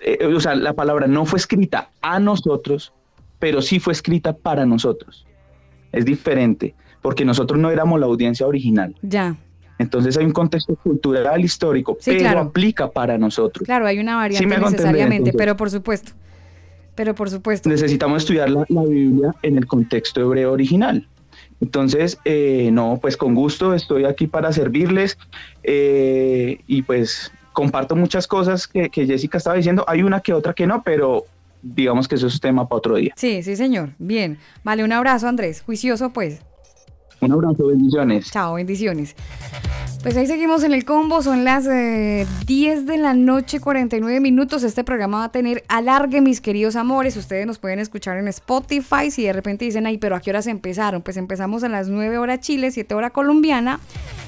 eh, 0.01 0.25
o 0.35 0.41
sea, 0.41 0.55
la 0.55 0.73
palabra 0.73 1.07
no 1.07 1.27
fue 1.27 1.39
escrita 1.39 1.91
a 2.01 2.19
nosotros, 2.19 2.95
pero 3.39 3.61
sí 3.61 3.79
fue 3.79 3.93
escrita 3.93 4.33
para 4.33 4.65
nosotros. 4.65 5.27
Es 5.93 6.07
diferente, 6.07 6.75
porque 7.03 7.27
nosotros 7.27 7.61
no 7.61 7.71
éramos 7.71 8.01
la 8.01 8.07
audiencia 8.07 8.47
original. 8.47 8.95
Ya. 9.03 9.37
Entonces 9.79 10.17
hay 10.17 10.25
un 10.25 10.33
contexto 10.33 10.75
cultural, 10.77 11.45
histórico, 11.45 11.97
Sí, 12.01 12.13
pero 12.13 12.21
claro. 12.21 12.41
aplica 12.41 12.91
para 12.91 13.19
nosotros. 13.19 13.67
Claro, 13.67 13.87
hay 13.87 13.99
una 13.99 14.17
variante 14.17 14.55
Sí 14.55 14.61
necesariamente, 14.61 15.33
pero 15.33 15.57
por 15.57 15.71
supuesto. 15.71 16.13
Pero 16.95 17.15
por 17.15 17.29
supuesto. 17.29 17.69
Necesitamos 17.69 18.23
estudiar 18.23 18.49
la, 18.49 18.65
la 18.69 18.83
Biblia 18.85 19.35
en 19.43 19.59
el 19.59 19.67
contexto 19.67 20.21
hebreo 20.23 20.53
original. 20.53 21.07
Entonces, 21.61 22.19
eh, 22.25 22.71
no, 22.73 22.99
pues 23.01 23.17
con 23.17 23.35
gusto 23.35 23.75
estoy 23.75 24.05
aquí 24.05 24.27
para 24.27 24.53
servirles 24.53 25.19
eh, 25.63 26.59
y 26.67 26.83
pues 26.83 27.33
comparto 27.53 27.97
muchas 27.97 28.27
cosas 28.27 28.67
que, 28.67 28.91
que 28.91 29.07
Jessica 29.07 29.39
estaba 29.39 29.57
diciendo. 29.57 29.85
Hay 29.89 30.03
una 30.03 30.21
que 30.21 30.33
otra 30.33 30.53
que 30.53 30.67
no, 30.67 30.83
pero 30.83 31.25
digamos 31.63 32.09
que 32.09 32.15
eso 32.17 32.27
es 32.27 32.41
tema 32.41 32.69
para 32.69 32.79
otro 32.79 32.97
día. 32.97 33.13
Sí, 33.17 33.43
sí, 33.43 33.57
señor. 33.57 33.91
Bien. 33.99 34.39
Vale, 34.65 34.85
un 34.85 34.93
abrazo, 34.93 35.29
Andrés. 35.29 35.63
Juicioso, 35.63 36.11
pues. 36.11 36.41
Un 37.21 37.33
abrazo, 37.33 37.67
bendiciones. 37.67 38.31
Chao, 38.31 38.55
bendiciones. 38.55 39.15
Pues 40.07 40.17
ahí 40.17 40.29
seguimos 40.29 40.63
en 40.63 40.73
el 40.73 40.85
combo, 40.85 41.21
son 41.21 41.43
las 41.43 41.67
eh, 41.67 42.29
10 42.47 42.87
de 42.87 42.97
la 42.97 43.13
noche, 43.13 43.59
49 43.59 44.21
minutos. 44.21 44.63
Este 44.63 44.85
programa 44.85 45.19
va 45.19 45.25
a 45.25 45.33
tener 45.33 45.65
alargue, 45.67 46.21
mis 46.21 46.41
queridos 46.41 46.77
amores. 46.77 47.17
Ustedes 47.17 47.45
nos 47.45 47.59
pueden 47.59 47.81
escuchar 47.81 48.17
en 48.17 48.29
Spotify. 48.29 49.11
Si 49.11 49.25
de 49.25 49.33
repente 49.33 49.65
dicen, 49.65 49.85
ay, 49.85 49.99
pero 49.99 50.15
¿a 50.15 50.21
qué 50.21 50.31
horas 50.31 50.47
empezaron? 50.47 51.03
Pues 51.03 51.17
empezamos 51.17 51.65
a 51.65 51.69
las 51.69 51.89
9 51.89 52.19
horas 52.19 52.39
Chile, 52.39 52.71
7 52.71 52.95
horas 52.95 53.11
colombiana. 53.11 53.81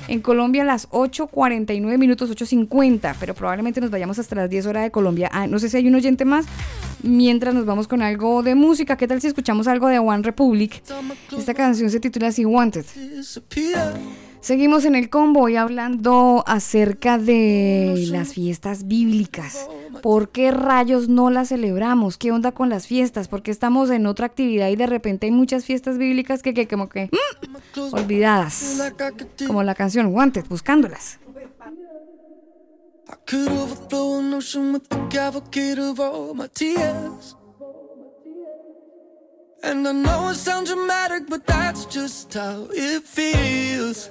En 0.09 0.21
Colombia 0.21 0.63
a 0.63 0.67
las 0.67 0.91
8.49 0.91 1.97
minutos, 1.97 2.29
8.50, 2.29 3.15
pero 3.21 3.35
probablemente 3.35 3.81
nos 3.81 3.91
vayamos 3.91 4.19
hasta 4.19 4.35
las 4.35 4.51
10 4.51 4.67
horas 4.67 4.83
de 4.83 4.91
Colombia. 4.91 5.31
Ah, 5.33 5.47
no 5.47 5.61
sé 5.61 5.69
si 5.69 5.77
hay 5.77 5.87
un 5.87 5.95
oyente 5.95 6.25
más. 6.25 6.47
Mientras 7.05 7.55
nos 7.55 7.67
vamos 7.67 7.87
con 7.87 8.03
algo 8.03 8.43
de 8.43 8.57
música, 8.57 8.97
¿qué 8.97 9.07
tal 9.07 9.21
si 9.21 9.29
escuchamos 9.29 9.69
algo 9.69 9.87
de 9.87 10.01
One 10.01 10.25
Republic? 10.25 10.83
Esta 11.39 11.55
canción 11.55 11.89
se 11.89 12.01
titula 12.01 12.27
así 12.27 12.45
Wanted. 12.45 12.85
Seguimos 14.41 14.85
en 14.85 14.95
el 14.95 15.11
combo 15.11 15.49
y 15.49 15.57
hablando 15.57 16.45
acerca 16.47 17.19
de 17.19 18.07
las 18.11 18.35
fiestas 18.35 18.87
bíblicas. 18.87 19.69
¿Por 20.03 20.31
qué 20.31 20.53
rayos 20.53 21.09
no 21.09 21.31
las 21.31 21.49
celebramos? 21.49 22.19
¿Qué 22.19 22.31
onda 22.31 22.53
con 22.53 22.69
las 22.69 22.87
fiestas? 22.87 23.27
Porque 23.29 23.51
estamos 23.51 23.91
en 23.91 24.07
otra 24.07 24.27
actividad 24.27 24.69
y 24.69 24.77
de 24.77 24.87
repente 24.87 25.27
hay 25.27 25.33
muchas 25.33 25.65
fiestas 25.65 25.99
bíblicas 25.99 26.43
que, 26.43 26.55
que 26.55 26.69
como 26.69 26.89
que 26.89 27.11
mm, 27.11 27.95
olvidadas. 27.95 28.93
Como 29.47 29.63
la 29.63 29.75
canción 29.75 30.07
Wanted, 30.07 30.47
buscándolas. 30.49 31.19
I 33.11 33.15
could 33.27 33.49
overflow 33.49 34.19
an 34.19 34.35
ocean 34.35 34.73
with 34.73 34.87
the 34.89 34.99
cavalcade 35.09 35.79
of 35.79 35.99
all 35.99 36.35
my 36.35 36.47
tears. 36.49 37.35
And 39.63 39.89
I 39.89 39.93
know 39.93 40.29
it 40.29 40.37
sounds 40.37 40.71
dramatic, 40.71 41.29
but 41.29 41.47
that's 41.47 41.87
just 41.87 42.35
how 42.35 42.69
it 42.71 43.03
feels. 43.03 44.11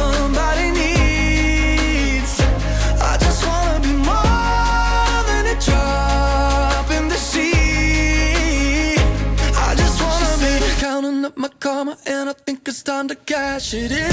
it's 12.71 12.83
time 12.83 13.05
to 13.05 13.15
cash 13.15 13.73
it 13.73 13.91
in. 13.91 14.11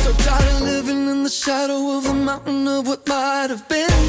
So 0.00 0.10
tired 0.24 0.54
of 0.54 0.60
living 0.62 1.06
in 1.06 1.22
the 1.22 1.28
shadow 1.28 1.98
of 1.98 2.04
the 2.04 2.14
mountain 2.14 2.66
of 2.66 2.86
what 2.86 3.06
might 3.06 3.50
have 3.50 3.68
been. 3.68 4.04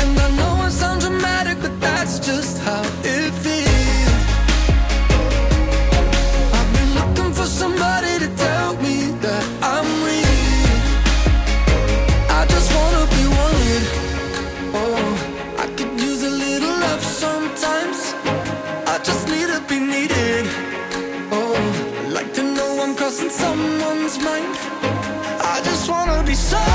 And 0.00 0.18
I 0.18 0.28
know 0.38 0.66
it 0.66 0.70
sounds 0.70 1.04
dramatic, 1.04 1.60
but 1.60 1.78
that's 1.78 2.20
just 2.20 2.56
how 2.62 2.80
it 2.80 2.92
feels. 3.02 3.21
so 26.42 26.71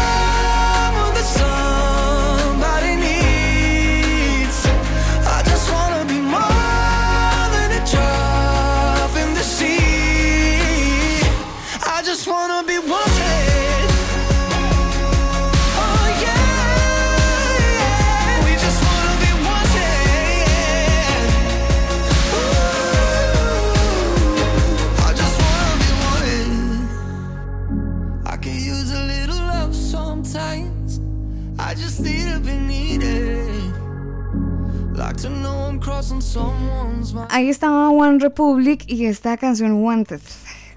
Ahí 37.30 37.50
estaba 37.50 37.90
One 37.90 38.20
Republic 38.20 38.84
y 38.88 39.06
esta 39.06 39.36
canción 39.38 39.74
Wanted. 39.74 40.22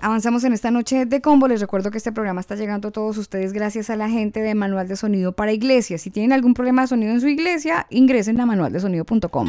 Avanzamos 0.00 0.44
en 0.44 0.54
esta 0.54 0.70
noche 0.70 1.04
de 1.04 1.20
combo. 1.20 1.46
Les 1.46 1.60
recuerdo 1.60 1.90
que 1.90 1.98
este 1.98 2.10
programa 2.10 2.40
está 2.40 2.56
llegando 2.56 2.88
a 2.88 2.90
todos 2.90 3.18
ustedes 3.18 3.52
gracias 3.52 3.90
a 3.90 3.96
la 3.96 4.08
gente 4.08 4.40
de 4.40 4.54
Manual 4.54 4.88
de 4.88 4.96
Sonido 4.96 5.32
para 5.32 5.52
Iglesias. 5.52 6.00
Si 6.00 6.10
tienen 6.10 6.32
algún 6.32 6.54
problema 6.54 6.82
de 6.82 6.88
sonido 6.88 7.12
en 7.12 7.20
su 7.20 7.28
iglesia, 7.28 7.86
ingresen 7.90 8.40
a 8.40 8.46
manualdesonido.com. 8.46 9.48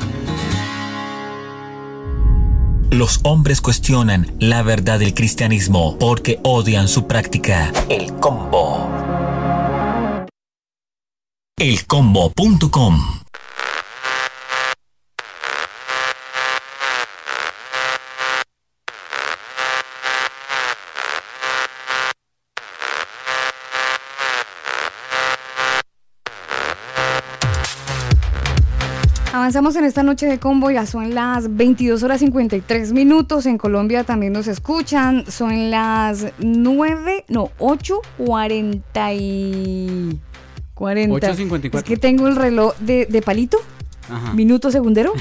Los 2.91 3.21
hombres 3.23 3.61
cuestionan 3.61 4.35
la 4.39 4.63
verdad 4.63 4.99
del 4.99 5.13
cristianismo 5.13 5.97
porque 5.97 6.39
odian 6.43 6.87
su 6.87 7.07
práctica. 7.07 7.71
El 7.89 8.13
combo. 8.15 8.89
Elcombo.com 11.57 13.21
Avanzamos 29.51 29.75
en 29.75 29.83
esta 29.83 30.01
noche 30.01 30.27
de 30.27 30.39
combo, 30.39 30.71
ya 30.71 30.85
son 30.85 31.13
las 31.13 31.53
22 31.57 32.03
horas 32.03 32.21
53 32.21 32.93
minutos. 32.93 33.45
En 33.45 33.57
Colombia 33.57 34.05
también 34.05 34.31
nos 34.31 34.47
escuchan. 34.47 35.25
Son 35.29 35.69
las 35.69 36.27
9, 36.39 37.25
no, 37.27 37.49
8, 37.59 37.99
40 38.17 39.13
y 39.13 40.19
40. 40.73 41.33
8:54. 41.33 41.77
Es 41.79 41.83
que 41.83 41.97
tengo 41.97 42.29
el 42.29 42.37
reloj 42.37 42.77
de, 42.79 43.07
de 43.07 43.21
palito, 43.21 43.57
Ajá. 44.09 44.33
minuto 44.33 44.71
segundero. 44.71 45.11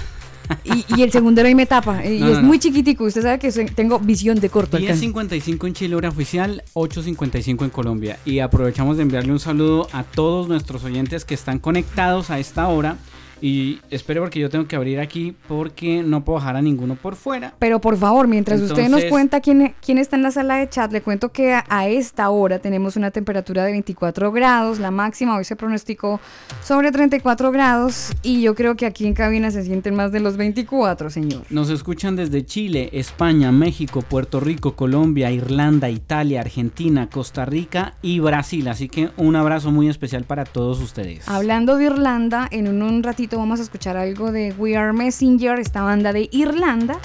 Y, 0.62 0.84
y 0.96 1.02
el 1.02 1.10
segundero 1.10 1.48
ahí 1.48 1.56
me 1.56 1.66
tapa. 1.66 2.04
Y 2.06 2.20
No, 2.20 2.26
es 2.28 2.34
no, 2.34 2.42
no. 2.42 2.46
muy 2.46 2.60
chiquitico. 2.60 3.02
Usted 3.04 3.22
sabe 3.22 3.40
que 3.40 3.50
tengo 3.50 3.98
visión 3.98 4.38
de 4.38 4.48
corto 4.48 4.76
alcance. 4.76 5.08
10.55 5.08 5.66
en 5.66 5.74
Chile 5.74 5.96
hora 5.96 6.08
oficial, 6.08 6.62
8.55 6.74 7.64
en 7.64 7.70
Colombia. 7.70 8.18
Y 8.24 8.38
aprovechamos 8.38 8.96
de 8.96 9.02
enviarle 9.02 9.32
un 9.32 9.40
saludo 9.40 9.88
a 9.92 10.04
todos 10.04 10.46
nuestros 10.46 10.84
oyentes 10.84 11.24
que 11.24 11.34
están 11.34 11.58
conectados 11.58 12.30
a 12.30 12.38
esta 12.38 12.68
hora. 12.68 12.96
Y 13.40 13.80
espero 13.90 14.22
porque 14.22 14.40
yo 14.40 14.50
tengo 14.50 14.66
que 14.66 14.76
abrir 14.76 15.00
aquí 15.00 15.34
porque 15.48 16.02
no 16.02 16.24
puedo 16.24 16.38
dejar 16.38 16.56
a 16.56 16.62
ninguno 16.62 16.96
por 16.96 17.16
fuera. 17.16 17.54
Pero 17.58 17.80
por 17.80 17.96
favor, 17.96 18.28
mientras 18.28 18.60
usted 18.60 18.88
nos 18.88 19.04
cuenta 19.04 19.40
quién, 19.40 19.74
quién 19.84 19.98
está 19.98 20.16
en 20.16 20.22
la 20.22 20.30
sala 20.30 20.56
de 20.56 20.68
chat, 20.68 20.92
le 20.92 21.00
cuento 21.00 21.30
que 21.30 21.54
a, 21.54 21.64
a 21.68 21.88
esta 21.88 22.30
hora 22.30 22.58
tenemos 22.58 22.96
una 22.96 23.10
temperatura 23.10 23.64
de 23.64 23.72
24 23.72 24.32
grados, 24.32 24.78
la 24.78 24.90
máxima 24.90 25.36
hoy 25.36 25.44
se 25.44 25.56
pronosticó 25.56 26.20
sobre 26.62 26.92
34 26.92 27.50
grados 27.52 28.12
y 28.22 28.42
yo 28.42 28.54
creo 28.54 28.76
que 28.76 28.86
aquí 28.86 29.06
en 29.06 29.14
cabina 29.14 29.50
se 29.50 29.62
sienten 29.62 29.94
más 29.94 30.12
de 30.12 30.20
los 30.20 30.36
24, 30.36 31.10
señor. 31.10 31.42
Nos 31.50 31.70
escuchan 31.70 32.16
desde 32.16 32.44
Chile, 32.44 32.90
España, 32.92 33.52
México, 33.52 34.02
Puerto 34.02 34.40
Rico, 34.40 34.74
Colombia, 34.74 35.30
Irlanda, 35.30 35.88
Italia, 35.90 36.40
Argentina, 36.40 37.08
Costa 37.08 37.44
Rica 37.44 37.94
y 38.02 38.20
Brasil. 38.20 38.68
Así 38.68 38.88
que 38.88 39.10
un 39.16 39.36
abrazo 39.36 39.70
muy 39.70 39.88
especial 39.88 40.24
para 40.24 40.44
todos 40.44 40.80
ustedes. 40.80 41.28
Hablando 41.28 41.76
de 41.76 41.84
Irlanda, 41.84 42.48
en 42.50 42.68
un, 42.68 42.82
un 42.82 43.02
ratito 43.02 43.29
vamos 43.36 43.60
a 43.60 43.62
escuchar 43.62 43.96
algo 43.96 44.32
de 44.32 44.52
We 44.58 44.76
Are 44.76 44.92
Messenger, 44.92 45.58
esta 45.58 45.82
banda 45.82 46.12
de 46.12 46.28
Irlanda 46.32 46.98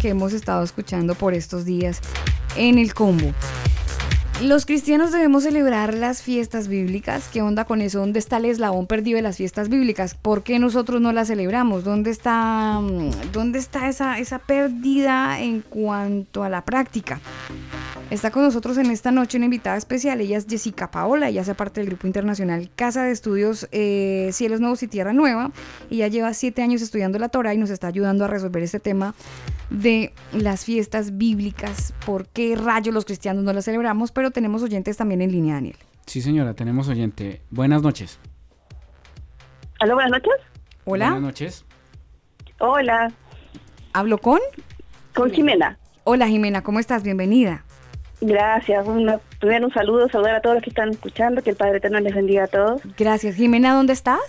que 0.00 0.10
hemos 0.10 0.32
estado 0.32 0.62
escuchando 0.62 1.14
por 1.14 1.34
estos 1.34 1.64
días 1.64 2.00
en 2.56 2.78
el 2.78 2.94
combo. 2.94 3.32
Los 4.42 4.66
cristianos 4.66 5.12
debemos 5.12 5.44
celebrar 5.44 5.94
las 5.94 6.20
fiestas 6.20 6.68
bíblicas. 6.68 7.30
¿Qué 7.32 7.40
onda 7.40 7.64
con 7.64 7.80
eso? 7.80 8.00
¿Dónde 8.00 8.18
está 8.18 8.36
el 8.36 8.44
eslabón 8.44 8.86
perdido 8.86 9.16
de 9.16 9.22
las 9.22 9.38
fiestas 9.38 9.70
bíblicas? 9.70 10.14
¿Por 10.14 10.42
qué 10.42 10.58
nosotros 10.58 11.00
no 11.00 11.10
las 11.12 11.28
celebramos? 11.28 11.84
¿Dónde 11.84 12.10
está, 12.10 12.78
mm, 12.78 13.32
dónde 13.32 13.58
está 13.58 13.88
esa, 13.88 14.18
esa 14.18 14.38
pérdida 14.38 15.40
en 15.40 15.62
cuanto 15.62 16.44
a 16.44 16.50
la 16.50 16.66
práctica? 16.66 17.18
Está 18.08 18.30
con 18.30 18.44
nosotros 18.44 18.78
en 18.78 18.90
esta 18.92 19.10
noche 19.10 19.36
una 19.36 19.46
invitada 19.46 19.76
especial. 19.76 20.20
Ella 20.20 20.38
es 20.38 20.46
Jessica 20.46 20.92
Paola. 20.92 21.28
Ella 21.28 21.40
hace 21.40 21.56
parte 21.56 21.80
del 21.80 21.88
grupo 21.88 22.06
internacional 22.06 22.70
Casa 22.76 23.02
de 23.02 23.10
Estudios 23.10 23.66
eh, 23.72 24.30
Cielos 24.32 24.60
Nuevos 24.60 24.82
y 24.84 24.86
Tierra 24.86 25.12
Nueva. 25.12 25.50
Ella 25.90 26.06
lleva 26.06 26.32
siete 26.32 26.62
años 26.62 26.82
estudiando 26.82 27.18
la 27.18 27.30
Torah 27.30 27.52
y 27.52 27.58
nos 27.58 27.70
está 27.70 27.88
ayudando 27.88 28.24
a 28.24 28.28
resolver 28.28 28.62
este 28.62 28.78
tema 28.78 29.14
de 29.70 30.12
las 30.32 30.64
fiestas 30.64 31.18
bíblicas. 31.18 31.94
¿Por 32.04 32.28
qué 32.28 32.54
rayos 32.54 32.94
los 32.94 33.04
cristianos 33.04 33.42
no 33.42 33.52
las 33.52 33.64
celebramos? 33.64 34.12
Pero 34.12 34.25
tenemos 34.30 34.62
oyentes 34.62 34.96
también 34.96 35.22
en 35.22 35.32
línea, 35.32 35.54
Daniel. 35.54 35.76
Sí, 36.06 36.20
señora, 36.20 36.54
tenemos 36.54 36.88
oyente. 36.88 37.40
Buenas 37.50 37.82
noches. 37.82 38.18
Aló, 39.80 39.94
buenas 39.94 40.12
noches. 40.12 40.32
Hola. 40.84 41.06
Buenas 41.10 41.22
noches. 41.22 41.64
Hola. 42.58 43.12
¿Hablo 43.92 44.18
con? 44.18 44.40
Con 45.14 45.30
Jimena. 45.30 45.78
Hola 46.04 46.28
Jimena, 46.28 46.62
¿cómo 46.62 46.78
estás? 46.78 47.02
Bienvenida. 47.02 47.64
Gracias. 48.20 48.86
Una- 48.86 49.18
primero 49.40 49.66
un 49.66 49.72
saludo, 49.72 50.08
saludar 50.08 50.36
a 50.36 50.40
todos 50.40 50.56
los 50.56 50.62
que 50.64 50.70
están 50.70 50.90
escuchando, 50.90 51.42
que 51.42 51.50
el 51.50 51.56
Padre 51.56 51.78
Eterno 51.78 52.00
les 52.00 52.14
bendiga 52.14 52.44
a 52.44 52.46
todos. 52.46 52.80
Gracias. 52.96 53.34
Jimena, 53.36 53.74
¿dónde 53.74 53.92
estás? 53.92 54.20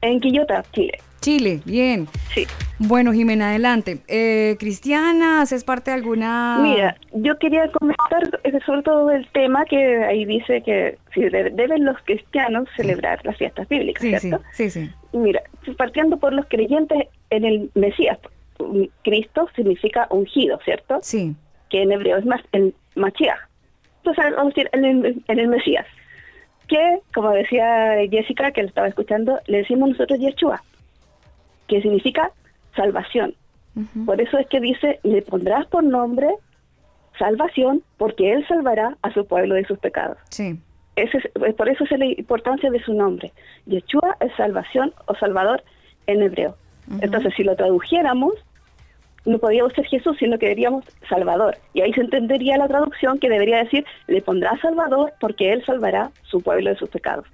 En 0.00 0.20
Quillota, 0.20 0.64
Chile. 0.72 0.98
Chile, 1.24 1.60
bien. 1.64 2.06
Sí. 2.34 2.46
Bueno, 2.78 3.12
Jimena, 3.14 3.48
adelante. 3.50 4.00
Eh, 4.08 4.56
¿Cristiana? 4.58 5.40
¿Haces 5.40 5.64
parte 5.64 5.90
de 5.90 5.96
alguna...? 5.96 6.58
Mira, 6.60 6.96
yo 7.14 7.38
quería 7.38 7.66
comentar 7.72 8.28
sobre 8.66 8.82
todo 8.82 9.10
el 9.10 9.26
tema 9.28 9.64
que 9.64 10.04
ahí 10.04 10.26
dice 10.26 10.60
que 10.62 10.98
si 11.14 11.22
de- 11.22 11.48
deben 11.50 11.86
los 11.86 11.96
cristianos 12.04 12.68
celebrar 12.76 13.24
las 13.24 13.38
fiestas 13.38 13.66
bíblicas, 13.68 14.02
Sí, 14.02 14.18
¿cierto? 14.18 14.44
sí, 14.52 14.68
sí. 14.70 14.90
Mira, 15.14 15.40
partiendo 15.78 16.18
por 16.18 16.34
los 16.34 16.44
creyentes 16.46 17.08
en 17.30 17.44
el 17.46 17.70
Mesías, 17.74 18.18
Cristo 19.02 19.48
significa 19.56 20.06
ungido, 20.10 20.58
¿cierto? 20.64 20.98
Sí. 21.00 21.34
Que 21.70 21.82
en 21.82 21.92
hebreo 21.92 22.18
es 22.18 22.26
más 22.26 22.42
el 22.52 22.74
Mashiach. 22.96 23.38
Entonces, 24.04 24.24
vamos 24.36 24.52
a 24.52 24.56
decir 24.56 24.68
en 24.72 24.84
el, 24.84 25.22
en 25.26 25.38
el 25.38 25.48
Mesías. 25.48 25.86
Que, 26.68 26.98
como 27.14 27.30
decía 27.30 27.94
Jessica, 28.10 28.50
que 28.52 28.62
lo 28.62 28.68
estaba 28.68 28.88
escuchando, 28.88 29.38
le 29.46 29.58
decimos 29.58 29.88
nosotros 29.90 30.18
Yeshua, 30.18 30.62
que 31.68 31.80
significa 31.82 32.30
salvación. 32.76 33.34
Por 34.06 34.20
eso 34.20 34.38
es 34.38 34.46
que 34.48 34.60
dice, 34.60 35.00
le 35.02 35.20
pondrás 35.22 35.66
por 35.66 35.82
nombre 35.82 36.28
salvación, 37.18 37.82
porque 37.96 38.32
él 38.32 38.46
salvará 38.46 38.96
a 39.02 39.12
su 39.12 39.26
pueblo 39.26 39.54
de 39.54 39.64
sus 39.64 39.78
pecados. 39.78 40.18
Sí. 40.30 40.58
Ese 40.96 41.18
es- 41.18 41.54
por 41.54 41.68
eso 41.68 41.84
es 41.84 41.90
la 41.98 42.04
importancia 42.06 42.70
de 42.70 42.80
su 42.82 42.94
nombre. 42.94 43.32
Yeshua 43.66 44.16
es 44.20 44.32
salvación 44.36 44.92
o 45.06 45.14
salvador 45.16 45.62
en 46.06 46.22
hebreo. 46.22 46.56
Entonces, 47.00 47.32
si 47.36 47.42
lo 47.44 47.56
tradujéramos, 47.56 48.34
no 49.24 49.38
podríamos 49.38 49.72
ser 49.72 49.86
Jesús, 49.86 50.16
sino 50.18 50.38
que 50.38 50.50
diríamos 50.50 50.84
Salvador. 51.08 51.56
Y 51.72 51.80
ahí 51.80 51.92
se 51.94 52.02
entendería 52.02 52.58
la 52.58 52.68
traducción 52.68 53.18
que 53.18 53.30
debería 53.30 53.56
decir, 53.64 53.86
le 54.06 54.20
pondrá 54.20 54.56
Salvador 54.60 55.14
porque 55.18 55.50
él 55.52 55.64
salvará 55.64 56.10
su 56.24 56.42
pueblo 56.42 56.68
de 56.70 56.76
sus 56.76 56.90
pecados. 56.90 57.26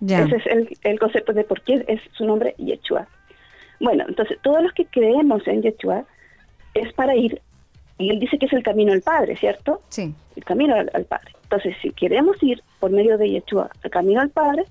Ya. 0.00 0.20
Ese 0.22 0.36
es 0.36 0.46
el, 0.46 0.68
el 0.82 0.98
concepto 0.98 1.32
de 1.32 1.42
por 1.44 1.62
qué 1.62 1.84
es 1.88 2.00
su 2.12 2.26
nombre 2.26 2.54
Yeshua. 2.58 3.08
Bueno, 3.80 4.04
entonces 4.08 4.38
todos 4.42 4.62
los 4.62 4.72
que 4.72 4.86
creemos 4.86 5.46
en 5.46 5.62
Yeshua 5.62 6.04
es 6.74 6.92
para 6.94 7.14
ir, 7.14 7.40
y 7.98 8.10
él 8.10 8.18
dice 8.20 8.38
que 8.38 8.46
es 8.46 8.52
el 8.52 8.62
camino 8.62 8.92
al 8.92 9.02
Padre, 9.02 9.36
¿cierto? 9.36 9.82
Sí. 9.88 10.14
El 10.36 10.44
camino 10.44 10.74
al, 10.74 10.90
al 10.94 11.04
Padre. 11.04 11.32
Entonces, 11.44 11.76
si 11.80 11.90
queremos 11.92 12.36
ir 12.42 12.62
por 12.80 12.90
medio 12.90 13.16
de 13.18 13.30
Yeshua 13.30 13.70
al 13.82 13.90
camino 13.90 14.20
al 14.20 14.30
Padre, 14.30 14.64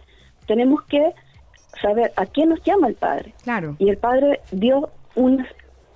tenemos 0.47 0.83
que 0.83 1.11
saber 1.81 2.11
a 2.15 2.25
qué 2.25 2.45
nos 2.45 2.61
llama 2.63 2.87
el 2.87 2.95
Padre. 2.95 3.33
Claro. 3.43 3.75
Y 3.79 3.89
el 3.89 3.97
Padre 3.97 4.41
dio 4.51 4.89
unas, 5.15 5.47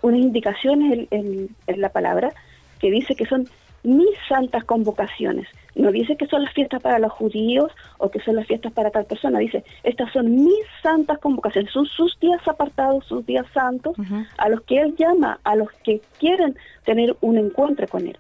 unas 0.02 0.20
indicaciones 0.20 0.92
en, 0.94 1.08
en- 1.12 1.50
en 1.68 1.82
la 1.82 1.90
palabra 1.90 2.32
que 2.80 2.90
dice 2.92 3.16
que 3.16 3.26
son 3.26 3.48
mis 3.84 4.10
santas 4.28 4.64
convocaciones. 4.64 5.48
No 5.76 5.92
dice 5.92 6.18
que 6.18 6.28
son 6.28 6.44
las 6.44 6.54
fiestas 6.54 6.82
para 6.82 7.00
los 7.00 7.12
judíos 7.12 7.72
o 7.98 8.10
que 8.10 8.20
son 8.20 8.36
las 8.36 8.48
fiestas 8.48 8.74
para 8.74 8.92
tal 8.92 9.06
persona. 9.06 9.40
Dice, 9.40 9.64
estas 9.84 10.12
son 10.12 10.44
mis 10.44 10.66
santas 10.84 11.20
convocaciones. 11.20 11.72
Son 11.72 11.86
sus 11.86 12.20
días 12.20 12.46
apartados, 12.48 13.06
sus 13.06 13.26
días 13.26 13.46
santos, 13.54 13.96
a 14.38 14.50
los 14.50 14.62
que 14.62 14.82
Él 14.82 14.96
llama, 14.98 15.40
a 15.44 15.56
los 15.56 15.72
que 15.84 16.02
quieren 16.20 16.56
tener 16.86 17.16
un 17.22 17.38
encuentro 17.38 17.88
con 17.88 18.08
Él. 18.08 18.18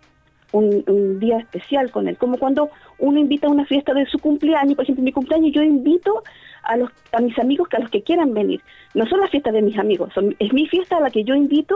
Un, 0.52 0.84
un 0.88 1.19
día 1.19 1.38
especial 1.38 1.91
con 1.91 2.07
Él. 2.07 2.18
Como 2.18 2.38
cuando 2.38 2.69
uno 2.98 3.19
invita 3.19 3.48
a 3.48 3.52
una 3.52 3.65
fiesta 3.65 3.94
de 3.94 4.06
su 4.06 4.19
cumpleaños, 4.19 4.76
por 4.76 4.84
ejemplo, 4.84 5.03
mi 5.03 5.11
cumpleaños, 5.11 5.52
yo 5.53 5.61
invito 5.61 6.23
a, 6.64 6.77
los, 6.77 6.90
a 7.11 7.19
mis 7.19 7.38
amigos 7.38 7.68
que 7.68 7.77
a 7.77 7.80
los 7.81 7.91
que 7.91 8.02
quieran 8.02 8.34
venir. 8.34 8.61
No 8.94 9.06
son 9.07 9.19
las 9.19 9.30
fiestas 9.30 9.53
de 9.53 9.61
mis 9.61 9.77
amigos, 9.77 10.11
son, 10.14 10.36
es 10.40 10.53
mi 10.53 10.68
fiesta 10.68 10.98
a 10.98 11.02
la 11.02 11.11
que 11.11 11.23
yo 11.23 11.36
invito 11.36 11.76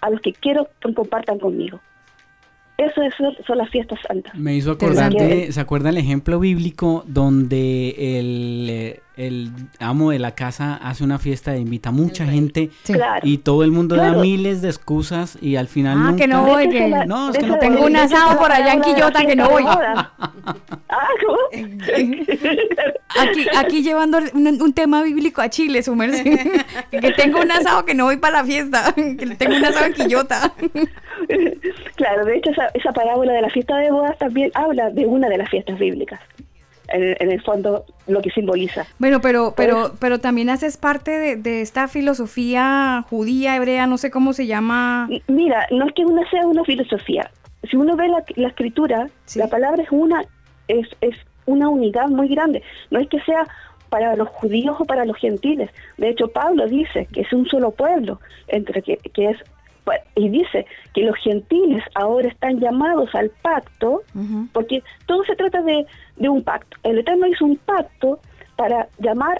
a 0.00 0.10
los 0.10 0.20
que 0.20 0.32
quiero 0.32 0.68
que 0.80 0.92
compartan 0.94 1.38
conmigo. 1.38 1.80
Eso 2.76 3.02
es, 3.02 3.14
son 3.46 3.58
las 3.58 3.70
fiestas 3.70 4.00
santas. 4.06 4.34
Me 4.34 4.56
hizo 4.56 4.72
acordar 4.72 5.12
Interesante. 5.12 5.46
de, 5.46 5.52
¿se 5.52 5.60
acuerda 5.60 5.90
el 5.90 5.96
ejemplo 5.96 6.40
bíblico 6.40 7.04
donde 7.06 8.18
el, 8.18 8.66
eh, 8.70 9.00
el 9.16 9.50
amo 9.78 10.10
de 10.10 10.18
la 10.18 10.32
casa 10.32 10.74
hace 10.74 11.04
una 11.04 11.18
fiesta 11.18 11.54
e 11.54 11.60
invita 11.60 11.90
a 11.90 11.92
mucha 11.92 12.26
gente 12.26 12.70
Sí. 12.82 12.94
Claro. 12.94 13.20
y 13.22 13.38
todo 13.38 13.62
el 13.62 13.70
mundo 13.70 13.94
da 13.96 14.12
miles 14.12 14.60
de 14.62 14.68
excusas 14.68 15.38
y 15.40 15.56
al 15.56 15.68
final 15.68 15.98
Ah, 16.00 16.14
que 16.16 16.26
no 16.26 16.38
nunca- 16.38 16.52
voy, 16.52 16.68
que 16.68 16.88
No, 17.06 17.30
es 17.30 17.38
que 17.38 17.46
no 17.46 17.58
tengo 17.58 17.84
un 17.86 17.96
asado 17.96 18.38
por 18.38 18.50
allá 18.50 18.72
en 18.72 18.80
Quillota 18.82 19.24
que 19.24 19.36
no 19.36 19.48
voy. 19.50 19.64
Ah, 20.96 21.08
¿cómo? 21.26 21.38
Aquí, 23.18 23.46
aquí 23.56 23.82
llevando 23.82 24.18
un, 24.34 24.46
un 24.62 24.72
tema 24.72 25.02
bíblico 25.02 25.40
a 25.40 25.48
Chile, 25.48 25.82
su 25.82 25.94
merced. 25.96 26.24
que 26.90 27.12
tengo 27.12 27.40
un 27.40 27.50
asado 27.50 27.84
que 27.84 27.94
no 27.94 28.04
voy 28.04 28.16
para 28.18 28.38
la 28.42 28.44
fiesta. 28.44 28.92
Que 28.94 29.26
tengo 29.38 29.56
un 29.56 29.64
asado 29.64 29.86
en 29.86 29.92
Quillota. 29.94 30.52
Claro, 31.96 32.24
de 32.26 32.36
hecho 32.36 32.50
esa, 32.50 32.66
esa 32.74 32.92
parábola 32.92 33.32
de 33.32 33.40
la 33.42 33.48
fiesta 33.48 33.76
de 33.78 33.90
bodas 33.90 34.18
también 34.18 34.50
habla 34.54 34.90
de 34.90 35.06
una 35.06 35.28
de 35.28 35.38
las 35.38 35.48
fiestas 35.48 35.78
bíblicas. 35.78 36.20
En, 36.94 37.16
en 37.18 37.32
el 37.32 37.42
fondo, 37.42 37.84
lo 38.06 38.22
que 38.22 38.30
simboliza. 38.30 38.86
Bueno, 38.98 39.20
pero, 39.20 39.52
pero, 39.56 39.94
pero 39.98 40.20
también 40.20 40.48
haces 40.48 40.76
parte 40.76 41.10
de, 41.10 41.36
de 41.36 41.60
esta 41.60 41.88
filosofía 41.88 43.04
judía, 43.10 43.56
hebrea, 43.56 43.86
no 43.88 43.98
sé 43.98 44.10
cómo 44.10 44.32
se 44.32 44.46
llama. 44.46 45.08
Mira, 45.26 45.66
no 45.72 45.86
es 45.86 45.92
que 45.94 46.04
una 46.04 46.28
sea 46.30 46.46
una 46.46 46.62
filosofía. 46.62 47.30
Si 47.68 47.76
uno 47.76 47.96
ve 47.96 48.06
la, 48.08 48.22
la 48.36 48.48
escritura, 48.48 49.08
la 49.34 49.48
palabra 49.48 49.82
es 49.82 49.90
una 49.90 50.24
es, 50.68 50.86
es 51.00 51.16
una 51.46 51.68
unidad 51.68 52.08
muy 52.08 52.28
grande. 52.28 52.62
No 52.90 53.00
es 53.00 53.08
que 53.08 53.20
sea 53.22 53.46
para 53.88 54.16
los 54.16 54.28
judíos 54.28 54.76
o 54.78 54.84
para 54.84 55.04
los 55.04 55.16
gentiles. 55.18 55.70
De 55.98 56.08
hecho, 56.08 56.28
Pablo 56.28 56.66
dice 56.66 57.06
que 57.12 57.22
es 57.22 57.32
un 57.32 57.46
solo 57.46 57.70
pueblo, 57.70 58.20
entre 58.48 58.82
que, 58.82 58.96
que 58.96 59.30
es 59.30 59.38
y 60.14 60.28
dice 60.28 60.66
que 60.94 61.02
los 61.02 61.16
gentiles 61.16 61.82
ahora 61.94 62.28
están 62.28 62.58
llamados 62.60 63.14
al 63.14 63.30
pacto, 63.42 64.02
porque 64.52 64.82
todo 65.06 65.24
se 65.24 65.36
trata 65.36 65.62
de, 65.62 65.86
de 66.16 66.28
un 66.28 66.42
pacto. 66.42 66.76
El 66.82 66.98
Eterno 66.98 67.26
hizo 67.26 67.44
un 67.44 67.56
pacto 67.56 68.20
para 68.56 68.88
llamar 68.98 69.38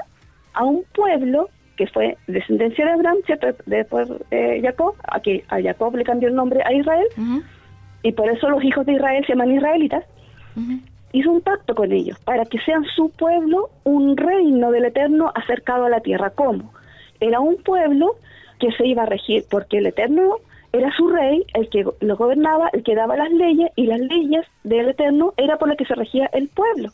a 0.52 0.64
un 0.64 0.84
pueblo 0.94 1.48
que 1.76 1.86
fue 1.88 2.16
descendencia 2.26 2.84
de 2.84 2.92
Abraham, 2.92 3.16
¿cierto? 3.26 3.48
Después 3.66 4.08
de 4.30 4.60
Jacob, 4.62 4.94
a, 5.08 5.20
que 5.20 5.44
a 5.48 5.60
Jacob 5.60 5.96
le 5.96 6.04
cambió 6.04 6.28
el 6.28 6.34
nombre 6.34 6.62
a 6.64 6.72
Israel, 6.72 7.06
y 8.02 8.12
por 8.12 8.28
eso 8.28 8.48
los 8.50 8.62
hijos 8.62 8.86
de 8.86 8.92
Israel 8.92 9.24
se 9.26 9.32
llaman 9.32 9.52
israelitas, 9.52 10.04
hizo 11.12 11.30
un 11.30 11.40
pacto 11.40 11.74
con 11.74 11.90
ellos 11.92 12.18
para 12.20 12.44
que 12.44 12.58
sean 12.60 12.84
su 12.96 13.10
pueblo 13.10 13.70
un 13.84 14.16
reino 14.16 14.70
del 14.70 14.84
Eterno 14.84 15.32
acercado 15.34 15.86
a 15.86 15.88
la 15.88 16.00
tierra. 16.00 16.30
¿Cómo? 16.30 16.72
Era 17.20 17.40
un 17.40 17.56
pueblo 17.56 18.16
que 18.59 18.70
se 18.72 18.86
iba 18.86 19.02
a 19.02 19.06
regir 19.06 19.44
porque 19.51 19.78
el 19.78 19.86
Eterno 19.86 20.36
era 20.72 20.90
su 20.97 21.09
rey, 21.09 21.44
el 21.55 21.68
que 21.68 21.85
lo 22.01 22.16
gobernaba, 22.16 22.68
el 22.72 22.82
que 22.82 22.94
daba 22.97 23.16
las 23.16 23.31
leyes, 23.31 23.70
y 23.76 23.86
las 23.86 24.01
leyes 24.01 24.44
del 24.64 24.89
Eterno 24.89 25.32
era 25.36 25.56
por 25.56 25.68
las 25.68 25.76
que 25.76 25.85
se 25.85 25.94
regía 25.94 26.28
el 26.32 26.48
pueblo, 26.48 26.90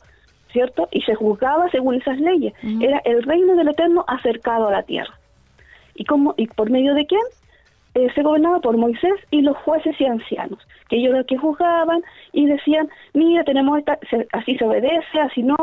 ¿cierto? 0.53 0.89
Y 0.93 1.01
se 1.03 1.15
juzgaba 1.15 1.71
según 1.71 1.95
esas 1.95 2.19
leyes. 2.21 2.53
Era 2.83 2.99
el 3.05 3.23
reino 3.23 3.55
del 3.57 3.69
Eterno 3.69 4.05
acercado 4.07 4.69
a 4.69 4.73
la 4.73 4.83
tierra. 4.83 5.15
¿Y, 5.95 6.05
cómo, 6.05 6.35
y 6.37 6.47
por 6.47 6.71
medio 6.71 6.95
de 6.95 7.07
quién? 7.07 7.23
Eh, 7.95 8.09
se 8.15 8.23
gobernaba 8.23 8.61
por 8.61 8.77
Moisés 8.77 9.15
y 9.31 9.41
los 9.43 9.57
jueces 9.59 9.99
y 10.01 10.05
ancianos, 10.05 10.61
que 10.89 10.97
ellos 10.97 11.13
los 11.13 11.27
que 11.27 11.37
juzgaban 11.37 12.03
y 12.33 12.47
decían, 12.47 12.89
mira, 13.15 13.43
tenemos 13.45 13.79
esta, 13.81 13.99
se- 14.09 14.29
así 14.33 14.57
se 14.57 14.65
obedece, 14.65 15.21
así 15.21 15.43
no, 15.43 15.57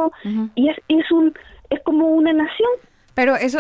y 0.56 0.70
es, 0.70 0.78
es 0.90 1.10
un 1.12 1.34
es 1.70 1.80
como 1.84 2.08
una 2.08 2.34
nación. 2.34 2.70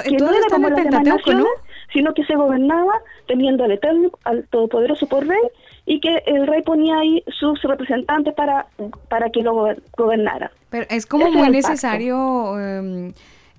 Pero 0.07 0.19
eso 0.19 0.27
todo 0.57 0.67
no 0.69 0.77
era 0.77 0.79
está 0.83 0.97
en. 1.41 1.47
Sino 1.93 2.13
que 2.13 2.23
se 2.25 2.35
gobernaba 2.35 2.93
teniendo 3.27 3.63
al 3.63 3.71
Eterno, 3.71 4.11
al 4.23 4.45
Todopoderoso 4.49 5.07
por 5.07 5.25
rey, 5.25 5.39
y 5.85 5.99
que 5.99 6.23
el 6.25 6.45
rey 6.47 6.61
ponía 6.63 6.97
ahí 6.99 7.23
sus 7.39 7.61
representantes 7.63 8.33
para, 8.33 8.67
para 9.09 9.29
que 9.29 9.41
lo 9.41 9.53
gober- 9.53 9.81
gobernara. 9.97 10.51
Pero 10.69 10.85
es 10.89 11.05
como 11.05 11.27
Ese 11.27 11.37
muy 11.37 11.49
necesario. 11.49 12.59
em, 12.59 13.13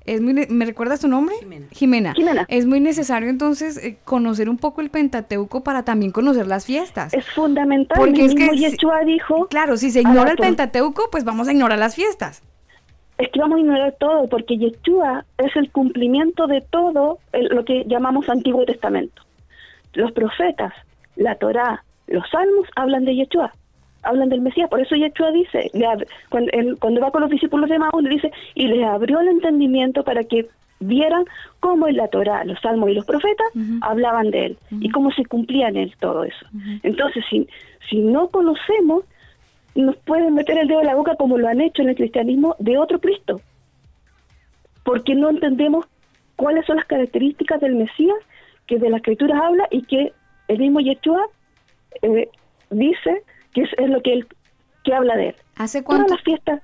es 0.04 0.20
muy 0.22 0.32
ne- 0.34 0.46
¿Me 0.50 0.64
recuerdas 0.66 1.00
tu 1.00 1.08
nombre? 1.08 1.34
Jimena. 1.72 2.14
Es 2.48 2.66
muy 2.66 2.80
necesario 2.80 3.28
entonces 3.30 3.76
eh, 3.78 3.98
conocer 4.04 4.48
un 4.48 4.56
poco 4.58 4.80
el 4.80 4.90
Pentateuco 4.90 5.62
para 5.62 5.84
también 5.84 6.12
conocer 6.12 6.46
las 6.46 6.64
fiestas. 6.66 7.12
Es 7.14 7.26
fundamental. 7.30 7.96
Porque 7.98 8.20
el 8.22 8.26
es 8.28 8.34
que 8.34 8.50
mismo 8.50 8.68
Yeshua 8.68 9.00
dijo... 9.04 9.46
Claro, 9.48 9.76
si 9.78 9.90
se 9.90 10.00
ignora 10.00 10.30
el 10.32 10.36
Pentateuco, 10.38 11.08
pues 11.10 11.24
vamos 11.24 11.48
a 11.48 11.52
ignorar 11.52 11.78
las 11.78 11.94
fiestas. 11.94 12.42
Es 13.18 13.28
que 13.30 13.40
vamos 13.40 13.58
a 13.58 13.60
ignorar 13.60 13.94
todo, 13.98 14.28
porque 14.28 14.56
Yeshua 14.56 15.24
es 15.38 15.54
el 15.56 15.70
cumplimiento 15.70 16.46
de 16.46 16.60
todo 16.60 17.18
el- 17.32 17.46
lo 17.48 17.64
que 17.64 17.84
llamamos 17.86 18.28
Antiguo 18.28 18.64
Testamento. 18.64 19.22
Los 19.94 20.12
profetas, 20.12 20.72
la 21.16 21.34
Torá, 21.34 21.82
los 22.06 22.28
salmos 22.30 22.66
hablan 22.76 23.04
de 23.04 23.16
Yeshua, 23.16 23.52
hablan 24.04 24.28
del 24.28 24.40
Mesías. 24.40 24.70
Por 24.70 24.80
eso 24.80 24.94
Yeshua 24.94 25.32
dice, 25.32 25.70
cuando, 26.28 26.50
él- 26.52 26.76
cuando 26.80 27.00
va 27.00 27.10
con 27.10 27.22
los 27.22 27.30
discípulos 27.30 27.68
de 27.68 27.78
Maús, 27.80 28.02
le 28.04 28.10
dice, 28.10 28.30
y 28.54 28.68
les 28.68 28.84
abrió 28.84 29.18
el 29.20 29.28
entendimiento 29.28 30.04
para 30.04 30.22
que 30.24 30.46
vieran 30.80 31.24
cómo 31.58 31.88
en 31.88 31.96
la 31.96 32.06
Torá, 32.06 32.44
los 32.44 32.60
salmos 32.60 32.88
y 32.90 32.94
los 32.94 33.04
profetas 33.04 33.48
hablaban 33.82 34.30
de 34.30 34.46
él 34.46 34.58
y 34.80 34.90
cómo 34.90 35.10
se 35.10 35.24
cumplía 35.24 35.68
en 35.68 35.76
él 35.76 35.92
todo 35.98 36.22
eso. 36.22 36.46
Entonces, 36.84 37.24
si, 37.28 37.48
si 37.90 37.98
no 37.98 38.28
conocemos, 38.28 39.02
nos 39.82 39.96
pueden 39.96 40.34
meter 40.34 40.58
el 40.58 40.68
dedo 40.68 40.80
en 40.80 40.86
la 40.86 40.94
boca 40.94 41.14
como 41.16 41.38
lo 41.38 41.48
han 41.48 41.60
hecho 41.60 41.82
en 41.82 41.88
el 41.90 41.96
cristianismo 41.96 42.56
de 42.58 42.78
otro 42.78 43.00
Cristo. 43.00 43.40
Porque 44.84 45.14
no 45.14 45.30
entendemos 45.30 45.86
cuáles 46.36 46.64
son 46.66 46.76
las 46.76 46.86
características 46.86 47.60
del 47.60 47.74
Mesías 47.76 48.16
que 48.66 48.78
de 48.78 48.90
la 48.90 48.98
Escritura 48.98 49.46
habla 49.46 49.66
y 49.70 49.82
que 49.82 50.12
el 50.48 50.58
mismo 50.58 50.80
Yeshua 50.80 51.26
eh, 52.02 52.28
dice 52.70 53.22
que 53.52 53.62
es, 53.62 53.70
es 53.78 53.88
lo 53.88 54.02
que 54.02 54.12
él 54.12 54.26
que 54.84 54.94
habla 54.94 55.16
de 55.16 55.28
él. 55.30 55.34
¿Hace 55.56 55.82
Todas 55.82 56.10
las 56.10 56.22
fiestas, 56.22 56.62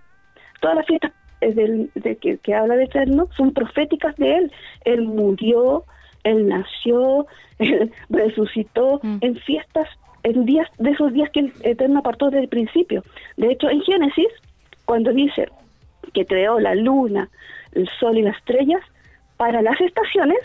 todas 0.61 0.77
las 0.77 0.87
fiestas 0.87 1.13
eh, 1.41 1.53
del- 1.53 1.91
de 1.95 2.17
que, 2.17 2.39
que 2.39 2.55
habla 2.55 2.77
de 2.77 2.85
Eterno 2.85 3.29
son 3.37 3.53
proféticas 3.53 4.15
de 4.17 4.37
él. 4.37 4.53
Él 4.85 5.03
murió, 5.03 5.85
él 6.23 6.49
nació, 6.49 7.27
él 7.59 7.93
resucitó 8.09 9.01
en 9.21 9.37
fiestas, 9.37 9.89
en 10.25 10.45
días 10.45 10.69
de 10.79 10.91
esos 10.91 11.13
días 11.13 11.31
que 11.31 11.41
el 11.41 11.53
Eterno 11.63 12.01
apartó 12.01 12.27
desde 12.27 12.43
el 12.45 12.49
principio. 12.49 13.03
De 13.37 13.53
hecho, 13.53 13.71
en 13.71 13.81
Génesis, 13.83 14.29
cuando 14.85 15.13
dice 15.13 15.49
que 16.13 16.27
creó 16.27 16.59
la 16.61 16.75
luna, 16.75 17.29
el 17.73 17.89
sol 18.01 18.19
y 18.19 18.23
las 18.23 18.37
estrellas 18.39 18.81
para 19.37 19.63
las 19.63 19.81
estaciones, 19.81 20.39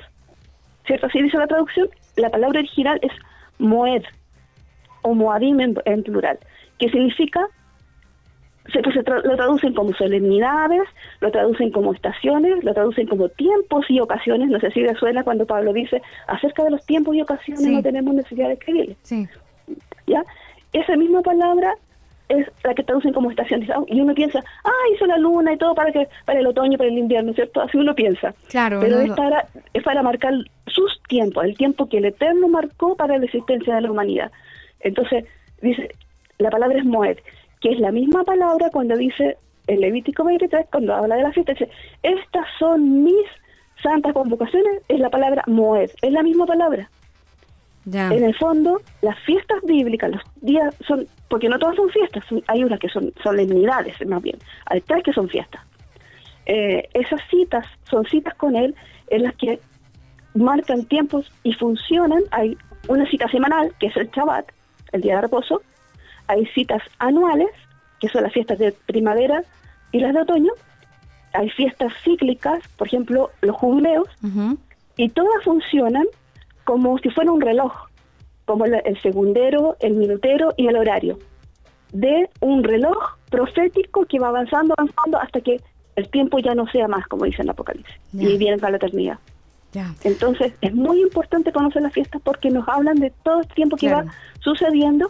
¿cierto? 0.85 1.07
Así 1.07 1.21
dice 1.21 1.37
la 1.37 1.47
traducción, 1.47 1.89
la 2.15 2.29
palabra 2.29 2.59
original 2.59 2.99
es 3.01 3.11
moed 3.57 4.03
o 5.01 5.13
moadim 5.13 5.59
en, 5.59 5.75
en 5.85 6.03
plural, 6.03 6.39
que 6.77 6.89
significa 6.89 7.47
se, 8.73 8.81
pues, 8.81 8.93
se 8.93 9.03
tra- 9.03 9.23
lo 9.23 9.35
traducen 9.35 9.73
como 9.73 9.93
solemnidades, 9.93 10.83
lo 11.21 11.31
traducen 11.31 11.71
como 11.71 11.93
estaciones, 11.93 12.63
lo 12.63 12.73
traducen 12.73 13.07
como 13.07 13.27
tiempos 13.29 13.85
y 13.89 13.99
ocasiones. 13.99 14.49
No 14.49 14.59
sé 14.59 14.69
si 14.71 14.81
le 14.81 14.93
suena 14.95 15.23
cuando 15.23 15.45
Pablo 15.47 15.73
dice 15.73 16.01
acerca 16.27 16.63
de 16.65 16.71
los 16.71 16.85
tiempos 16.85 17.15
y 17.15 17.21
ocasiones 17.21 17.63
Sí. 17.63 17.71
no 17.73 17.81
tenemos 17.81 18.13
necesidad 18.13 18.47
de 18.47 18.53
escribirle. 18.53 18.95
Sí. 19.01 19.27
¿Ya? 20.07 20.23
Esa 20.73 20.95
misma 20.95 21.21
palabra 21.21 21.75
es 22.29 22.47
la 22.63 22.75
que 22.75 22.83
traducen 22.83 23.11
como 23.11 23.31
estaciones. 23.31 23.69
Ah, 23.71 23.83
Y 23.87 23.99
uno 23.99 24.13
piensa, 24.13 24.43
ah, 24.63 24.93
hizo 24.93 25.05
la 25.07 25.17
luna 25.17 25.53
y 25.53 25.57
todo 25.57 25.73
para 25.73 25.91
que 25.91 26.07
para 26.25 26.39
el 26.39 26.47
otoño, 26.47 26.77
para 26.77 26.89
el 26.89 26.97
invierno, 26.97 27.33
¿cierto? 27.33 27.61
Así 27.61 27.77
uno 27.77 27.95
piensa. 27.95 28.33
Claro, 28.47 28.79
Pero 28.79 28.97
no, 28.97 29.03
es, 29.03 29.11
para, 29.11 29.47
es 29.73 29.83
para 29.83 30.03
marcar 30.03 30.33
sus 30.67 31.01
tiempos, 31.07 31.43
el 31.43 31.57
tiempo 31.57 31.89
que 31.89 31.97
el 31.97 32.05
Eterno 32.05 32.47
marcó 32.47 32.95
para 32.95 33.17
la 33.17 33.25
existencia 33.25 33.75
de 33.75 33.81
la 33.81 33.91
humanidad. 33.91 34.31
Entonces, 34.81 35.25
dice, 35.61 35.89
la 36.37 36.51
palabra 36.51 36.77
es 36.77 36.85
Moed, 36.85 37.17
que 37.61 37.71
es 37.71 37.79
la 37.79 37.91
misma 37.91 38.23
palabra 38.23 38.69
cuando 38.71 38.95
dice 38.95 39.37
el 39.67 39.81
Levítico 39.81 40.23
23, 40.23 40.67
cuando 40.71 40.93
habla 40.95 41.15
de 41.15 41.23
la 41.23 41.31
fiesta, 41.31 41.53
dice, 41.53 41.69
estas 42.03 42.45
son 42.59 43.03
mis 43.03 43.25
santas 43.81 44.13
convocaciones, 44.13 44.81
es 44.87 44.99
la 44.99 45.09
palabra 45.09 45.43
Moed, 45.47 45.89
es 46.01 46.11
la 46.11 46.23
misma 46.23 46.45
palabra. 46.45 46.89
Ya. 47.89 48.09
En 48.09 48.23
el 48.23 48.35
fondo, 48.35 48.81
las 49.01 49.17
fiestas 49.19 49.57
bíblicas, 49.63 50.11
los 50.11 50.21
días 50.41 50.75
son, 50.87 51.07
porque 51.27 51.49
no 51.49 51.57
todas 51.57 51.75
son 51.75 51.89
fiestas, 51.89 52.23
hay 52.47 52.63
unas 52.63 52.79
que 52.79 52.89
son 52.89 53.11
solemnidades 53.23 53.95
más 54.07 54.21
bien, 54.21 54.37
hay 54.65 54.81
tres 54.81 55.03
que 55.03 55.13
son 55.13 55.27
fiestas. 55.27 55.61
Eh, 56.45 56.89
esas 56.93 57.21
citas 57.29 57.65
son 57.89 58.05
citas 58.05 58.33
con 58.35 58.55
él 58.55 58.73
en 59.09 59.23
las 59.23 59.35
que 59.35 59.59
marcan 60.33 60.85
tiempos 60.85 61.31
y 61.43 61.53
funcionan. 61.53 62.23
Hay 62.31 62.57
una 62.87 63.07
cita 63.07 63.27
semanal, 63.29 63.73
que 63.79 63.87
es 63.87 63.97
el 63.97 64.09
Shabbat, 64.09 64.45
el 64.91 65.01
día 65.01 65.15
de 65.15 65.21
reposo. 65.21 65.61
Hay 66.27 66.45
citas 66.47 66.81
anuales, 66.97 67.49
que 67.99 68.09
son 68.09 68.23
las 68.23 68.33
fiestas 68.33 68.57
de 68.57 68.71
primavera 68.71 69.43
y 69.91 69.99
las 69.99 70.13
de 70.13 70.21
otoño. 70.21 70.51
Hay 71.33 71.49
fiestas 71.51 71.93
cíclicas, 72.03 72.67
por 72.77 72.87
ejemplo, 72.87 73.29
los 73.41 73.55
jubileos, 73.55 74.07
y 74.97 75.09
todas 75.09 75.43
funcionan 75.43 76.05
como 76.69 76.99
si 76.99 77.09
fuera 77.09 77.31
un 77.31 77.41
reloj, 77.41 77.73
como 78.45 78.65
el, 78.65 78.75
el 78.85 79.01
segundero, 79.01 79.75
el 79.79 79.93
minutero 79.95 80.53
y 80.55 80.67
el 80.67 80.75
horario, 80.75 81.17
de 81.91 82.29
un 82.41 82.63
reloj 82.63 82.95
profético 83.31 84.05
que 84.05 84.19
va 84.19 84.27
avanzando, 84.27 84.75
avanzando 84.77 85.17
hasta 85.19 85.41
que 85.41 85.59
el 85.95 86.07
tiempo 86.09 86.37
ya 86.37 86.53
no 86.53 86.67
sea 86.67 86.87
más, 86.87 87.07
como 87.07 87.25
dice 87.25 87.41
el 87.41 87.49
Apocalipsis, 87.49 87.95
Ya. 88.13 88.29
y 88.29 88.37
viene 88.37 88.59
para 88.59 88.71
la 88.73 88.77
eternidad. 88.77 89.17
Entonces, 90.03 90.53
es 90.61 90.73
muy 90.75 91.01
importante 91.01 91.51
conocer 91.51 91.81
las 91.81 91.91
fiestas 91.93 92.21
porque 92.23 92.51
nos 92.51 92.67
hablan 92.69 92.97
de 92.99 93.11
todo 93.23 93.39
el 93.41 93.47
tiempo 93.47 93.75
que 93.75 93.87
Claro. 93.87 94.05
va 94.05 94.13
sucediendo 94.41 95.09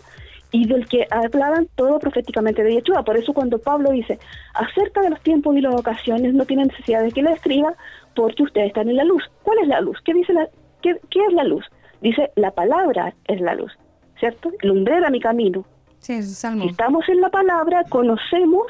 y 0.52 0.65
del 0.65 0.88
que 0.88 1.07
hablaban 1.11 1.68
todo 1.76 1.99
proféticamente 1.99 2.64
de 2.64 2.76
Yeshua. 2.76 3.03
Por 3.03 3.18
eso 3.18 3.34
cuando 3.34 3.60
Pablo 3.60 3.91
dice, 3.91 4.18
acerca 4.53 5.02
de 5.02 5.10
los 5.10 5.19
tiempos 5.22 5.57
y 5.57 5.61
las 5.61 5.76
ocasiones, 5.76 6.34
no 6.34 6.45
tienen 6.45 6.68
necesidad 6.68 7.03
de 7.03 7.11
que 7.11 7.22
le 7.22 7.34
escriba 7.34 7.73
porque 8.15 8.44
ustedes 8.44 8.68
están 8.68 8.88
en 8.90 8.95
la 8.95 9.03
luz. 9.03 9.23
¿Cuál 9.44 9.60
es 9.60 9.68
la 9.68 9.81
luz? 9.81 9.98
¿Qué 10.06 10.14
dice 10.14 10.31
la, 10.34 10.48
qué, 10.81 10.99
qué 11.10 11.26
es 11.26 11.34
la 11.34 11.43
luz? 11.43 11.65
Dice, 12.01 12.31
la 12.35 12.51
palabra 12.51 13.14
es 13.27 13.41
la 13.41 13.56
luz, 13.56 13.72
¿cierto? 14.19 14.51
Lumbrera 14.61 15.10
mi 15.10 15.19
camino. 15.19 15.65
Sí, 15.99 16.14
es 16.14 16.38
salmo. 16.38 16.64
Si 16.64 16.69
estamos 16.69 17.07
en 17.10 17.22
la 17.22 17.30
palabra, 17.30 17.84
conocemos 17.89 18.68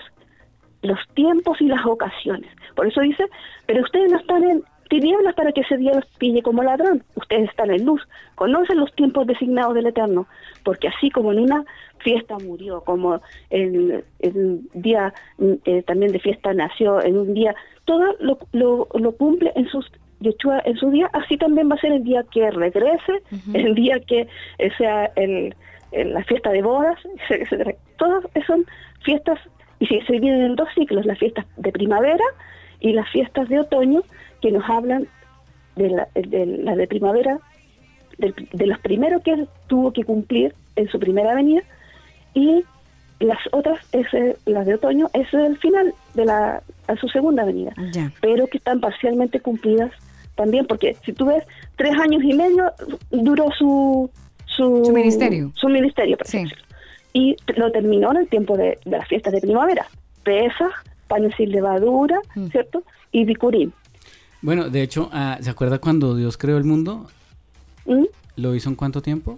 los 0.81 0.99
tiempos 1.13 1.61
y 1.61 1.65
las 1.65 1.85
ocasiones. 1.85 2.49
Por 2.75 2.87
eso 2.87 3.01
dice, 3.01 3.25
pero 3.65 3.81
ustedes 3.83 4.11
no 4.11 4.17
están 4.17 4.43
en 4.43 4.63
tinieblas 4.89 5.35
para 5.35 5.51
que 5.51 5.61
ese 5.61 5.77
día 5.77 5.93
los 5.93 6.05
pille 6.17 6.41
como 6.41 6.63
ladrón. 6.63 7.03
Ustedes 7.15 7.49
están 7.49 7.69
en 7.69 7.85
luz, 7.85 8.01
conocen 8.35 8.79
los 8.79 8.93
tiempos 8.95 9.27
designados 9.27 9.75
del 9.75 9.87
Eterno, 9.87 10.27
porque 10.63 10.87
así 10.87 11.11
como 11.11 11.31
en 11.31 11.39
una 11.39 11.63
fiesta 11.99 12.37
murió, 12.39 12.81
como 12.81 13.21
el, 13.49 14.03
el 14.19 14.61
día 14.73 15.13
eh, 15.39 15.83
también 15.83 16.11
de 16.11 16.19
fiesta 16.19 16.53
nació, 16.53 17.03
en 17.03 17.17
un 17.17 17.33
día, 17.33 17.55
todo 17.85 18.15
lo, 18.19 18.39
lo, 18.51 18.87
lo 18.93 19.11
cumple 19.11 19.51
en 19.55 19.67
sus 19.67 19.85
Yeshua 20.19 20.61
en 20.65 20.75
su 20.77 20.89
día, 20.91 21.09
así 21.13 21.37
también 21.37 21.69
va 21.69 21.75
a 21.75 21.79
ser 21.79 21.91
el 21.93 22.03
día 22.03 22.23
que 22.31 22.49
regrese, 22.51 23.21
el 23.53 23.75
día 23.75 23.99
que 24.01 24.27
sea 24.77 25.05
el, 25.15 25.55
el- 25.91 26.13
la 26.13 26.23
fiesta 26.23 26.51
de 26.51 26.61
bodas, 26.61 26.97
etcétera. 27.29 27.73
Todas 27.97 28.23
son 28.45 28.65
fiestas, 29.03 29.39
y 29.79 29.85
se, 29.87 30.01
se 30.05 30.13
dividen 30.13 30.41
en 30.41 30.55
dos 30.55 30.67
ciclos, 30.75 31.05
las 31.05 31.17
fiestas 31.19 31.45
de 31.57 31.71
primavera 31.71 32.23
y 32.81 32.93
las 32.93 33.09
fiestas 33.09 33.47
de 33.49 33.59
otoño, 33.59 34.01
que 34.41 34.51
nos 34.51 34.69
hablan 34.69 35.07
de 35.75 35.89
la 35.89 36.07
de, 36.15 36.45
la 36.45 36.75
de 36.75 36.87
primavera, 36.87 37.39
del- 38.17 38.35
de 38.51 38.67
los 38.67 38.79
primeros 38.79 39.21
que 39.23 39.31
él 39.31 39.47
tuvo 39.67 39.93
que 39.93 40.03
cumplir 40.03 40.53
en 40.75 40.87
su 40.89 40.99
primera 40.99 41.33
venida, 41.33 41.61
y 42.33 42.63
las 43.21 43.39
otras, 43.51 43.79
ese, 43.91 44.37
las 44.45 44.65
de 44.65 44.75
otoño, 44.75 45.09
es 45.13 45.33
el 45.33 45.57
final 45.57 45.93
de 46.13 46.25
la, 46.25 46.61
a 46.87 46.95
su 46.95 47.07
segunda 47.09 47.43
venida 47.43 47.73
pero 48.21 48.47
que 48.47 48.57
están 48.57 48.79
parcialmente 48.79 49.39
cumplidas 49.41 49.91
también, 50.39 50.65
porque 50.65 50.95
si 51.05 51.11
tú 51.13 51.25
ves, 51.25 51.43
tres 51.75 51.93
años 51.99 52.23
y 52.23 52.33
medio 52.33 52.71
duró 53.11 53.47
su... 53.57 54.09
Su, 54.45 54.83
Su 54.85 54.91
ministerio. 54.93 55.51
Su 55.55 55.67
ministerio, 55.69 56.17
por 56.17 56.25
decirlo. 56.25 56.55
Y 57.13 57.35
lo 57.55 57.71
terminó 57.71 58.11
en 58.11 58.17
el 58.17 58.27
tiempo 58.29 58.57
de, 58.57 58.79
de 58.83 58.97
las 58.97 59.07
fiestas 59.07 59.31
de 59.33 59.41
primavera. 59.41 59.85
Pesas, 60.23 60.71
panes 61.07 61.33
sin 61.37 61.51
levadura, 61.51 62.19
Mm. 62.35 62.47
¿cierto? 62.47 62.83
Y 63.11 63.25
bicurín. 63.25 63.73
Bueno, 64.41 64.69
de 64.69 64.81
hecho, 64.81 65.09
ah, 65.11 65.37
¿se 65.41 65.49
acuerda 65.49 65.79
cuando 65.79 66.15
Dios 66.15 66.37
creó 66.37 66.57
el 66.57 66.63
mundo? 66.63 67.07
¿Mm? 67.85 68.05
¿Lo 68.37 68.55
hizo 68.55 68.69
en 68.69 68.75
cuánto 68.75 69.01
tiempo? 69.01 69.37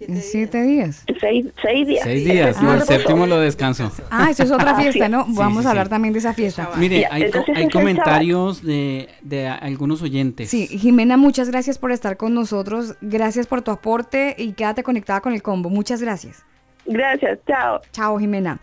En 0.00 0.20
siete 0.22 0.62
días. 0.62 1.04
Seis, 1.20 1.46
seis 1.62 1.86
días. 1.86 2.02
Seis 2.02 2.24
días, 2.24 2.56
y 2.60 2.64
Ah, 2.66 2.74
el 2.76 2.82
séptimo 2.82 3.26
lo 3.26 3.38
descansó. 3.38 3.90
Ah, 4.10 4.28
eso 4.30 4.42
es 4.42 4.50
otra 4.50 4.72
Así 4.72 4.82
fiesta, 4.84 5.04
es. 5.04 5.10
¿no? 5.10 5.24
Sí, 5.26 5.32
Vamos 5.34 5.62
sí, 5.62 5.66
a 5.66 5.70
hablar 5.70 5.86
sí. 5.86 5.90
también 5.90 6.12
de 6.14 6.18
esa 6.20 6.32
fiesta. 6.34 6.70
Mire, 6.76 7.00
Ya, 7.00 7.08
hay, 7.12 7.30
co- 7.30 7.44
hay 7.54 7.68
comentarios 7.68 8.62
de, 8.62 9.08
de 9.22 9.48
algunos 9.48 10.00
oyentes. 10.02 10.48
Sí, 10.50 10.66
Jimena, 10.66 11.16
muchas 11.16 11.48
gracias 11.50 11.78
por 11.78 11.92
estar 11.92 12.16
con 12.16 12.34
nosotros. 12.34 12.94
Gracias 13.00 13.46
por 13.46 13.62
tu 13.62 13.70
aporte 13.70 14.34
y 14.38 14.52
quédate 14.52 14.82
conectada 14.82 15.20
con 15.20 15.34
el 15.34 15.42
combo. 15.42 15.68
Muchas 15.70 16.00
gracias. 16.02 16.42
Gracias, 16.86 17.38
chao. 17.46 17.80
Chao, 17.92 18.18
Jimena. 18.18 18.58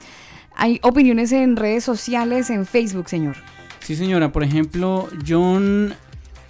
Hay 0.55 0.79
opiniones 0.83 1.31
en 1.31 1.55
redes 1.55 1.83
sociales, 1.83 2.49
en 2.49 2.65
Facebook, 2.65 3.07
señor. 3.07 3.35
Sí, 3.79 3.95
señora. 3.95 4.31
Por 4.31 4.43
ejemplo, 4.43 5.07
John 5.25 5.93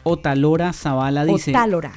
Otalora 0.04 0.74
Zavala 0.74 1.26
dice... 1.26 1.52
Otálora. 1.52 1.92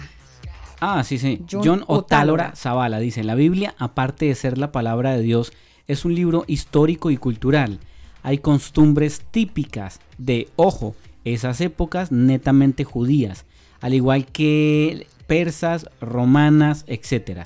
Ah, 0.84 1.04
sí, 1.04 1.16
sí. 1.16 1.40
John 1.48 1.62
John, 1.64 1.84
Otálora. 1.86 2.56
Zavala 2.56 2.98
dice, 2.98 3.22
la 3.22 3.36
Biblia, 3.36 3.76
aparte 3.78 4.26
de 4.26 4.34
ser 4.34 4.58
la 4.58 4.72
palabra 4.72 5.14
de 5.14 5.22
Dios, 5.22 5.52
es 5.86 6.04
un 6.04 6.16
libro 6.16 6.42
histórico 6.48 7.12
y 7.12 7.16
cultural. 7.16 7.78
Hay 8.24 8.38
costumbres 8.38 9.22
típicas 9.30 10.00
de, 10.18 10.48
ojo, 10.56 10.96
esas 11.24 11.60
épocas 11.60 12.10
netamente 12.10 12.82
judías, 12.82 13.44
al 13.80 13.94
igual 13.94 14.26
que 14.26 15.06
persas, 15.28 15.88
romanas, 16.00 16.84
etc. 16.88 17.42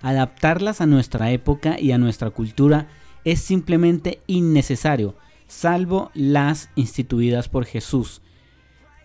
Adaptarlas 0.00 0.80
a 0.80 0.86
nuestra 0.86 1.32
época 1.32 1.80
y 1.80 1.90
a 1.90 1.98
nuestra 1.98 2.30
cultura 2.30 2.86
es 3.24 3.40
simplemente 3.40 4.20
innecesario, 4.28 5.16
salvo 5.48 6.12
las 6.14 6.70
instituidas 6.76 7.48
por 7.48 7.64
Jesús, 7.64 8.22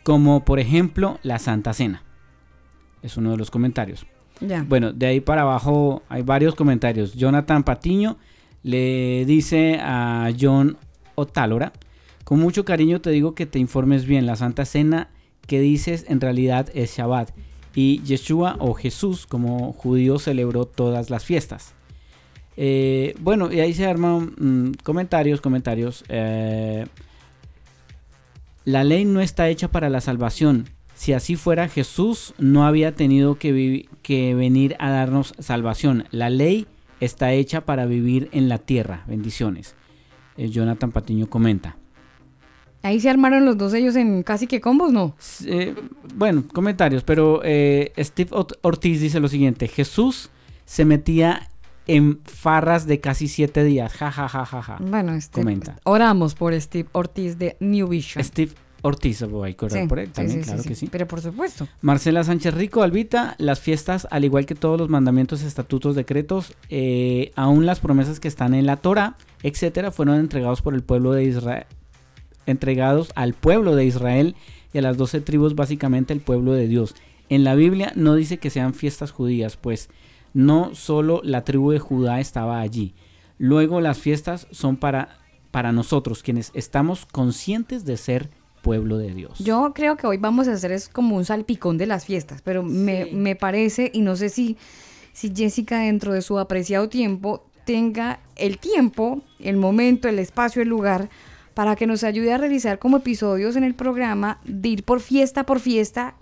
como 0.03 0.45
por 0.45 0.59
ejemplo 0.59 1.19
la 1.23 1.39
Santa 1.39 1.73
Cena. 1.73 2.03
Es 3.03 3.17
uno 3.17 3.31
de 3.31 3.37
los 3.37 3.51
comentarios. 3.51 4.05
Ya. 4.39 4.65
Bueno, 4.67 4.91
de 4.91 5.05
ahí 5.05 5.19
para 5.19 5.43
abajo 5.43 6.03
hay 6.09 6.23
varios 6.23 6.55
comentarios. 6.55 7.13
Jonathan 7.13 7.63
Patiño 7.63 8.17
le 8.63 9.25
dice 9.25 9.79
a 9.81 10.31
John 10.39 10.77
Otálora, 11.15 11.73
con 12.23 12.39
mucho 12.39 12.65
cariño 12.65 13.01
te 13.01 13.09
digo 13.11 13.35
que 13.35 13.45
te 13.45 13.59
informes 13.59 14.05
bien, 14.05 14.25
la 14.25 14.35
Santa 14.35 14.65
Cena 14.65 15.09
que 15.47 15.59
dices 15.59 16.05
en 16.07 16.21
realidad 16.21 16.69
es 16.73 16.95
Shabbat 16.95 17.31
y 17.75 18.01
Yeshua 18.03 18.55
o 18.59 18.73
Jesús 18.73 19.25
como 19.25 19.73
judío 19.73 20.19
celebró 20.19 20.65
todas 20.65 21.09
las 21.09 21.25
fiestas. 21.25 21.73
Eh, 22.57 23.15
bueno, 23.19 23.51
y 23.51 23.59
ahí 23.59 23.73
se 23.73 23.85
arman 23.85 24.33
mm, 24.37 24.71
comentarios, 24.83 25.41
comentarios. 25.41 26.03
eh, 26.09 26.85
la 28.63 28.83
ley 28.83 29.05
no 29.05 29.21
está 29.21 29.49
hecha 29.49 29.69
para 29.69 29.89
la 29.89 30.01
salvación. 30.01 30.69
Si 31.01 31.13
así 31.13 31.35
fuera, 31.35 31.67
Jesús 31.67 32.35
no 32.37 32.63
había 32.63 32.91
tenido 32.91 33.39
que, 33.39 33.87
venir 34.37 34.75
a 34.77 34.91
darnos 34.91 35.33
salvación. 35.39 36.03
La 36.11 36.29
ley 36.29 36.67
está 36.99 37.33
hecha 37.33 37.61
para 37.61 37.87
vivir 37.87 38.29
en 38.33 38.49
la 38.49 38.59
tierra. 38.59 39.03
Bendiciones. 39.07 39.73
Eh, 40.37 40.49
Jonathan 40.49 40.91
Patiño 40.91 41.27
comenta. 41.27 41.75
Ahí 42.83 42.99
se 42.99 43.09
armaron 43.09 43.45
los 43.45 43.57
dos 43.57 43.73
ellos 43.73 43.95
en 43.95 44.21
casi 44.21 44.45
que 44.45 44.61
combos, 44.61 44.93
¿no? 44.93 45.15
Eh, 45.47 45.73
bueno, 46.13 46.43
comentarios, 46.53 47.01
pero 47.01 47.41
eh, 47.43 47.93
Steve 47.97 48.29
Ortiz 48.61 49.01
dice 49.01 49.19
lo 49.19 49.27
siguiente. 49.27 49.67
Jesús 49.67 50.29
se 50.65 50.85
metía 50.85 51.49
en 51.87 52.19
farras 52.25 52.85
de 52.85 52.99
casi 52.99 53.27
siete 53.27 53.63
días. 53.63 53.91
Ja, 53.93 54.11
ja, 54.11 54.29
ja, 54.29 54.45
ja, 54.45 54.61
ja. 54.61 54.77
Bueno, 54.79 55.15
este, 55.15 55.41
Comenta. 55.41 55.79
oramos 55.83 56.35
por 56.35 56.53
Steve 56.61 56.89
Ortiz 56.91 57.39
de 57.39 57.57
New 57.59 57.87
Vision. 57.87 58.23
Steve 58.23 58.51
Ortiz, 58.83 59.21
voy 59.29 59.51
a 59.51 59.57
correr 59.57 59.83
Sí, 59.83 59.87
por 59.87 59.99
él 59.99 60.11
también, 60.11 60.39
sí, 60.39 60.45
claro 60.45 60.63
que 60.63 60.69
sí. 60.69 60.85
sí. 60.85 60.89
Pero 60.91 61.07
por 61.07 61.21
supuesto. 61.21 61.67
Marcela 61.81 62.23
Sánchez 62.23 62.53
Rico, 62.53 62.81
Albita, 62.81 63.35
las 63.37 63.59
fiestas, 63.59 64.07
al 64.09 64.25
igual 64.25 64.45
que 64.45 64.55
todos 64.55 64.79
los 64.79 64.89
mandamientos, 64.89 65.43
estatutos, 65.43 65.95
decretos, 65.95 66.53
eh, 66.69 67.31
aún 67.35 67.65
las 67.65 67.79
promesas 67.79 68.19
que 68.19 68.27
están 68.27 68.53
en 68.55 68.65
la 68.65 68.77
Torah, 68.77 69.17
etcétera, 69.43 69.91
fueron 69.91 70.19
entregados 70.19 70.61
por 70.61 70.73
el 70.73 70.81
pueblo 70.81 71.11
de 71.13 71.25
Israel, 71.25 71.65
entregados 72.45 73.11
al 73.15 73.33
pueblo 73.33 73.75
de 73.75 73.85
Israel 73.85 74.35
y 74.73 74.79
a 74.79 74.81
las 74.81 74.97
doce 74.97 75.21
tribus, 75.21 75.55
básicamente 75.55 76.13
el 76.13 76.21
pueblo 76.21 76.53
de 76.53 76.67
Dios. 76.67 76.95
En 77.29 77.43
la 77.43 77.55
Biblia 77.55 77.93
no 77.95 78.15
dice 78.15 78.39
que 78.39 78.49
sean 78.49 78.73
fiestas 78.73 79.11
judías, 79.11 79.57
pues 79.57 79.89
no 80.33 80.73
solo 80.75 81.21
la 81.23 81.43
tribu 81.43 81.71
de 81.71 81.79
Judá 81.79 82.19
estaba 82.19 82.61
allí. 82.61 82.93
Luego 83.37 83.79
las 83.81 83.99
fiestas 83.99 84.47
son 84.51 84.77
para, 84.77 85.17
para 85.51 85.71
nosotros, 85.71 86.23
quienes 86.23 86.51
estamos 86.53 87.05
conscientes 87.05 87.85
de 87.85 87.97
ser 87.97 88.29
pueblo 88.61 88.97
de 88.97 89.13
Dios. 89.13 89.39
Yo 89.39 89.73
creo 89.73 89.97
que 89.97 90.07
hoy 90.07 90.17
vamos 90.17 90.47
a 90.47 90.53
hacer 90.53 90.71
es 90.71 90.89
como 90.89 91.15
un 91.15 91.25
salpicón 91.25 91.77
de 91.77 91.87
las 91.87 92.05
fiestas, 92.05 92.41
pero 92.41 92.63
me, 92.63 93.05
me 93.05 93.35
parece, 93.35 93.91
y 93.93 94.01
no 94.01 94.15
sé 94.15 94.29
si, 94.29 94.57
si 95.13 95.33
Jessica 95.35 95.79
dentro 95.79 96.13
de 96.13 96.21
su 96.21 96.39
apreciado 96.39 96.89
tiempo 96.89 97.45
tenga 97.65 98.19
el 98.35 98.57
tiempo, 98.57 99.21
el 99.39 99.57
momento, 99.57 100.07
el 100.07 100.19
espacio, 100.19 100.61
el 100.61 100.69
lugar, 100.69 101.09
para 101.53 101.75
que 101.75 101.87
nos 101.87 102.03
ayude 102.03 102.33
a 102.33 102.37
realizar 102.37 102.79
como 102.79 102.97
episodios 102.97 103.55
en 103.55 103.63
el 103.63 103.75
programa, 103.75 104.39
de 104.45 104.69
ir 104.69 104.83
por 104.83 104.99
fiesta 104.99 105.45
por 105.45 105.59
fiesta, 105.59 106.15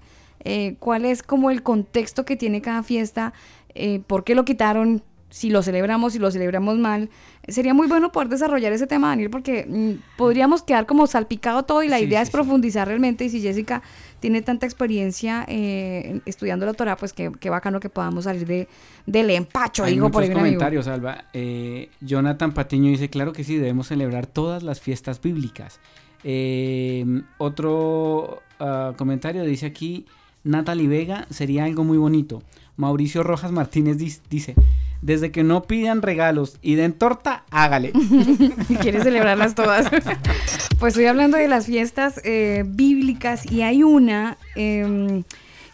eh, 0.43 0.75
cuál 0.79 1.05
es 1.05 1.23
como 1.23 1.51
el 1.51 1.63
contexto 1.63 2.25
que 2.25 2.35
tiene 2.35 2.61
cada 2.61 2.83
fiesta, 2.83 3.33
eh, 3.75 4.01
por 4.07 4.23
qué 4.23 4.35
lo 4.35 4.45
quitaron, 4.45 5.03
si 5.29 5.49
lo 5.49 5.61
celebramos, 5.61 6.13
si 6.13 6.19
lo 6.19 6.31
celebramos 6.31 6.77
mal. 6.77 7.09
Sería 7.47 7.73
muy 7.73 7.87
bueno 7.87 8.11
poder 8.11 8.29
desarrollar 8.29 8.73
ese 8.73 8.87
tema, 8.87 9.09
Daniel, 9.09 9.29
porque 9.29 9.65
mm, 9.67 10.17
podríamos 10.17 10.63
quedar 10.63 10.85
como 10.85 11.05
salpicado 11.07 11.63
todo 11.63 11.83
y 11.83 11.87
la 11.87 11.97
Sí, 11.99 12.05
idea 12.05 12.19
sí, 12.19 12.23
es 12.23 12.27
sí. 12.29 12.33
profundizar 12.33 12.87
realmente. 12.87 13.25
Y 13.25 13.29
si 13.29 13.41
Jessica 13.41 13.81
tiene 14.19 14.41
tanta 14.41 14.65
experiencia 14.65 15.45
eh, 15.47 16.21
estudiando 16.25 16.65
la 16.65 16.73
Torah, 16.73 16.95
pues 16.97 17.13
qué, 17.13 17.31
qué 17.39 17.49
bacano 17.49 17.79
que 17.79 17.89
podamos 17.89 18.23
salir 18.25 18.45
de, 18.47 18.67
del 19.05 19.29
empacho, 19.29 19.83
Hay 19.83 19.93
dijo 19.93 20.09
por 20.11 20.23
ahí 20.23 20.29
un 20.29 20.33
amigo. 20.37 20.45
comentarios, 20.45 20.87
Alba. 20.87 21.25
Eh, 21.33 21.89
Jonathan 22.01 22.53
Patiño 22.53 22.89
dice, 22.89 23.09
claro 23.09 23.31
que 23.33 23.43
sí, 23.43 23.55
debemos 23.57 23.87
celebrar 23.87 24.25
todas 24.27 24.63
las 24.63 24.79
fiestas 24.81 25.21
bíblicas. 25.21 25.79
Eh, 26.23 27.05
otro 27.37 28.41
ah, 28.59 28.93
comentario 28.97 29.43
dice 29.43 29.65
aquí, 29.67 30.05
Natalie 30.43 30.87
Vega, 30.87 31.27
sería 31.29 31.65
algo 31.65 31.83
muy 31.83 31.97
bonito. 31.97 32.41
Mauricio 32.77 33.23
Rojas 33.23 33.51
Martínez 33.51 33.97
dice, 34.29 34.55
desde 35.01 35.31
que 35.31 35.43
no 35.43 35.63
pidan 35.63 36.01
regalos 36.01 36.57
y 36.61 36.75
den 36.75 36.93
torta, 36.93 37.43
hágale. 37.51 37.93
Quiere 38.81 39.01
celebrarlas 39.01 39.55
todas. 39.55 39.89
pues 40.79 40.93
estoy 40.93 41.05
hablando 41.05 41.37
de 41.37 41.47
las 41.47 41.65
fiestas 41.65 42.19
eh, 42.23 42.63
bíblicas 42.67 43.49
y 43.49 43.61
hay 43.61 43.83
una 43.83 44.37
em, 44.55 45.23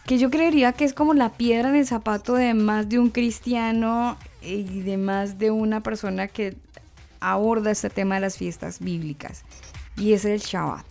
que 0.06 0.18
yo 0.18 0.30
creería 0.30 0.72
que 0.72 0.84
es 0.84 0.94
como 0.94 1.14
la 1.14 1.32
piedra 1.32 1.70
en 1.70 1.76
el 1.76 1.86
zapato 1.86 2.34
de 2.34 2.54
más 2.54 2.88
de 2.88 2.98
un 2.98 3.10
cristiano 3.10 4.16
y 4.42 4.82
de 4.82 4.96
más 4.96 5.38
de 5.38 5.50
una 5.50 5.82
persona 5.82 6.28
que 6.28 6.56
aborda 7.20 7.70
este 7.70 7.90
tema 7.90 8.16
de 8.16 8.20
las 8.20 8.36
fiestas 8.36 8.78
bíblicas 8.78 9.44
y 9.96 10.12
es 10.12 10.24
el 10.24 10.40
Shabbat, 10.40 10.84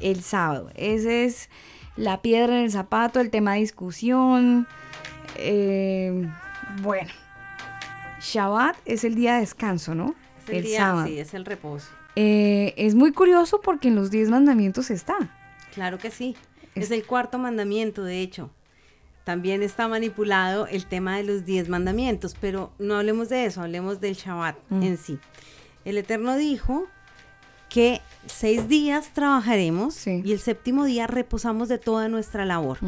el 0.00 0.22
sábado. 0.22 0.70
Ese 0.74 1.24
es 1.24 1.48
la 1.96 2.22
piedra 2.22 2.58
en 2.58 2.64
el 2.64 2.70
zapato, 2.70 3.18
el 3.20 3.30
tema 3.30 3.54
de 3.54 3.60
discusión. 3.60 4.68
eh, 5.36 6.28
bueno, 6.82 7.10
Shabbat 8.20 8.76
es 8.84 9.04
el 9.04 9.14
día 9.14 9.34
de 9.34 9.40
descanso, 9.40 9.94
¿no? 9.94 10.14
Es 10.44 10.50
el, 10.50 10.62
día, 10.64 11.04
sí, 11.06 11.18
es 11.18 11.34
el 11.34 11.44
reposo. 11.44 11.88
Eh, 12.16 12.74
es 12.76 12.94
muy 12.94 13.12
curioso 13.12 13.60
porque 13.60 13.88
en 13.88 13.94
los 13.94 14.10
diez 14.10 14.28
mandamientos 14.28 14.90
está. 14.90 15.16
Claro 15.74 15.98
que 15.98 16.10
sí. 16.10 16.36
Es 16.74 16.90
el 16.90 17.04
cuarto 17.04 17.38
mandamiento, 17.38 18.02
de 18.04 18.20
hecho. 18.20 18.50
También 19.24 19.62
está 19.62 19.88
manipulado 19.88 20.66
el 20.66 20.86
tema 20.86 21.16
de 21.18 21.24
los 21.24 21.44
diez 21.44 21.68
mandamientos, 21.68 22.34
pero 22.40 22.72
no 22.78 22.96
hablemos 22.96 23.28
de 23.28 23.44
eso, 23.44 23.60
hablemos 23.62 24.00
del 24.00 24.14
Shabbat 24.14 24.56
Mm. 24.70 24.82
en 24.82 24.96
sí. 24.96 25.18
El 25.84 25.98
Eterno 25.98 26.36
dijo 26.36 26.86
que 27.68 28.00
seis 28.26 28.68
días 28.68 29.12
trabajaremos 29.12 30.06
y 30.06 30.32
el 30.32 30.40
séptimo 30.40 30.86
día 30.86 31.06
reposamos 31.06 31.68
de 31.68 31.78
toda 31.78 32.08
nuestra 32.08 32.46
labor. 32.46 32.78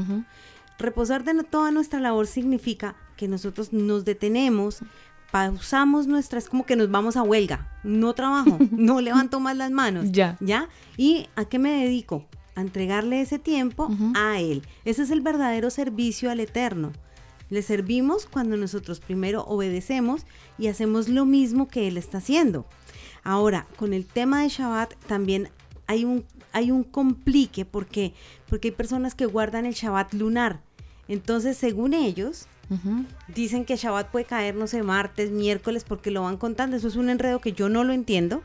Reposar 0.78 1.24
de 1.24 1.44
toda 1.44 1.70
nuestra 1.70 2.00
labor 2.00 2.26
significa 2.26 2.96
que 3.20 3.28
nosotros 3.28 3.74
nos 3.74 4.06
detenemos, 4.06 4.78
pausamos 5.30 6.06
nuestras, 6.06 6.48
como 6.48 6.64
que 6.64 6.74
nos 6.74 6.90
vamos 6.90 7.18
a 7.18 7.22
huelga, 7.22 7.70
no 7.84 8.14
trabajo, 8.14 8.56
no 8.70 9.02
levanto 9.02 9.40
más 9.40 9.54
las 9.58 9.70
manos, 9.70 10.06
Ya. 10.10 10.38
¿ya? 10.40 10.70
¿Y 10.96 11.28
a 11.36 11.44
qué 11.44 11.58
me 11.58 11.70
dedico? 11.70 12.24
A 12.56 12.62
entregarle 12.62 13.20
ese 13.20 13.38
tiempo 13.38 13.90
a 14.14 14.40
Él. 14.40 14.62
Ese 14.86 15.02
es 15.02 15.10
el 15.10 15.20
verdadero 15.20 15.68
servicio 15.68 16.30
al 16.30 16.40
Eterno. 16.40 16.92
Le 17.50 17.60
servimos 17.60 18.24
cuando 18.24 18.56
nosotros 18.56 19.00
primero 19.00 19.44
obedecemos 19.44 20.22
y 20.56 20.68
hacemos 20.68 21.10
lo 21.10 21.26
mismo 21.26 21.68
que 21.68 21.88
Él 21.88 21.98
está 21.98 22.18
haciendo. 22.18 22.64
Ahora, 23.22 23.66
con 23.76 23.92
el 23.92 24.06
tema 24.06 24.40
de 24.42 24.48
Shabbat 24.48 24.94
también 25.06 25.50
hay 25.86 26.06
un, 26.06 26.24
hay 26.52 26.70
un 26.70 26.84
complique 26.84 27.66
porque 27.66 28.14
porque 28.48 28.68
hay 28.68 28.72
personas 28.72 29.14
que 29.14 29.26
guardan 29.26 29.66
el 29.66 29.74
Shabbat 29.74 30.14
lunar. 30.14 30.62
Entonces, 31.06 31.56
según 31.58 31.92
ellos, 31.92 32.46
dicen 33.28 33.64
que 33.64 33.76
Shabbat 33.76 34.10
puede 34.10 34.24
caer, 34.24 34.54
no 34.54 34.66
sé, 34.66 34.82
martes, 34.82 35.30
miércoles, 35.30 35.84
porque 35.84 36.10
lo 36.10 36.22
van 36.22 36.36
contando. 36.36 36.76
Eso 36.76 36.88
es 36.88 36.96
un 36.96 37.10
enredo 37.10 37.40
que 37.40 37.52
yo 37.52 37.68
no 37.68 37.84
lo 37.84 37.92
entiendo. 37.92 38.42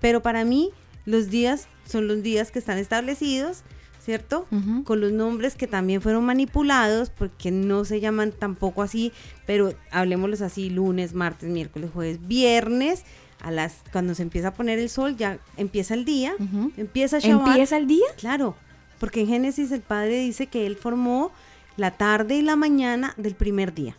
Pero 0.00 0.22
para 0.22 0.44
mí, 0.44 0.70
los 1.04 1.30
días 1.30 1.68
son 1.84 2.08
los 2.08 2.22
días 2.22 2.50
que 2.50 2.58
están 2.58 2.78
establecidos, 2.78 3.62
¿cierto? 4.04 4.46
Con 4.84 5.00
los 5.00 5.12
nombres 5.12 5.54
que 5.54 5.66
también 5.68 6.02
fueron 6.02 6.24
manipulados, 6.24 7.10
porque 7.10 7.50
no 7.50 7.84
se 7.84 8.00
llaman 8.00 8.32
tampoco 8.32 8.82
así, 8.82 9.12
pero 9.46 9.74
hablemoslos 9.90 10.40
así, 10.40 10.70
lunes, 10.70 11.14
martes, 11.14 11.48
miércoles, 11.48 11.90
jueves, 11.92 12.26
viernes. 12.26 13.04
A 13.40 13.50
las, 13.50 13.78
cuando 13.90 14.14
se 14.14 14.22
empieza 14.22 14.48
a 14.48 14.54
poner 14.54 14.78
el 14.78 14.88
sol, 14.88 15.16
ya 15.16 15.40
empieza 15.56 15.94
el 15.94 16.04
día, 16.04 16.32
empieza 16.76 17.18
Shabbat. 17.18 17.48
¿Empieza 17.48 17.76
el 17.76 17.88
día? 17.88 18.06
Claro, 18.16 18.54
porque 19.00 19.22
en 19.22 19.26
Génesis 19.26 19.72
el 19.72 19.80
Padre 19.80 20.20
dice 20.20 20.46
que 20.46 20.64
Él 20.64 20.76
formó 20.76 21.32
la 21.76 21.92
tarde 21.92 22.36
y 22.36 22.42
la 22.42 22.56
mañana 22.56 23.14
del 23.16 23.34
primer 23.34 23.74
día. 23.74 23.96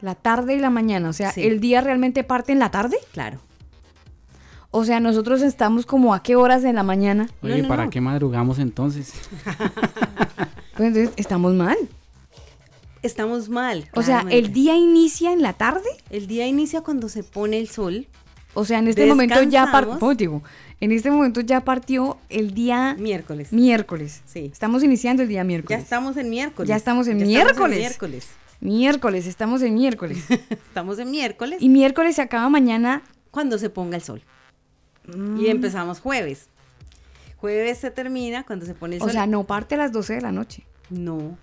La 0.00 0.14
tarde 0.14 0.54
y 0.54 0.58
la 0.60 0.70
mañana, 0.70 1.08
o 1.08 1.12
sea, 1.12 1.32
Sí. 1.32 1.42
¿el 1.42 1.60
día 1.60 1.80
realmente 1.80 2.22
parte 2.24 2.52
en 2.52 2.58
la 2.58 2.70
tarde? 2.70 2.96
Claro. 3.12 3.38
O 4.70 4.84
sea, 4.84 5.00
nosotros 5.00 5.40
estamos 5.40 5.86
como 5.86 6.12
a 6.12 6.22
qué 6.22 6.36
horas 6.36 6.62
de 6.62 6.72
la 6.72 6.82
mañana. 6.82 7.30
Oye, 7.42 7.64
¿para 7.64 7.88
qué 7.88 8.00
madrugamos 8.00 8.58
entonces? 8.58 9.14
Pues 10.76 10.88
entonces 10.88 11.14
estamos 11.16 11.54
mal. 11.54 11.76
Estamos 13.02 13.48
mal. 13.48 13.88
O 13.94 14.02
sea. 14.02 14.26
¿el 14.28 14.52
día 14.52 14.76
inicia 14.76 15.32
en 15.32 15.40
la 15.40 15.54
tarde? 15.54 15.88
El 16.10 16.26
día 16.26 16.46
inicia 16.46 16.82
cuando 16.82 17.08
se 17.08 17.22
pone 17.22 17.58
el 17.58 17.70
sol. 17.70 18.06
O 18.52 18.66
sea, 18.66 18.78
en 18.78 18.88
este 18.88 19.06
momento 19.06 19.42
ya 19.42 19.62
Descansamos. 19.62 19.98
En 20.80 20.92
este 20.92 21.10
momento 21.10 21.40
ya 21.40 21.62
partió 21.62 22.18
el 22.28 22.52
día 22.52 22.94
miércoles. 22.98 23.52
Miércoles. 23.52 24.22
Sí. 24.26 24.50
Estamos 24.52 24.82
iniciando 24.82 25.22
el 25.22 25.28
día 25.28 25.40
Ya 25.40 25.44
miércoles. 25.44 25.82
estamos 25.82 26.16
en 26.18 26.28
miércoles. 26.30 26.68
Ya 26.68 26.76
estamos 26.76 27.08
en 27.08 27.18
Ya 27.20 27.24
miércoles. 27.26 27.78
miércoles. 27.78 28.28
Miércoles, 28.60 29.26
estamos 29.26 29.62
en 29.62 29.74
miércoles. 29.74 30.24
Estamos 30.50 30.98
en 30.98 31.10
miércoles. 31.10 31.58
y 31.60 31.68
miércoles 31.68 32.16
se 32.16 32.22
acaba 32.22 32.48
mañana. 32.48 33.02
Cuando 33.30 33.58
se 33.58 33.68
ponga 33.68 33.96
el 33.96 34.02
sol. 34.02 34.22
Mm. 35.14 35.40
Y 35.40 35.48
empezamos 35.48 36.00
jueves. 36.00 36.48
Jueves 37.36 37.78
se 37.78 37.90
termina 37.90 38.44
cuando 38.44 38.64
se 38.64 38.74
pone 38.74 38.96
el 38.96 39.02
O 39.02 39.04
sol. 39.04 39.12
sea, 39.12 39.26
no 39.26 39.44
parte 39.44 39.74
a 39.74 39.78
las 39.78 39.92
12 39.92 40.14
de 40.14 40.20
la 40.22 40.32
noche. 40.32 40.64
No. 40.88 41.36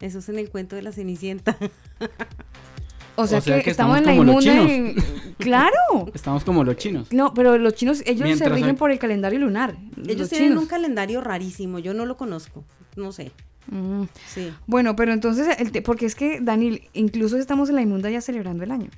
Eso 0.00 0.20
es 0.20 0.28
en 0.28 0.38
el 0.38 0.48
cuento 0.48 0.76
de 0.76 0.82
la 0.82 0.92
Cenicienta. 0.92 1.56
O 3.16 3.26
sea, 3.26 3.38
O 3.38 3.40
sea 3.42 3.58
que, 3.58 3.64
que 3.64 3.70
estamos, 3.70 3.98
estamos 3.98 4.44
en 4.44 4.46
la 4.46 4.62
inmunda. 4.72 5.02
Claro. 5.38 5.72
Estamos 6.14 6.44
como 6.44 6.62
los 6.64 6.76
chinos. 6.76 7.12
No, 7.12 7.34
pero 7.34 7.58
los 7.58 7.74
chinos, 7.74 8.02
ellos 8.06 8.38
se 8.38 8.48
rigen 8.48 8.70
hay- 8.70 8.76
por 8.76 8.90
el 8.90 8.98
calendario 8.98 9.38
lunar. 9.40 9.76
Ellos 10.04 10.18
los 10.20 10.28
tienen 10.30 10.50
chinos. 10.50 10.62
un 10.62 10.68
calendario 10.68 11.20
rarísimo. 11.20 11.78
Yo 11.80 11.94
no 11.94 12.06
lo 12.06 12.16
conozco. 12.16 12.64
No 12.96 13.10
sé. 13.12 13.32
Mm. 13.70 14.04
Sí. 14.28 14.52
Bueno, 14.66 14.94
pero 14.96 15.12
entonces, 15.12 15.48
el 15.58 15.72
te- 15.72 15.82
porque 15.82 16.06
es 16.06 16.14
que, 16.14 16.40
Daniel, 16.40 16.82
incluso 16.92 17.36
estamos 17.38 17.68
en 17.70 17.74
la 17.76 17.82
inmunda 17.82 18.08
ya 18.10 18.20
celebrando 18.20 18.62
el 18.64 18.70
año. 18.70 18.88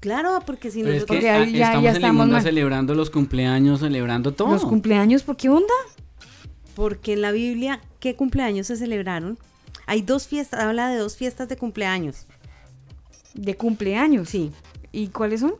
Claro, 0.00 0.40
porque 0.44 0.70
si 0.70 0.80
Pero 0.82 0.92
es 0.94 1.00
nosotros... 1.02 1.20
que 1.20 1.30
ah, 1.30 1.44
ya- 1.44 1.66
estamos 1.66 1.84
ya 1.84 1.90
en 1.92 2.02
la 2.02 2.08
inmunda 2.08 2.40
celebrando 2.40 2.94
los 2.94 3.10
cumpleaños, 3.10 3.80
celebrando 3.80 4.32
todo. 4.32 4.52
Los 4.52 4.64
cumpleaños, 4.64 5.22
¿por 5.22 5.36
qué 5.36 5.48
onda? 5.48 5.72
Porque 6.74 7.14
en 7.14 7.22
la 7.22 7.32
Biblia, 7.32 7.80
¿qué 8.00 8.14
cumpleaños 8.14 8.66
se 8.66 8.76
celebraron? 8.76 9.38
Hay 9.86 10.02
dos 10.02 10.26
fiestas, 10.26 10.60
habla 10.60 10.88
de 10.90 10.96
dos 10.98 11.16
fiestas 11.16 11.48
de 11.48 11.56
cumpleaños. 11.56 12.26
De 13.36 13.54
cumpleaños. 13.56 14.28
Sí. 14.28 14.50
¿Y 14.92 15.08
cuáles 15.08 15.40
son? 15.40 15.54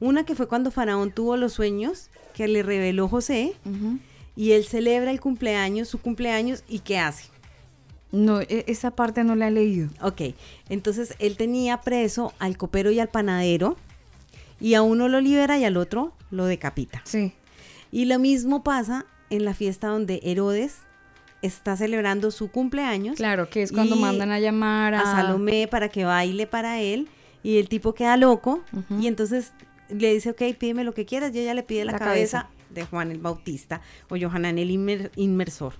Una 0.00 0.24
que 0.24 0.34
fue 0.34 0.48
cuando 0.48 0.70
Faraón 0.70 1.10
tuvo 1.12 1.36
los 1.36 1.52
sueños 1.52 2.10
que 2.34 2.48
le 2.48 2.62
reveló 2.62 3.08
José 3.08 3.54
y 4.36 4.52
él 4.52 4.64
celebra 4.64 5.10
el 5.10 5.20
cumpleaños, 5.20 5.88
su 5.88 5.98
cumpleaños 6.00 6.62
y 6.68 6.78
¿qué 6.80 6.98
hace? 6.98 7.24
No, 8.12 8.40
e- 8.40 8.64
esa 8.68 8.92
parte 8.92 9.24
no 9.24 9.34
la 9.34 9.48
he 9.48 9.50
leído. 9.50 9.88
Ok, 10.00 10.22
entonces 10.68 11.14
él 11.18 11.36
tenía 11.36 11.80
preso 11.80 12.32
al 12.38 12.56
copero 12.56 12.90
y 12.90 13.00
al 13.00 13.08
panadero 13.08 13.76
y 14.60 14.74
a 14.74 14.82
uno 14.82 15.08
lo 15.08 15.20
libera 15.20 15.58
y 15.58 15.64
al 15.64 15.76
otro 15.76 16.12
lo 16.30 16.46
decapita. 16.46 17.02
Sí. 17.04 17.32
Y 17.90 18.04
lo 18.04 18.18
mismo 18.18 18.62
pasa 18.62 19.04
en 19.30 19.44
la 19.44 19.52
fiesta 19.54 19.88
donde 19.88 20.20
Herodes 20.22 20.76
está 21.42 21.76
celebrando 21.76 22.30
su 22.30 22.50
cumpleaños. 22.50 23.16
Claro, 23.16 23.50
que 23.50 23.62
es 23.62 23.72
cuando 23.72 23.96
mandan 23.96 24.30
a 24.30 24.40
llamar 24.40 24.94
a, 24.94 25.00
a 25.00 25.04
Salomé 25.04 25.68
para 25.68 25.88
que 25.88 26.04
baile 26.04 26.46
para 26.46 26.80
él 26.80 27.08
y 27.42 27.58
el 27.58 27.68
tipo 27.68 27.94
queda 27.94 28.16
loco 28.16 28.62
y 29.00 29.06
entonces 29.06 29.52
le 29.88 30.12
dice, 30.12 30.30
ok, 30.30 30.42
pídeme 30.58 30.84
lo 30.84 30.92
que 30.94 31.06
quieras 31.06 31.34
y 31.34 31.40
ella 31.40 31.54
le 31.54 31.62
pide 31.62 31.84
la, 31.84 31.92
La 31.92 31.98
cabeza, 31.98 32.42
cabeza. 32.42 32.74
de 32.74 32.84
Juan 32.86 33.10
el 33.10 33.18
Bautista 33.18 33.80
o 34.10 34.16
Johanan 34.18 34.58
el 34.58 34.70
inmer- 34.70 35.10
inmersor. 35.16 35.74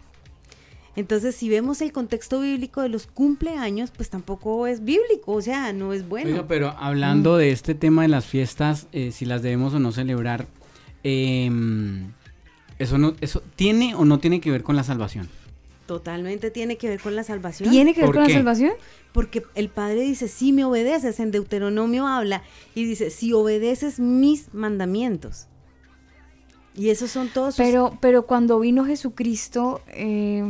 Entonces, 0.97 1.37
si 1.37 1.49
vemos 1.49 1.81
el 1.81 1.93
contexto 1.93 2.41
bíblico 2.41 2.83
de 2.83 2.89
los 2.89 3.07
cumpleaños, 3.07 3.93
pues 3.93 4.11
tampoco 4.11 4.67
es 4.67 4.83
bíblico, 4.83 5.33
o 5.35 5.41
sea, 5.43 5.73
no 5.73 5.93
es 5.93 6.09
bueno. 6.09 6.31
Oiga, 6.31 6.49
pero 6.49 6.75
hablando 6.77 7.37
de 7.37 7.53
este 7.53 7.75
tema 7.77 8.03
de 8.03 8.09
las 8.09 8.27
fiestas, 8.27 8.89
eh, 8.93 9.13
si 9.13 9.25
las 9.25 9.43
debemos 9.43 9.75
o 9.75 9.79
no 9.79 9.93
celebrar, 9.93 10.47
em, 11.05 12.13
eso 12.79 12.99
no, 12.99 13.15
eso 13.21 13.43
tiene 13.57 13.95
o 13.95 14.05
no 14.05 14.19
tiene 14.19 14.41
que 14.41 14.51
ver 14.51 14.63
con 14.63 14.75
la 14.77 14.83
salvación. 14.85 15.29
Totalmente 15.89 16.51
tiene 16.51 16.77
que 16.77 16.87
ver 16.87 17.01
con 17.01 17.17
la 17.17 17.25
salvación. 17.25 17.71
¿Tiene 17.71 17.95
que 17.95 18.03
ver 18.03 18.09
¿Por 18.09 18.17
con 18.17 18.27
qué? 18.27 18.33
la 18.35 18.39
salvación? 18.41 18.73
Porque 19.13 19.43
el 19.55 19.71
Padre 19.71 20.03
dice, 20.03 20.29
si 20.29 20.53
me 20.53 20.63
obedeces, 20.65 21.19
en 21.19 21.31
Deuteronomio 21.31 22.07
habla 22.07 22.43
y 22.75 22.85
dice, 22.85 23.09
si 23.09 23.33
obedeces 23.33 23.99
mis 23.99 24.53
mandamientos. 24.53 25.47
Y 26.75 26.91
esos 26.91 27.11
son 27.11 27.29
todos 27.31 27.55
sus- 27.55 27.65
Pero, 27.65 27.97
pero 28.03 28.27
cuando 28.27 28.61
vino 28.61 28.85
Jesucristo, 28.85 29.81
eh, 29.89 30.45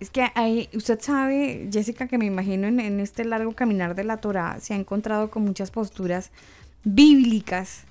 es 0.00 0.08
que 0.08 0.26
hay, 0.34 0.70
usted 0.72 0.98
sabe, 1.02 1.68
Jessica, 1.70 2.08
que 2.08 2.16
me 2.16 2.24
imagino 2.24 2.66
en, 2.66 2.80
en 2.80 2.98
este 2.98 3.26
largo 3.26 3.52
caminar 3.52 3.94
de 3.94 4.04
la 4.04 4.16
Torah 4.16 4.58
se 4.58 4.72
ha 4.72 4.76
encontrado 4.78 5.30
con 5.30 5.42
muchas 5.44 5.70
posturas 5.70 6.30
bíblicas 6.82 7.84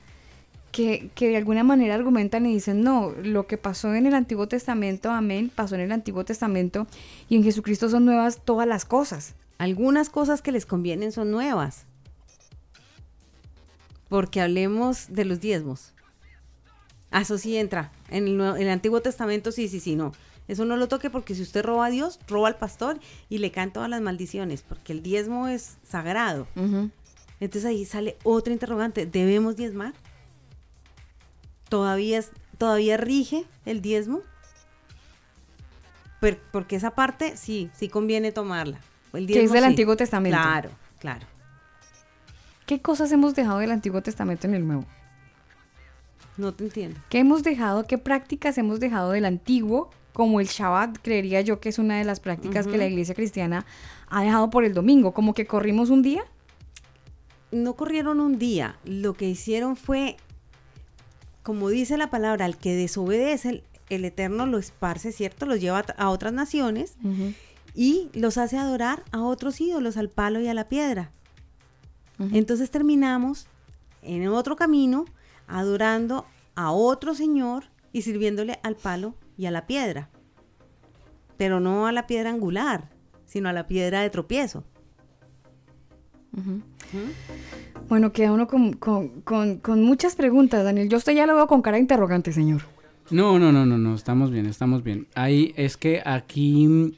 que, 0.72 1.10
que 1.16 1.30
de 1.30 1.38
alguna 1.38 1.64
manera 1.64 1.96
argumentan 1.96 2.46
y 2.46 2.54
dicen, 2.54 2.82
no, 2.82 3.12
lo 3.24 3.48
que 3.48 3.58
pasó 3.58 3.94
en 3.96 4.06
el 4.06 4.14
Antiguo 4.14 4.48
Testamento, 4.48 5.10
amén, 5.12 5.52
pasó 5.54 5.76
en 5.76 5.82
el 5.82 5.92
Antiguo 5.92 6.24
Testamento 6.26 6.88
y 7.30 7.36
en 7.36 7.44
Jesucristo 7.44 7.90
son 7.90 8.06
nuevas 8.06 8.42
todas 8.46 8.68
las 8.68 8.86
cosas. 8.86 9.34
Algunas 9.58 10.10
cosas 10.10 10.42
que 10.42 10.52
les 10.52 10.66
convienen 10.66 11.12
son 11.12 11.32
nuevas. 11.32 11.86
Porque 14.10 14.40
hablemos 14.42 15.08
de 15.10 15.26
los 15.26 15.40
diezmos. 15.42 15.94
Ah, 17.12 17.22
Eso 17.22 17.38
sí 17.38 17.58
entra. 17.58 17.92
En 18.10 18.28
el, 18.28 18.38
Nuevo- 18.38 18.56
en 18.56 18.64
el 18.64 18.70
Antiguo 18.70 19.02
Testamento 19.02 19.52
sí, 19.52 19.68
sí, 19.68 19.80
sí, 19.80 19.96
no. 19.96 20.14
Eso 20.48 20.64
no 20.64 20.78
lo 20.78 20.88
toque 20.88 21.10
porque 21.10 21.36
si 21.36 21.42
usted 21.42 21.64
roba 21.66 21.88
a 21.88 21.90
Dios, 21.90 22.20
roba 22.28 22.48
al 22.48 22.56
pastor 22.56 23.00
y 23.30 23.40
le 23.40 23.52
caen 23.52 23.72
todas 23.74 23.90
las 23.90 24.00
maldiciones, 24.02 24.62
porque 24.62 24.94
el 24.94 25.04
diezmo 25.04 25.48
es 25.50 25.76
sagrado. 25.84 26.48
Entonces 27.42 27.66
ahí 27.66 27.86
sale 27.86 28.16
otra 28.24 28.54
interrogante. 28.54 29.06
¿Debemos 29.06 29.58
diezmar? 29.58 29.94
¿Todavía, 31.70 32.20
es, 32.20 32.32
todavía 32.58 32.98
rige 32.98 33.46
el 33.66 33.82
diezmo? 33.82 34.22
Porque 36.52 36.76
esa 36.76 36.92
parte 36.92 37.38
sí, 37.38 37.70
sí 37.76 37.90
conviene 37.90 38.32
tomarla. 38.32 38.80
El 39.14 39.28
Que 39.28 39.34
es 39.34 39.38
diezmo 39.40 39.54
del 39.54 39.64
sí. 39.64 39.70
Antiguo 39.70 39.96
Testamento. 39.96 40.38
Claro, 40.38 40.70
claro. 41.00 41.28
¿Qué 42.66 42.82
cosas 42.82 43.12
hemos 43.12 43.36
dejado 43.36 43.60
del 43.60 43.72
Antiguo 43.72 44.02
Testamento 44.02 44.48
en 44.48 44.56
el 44.56 44.68
Nuevo? 44.68 44.86
No 46.38 46.54
te 46.54 46.66
entiendo. 46.66 47.00
¿Qué 47.10 47.20
hemos 47.20 47.44
dejado, 47.44 47.88
qué 47.88 47.98
prácticas 47.98 48.58
hemos 48.58 48.80
dejado 48.80 49.12
del 49.12 49.26
antiguo, 49.26 49.90
como 50.14 50.40
el 50.40 50.48
Shabbat, 50.48 50.98
creería 51.02 51.42
yo 51.42 51.60
que 51.60 51.70
es 51.70 51.80
una 51.80 51.98
de 51.98 52.04
las 52.04 52.20
prácticas 52.20 52.68
que 52.68 52.78
la 52.78 52.86
iglesia 52.86 53.16
cristiana 53.16 53.66
ha 54.10 54.24
dejado 54.24 54.50
por 54.50 54.64
el 54.64 54.74
domingo, 54.74 55.14
como 55.14 55.34
que 55.34 55.46
corrimos 55.48 55.90
un 55.90 56.02
día? 56.02 56.24
No 57.52 57.76
corrieron 57.76 58.20
un 58.20 58.38
día. 58.38 58.78
Lo 58.84 59.14
que 59.14 59.30
hicieron 59.30 59.78
fue, 59.78 60.18
como 61.48 61.70
dice 61.70 61.96
la 61.96 62.10
palabra, 62.10 62.44
al 62.44 62.58
que 62.58 62.76
desobedece, 62.76 63.48
el, 63.48 63.64
el 63.88 64.04
Eterno 64.04 64.46
lo 64.46 64.58
esparce, 64.58 65.14
¿cierto? 65.14 65.46
Los 65.46 65.62
lleva 65.62 65.80
a, 65.80 65.92
a 65.94 66.10
otras 66.10 66.34
naciones 66.34 66.98
y 67.74 68.10
los 68.14 68.38
hace 68.38 68.58
adorar 68.58 69.06
a 69.14 69.22
otros 69.22 69.62
ídolos, 69.62 69.96
al 69.96 70.10
palo 70.10 70.42
y 70.42 70.50
a 70.50 70.54
la 70.54 70.68
piedra. 70.68 71.14
Entonces 72.20 72.70
terminamos 72.70 73.48
en 74.02 74.28
otro 74.28 74.58
camino 74.58 75.06
adorando 75.48 76.26
a 76.56 76.74
otro 76.74 77.16
Señor 77.16 77.70
y 77.94 78.02
sirviéndole 78.02 78.60
al 78.62 78.76
palo 78.76 79.16
y 79.38 79.46
a 79.46 79.52
la 79.52 79.68
piedra. 79.68 80.10
Pero 81.38 81.62
no 81.62 81.88
a 81.88 81.94
la 81.94 82.08
piedra 82.08 82.30
angular, 82.30 82.90
sino 83.26 83.48
a 83.48 83.54
la 83.54 83.68
piedra 83.68 84.02
de 84.02 84.10
tropiezo. 84.10 84.66
Bueno, 87.90 88.12
queda 88.12 88.32
uno 88.32 88.48
con, 88.48 88.74
con- 88.74 89.22
con- 89.22 89.58
con 89.58 89.84
muchas 89.84 90.16
preguntas, 90.16 90.64
Daniel. 90.64 90.90
Yo 90.90 90.98
usted 90.98 91.14
ya 91.16 91.26
lo 91.26 91.36
veo 91.36 91.48
con 91.48 91.62
cara 91.62 91.76
de 91.76 91.82
interrogante, 91.82 92.32
señor. 92.34 92.62
No, 93.10 93.40
no, 93.40 93.52
no, 93.52 93.66
no, 93.66 93.78
no, 93.78 93.96
estamos 93.96 94.32
bien, 94.32 94.46
estamos 94.48 94.84
bien. 94.84 95.08
Ahí 95.16 95.54
es 95.56 95.78
que 95.78 96.02
aquí 96.06 96.68
mm, 96.68 96.92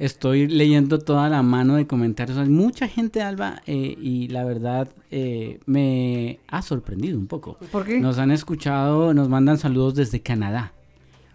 estoy 0.00 0.48
leyendo 0.48 0.98
toda 0.98 1.28
la 1.28 1.42
mano 1.42 1.76
de 1.76 1.86
comentarios. 1.86 2.36
Hay 2.38 2.48
mucha 2.48 2.88
gente, 2.88 3.22
Alba, 3.22 3.62
eh, 3.66 3.96
y 4.00 4.28
la 4.28 4.44
verdad 4.44 4.88
eh, 5.12 5.60
me 5.66 6.40
ha 6.48 6.60
sorprendido 6.62 7.16
un 7.18 7.28
poco. 7.28 7.56
¿Por 7.70 7.84
qué? 7.84 8.00
Nos 8.00 8.18
han 8.18 8.32
escuchado, 8.32 9.14
nos 9.14 9.28
mandan 9.28 9.58
saludos 9.58 9.94
desde 9.94 10.20
Canadá. 10.20 10.72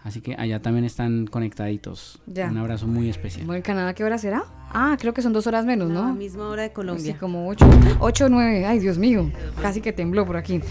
Así 0.03 0.21
que 0.21 0.35
allá 0.37 0.61
también 0.61 0.85
están 0.85 1.27
conectaditos. 1.27 2.21
Ya. 2.25 2.49
Un 2.49 2.57
abrazo 2.57 2.87
muy 2.87 3.09
especial. 3.09 3.45
Bueno, 3.45 3.57
¿en 3.57 3.63
Canadá 3.63 3.93
qué 3.93 4.03
hora 4.03 4.17
será? 4.17 4.45
Ah, 4.71 4.95
creo 4.99 5.13
que 5.13 5.21
son 5.21 5.33
dos 5.33 5.45
horas 5.47 5.65
menos, 5.65 5.89
La 5.89 6.01
¿no? 6.01 6.13
misma 6.13 6.47
hora 6.47 6.61
de 6.63 6.71
Colombia. 6.71 7.13
Sí, 7.13 7.19
como 7.19 7.47
ocho. 7.49 7.67
Ocho 7.99 8.25
o 8.27 8.29
nueve. 8.29 8.65
Ay, 8.65 8.79
Dios 8.79 8.97
mío. 8.97 9.29
Casi 9.61 9.81
que 9.81 9.91
tembló 9.91 10.25
por 10.25 10.37
aquí. 10.37 10.61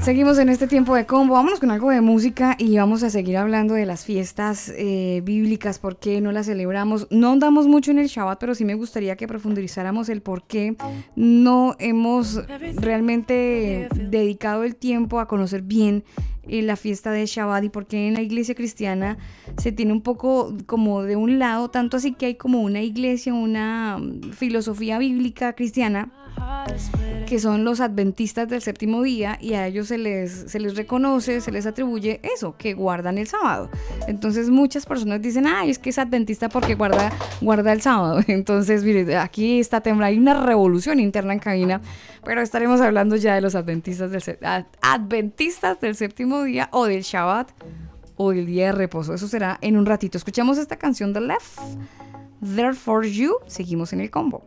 Seguimos 0.00 0.38
en 0.38 0.48
este 0.48 0.66
tiempo 0.66 0.94
de 0.94 1.06
combo. 1.06 1.34
Vámonos 1.34 1.60
con 1.60 1.70
algo 1.70 1.90
de 1.90 2.00
música 2.00 2.56
y 2.58 2.76
vamos 2.76 3.02
a 3.04 3.10
seguir 3.10 3.36
hablando 3.38 3.74
de 3.74 3.86
las 3.86 4.04
fiestas 4.04 4.72
eh, 4.76 5.22
bíblicas. 5.24 5.78
¿Por 5.78 5.98
qué 5.98 6.20
no 6.20 6.32
las 6.32 6.46
celebramos? 6.46 7.06
No 7.10 7.32
andamos 7.32 7.66
mucho 7.68 7.90
en 7.92 8.00
el 8.00 8.08
Shabbat, 8.08 8.38
pero 8.38 8.54
sí 8.54 8.64
me 8.64 8.74
gustaría 8.74 9.16
que 9.16 9.26
profundizáramos 9.28 10.08
el 10.08 10.20
por 10.20 10.42
qué 10.46 10.76
no 11.14 11.76
hemos 11.78 12.40
realmente 12.76 13.88
dedicado 13.94 14.64
el 14.64 14.76
tiempo 14.76 15.20
a 15.20 15.26
conocer 15.28 15.62
bien 15.62 16.04
la 16.48 16.76
fiesta 16.76 17.10
de 17.10 17.26
Shabbat 17.26 17.64
y 17.64 17.68
por 17.68 17.86
qué 17.86 18.08
en 18.08 18.14
la 18.14 18.22
iglesia 18.22 18.54
cristiana 18.54 19.18
se 19.58 19.72
tiene 19.72 19.92
un 19.92 20.02
poco 20.02 20.56
como 20.66 21.02
de 21.02 21.16
un 21.16 21.38
lado, 21.38 21.70
tanto 21.70 21.96
así 21.96 22.12
que 22.12 22.26
hay 22.26 22.34
como 22.34 22.62
una 22.62 22.82
iglesia, 22.82 23.34
una 23.34 23.98
mm, 23.98 24.32
filosofía 24.32 24.98
bíblica 24.98 25.54
cristiana 25.54 26.10
que 27.26 27.38
son 27.40 27.64
los 27.64 27.80
adventistas 27.80 28.48
del 28.48 28.62
séptimo 28.62 29.02
día 29.02 29.36
y 29.40 29.54
a 29.54 29.66
ellos 29.66 29.88
se 29.88 29.98
les, 29.98 30.30
se 30.32 30.60
les 30.60 30.76
reconoce, 30.76 31.40
se 31.40 31.50
les 31.50 31.66
atribuye 31.66 32.20
eso, 32.22 32.56
que 32.56 32.74
guardan 32.74 33.18
el 33.18 33.26
sábado. 33.26 33.68
Entonces 34.06 34.48
muchas 34.48 34.86
personas 34.86 35.20
dicen, 35.20 35.46
ay, 35.46 35.70
es 35.70 35.78
que 35.78 35.90
es 35.90 35.98
adventista 35.98 36.48
porque 36.48 36.74
guarda, 36.74 37.12
guarda 37.40 37.72
el 37.72 37.82
sábado. 37.82 38.20
Entonces, 38.28 38.84
mire, 38.84 39.16
aquí 39.16 39.58
está 39.58 39.80
temblando, 39.80 40.06
hay 40.06 40.18
una 40.18 40.44
revolución 40.44 41.00
interna 41.00 41.32
en 41.32 41.40
cabina, 41.40 41.80
pero 42.24 42.40
estaremos 42.40 42.80
hablando 42.80 43.16
ya 43.16 43.34
de 43.34 43.40
los 43.40 43.54
adventistas 43.54 44.10
del, 44.10 44.38
adventistas 44.80 45.80
del 45.80 45.96
séptimo 45.96 46.42
día 46.44 46.68
o 46.72 46.86
del 46.86 47.02
Shabbat 47.02 47.50
o 48.16 48.30
del 48.30 48.46
día 48.46 48.66
de 48.66 48.72
reposo. 48.72 49.14
Eso 49.14 49.28
será 49.28 49.58
en 49.60 49.76
un 49.76 49.86
ratito. 49.86 50.16
Escuchamos 50.16 50.58
esta 50.58 50.76
canción 50.76 51.12
de 51.12 51.22
Left, 51.22 51.58
Therefore 52.40 53.10
You, 53.10 53.34
seguimos 53.46 53.92
en 53.92 54.00
el 54.00 54.10
combo. 54.10 54.44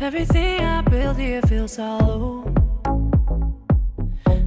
Everything 0.00 0.60
I 0.60 0.82
build 0.82 1.16
here 1.16 1.42
feels 1.42 1.76
hollow. 1.76 2.44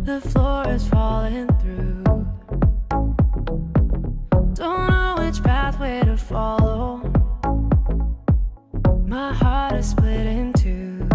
The 0.03 0.21
floor 0.21 0.67
is 0.69 0.87
falling 0.87 1.47
through. 1.59 2.03
Don't 4.53 4.89
know 4.89 5.15
which 5.19 5.41
pathway 5.43 6.01
to 6.01 6.17
follow. 6.17 7.01
My 9.05 9.33
heart 9.33 9.75
is 9.75 9.89
split 9.89 10.27
in 10.27 10.53
two. 10.53 11.07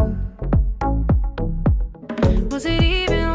Was 2.51 2.65
it 2.67 2.83
even 2.83 3.26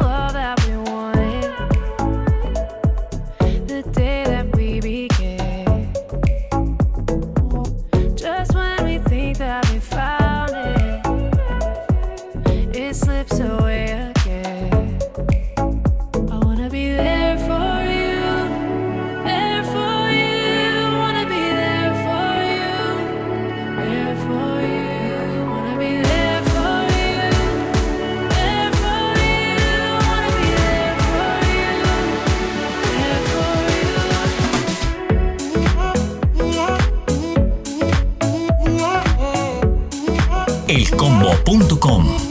elcombo.com. 41.48 42.31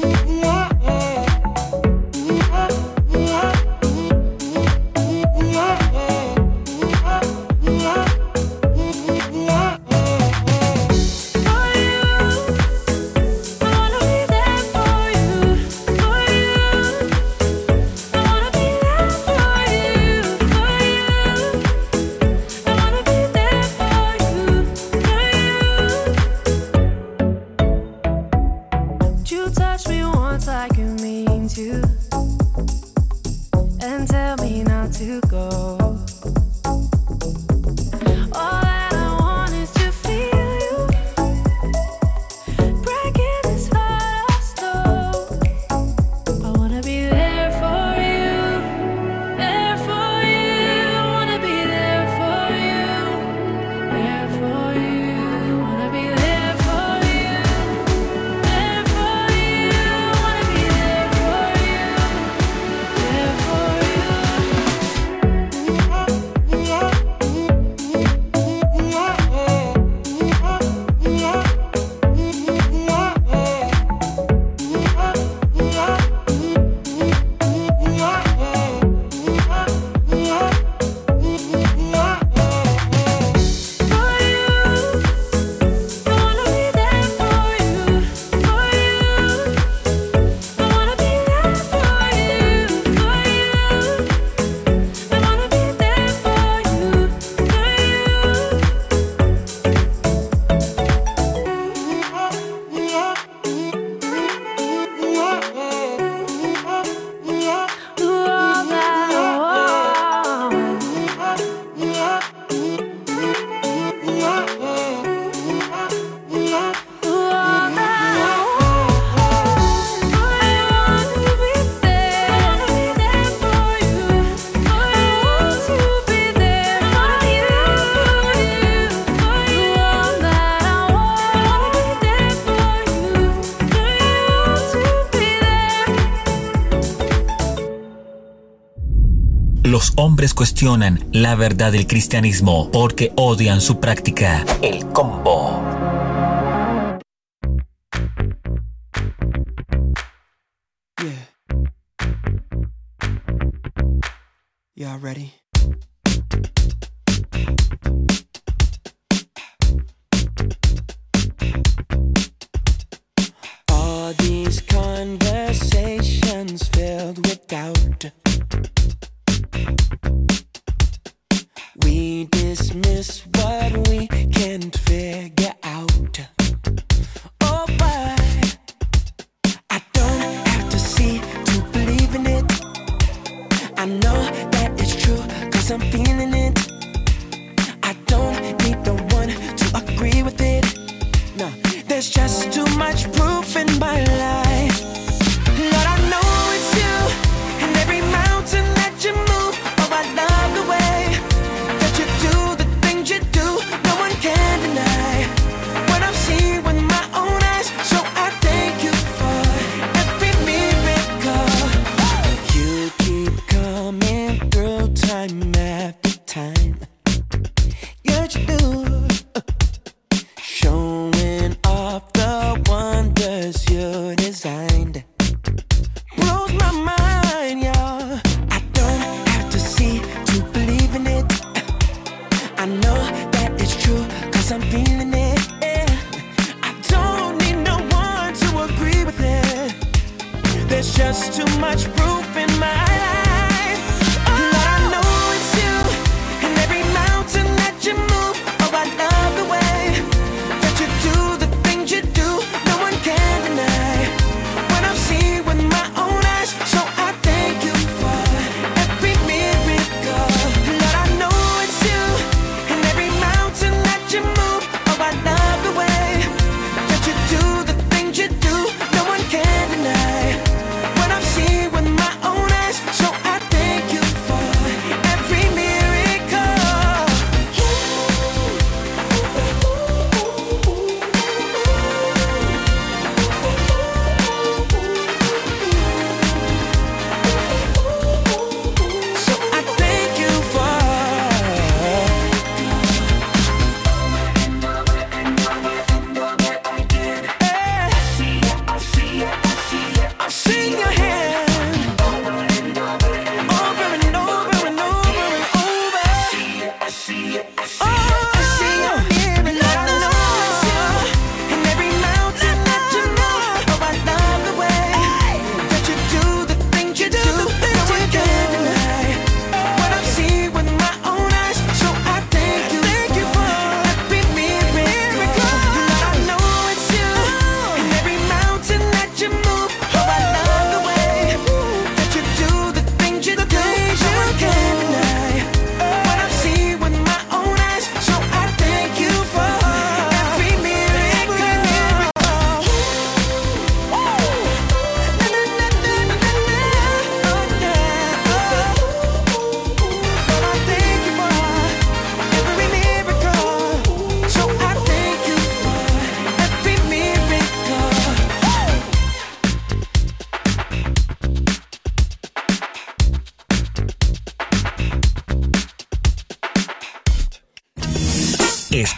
hombres 140.21 140.35
cuestionan 140.35 141.01
la 141.13 141.35
verdad 141.35 141.73
del 141.73 141.87
cristianismo 141.87 142.69
porque 142.71 143.11
odian 143.17 143.63
su 143.63 143.81
práctica. 143.81 144.45
El 144.61 144.85
combo. 144.89 145.40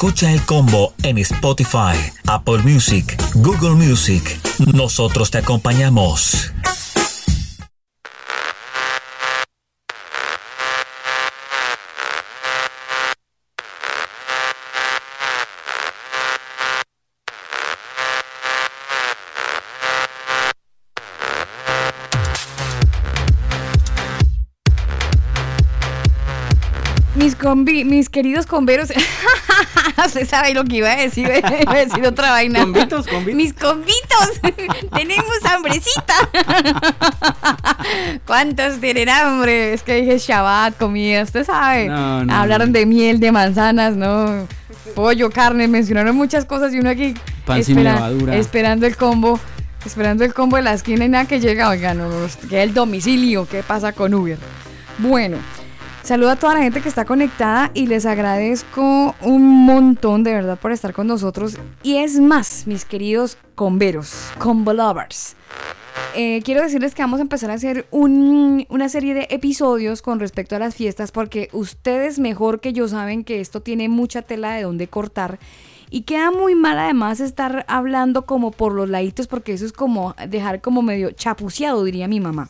Escucha 0.02 0.32
el 0.32 0.44
combo 0.44 0.94
en 1.04 1.16
Spotify, 1.18 1.94
Apple 2.26 2.58
Music, 2.64 3.16
Google 3.36 3.76
Music. 3.76 4.40
Nosotros 4.74 5.30
te 5.30 5.38
acompañamos. 5.38 6.52
Mis 27.14 27.36
combi, 27.36 27.84
mis 27.84 28.08
queridos 28.08 28.46
comberos. 28.46 28.88
Usted 30.06 30.28
sabe 30.28 30.54
lo 30.54 30.64
que 30.64 30.76
iba 30.76 30.90
a 30.92 30.96
decir, 30.96 31.28
iba 31.62 31.72
a 31.72 31.84
decir 31.84 32.06
otra 32.06 32.30
vaina. 32.30 32.60
Combitos, 32.60 33.06
combitos. 33.06 33.34
Mis 33.34 33.52
combitos. 33.52 34.40
Tenemos 34.94 35.44
hambrecita. 35.44 36.14
¿Cuántos 38.26 38.80
tienen 38.80 39.08
hambre? 39.08 39.74
Es 39.74 39.82
que 39.82 39.96
dije 39.96 40.18
Shabbat, 40.18 40.78
comida, 40.78 41.22
usted 41.22 41.44
sabe. 41.44 41.88
No, 41.88 42.24
no, 42.24 42.34
Hablaron 42.34 42.72
de 42.72 42.86
miel, 42.86 43.20
de 43.20 43.32
manzanas, 43.32 43.94
¿no? 43.96 44.46
Pollo, 44.94 45.30
carne, 45.30 45.68
mencionaron 45.68 46.14
muchas 46.16 46.44
cosas 46.44 46.74
y 46.74 46.78
uno 46.78 46.90
aquí 46.90 47.14
Pan 47.46 47.64
sin 47.64 47.82
levadura. 47.82 48.36
esperando 48.36 48.86
el 48.86 48.96
combo. 48.96 49.38
Esperando 49.84 50.22
el 50.24 50.32
combo 50.32 50.56
de 50.56 50.62
la 50.62 50.74
esquina 50.74 51.04
y 51.04 51.08
nada 51.08 51.24
que 51.24 51.40
llega. 51.40 51.68
Oigan, 51.68 51.98
no, 51.98 52.08
no, 52.08 52.26
que 52.48 52.62
el 52.62 52.72
domicilio. 52.72 53.48
¿Qué 53.48 53.62
pasa 53.64 53.92
con 53.92 54.14
Uber? 54.14 54.38
Bueno, 54.98 55.38
saludo 56.02 56.30
a 56.30 56.36
toda 56.36 56.54
la 56.54 56.62
gente 56.62 56.80
que 56.80 56.88
está 56.88 57.04
conectada 57.04 57.70
y 57.74 57.86
les 57.86 58.06
agradezco 58.06 59.14
un 59.22 59.42
montón 59.64 60.24
de 60.24 60.32
verdad 60.32 60.58
por 60.58 60.72
estar 60.72 60.92
con 60.92 61.06
nosotros. 61.06 61.56
Y 61.82 61.96
es 61.96 62.18
más, 62.20 62.66
mis 62.66 62.84
queridos 62.84 63.38
comberos, 63.54 64.30
combo 64.38 64.72
lovers. 64.72 65.36
Eh, 66.14 66.42
quiero 66.44 66.62
decirles 66.62 66.94
que 66.94 67.02
vamos 67.02 67.20
a 67.20 67.22
empezar 67.22 67.50
a 67.50 67.54
hacer 67.54 67.86
un- 67.90 68.66
una 68.68 68.88
serie 68.88 69.14
de 69.14 69.26
episodios 69.30 70.02
con 70.02 70.20
respecto 70.20 70.56
a 70.56 70.58
las 70.58 70.74
fiestas 70.74 71.10
porque 71.12 71.48
ustedes 71.52 72.18
mejor 72.18 72.60
que 72.60 72.72
yo 72.72 72.86
saben 72.88 73.24
que 73.24 73.40
esto 73.40 73.60
tiene 73.62 73.88
mucha 73.88 74.20
tela 74.22 74.52
de 74.52 74.62
dónde 74.62 74.88
cortar 74.88 75.38
y 75.90 76.02
queda 76.02 76.30
muy 76.30 76.54
mal 76.54 76.78
además 76.78 77.20
estar 77.20 77.64
hablando 77.68 78.26
como 78.26 78.50
por 78.50 78.72
los 78.74 78.88
laditos 78.90 79.26
porque 79.26 79.52
eso 79.54 79.64
es 79.64 79.72
como 79.72 80.14
dejar 80.28 80.60
como 80.60 80.82
medio 80.82 81.12
chapuceado 81.12 81.84
diría 81.84 82.08
mi 82.08 82.20
mamá 82.20 82.48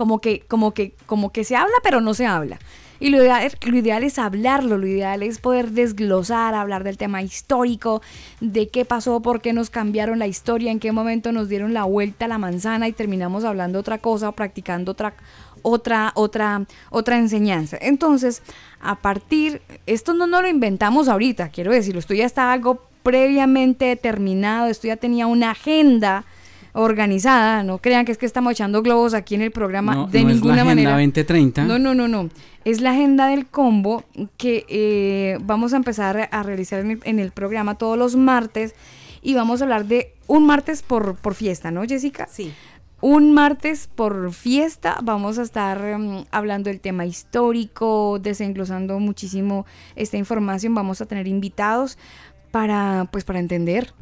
como 0.00 0.18
que, 0.22 0.40
como 0.48 0.72
que, 0.72 0.94
como 1.04 1.30
que 1.30 1.44
se 1.44 1.56
habla, 1.56 1.74
pero 1.82 2.00
no 2.00 2.14
se 2.14 2.24
habla. 2.24 2.58
Y 3.00 3.10
lo 3.10 3.18
ideal, 3.18 3.52
lo 3.66 3.76
ideal 3.76 4.02
es 4.02 4.18
hablarlo, 4.18 4.78
lo 4.78 4.86
ideal 4.86 5.22
es 5.22 5.38
poder 5.38 5.72
desglosar, 5.72 6.54
hablar 6.54 6.84
del 6.84 6.96
tema 6.96 7.20
histórico, 7.20 8.00
de 8.40 8.68
qué 8.68 8.86
pasó, 8.86 9.20
por 9.20 9.42
qué 9.42 9.52
nos 9.52 9.68
cambiaron 9.68 10.18
la 10.18 10.26
historia, 10.26 10.72
en 10.72 10.80
qué 10.80 10.90
momento 10.90 11.32
nos 11.32 11.50
dieron 11.50 11.74
la 11.74 11.84
vuelta 11.84 12.24
a 12.24 12.28
la 12.28 12.38
manzana 12.38 12.88
y 12.88 12.92
terminamos 12.92 13.44
hablando 13.44 13.78
otra 13.78 13.98
cosa 13.98 14.32
practicando 14.32 14.92
otra, 14.92 15.12
otra, 15.60 16.12
otra, 16.14 16.64
otra 16.88 17.18
enseñanza. 17.18 17.76
Entonces, 17.78 18.42
a 18.80 19.00
partir, 19.00 19.60
esto 19.84 20.14
no 20.14 20.26
nos 20.26 20.40
lo 20.40 20.48
inventamos 20.48 21.08
ahorita, 21.08 21.50
quiero 21.50 21.72
decirlo, 21.72 21.98
esto 21.98 22.14
ya 22.14 22.24
está 22.24 22.54
algo 22.54 22.80
previamente 23.02 23.84
determinado, 23.84 24.68
esto 24.68 24.86
ya 24.86 24.96
tenía 24.96 25.26
una 25.26 25.50
agenda 25.50 26.24
organizada, 26.72 27.62
no 27.62 27.78
crean 27.78 28.04
que 28.04 28.12
es 28.12 28.18
que 28.18 28.26
estamos 28.26 28.52
echando 28.52 28.82
globos 28.82 29.14
aquí 29.14 29.34
en 29.34 29.42
el 29.42 29.50
programa 29.50 29.94
No, 29.94 30.06
de 30.06 30.22
no 30.22 30.28
es 30.28 30.34
la 30.34 30.34
ninguna 30.34 30.54
Agenda 30.54 30.70
manera. 30.70 30.90
2030. 30.92 31.64
No, 31.64 31.78
no, 31.78 31.94
no, 31.94 32.08
no. 32.08 32.28
Es 32.64 32.80
la 32.80 32.90
agenda 32.92 33.28
del 33.28 33.46
combo 33.46 34.04
que 34.36 34.66
eh, 34.68 35.38
vamos 35.42 35.72
a 35.72 35.76
empezar 35.76 36.28
a 36.30 36.42
realizar 36.42 36.80
en 36.80 36.90
el, 36.92 37.00
en 37.04 37.18
el 37.18 37.30
programa 37.32 37.76
todos 37.76 37.96
los 37.98 38.16
martes 38.16 38.74
y 39.22 39.34
vamos 39.34 39.60
a 39.60 39.64
hablar 39.64 39.86
de 39.86 40.14
un 40.26 40.46
martes 40.46 40.82
por, 40.82 41.16
por 41.16 41.34
fiesta, 41.34 41.70
¿no, 41.70 41.82
Jessica? 41.84 42.28
Sí. 42.30 42.52
Un 43.02 43.32
martes 43.32 43.88
por 43.94 44.30
fiesta 44.32 44.98
vamos 45.02 45.38
a 45.38 45.42
estar 45.42 45.98
mm, 45.98 46.26
hablando 46.30 46.68
del 46.68 46.80
tema 46.80 47.06
histórico, 47.06 48.18
desenglosando 48.20 49.00
muchísimo 49.00 49.64
esta 49.96 50.18
información. 50.18 50.74
Vamos 50.74 51.00
a 51.00 51.06
tener 51.06 51.26
invitados 51.26 51.96
para, 52.50 53.08
pues, 53.10 53.24
para 53.24 53.38
entender 53.38 53.94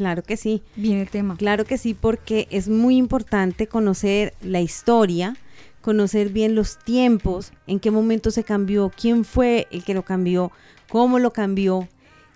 Claro 0.00 0.22
que 0.22 0.38
sí. 0.38 0.62
bien 0.76 0.96
el 0.96 1.10
tema. 1.10 1.36
Claro 1.36 1.66
que 1.66 1.76
sí, 1.76 1.92
porque 1.92 2.48
es 2.50 2.68
muy 2.68 2.96
importante 2.96 3.66
conocer 3.66 4.32
la 4.40 4.62
historia, 4.62 5.36
conocer 5.82 6.30
bien 6.30 6.54
los 6.54 6.78
tiempos, 6.78 7.52
en 7.66 7.80
qué 7.80 7.90
momento 7.90 8.30
se 8.30 8.42
cambió, 8.42 8.90
quién 8.98 9.26
fue 9.26 9.68
el 9.70 9.84
que 9.84 9.92
lo 9.92 10.02
cambió, 10.02 10.52
cómo 10.88 11.18
lo 11.18 11.34
cambió, 11.34 11.86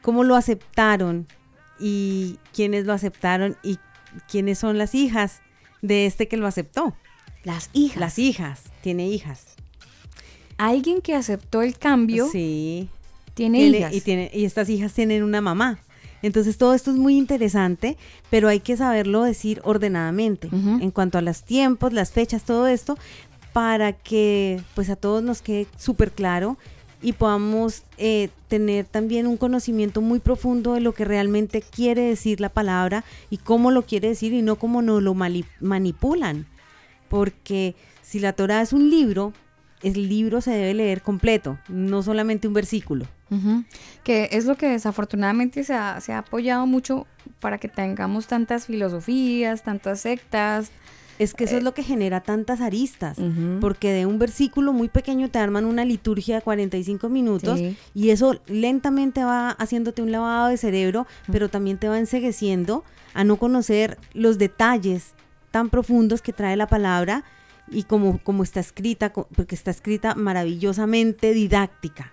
cómo 0.03 0.25
lo 0.25 0.37
aceptaron 0.37 1.27
y 1.81 2.39
quiénes 2.53 2.85
lo 2.85 2.93
aceptaron 2.93 3.57
y 3.63 3.79
quiénes 4.31 4.59
son 4.59 4.77
las 4.77 4.95
hijas 4.95 5.41
de 5.81 6.05
este 6.05 6.29
que 6.29 6.37
lo 6.37 6.47
aceptó. 6.47 6.95
Las 7.45 7.71
hijas. 7.73 7.97
Las 7.99 8.19
hijas, 8.19 8.63
tiene 8.83 9.09
hijas. 9.09 9.47
Alguien 10.59 11.01
que 11.01 11.15
aceptó 11.15 11.63
el 11.63 11.79
cambio 11.79 12.29
Sí. 12.31 12.91
tiene, 13.33 13.59
Tiene- 13.61 13.79
hijas. 13.79 13.95
Y, 13.95 14.01
tiene, 14.03 14.31
y 14.35 14.45
estas 14.45 14.69
hijas 14.69 14.93
tienen 14.93 15.23
una 15.23 15.41
mamá. 15.41 15.79
Entonces 16.25 16.57
todo 16.57 16.73
esto 16.73 16.91
es 16.91 16.97
muy 16.97 17.19
interesante, 17.19 17.99
pero 18.31 18.49
hay 18.49 18.61
que 18.61 18.79
saberlo 18.79 19.25
decir 19.25 19.61
ordenadamente 19.63 20.49
en 20.51 20.91
cuanto 20.91 21.19
a 21.19 21.21
los 21.21 21.43
tiempos, 21.43 21.93
las 21.93 22.13
fechas, 22.13 22.45
todo 22.45 22.67
esto, 22.67 22.97
para 23.53 23.93
que 23.93 24.63
pues 24.75 24.89
a 24.89 24.97
todos 24.97 25.23
nos 25.23 25.43
quede 25.43 25.67
súper 25.77 26.13
claro 26.13 26.57
y 27.03 27.13
podamos 27.13 27.83
eh, 27.99 28.31
tener 28.49 28.87
también 28.87 29.27
un 29.27 29.37
conocimiento 29.37 30.01
muy 30.01 30.19
profundo 30.19 30.73
de 30.73 30.81
lo 30.81 30.95
que 30.95 31.05
realmente 31.05 31.61
quiere 31.61 32.01
decir 32.01 32.41
la 32.41 32.49
palabra 32.49 33.05
y 33.29 33.37
cómo 33.37 33.71
lo 33.71 33.83
quiere 33.83 34.09
decir 34.09 34.33
y 34.33 34.41
no 34.41 34.57
cómo 34.57 34.81
nos 34.81 35.03
lo 35.03 35.15
manipulan. 35.61 36.47
Porque 37.11 37.75
si 38.01 38.19
la 38.19 38.33
Torah 38.33 38.63
es 38.63 38.73
un 38.73 38.89
libro, 38.89 39.35
el 39.83 40.09
libro 40.09 40.41
se 40.41 40.53
debe 40.53 40.73
leer 40.73 41.03
completo, 41.03 41.59
no 41.69 42.03
solamente 42.03 42.49
un 42.49 42.55
versículo. 42.55 43.05
Que 44.05 44.29
es 44.33 44.45
lo 44.45 44.57
que 44.57 44.69
desafortunadamente 44.69 45.65
se 45.65 45.75
ha, 45.75 46.01
se 46.01 46.13
ha 46.13 46.19
apoyado 46.19 46.67
mucho 46.67 47.07
para 47.41 47.59
que 47.59 47.69
tengamos 47.69 48.27
tantas 48.27 48.67
filosofías, 48.67 49.63
tantas 49.63 50.01
sectas. 50.01 50.71
Es 51.19 51.33
que 51.33 51.45
eso 51.45 51.57
es 51.57 51.63
lo 51.63 51.75
que 51.75 51.85
genera 51.85 52.21
tantas 52.21 52.61
aristas, 52.61 53.17
porque 53.61 53.93
de 53.93 54.05
un 54.05 54.19
versículo 54.19 54.73
muy 54.73 54.89
pequeño 54.89 55.31
te 55.31 55.39
arman 55.39 55.65
una 55.65 55.85
liturgia 55.85 56.37
de 56.37 56.43
45 56.43 57.09
minutos 57.09 57.59
Sí. 57.61 57.77
y 57.95 58.11
eso 58.11 58.41
lentamente 58.49 59.23
va 59.23 59.51
haciéndote 59.51 60.03
un 60.03 60.11
lavado 60.11 60.49
de 60.49 60.57
cerebro, 60.57 61.07
pero 61.31 61.49
también 61.49 61.79
te 61.79 61.89
va 61.89 61.99
ensegueciendo 62.01 62.83
a 63.15 63.23
no 63.23 63.37
conocer 63.37 63.97
los 64.13 64.39
detalles 64.39 65.13
tan 65.53 65.71
profundos 65.71 66.21
que 66.21 66.33
trae 66.33 66.57
la 66.57 66.67
palabra 66.67 67.23
y 67.71 67.85
como, 67.85 68.19
como 68.19 68.43
está 68.43 68.59
escrita, 68.59 69.13
porque 69.13 69.55
está 69.55 69.71
escrita 69.71 70.17
maravillosamente 70.17 71.33
didáctica. 71.33 72.13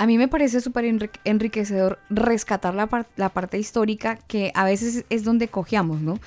A 0.00 0.06
mí 0.06 0.16
me 0.16 0.28
parece 0.28 0.62
súper 0.62 0.86
enrique- 0.86 1.20
enriquecedor 1.24 1.98
rescatar 2.08 2.74
la, 2.74 2.86
par- 2.86 3.06
la 3.16 3.28
parte 3.28 3.58
histórica 3.58 4.18
que 4.28 4.50
a 4.54 4.64
veces 4.64 5.04
es 5.10 5.24
donde 5.24 5.48
cojeamos, 5.48 6.00
¿no? 6.00 6.18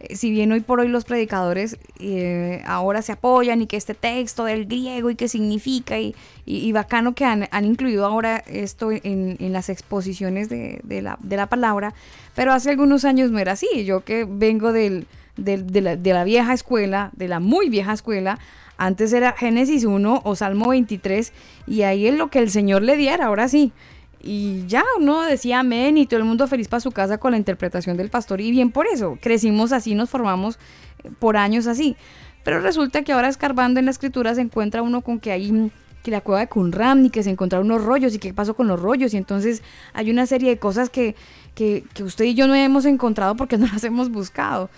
Eh, 0.00 0.16
Si 0.16 0.30
bien 0.30 0.50
hoy 0.50 0.60
por 0.60 0.80
hoy 0.80 0.88
los 0.88 1.04
predicadores 1.04 1.76
eh, 2.00 2.62
ahora 2.64 3.02
se 3.02 3.12
apoyan 3.12 3.60
y 3.60 3.66
que 3.66 3.76
este 3.76 3.92
texto 3.92 4.46
del 4.46 4.64
griego 4.64 5.10
y 5.10 5.14
qué 5.14 5.28
significa 5.28 5.98
y, 5.98 6.14
y- 6.46 6.72
bacano 6.72 7.14
que 7.14 7.26
han, 7.26 7.46
incluido 7.66 8.06
ahora 8.06 8.38
esto 8.46 8.92
en, 8.92 9.36
las 9.52 9.68
exposiciones 9.68 10.48
de, 10.48 10.80
la, 11.02 11.18
palabra, 11.48 11.92
pero 12.34 12.54
hace 12.54 12.70
algunos 12.70 13.04
años 13.04 13.30
no 13.30 13.38
era 13.40 13.52
así. 13.52 13.84
Yo 13.84 14.04
que 14.04 14.24
vengo 14.26 14.72
de 14.72 15.04
la 15.36 16.24
vieja 16.24 16.54
escuela, 16.54 17.10
de 17.14 17.28
la 17.28 17.40
muy 17.40 17.68
vieja 17.68 17.92
escuela, 17.92 18.38
antes 18.78 19.12
era 19.12 19.32
Génesis 19.32 19.84
1 19.84 20.22
o 20.24 20.36
Salmo 20.36 20.70
23 20.70 21.32
y 21.66 21.82
ahí 21.82 22.06
es 22.06 22.14
lo 22.14 22.28
que 22.30 22.38
el 22.38 22.50
Señor 22.50 22.82
le 22.82 22.96
diera, 22.96 23.26
ahora 23.26 23.48
sí. 23.48 23.72
Y 24.20 24.64
ya 24.66 24.84
uno 24.98 25.22
decía 25.22 25.60
amén 25.60 25.98
y 25.98 26.06
todo 26.06 26.20
el 26.20 26.26
mundo 26.26 26.46
feliz 26.46 26.68
para 26.68 26.80
su 26.80 26.92
casa 26.92 27.18
con 27.18 27.32
la 27.32 27.38
interpretación 27.38 27.96
del 27.96 28.08
pastor 28.08 28.40
y 28.40 28.50
bien 28.50 28.70
por 28.70 28.86
eso, 28.86 29.18
crecimos 29.20 29.72
así, 29.72 29.94
nos 29.94 30.10
formamos 30.10 30.58
eh, 31.02 31.10
por 31.18 31.36
años 31.36 31.66
así. 31.66 31.96
Pero 32.44 32.60
resulta 32.60 33.02
que 33.02 33.12
ahora 33.12 33.28
escarbando 33.28 33.80
en 33.80 33.86
la 33.86 33.90
escritura 33.90 34.34
se 34.34 34.40
encuentra 34.40 34.82
uno 34.82 35.02
con 35.02 35.18
que 35.18 35.32
hay 35.32 35.70
que 36.02 36.10
la 36.10 36.20
cueva 36.20 36.40
de 36.40 36.48
Qumran 36.48 37.06
y 37.06 37.10
que 37.10 37.22
se 37.22 37.30
encontraron 37.30 37.70
unos 37.70 37.84
rollos 37.84 38.14
y 38.14 38.18
qué 38.18 38.32
pasó 38.32 38.54
con 38.54 38.68
los 38.68 38.80
rollos 38.80 39.14
y 39.14 39.16
entonces 39.16 39.62
hay 39.92 40.10
una 40.10 40.26
serie 40.26 40.50
de 40.50 40.58
cosas 40.58 40.90
que, 40.90 41.14
que, 41.54 41.84
que 41.94 42.04
usted 42.04 42.24
y 42.24 42.34
yo 42.34 42.46
no 42.46 42.54
hemos 42.54 42.84
encontrado 42.84 43.36
porque 43.36 43.58
no 43.58 43.66
las 43.72 43.84
hemos 43.84 44.10
buscado. 44.10 44.70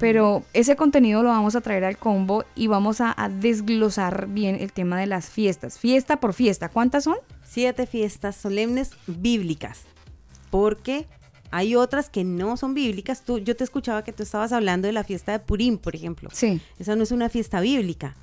Pero 0.00 0.42
ese 0.52 0.74
contenido 0.74 1.22
lo 1.22 1.28
vamos 1.28 1.54
a 1.54 1.60
traer 1.60 1.84
al 1.84 1.96
combo 1.96 2.44
y 2.56 2.66
vamos 2.66 3.00
a, 3.00 3.14
a 3.16 3.28
desglosar 3.28 4.26
bien 4.26 4.56
el 4.56 4.72
tema 4.72 4.98
de 4.98 5.06
las 5.06 5.30
fiestas. 5.30 5.78
Fiesta 5.78 6.18
por 6.18 6.32
fiesta, 6.32 6.68
¿cuántas 6.68 7.04
son? 7.04 7.16
Siete 7.44 7.86
fiestas 7.86 8.34
solemnes 8.34 8.90
bíblicas, 9.06 9.82
porque 10.50 11.06
hay 11.50 11.76
otras 11.76 12.10
que 12.10 12.24
no 12.24 12.56
son 12.56 12.74
bíblicas. 12.74 13.22
Tú, 13.22 13.38
yo 13.38 13.56
te 13.56 13.64
escuchaba 13.64 14.02
que 14.04 14.12
tú 14.12 14.22
estabas 14.22 14.52
hablando 14.52 14.86
de 14.86 14.92
la 14.92 15.04
fiesta 15.04 15.32
de 15.32 15.38
Purim, 15.38 15.78
por 15.78 15.94
ejemplo. 15.94 16.30
Sí. 16.32 16.60
Esa 16.78 16.96
no 16.96 17.02
es 17.02 17.12
una 17.12 17.28
fiesta 17.28 17.60
bíblica. 17.60 18.16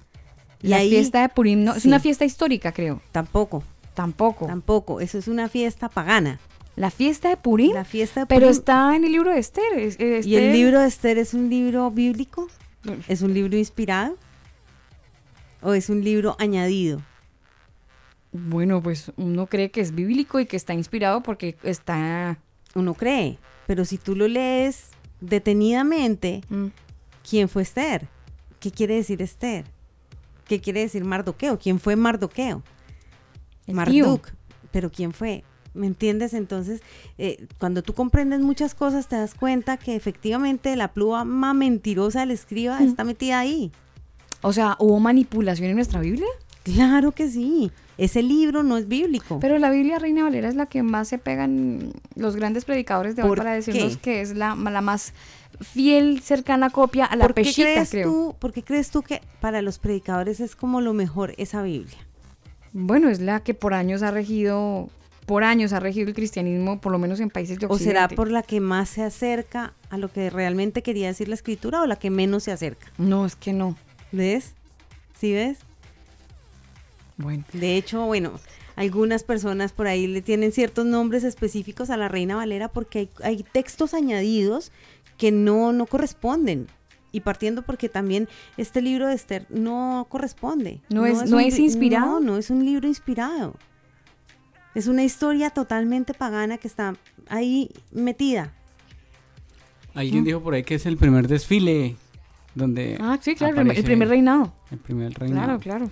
Y 0.63 0.69
la 0.69 0.77
ahí- 0.77 0.89
fiesta 0.89 1.21
de 1.21 1.29
Purim 1.29 1.63
no, 1.63 1.75
es 1.75 1.85
una 1.85 1.99
fiesta 1.99 2.25
histórica, 2.25 2.71
creo. 2.71 3.01
Tampoco. 3.11 3.63
Tampoco. 3.93 4.47
Tampoco. 4.47 5.01
Eso 5.01 5.17
es 5.19 5.27
una 5.27 5.49
fiesta 5.49 5.89
pagana. 5.89 6.39
La 6.75 6.89
fiesta 6.89 7.29
de 7.29 7.37
Purim. 7.37 7.73
La 7.73 7.85
fiesta 7.85 8.21
de 8.21 8.25
Pero 8.25 8.47
Purim. 8.47 8.57
está 8.57 8.95
en 8.95 9.03
el 9.03 9.11
libro 9.11 9.29
de 9.31 9.37
Esther. 9.39 9.77
es- 9.77 9.99
eh, 9.99 10.21
¿Y 10.23 10.35
el 10.37 10.51
libro 10.53 10.79
de 10.79 10.87
Esther 10.87 11.19
es 11.19 11.33
un 11.35 11.49
libro 11.49 11.91
bíblico? 11.91 12.47
¿Es 13.07 13.21
un 13.21 13.33
libro 13.33 13.55
inspirado? 13.57 14.17
¿O 15.61 15.73
es 15.73 15.89
un 15.89 16.03
libro 16.03 16.35
añadido? 16.39 17.01
Bueno, 18.31 18.81
pues 18.81 19.11
uno 19.17 19.45
cree 19.45 19.69
que 19.69 19.81
es 19.81 19.93
bíblico 19.93 20.39
y 20.39 20.45
que 20.47 20.57
está 20.57 20.73
inspirado 20.73 21.21
porque 21.21 21.55
está... 21.63 22.37
Uno 22.73 22.95
cree. 22.95 23.37
Pero 23.67 23.85
si 23.85 23.97
tú 23.99 24.15
lo 24.15 24.27
lees 24.27 24.87
detenidamente, 25.21 26.41
Mm. 26.49 26.67
¿quién 27.29 27.47
fue 27.47 27.61
Esther? 27.61 28.07
¿Qué 28.59 28.71
quiere 28.71 28.95
decir 28.95 29.21
Esther? 29.21 29.65
¿Qué 30.47 30.59
quiere 30.61 30.81
decir 30.81 31.03
Mardoqueo? 31.05 31.57
¿Quién 31.59 31.79
fue 31.79 31.95
Mardoqueo? 31.95 32.61
El 33.67 33.75
Marduk. 33.75 34.29
Pero 34.71 34.91
¿quién 34.91 35.13
fue? 35.13 35.43
¿Me 35.73 35.87
entiendes? 35.87 36.33
Entonces, 36.33 36.81
eh, 37.17 37.47
cuando 37.57 37.81
tú 37.81 37.93
comprendes 37.93 38.41
muchas 38.41 38.75
cosas, 38.75 39.07
te 39.07 39.15
das 39.15 39.33
cuenta 39.33 39.77
que 39.77 39.95
efectivamente 39.95 40.75
la 40.75 40.93
pluma 40.93 41.53
mentirosa 41.53 42.19
del 42.21 42.31
escriba 42.31 42.79
Mm. 42.79 42.83
está 42.87 43.03
metida 43.03 43.39
ahí. 43.39 43.71
O 44.41 44.51
sea, 44.53 44.75
¿hubo 44.79 44.99
manipulación 44.99 45.69
en 45.69 45.75
nuestra 45.77 45.99
Biblia? 46.01 46.27
Claro 46.63 47.11
que 47.13 47.29
sí. 47.29 47.71
Ese 47.97 48.23
libro 48.23 48.63
no 48.63 48.77
es 48.77 48.87
bíblico. 48.87 49.39
Pero 49.39 49.59
la 49.59 49.69
Biblia 49.69 49.99
Reina 49.99 50.23
Valera 50.23 50.49
es 50.49 50.55
la 50.55 50.65
que 50.65 50.81
más 50.83 51.07
se 51.07 51.17
pegan 51.19 51.93
los 52.15 52.35
grandes 52.35 52.65
predicadores 52.65 53.15
de 53.15 53.21
hoy 53.21 53.29
¿Por 53.29 53.37
para 53.37 53.53
decirnos 53.53 53.97
qué? 53.97 54.01
que 54.01 54.21
es 54.21 54.35
la, 54.35 54.55
la 54.55 54.81
más 54.81 55.13
fiel, 55.61 56.21
cercana 56.21 56.69
copia 56.71 57.05
a 57.05 57.15
la 57.15 57.25
¿Por 57.25 57.35
crees 57.35 57.91
creo. 57.91 58.09
tú, 58.09 58.35
¿Por 58.39 58.51
qué 58.51 58.63
crees 58.63 58.89
tú 58.89 59.03
que 59.03 59.21
para 59.39 59.61
los 59.61 59.77
predicadores 59.79 60.39
es 60.39 60.55
como 60.55 60.81
lo 60.81 60.93
mejor 60.93 61.33
esa 61.37 61.61
Biblia? 61.61 61.97
Bueno, 62.73 63.09
es 63.09 63.19
la 63.19 63.41
que 63.41 63.53
por 63.53 63.75
años 63.75 64.01
ha 64.01 64.09
regido, 64.09 64.89
por 65.27 65.43
años 65.43 65.73
ha 65.73 65.79
regido 65.79 66.07
el 66.07 66.15
cristianismo, 66.15 66.81
por 66.81 66.91
lo 66.91 66.97
menos 66.97 67.19
en 67.19 67.29
países 67.29 67.59
de 67.59 67.67
¿O 67.67 67.73
Occidente. 67.73 67.99
será 67.99 68.07
por 68.07 68.31
la 68.31 68.41
que 68.41 68.59
más 68.59 68.89
se 68.89 69.03
acerca 69.03 69.73
a 69.91 69.97
lo 69.99 70.11
que 70.11 70.31
realmente 70.31 70.81
quería 70.81 71.07
decir 71.07 71.27
la 71.27 71.35
escritura 71.35 71.81
o 71.81 71.85
la 71.85 71.97
que 71.97 72.09
menos 72.09 72.43
se 72.43 72.51
acerca? 72.51 72.87
No, 72.97 73.27
es 73.27 73.35
que 73.35 73.53
no. 73.53 73.77
¿Ves? 74.11 74.53
¿Sí 75.19 75.31
ves? 75.33 75.59
Bueno. 77.23 77.43
De 77.53 77.77
hecho, 77.77 78.05
bueno, 78.05 78.33
algunas 78.75 79.23
personas 79.23 79.71
por 79.71 79.87
ahí 79.87 80.05
le 80.07 80.21
tienen 80.21 80.51
ciertos 80.51 80.85
nombres 80.85 81.23
específicos 81.23 81.89
a 81.89 81.97
la 81.97 82.07
Reina 82.09 82.35
Valera 82.35 82.67
porque 82.67 82.99
hay, 82.99 83.09
hay 83.23 83.43
textos 83.51 83.93
añadidos 83.93 84.71
que 85.17 85.31
no, 85.31 85.71
no 85.73 85.85
corresponden. 85.87 86.67
Y 87.11 87.19
partiendo 87.21 87.61
porque 87.61 87.89
también 87.89 88.27
este 88.57 88.81
libro 88.81 89.07
de 89.07 89.13
Esther 89.13 89.45
no 89.49 90.07
corresponde. 90.09 90.81
¿No 90.89 91.05
es- 91.05 91.29
no 91.29 91.37
un 91.37 91.43
es 91.43 91.59
inspirado? 91.59 92.19
No, 92.19 92.31
no 92.31 92.37
es 92.37 92.49
un 92.49 92.65
libro 92.65 92.87
inspirado. 92.87 93.55
Es 94.73 94.87
una 94.87 95.03
historia 95.03 95.51
totalmente 95.51 96.15
pagana 96.15 96.57
que 96.57 96.67
está 96.67 96.95
ahí 97.29 97.69
metida. 97.91 98.51
Alguien 99.93 100.23
dijo 100.23 100.41
por 100.41 100.55
ahí 100.55 100.63
que 100.63 100.73
es 100.75 100.87
el 100.87 100.97
primer 100.97 101.27
desfile 101.27 101.95
donde 102.55 102.97
Ah, 102.99 103.19
sí, 103.21 103.35
claro, 103.35 103.61
el 103.61 103.83
primer 103.83 104.07
reinado. 104.09 104.51
El 104.71 104.79
primer 104.79 105.13
reinado. 105.13 105.59
Claro, 105.59 105.59
claro. 105.59 105.91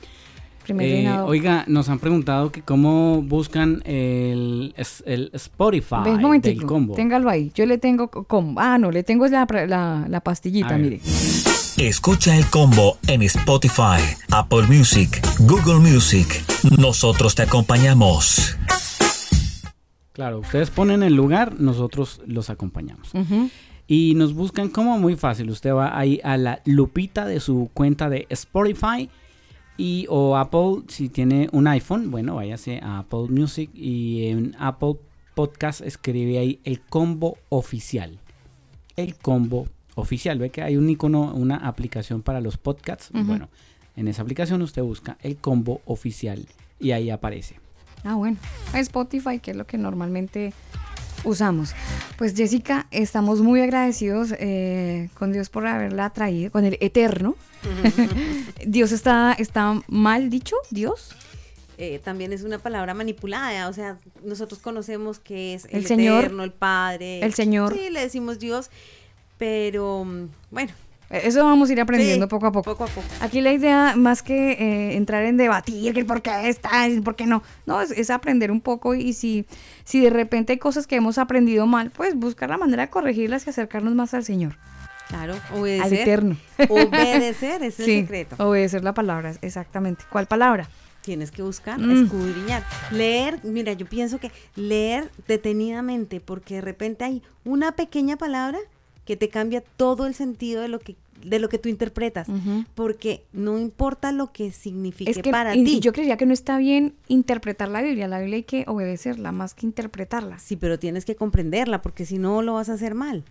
Primer 0.63 0.87
Eh. 0.87 1.09
Oiga, 1.25 1.63
nos 1.67 1.89
han 1.89 1.99
preguntado 1.99 2.51
que 2.51 2.61
cómo 2.61 3.21
buscan 3.21 3.81
el, 3.85 4.73
Spotify 5.33 5.95
Ve, 6.05 6.11
un 6.25 6.41
del 6.41 6.63
combo. 6.65 6.93
téngalo 6.95 7.29
ahí. 7.29 7.51
Yo 7.55 7.65
le 7.65 7.77
tengo 7.77 8.09
co- 8.09 8.23
combo. 8.25 8.61
Ah, 8.61 8.77
no, 8.77 8.91
le 8.91 9.03
tengo 9.03 9.27
la, 9.27 9.47
la, 9.67 10.05
la 10.07 10.19
pastillita, 10.21 10.77
mire. 10.77 11.01
Escucha 11.77 12.37
el 12.37 12.45
combo 12.47 12.97
en 13.07 13.23
Spotify, 13.23 14.01
Apple 14.29 14.63
Music, 14.67 15.21
Google 15.39 15.79
Music. 15.79 16.43
Nosotros 16.77 17.33
te 17.33 17.41
acompañamos. 17.43 18.55
Claro, 20.13 20.39
ustedes 20.39 20.69
ponen 20.69 21.03
el 21.03 21.15
lugar, 21.15 21.59
nosotros 21.59 22.21
los 22.27 22.49
acompañamos. 22.49 23.11
Y 23.87 24.13
nos 24.15 24.33
buscan 24.33 24.69
como 24.69 24.97
muy 24.99 25.15
fácil. 25.15 25.49
Usted 25.49 25.73
va 25.73 25.97
ahí 25.97 26.19
a 26.23 26.37
la 26.37 26.61
lupita 26.65 27.25
de 27.25 27.39
su 27.39 27.69
cuenta 27.73 28.09
de 28.09 28.27
Spotify 28.29 29.09
y 29.81 30.05
o 30.09 30.37
Apple, 30.37 30.83
si 30.89 31.09
tiene 31.09 31.49
un 31.53 31.65
iPhone, 31.65 32.11
bueno, 32.11 32.35
váyase 32.35 32.79
a 32.83 32.99
Apple 32.99 33.29
Music 33.29 33.71
y 33.73 34.27
en 34.27 34.55
Apple 34.59 34.97
Podcast 35.33 35.81
escribe 35.81 36.37
ahí 36.37 36.59
el 36.65 36.81
combo 36.81 37.39
oficial. 37.49 38.19
El 38.95 39.15
combo 39.15 39.65
oficial. 39.95 40.37
Ve 40.37 40.51
que 40.51 40.61
hay 40.61 40.77
un 40.77 40.87
icono, 40.87 41.33
una 41.33 41.55
aplicación 41.55 42.21
para 42.21 42.41
los 42.41 42.57
podcasts. 42.57 43.09
Bueno, 43.11 43.49
en 43.95 44.07
esa 44.07 44.21
aplicación 44.21 44.61
usted 44.61 44.83
busca 44.83 45.17
el 45.19 45.37
combo 45.37 45.81
oficial 45.85 46.45
y 46.79 46.91
ahí 46.91 47.09
aparece. 47.09 47.55
Ah, 48.03 48.13
bueno. 48.13 48.37
Spotify, 48.75 49.39
que 49.39 49.49
es 49.49 49.57
lo 49.57 49.65
que 49.65 49.79
normalmente 49.79 50.53
usamos. 51.23 51.73
Pues 52.17 52.35
Jessica, 52.35 52.87
estamos 52.91 53.41
muy 53.41 53.61
agradecidos 53.61 54.33
eh, 54.39 55.09
con 55.13 55.31
Dios 55.31 55.49
por 55.49 55.67
haberla 55.67 56.09
traído, 56.11 56.51
con 56.51 56.65
el 56.65 56.77
Eterno. 56.79 57.35
Dios 58.65 58.91
está, 58.91 59.33
está 59.33 59.81
mal 59.87 60.29
dicho, 60.29 60.55
Dios. 60.69 61.15
Eh, 61.77 61.99
también 62.03 62.31
es 62.31 62.43
una 62.43 62.59
palabra 62.59 62.93
manipulada, 62.93 63.67
o 63.67 63.73
sea, 63.73 63.97
nosotros 64.23 64.59
conocemos 64.59 65.17
que 65.19 65.55
es 65.55 65.65
el, 65.65 65.77
El 65.77 65.85
Señor, 65.87 66.25
Eterno, 66.25 66.43
el 66.43 66.51
Padre. 66.51 67.23
el 67.23 67.33
Señor. 67.33 67.73
Sí, 67.73 67.89
le 67.89 68.01
decimos 68.01 68.37
Dios, 68.37 68.69
pero 69.37 70.05
mm, 70.05 70.27
bueno. 70.51 70.71
Eso 71.11 71.43
vamos 71.43 71.69
a 71.69 71.73
ir 71.73 71.81
aprendiendo 71.81 72.25
Sí, 72.25 72.29
poco 72.29 72.47
a 72.47 72.51
poco. 72.51 72.71
poco 72.71 72.83
a 72.85 72.87
poco. 72.87 73.07
Aquí 73.19 73.41
la 73.41 73.51
idea, 73.51 73.95
más 73.97 74.23
que 74.23 74.51
eh, 74.53 74.95
entrar 74.95 75.23
en 75.25 75.37
debatir 75.37 75.93
que 75.93 75.99
el 75.99 76.05
por 76.05 76.21
qué 76.21 76.47
está, 76.49 76.85
el 76.85 77.01
por 77.03 77.15
qué 77.15 77.25
no, 77.25 77.43
no, 77.65 77.81
es, 77.81 77.91
es 77.91 78.09
aprender 78.09 78.51
un 78.51 78.61
poco 78.61 78.95
y 78.95 79.13
si, 79.13 79.45
si 79.83 79.99
de 80.01 80.09
repente 80.09 80.53
hay 80.53 80.59
cosas 80.59 80.87
que 80.87 80.95
hemos 80.95 81.17
aprendido 81.17 81.67
mal, 81.67 81.91
pues 81.91 82.15
buscar 82.15 82.49
la 82.49 82.57
manera 82.57 82.83
de 82.85 82.89
corregirlas 82.89 83.45
y 83.45 83.49
acercarnos 83.49 83.93
más 83.93 84.13
al 84.13 84.23
Señor. 84.23 84.55
Claro, 85.09 85.35
obedecer. 85.53 85.83
Al 85.83 85.93
Eterno. 85.93 86.37
Obedecer 86.69 87.63
es 87.63 87.79
el 87.79 87.85
secreto. 87.85 88.35
Obedecer 88.47 88.83
la 88.83 88.93
palabra, 88.93 89.33
exactamente. 89.41 90.03
¿Cuál 90.09 90.25
palabra? 90.25 90.69
Tienes 91.01 91.31
que 91.31 91.41
buscar, 91.41 91.79
Mm. 91.79 92.03
escudriñar, 92.05 92.63
leer. 92.91 93.39
Mira, 93.43 93.73
yo 93.73 93.85
pienso 93.87 94.19
que 94.19 94.31
leer 94.55 95.09
detenidamente, 95.27 96.19
porque 96.21 96.55
de 96.55 96.61
repente 96.61 97.03
hay 97.03 97.21
una 97.43 97.71
pequeña 97.73 98.17
palabra 98.17 98.59
que 99.11 99.17
te 99.17 99.27
cambia 99.27 99.61
todo 99.75 100.07
el 100.07 100.13
sentido 100.13 100.61
de 100.61 100.69
lo 100.69 100.79
que 100.79 100.95
de 101.21 101.37
lo 101.37 101.49
que 101.49 101.57
tú 101.59 101.67
interpretas, 101.69 102.27
porque 102.75 103.23
no 103.33 103.59
importa 103.59 104.11
lo 104.13 104.31
que 104.31 104.51
signifique 104.51 105.11
Es 105.11 105.17
que 105.19 105.29
para 105.31 105.53
y- 105.55 105.63
ti. 105.65 105.79
yo 105.81 105.91
creería 105.93 106.15
que 106.17 106.25
no 106.25 106.33
está 106.33 106.57
bien 106.57 106.95
interpretar 107.09 107.67
la 107.67 107.81
Biblia, 107.83 108.07
la 108.07 108.19
Biblia 108.19 108.37
hay 108.37 108.43
que 108.43 108.63
obedecerla 108.67 109.31
más 109.33 109.53
que 109.53 109.65
interpretarla. 109.67 110.39
Sí, 110.39 110.55
pero 110.55 110.79
tienes 110.79 111.03
que 111.05 111.15
comprenderla, 111.15 111.81
porque 111.83 112.05
si 112.07 112.17
no 112.17 112.41
lo 112.41 112.53
vas 112.53 112.69
a 112.69 112.73
hacer 112.73 112.95
mal. 112.95 113.23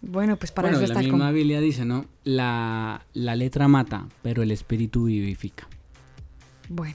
Bueno, 0.00 0.36
pues 0.38 0.50
para 0.52 0.68
bueno, 0.68 0.78
eso 0.78 0.86
la 0.86 0.92
está 0.94 1.00
el 1.04 1.12
misma 1.12 1.26
com- 1.26 1.34
Biblia 1.34 1.60
dice, 1.60 1.84
¿no? 1.84 2.06
La, 2.24 3.04
la 3.12 3.34
letra 3.36 3.68
mata, 3.68 4.06
pero 4.22 4.42
el 4.42 4.50
espíritu 4.52 5.04
vivifica. 5.04 5.68
Bueno. 6.70 6.94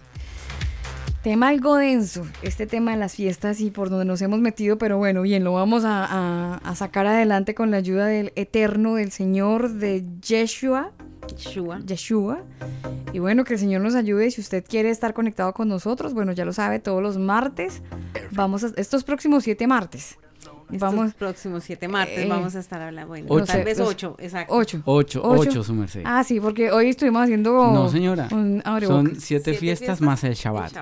Tema 1.25 1.47
algo 1.47 1.75
denso, 1.77 2.23
este 2.43 2.67
tema 2.67 2.91
de 2.91 2.97
las 2.97 3.15
fiestas 3.15 3.59
y 3.59 3.71
por 3.71 3.89
donde 3.89 4.05
nos 4.05 4.21
hemos 4.21 4.39
metido, 4.41 4.77
pero 4.77 4.99
bueno, 4.99 5.23
bien, 5.23 5.43
lo 5.43 5.53
vamos 5.53 5.83
a, 5.83 6.05
a- 6.05 6.57
a 6.57 6.75
sacar 6.75 7.07
adelante 7.07 7.55
con 7.55 7.71
la 7.71 7.77
ayuda 7.77 8.05
del 8.05 8.31
Eterno, 8.35 8.93
del 8.93 9.11
Señor, 9.11 9.71
de 9.73 10.05
Yeshua. 10.21 10.91
Yeshua. 11.35 11.79
Yeshua. 11.83 12.43
Y 13.11 13.17
bueno, 13.17 13.43
que 13.43 13.53
el 13.53 13.59
Señor 13.59 13.81
nos 13.81 13.95
ayude. 13.95 14.29
Si 14.29 14.39
usted 14.39 14.63
quiere 14.69 14.91
estar 14.91 15.15
conectado 15.15 15.51
con 15.55 15.67
nosotros, 15.67 16.13
bueno, 16.13 16.31
ya 16.31 16.45
lo 16.45 16.53
sabe, 16.53 16.77
todos 16.77 17.01
los 17.01 17.17
martes. 17.17 17.81
Vamos 18.29 18.63
a, 18.63 18.67
estos 18.77 19.03
próximos 19.03 19.43
siete 19.45 19.65
martes. 19.65 20.19
Vamos. 20.69 21.06
Estos 21.08 21.14
próximos 21.19 21.64
siete 21.64 21.88
martes 21.88 22.18
Eh, 22.19 22.27
vamos 22.27 22.56
a 22.56 22.60
estar 22.60 22.82
hablando. 22.82 23.08
Bueno, 23.10 23.27
ocho. 23.30 23.45
tal 23.45 23.64
vez 23.64 23.77
Los- 23.77 23.90
ocho, 23.90 24.16
exacto. 24.19 24.53
Ocho. 24.56 24.82
Ocho, 24.85 25.22
ocho, 25.24 25.64
su 25.64 25.74
merced. 25.74 26.02
Ah, 26.06 26.24
sí, 26.24 26.40
porque 26.40 26.72
hoy 26.72 26.90
estuvimos 26.90 27.24
haciendo. 27.24 27.52
No, 27.72 27.90
señora. 27.90 28.27
un. 28.32 28.64
Son 28.85 29.19
siete, 29.19 29.53
fiestas, 29.53 30.02
más 30.02 30.24
el 30.24 30.34
Shabbat. 30.34 30.74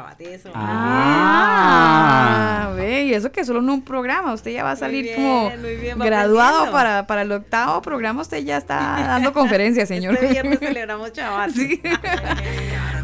Ah, 1.35 2.71
ve, 2.75 3.03
y 3.05 3.13
eso 3.13 3.31
que 3.31 3.43
solo 3.45 3.59
en 3.59 3.69
un 3.69 3.81
programa, 3.81 4.33
usted 4.33 4.51
ya 4.51 4.63
va 4.63 4.71
a 4.71 4.75
salir 4.75 5.03
bien, 5.03 5.15
como 5.15 5.49
muy 5.57 5.75
bien, 5.75 5.99
va 5.99 6.05
graduado 6.05 6.71
para, 6.71 7.05
para 7.07 7.21
el 7.23 7.31
octavo 7.31 7.81
programa, 7.81 8.21
usted 8.21 8.43
ya 8.43 8.57
está 8.57 8.75
dando 9.07 9.33
conferencias, 9.33 9.87
señor. 9.87 10.13
Este 10.15 10.27
viernes 10.29 10.59
celebramos 10.59 11.11
Shabbat. 11.13 11.51
Sí. 11.63 11.81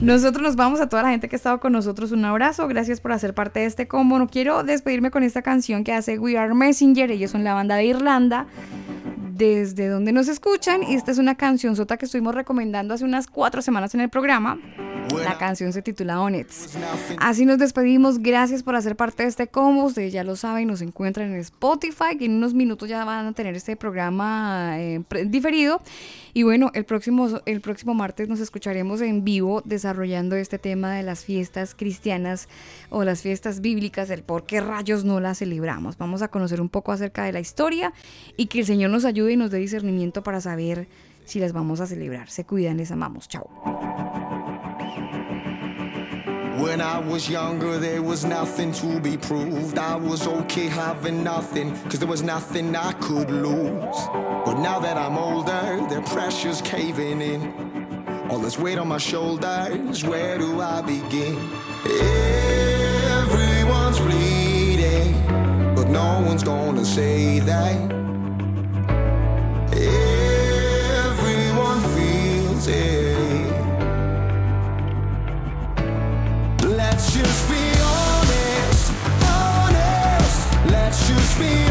Nosotros 0.02 0.42
nos 0.42 0.56
vamos 0.56 0.80
a 0.80 0.88
toda 0.88 1.04
la 1.04 1.10
gente 1.10 1.28
que 1.28 1.36
ha 1.36 1.38
estado 1.38 1.60
con 1.60 1.74
nosotros. 1.74 2.12
Un 2.12 2.24
abrazo. 2.24 2.68
Gracias 2.68 3.02
por 3.02 3.12
hacer 3.12 3.34
parte 3.34 3.60
de 3.60 3.66
este 3.66 3.88
combo. 3.88 4.18
No 4.18 4.28
quiero 4.28 4.64
despedirme 4.64 5.12
con 5.12 5.24
esta 5.24 5.42
canción 5.42 5.84
que 5.84 5.92
hace 5.92 6.18
We 6.18 6.38
Are 6.38 6.54
Messenger. 6.54 7.12
Ellos 7.12 7.32
son 7.32 7.44
la 7.44 7.54
banda 7.54 7.76
de 7.76 7.86
Irlanda. 7.86 8.48
Desde 9.34 9.88
donde 9.88 10.12
nos 10.12 10.28
escuchan. 10.28 10.84
Y 10.84 10.96
esta 10.96 11.12
es 11.12 11.18
una 11.18 11.36
canción 11.36 11.76
sota 11.76 11.98
que 11.98 12.06
estuvimos 12.06 12.34
recomendando 12.34 12.94
hace 12.94 13.04
unas 13.04 13.28
cuatro 13.28 13.62
semanas 13.62 13.94
en 13.94 14.02
el 14.02 14.10
programa. 14.10 14.58
La 15.24 15.38
canción 15.38 15.74
se 15.74 15.82
titula 15.82 16.22
Honets. 16.22 16.78
Así 17.20 17.46
nos 17.46 17.58
despedimos. 17.58 18.20
Gracias 18.20 18.64
por 18.64 18.76
hacer 18.76 18.96
parte 18.96 19.24
de 19.24 19.30
este 19.30 19.48
combo. 19.48 19.86
Ustedes 19.86 20.14
ya 20.14 20.24
lo 20.24 20.36
saben, 20.36 20.68
nos 20.68 20.82
encuentran 20.82 21.32
en 21.32 21.40
Spotify. 21.40 22.18
Que 22.18 22.26
en 22.26 22.34
unos 22.34 22.54
minutos 22.54 22.90
ya 22.90 23.04
van 23.06 23.28
a 23.28 23.34
tener 23.34 23.56
este 23.56 23.76
programa 23.76 24.80
eh, 24.80 25.02
diferido. 25.26 25.82
Y 26.34 26.44
bueno, 26.44 26.72
el 26.74 26.86
próximo, 26.86 27.28
el 27.46 27.62
próximo 27.62 27.94
martes 27.94 28.30
nos 28.30 28.40
escucharemos 28.40 29.02
en 29.02 29.24
vivo 29.24 29.62
desarrollando 29.66 30.36
este 30.36 30.60
tema 30.60 30.94
de 30.94 31.04
las 31.04 31.26
fiestas 31.26 31.76
cristianas 31.76 32.48
o 32.90 33.04
las 33.04 33.22
fiestas 33.22 33.62
bíblicas, 33.62 34.10
el 34.10 34.24
por 34.24 34.46
qué 34.46 34.62
rayos 34.62 35.04
no 35.04 35.20
las 35.20 35.40
celebramos. 35.40 35.98
Vamos 35.98 36.22
a 36.22 36.28
conocer 36.28 36.62
un 36.62 36.70
poco 36.70 36.92
acerca 36.92 37.24
de 37.24 37.34
la 37.34 37.40
historia 37.40 37.94
y 38.38 38.48
que 38.48 38.60
el 38.60 38.66
Señor 38.66 38.92
nos 38.92 39.06
ayude 39.06 39.34
y 39.34 39.38
nos 39.38 39.52
dé 39.52 39.58
discernimiento 39.58 40.24
para 40.24 40.42
saber 40.42 40.88
si 41.26 41.40
las 41.40 41.54
vamos 41.54 41.80
a 41.80 41.86
celebrar. 41.86 42.30
Se 42.30 42.46
cuidan, 42.46 42.78
les 42.78 42.92
amamos. 42.92 43.28
Chao. 43.28 44.39
When 46.60 46.82
I 46.82 47.00
was 47.00 47.30
younger, 47.30 47.78
there 47.78 48.02
was 48.02 48.26
nothing 48.26 48.74
to 48.74 49.00
be 49.00 49.16
proved. 49.16 49.78
I 49.78 49.96
was 49.96 50.28
okay 50.28 50.68
having 50.68 51.24
nothing, 51.24 51.72
cause 51.84 52.00
there 52.00 52.08
was 52.08 52.22
nothing 52.22 52.76
I 52.76 52.92
could 52.94 53.32
lose. 53.32 53.98
But 54.46 54.60
now 54.60 54.78
that 54.80 54.98
I'm 54.98 55.18
older, 55.18 55.88
the 55.90 56.02
pressure's 56.14 56.62
caving 56.62 57.22
in. 57.22 57.54
All 58.30 58.40
this 58.40 58.60
weight 58.60 58.78
on 58.78 58.90
my 58.90 58.98
shoulders, 58.98 60.04
where 60.04 60.38
do 60.38 60.60
I 60.60 60.82
begin? 60.82 61.38
Everyone's 63.24 64.00
bleeding, 64.00 65.14
but 65.76 65.88
no 65.88 66.22
one's 66.28 66.44
gonna 66.44 66.84
say 66.84 67.40
that. 67.40 67.92
Everyone 71.08 71.82
feels 71.96 72.68
it. 72.68 73.09
Let's 77.00 77.14
just 77.14 77.50
be 77.50 77.56
honest, 77.82 78.92
honest. 79.24 80.70
Let's 80.70 81.08
just 81.08 81.40
be 81.40 81.69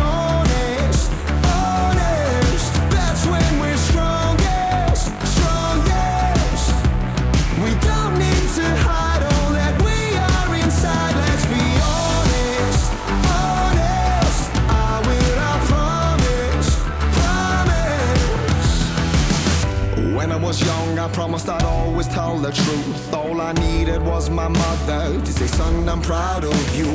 was 20.49 20.65
young, 20.65 20.99
I 20.99 21.09
promised 21.09 21.47
I'd 21.47 21.63
always 21.63 22.09
tell 22.09 22.39
the 22.39 22.51
truth. 22.51 23.13
All 23.13 23.39
I 23.39 23.53
needed 23.53 24.01
was 24.01 24.31
my 24.31 24.49
mother 24.49 25.21
to 25.21 25.31
say, 25.31 25.47
son, 25.47 25.87
I'm 25.87 26.01
proud 26.01 26.43
of 26.43 26.75
you. 26.75 26.91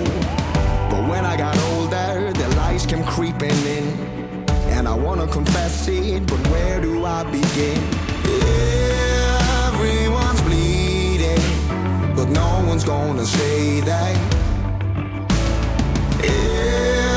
But 0.90 1.08
when 1.08 1.24
I 1.24 1.38
got 1.38 1.56
older, 1.70 2.34
the 2.34 2.48
lies 2.56 2.88
came 2.88 3.04
creeping 3.04 3.62
in. 3.78 3.86
And 4.76 4.88
I 4.88 4.96
wanna 4.96 5.28
confess 5.28 5.88
it, 5.88 6.26
but 6.26 6.40
where 6.48 6.82
do 6.82 7.06
I 7.06 7.24
begin? 7.26 7.80
Everyone's 9.68 10.42
bleeding, 10.42 11.46
but 12.16 12.30
no 12.30 12.50
one's 12.68 12.84
gonna 12.84 13.24
say 13.24 13.82
that. 13.82 14.16
Everyone 16.24 17.13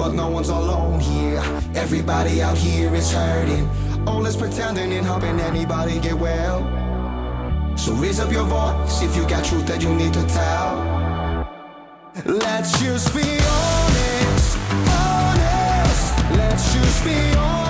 but 0.00 0.14
no 0.14 0.30
one's 0.30 0.48
alone 0.48 0.98
here. 0.98 1.42
Everybody 1.74 2.40
out 2.40 2.56
here 2.56 2.94
is 2.94 3.12
hurting. 3.12 3.68
Oh, 4.06 4.14
All 4.14 4.24
is 4.24 4.34
pretending 4.34 4.94
and 4.94 5.06
hoping 5.06 5.38
anybody 5.38 6.00
get 6.00 6.14
well. 6.14 6.58
So 7.76 7.92
raise 7.92 8.18
up 8.18 8.32
your 8.32 8.44
voice 8.44 9.02
if 9.02 9.14
you 9.14 9.28
got 9.28 9.44
truth 9.44 9.66
that 9.66 9.82
you 9.82 9.94
need 9.94 10.14
to 10.14 10.24
tell. 10.26 10.72
Let's 12.24 12.72
just 12.80 13.14
be 13.14 13.28
honest, 13.58 14.56
honest. 14.88 16.04
Let's 16.32 16.72
just 16.72 17.04
be 17.04 17.18
honest, 17.36 17.69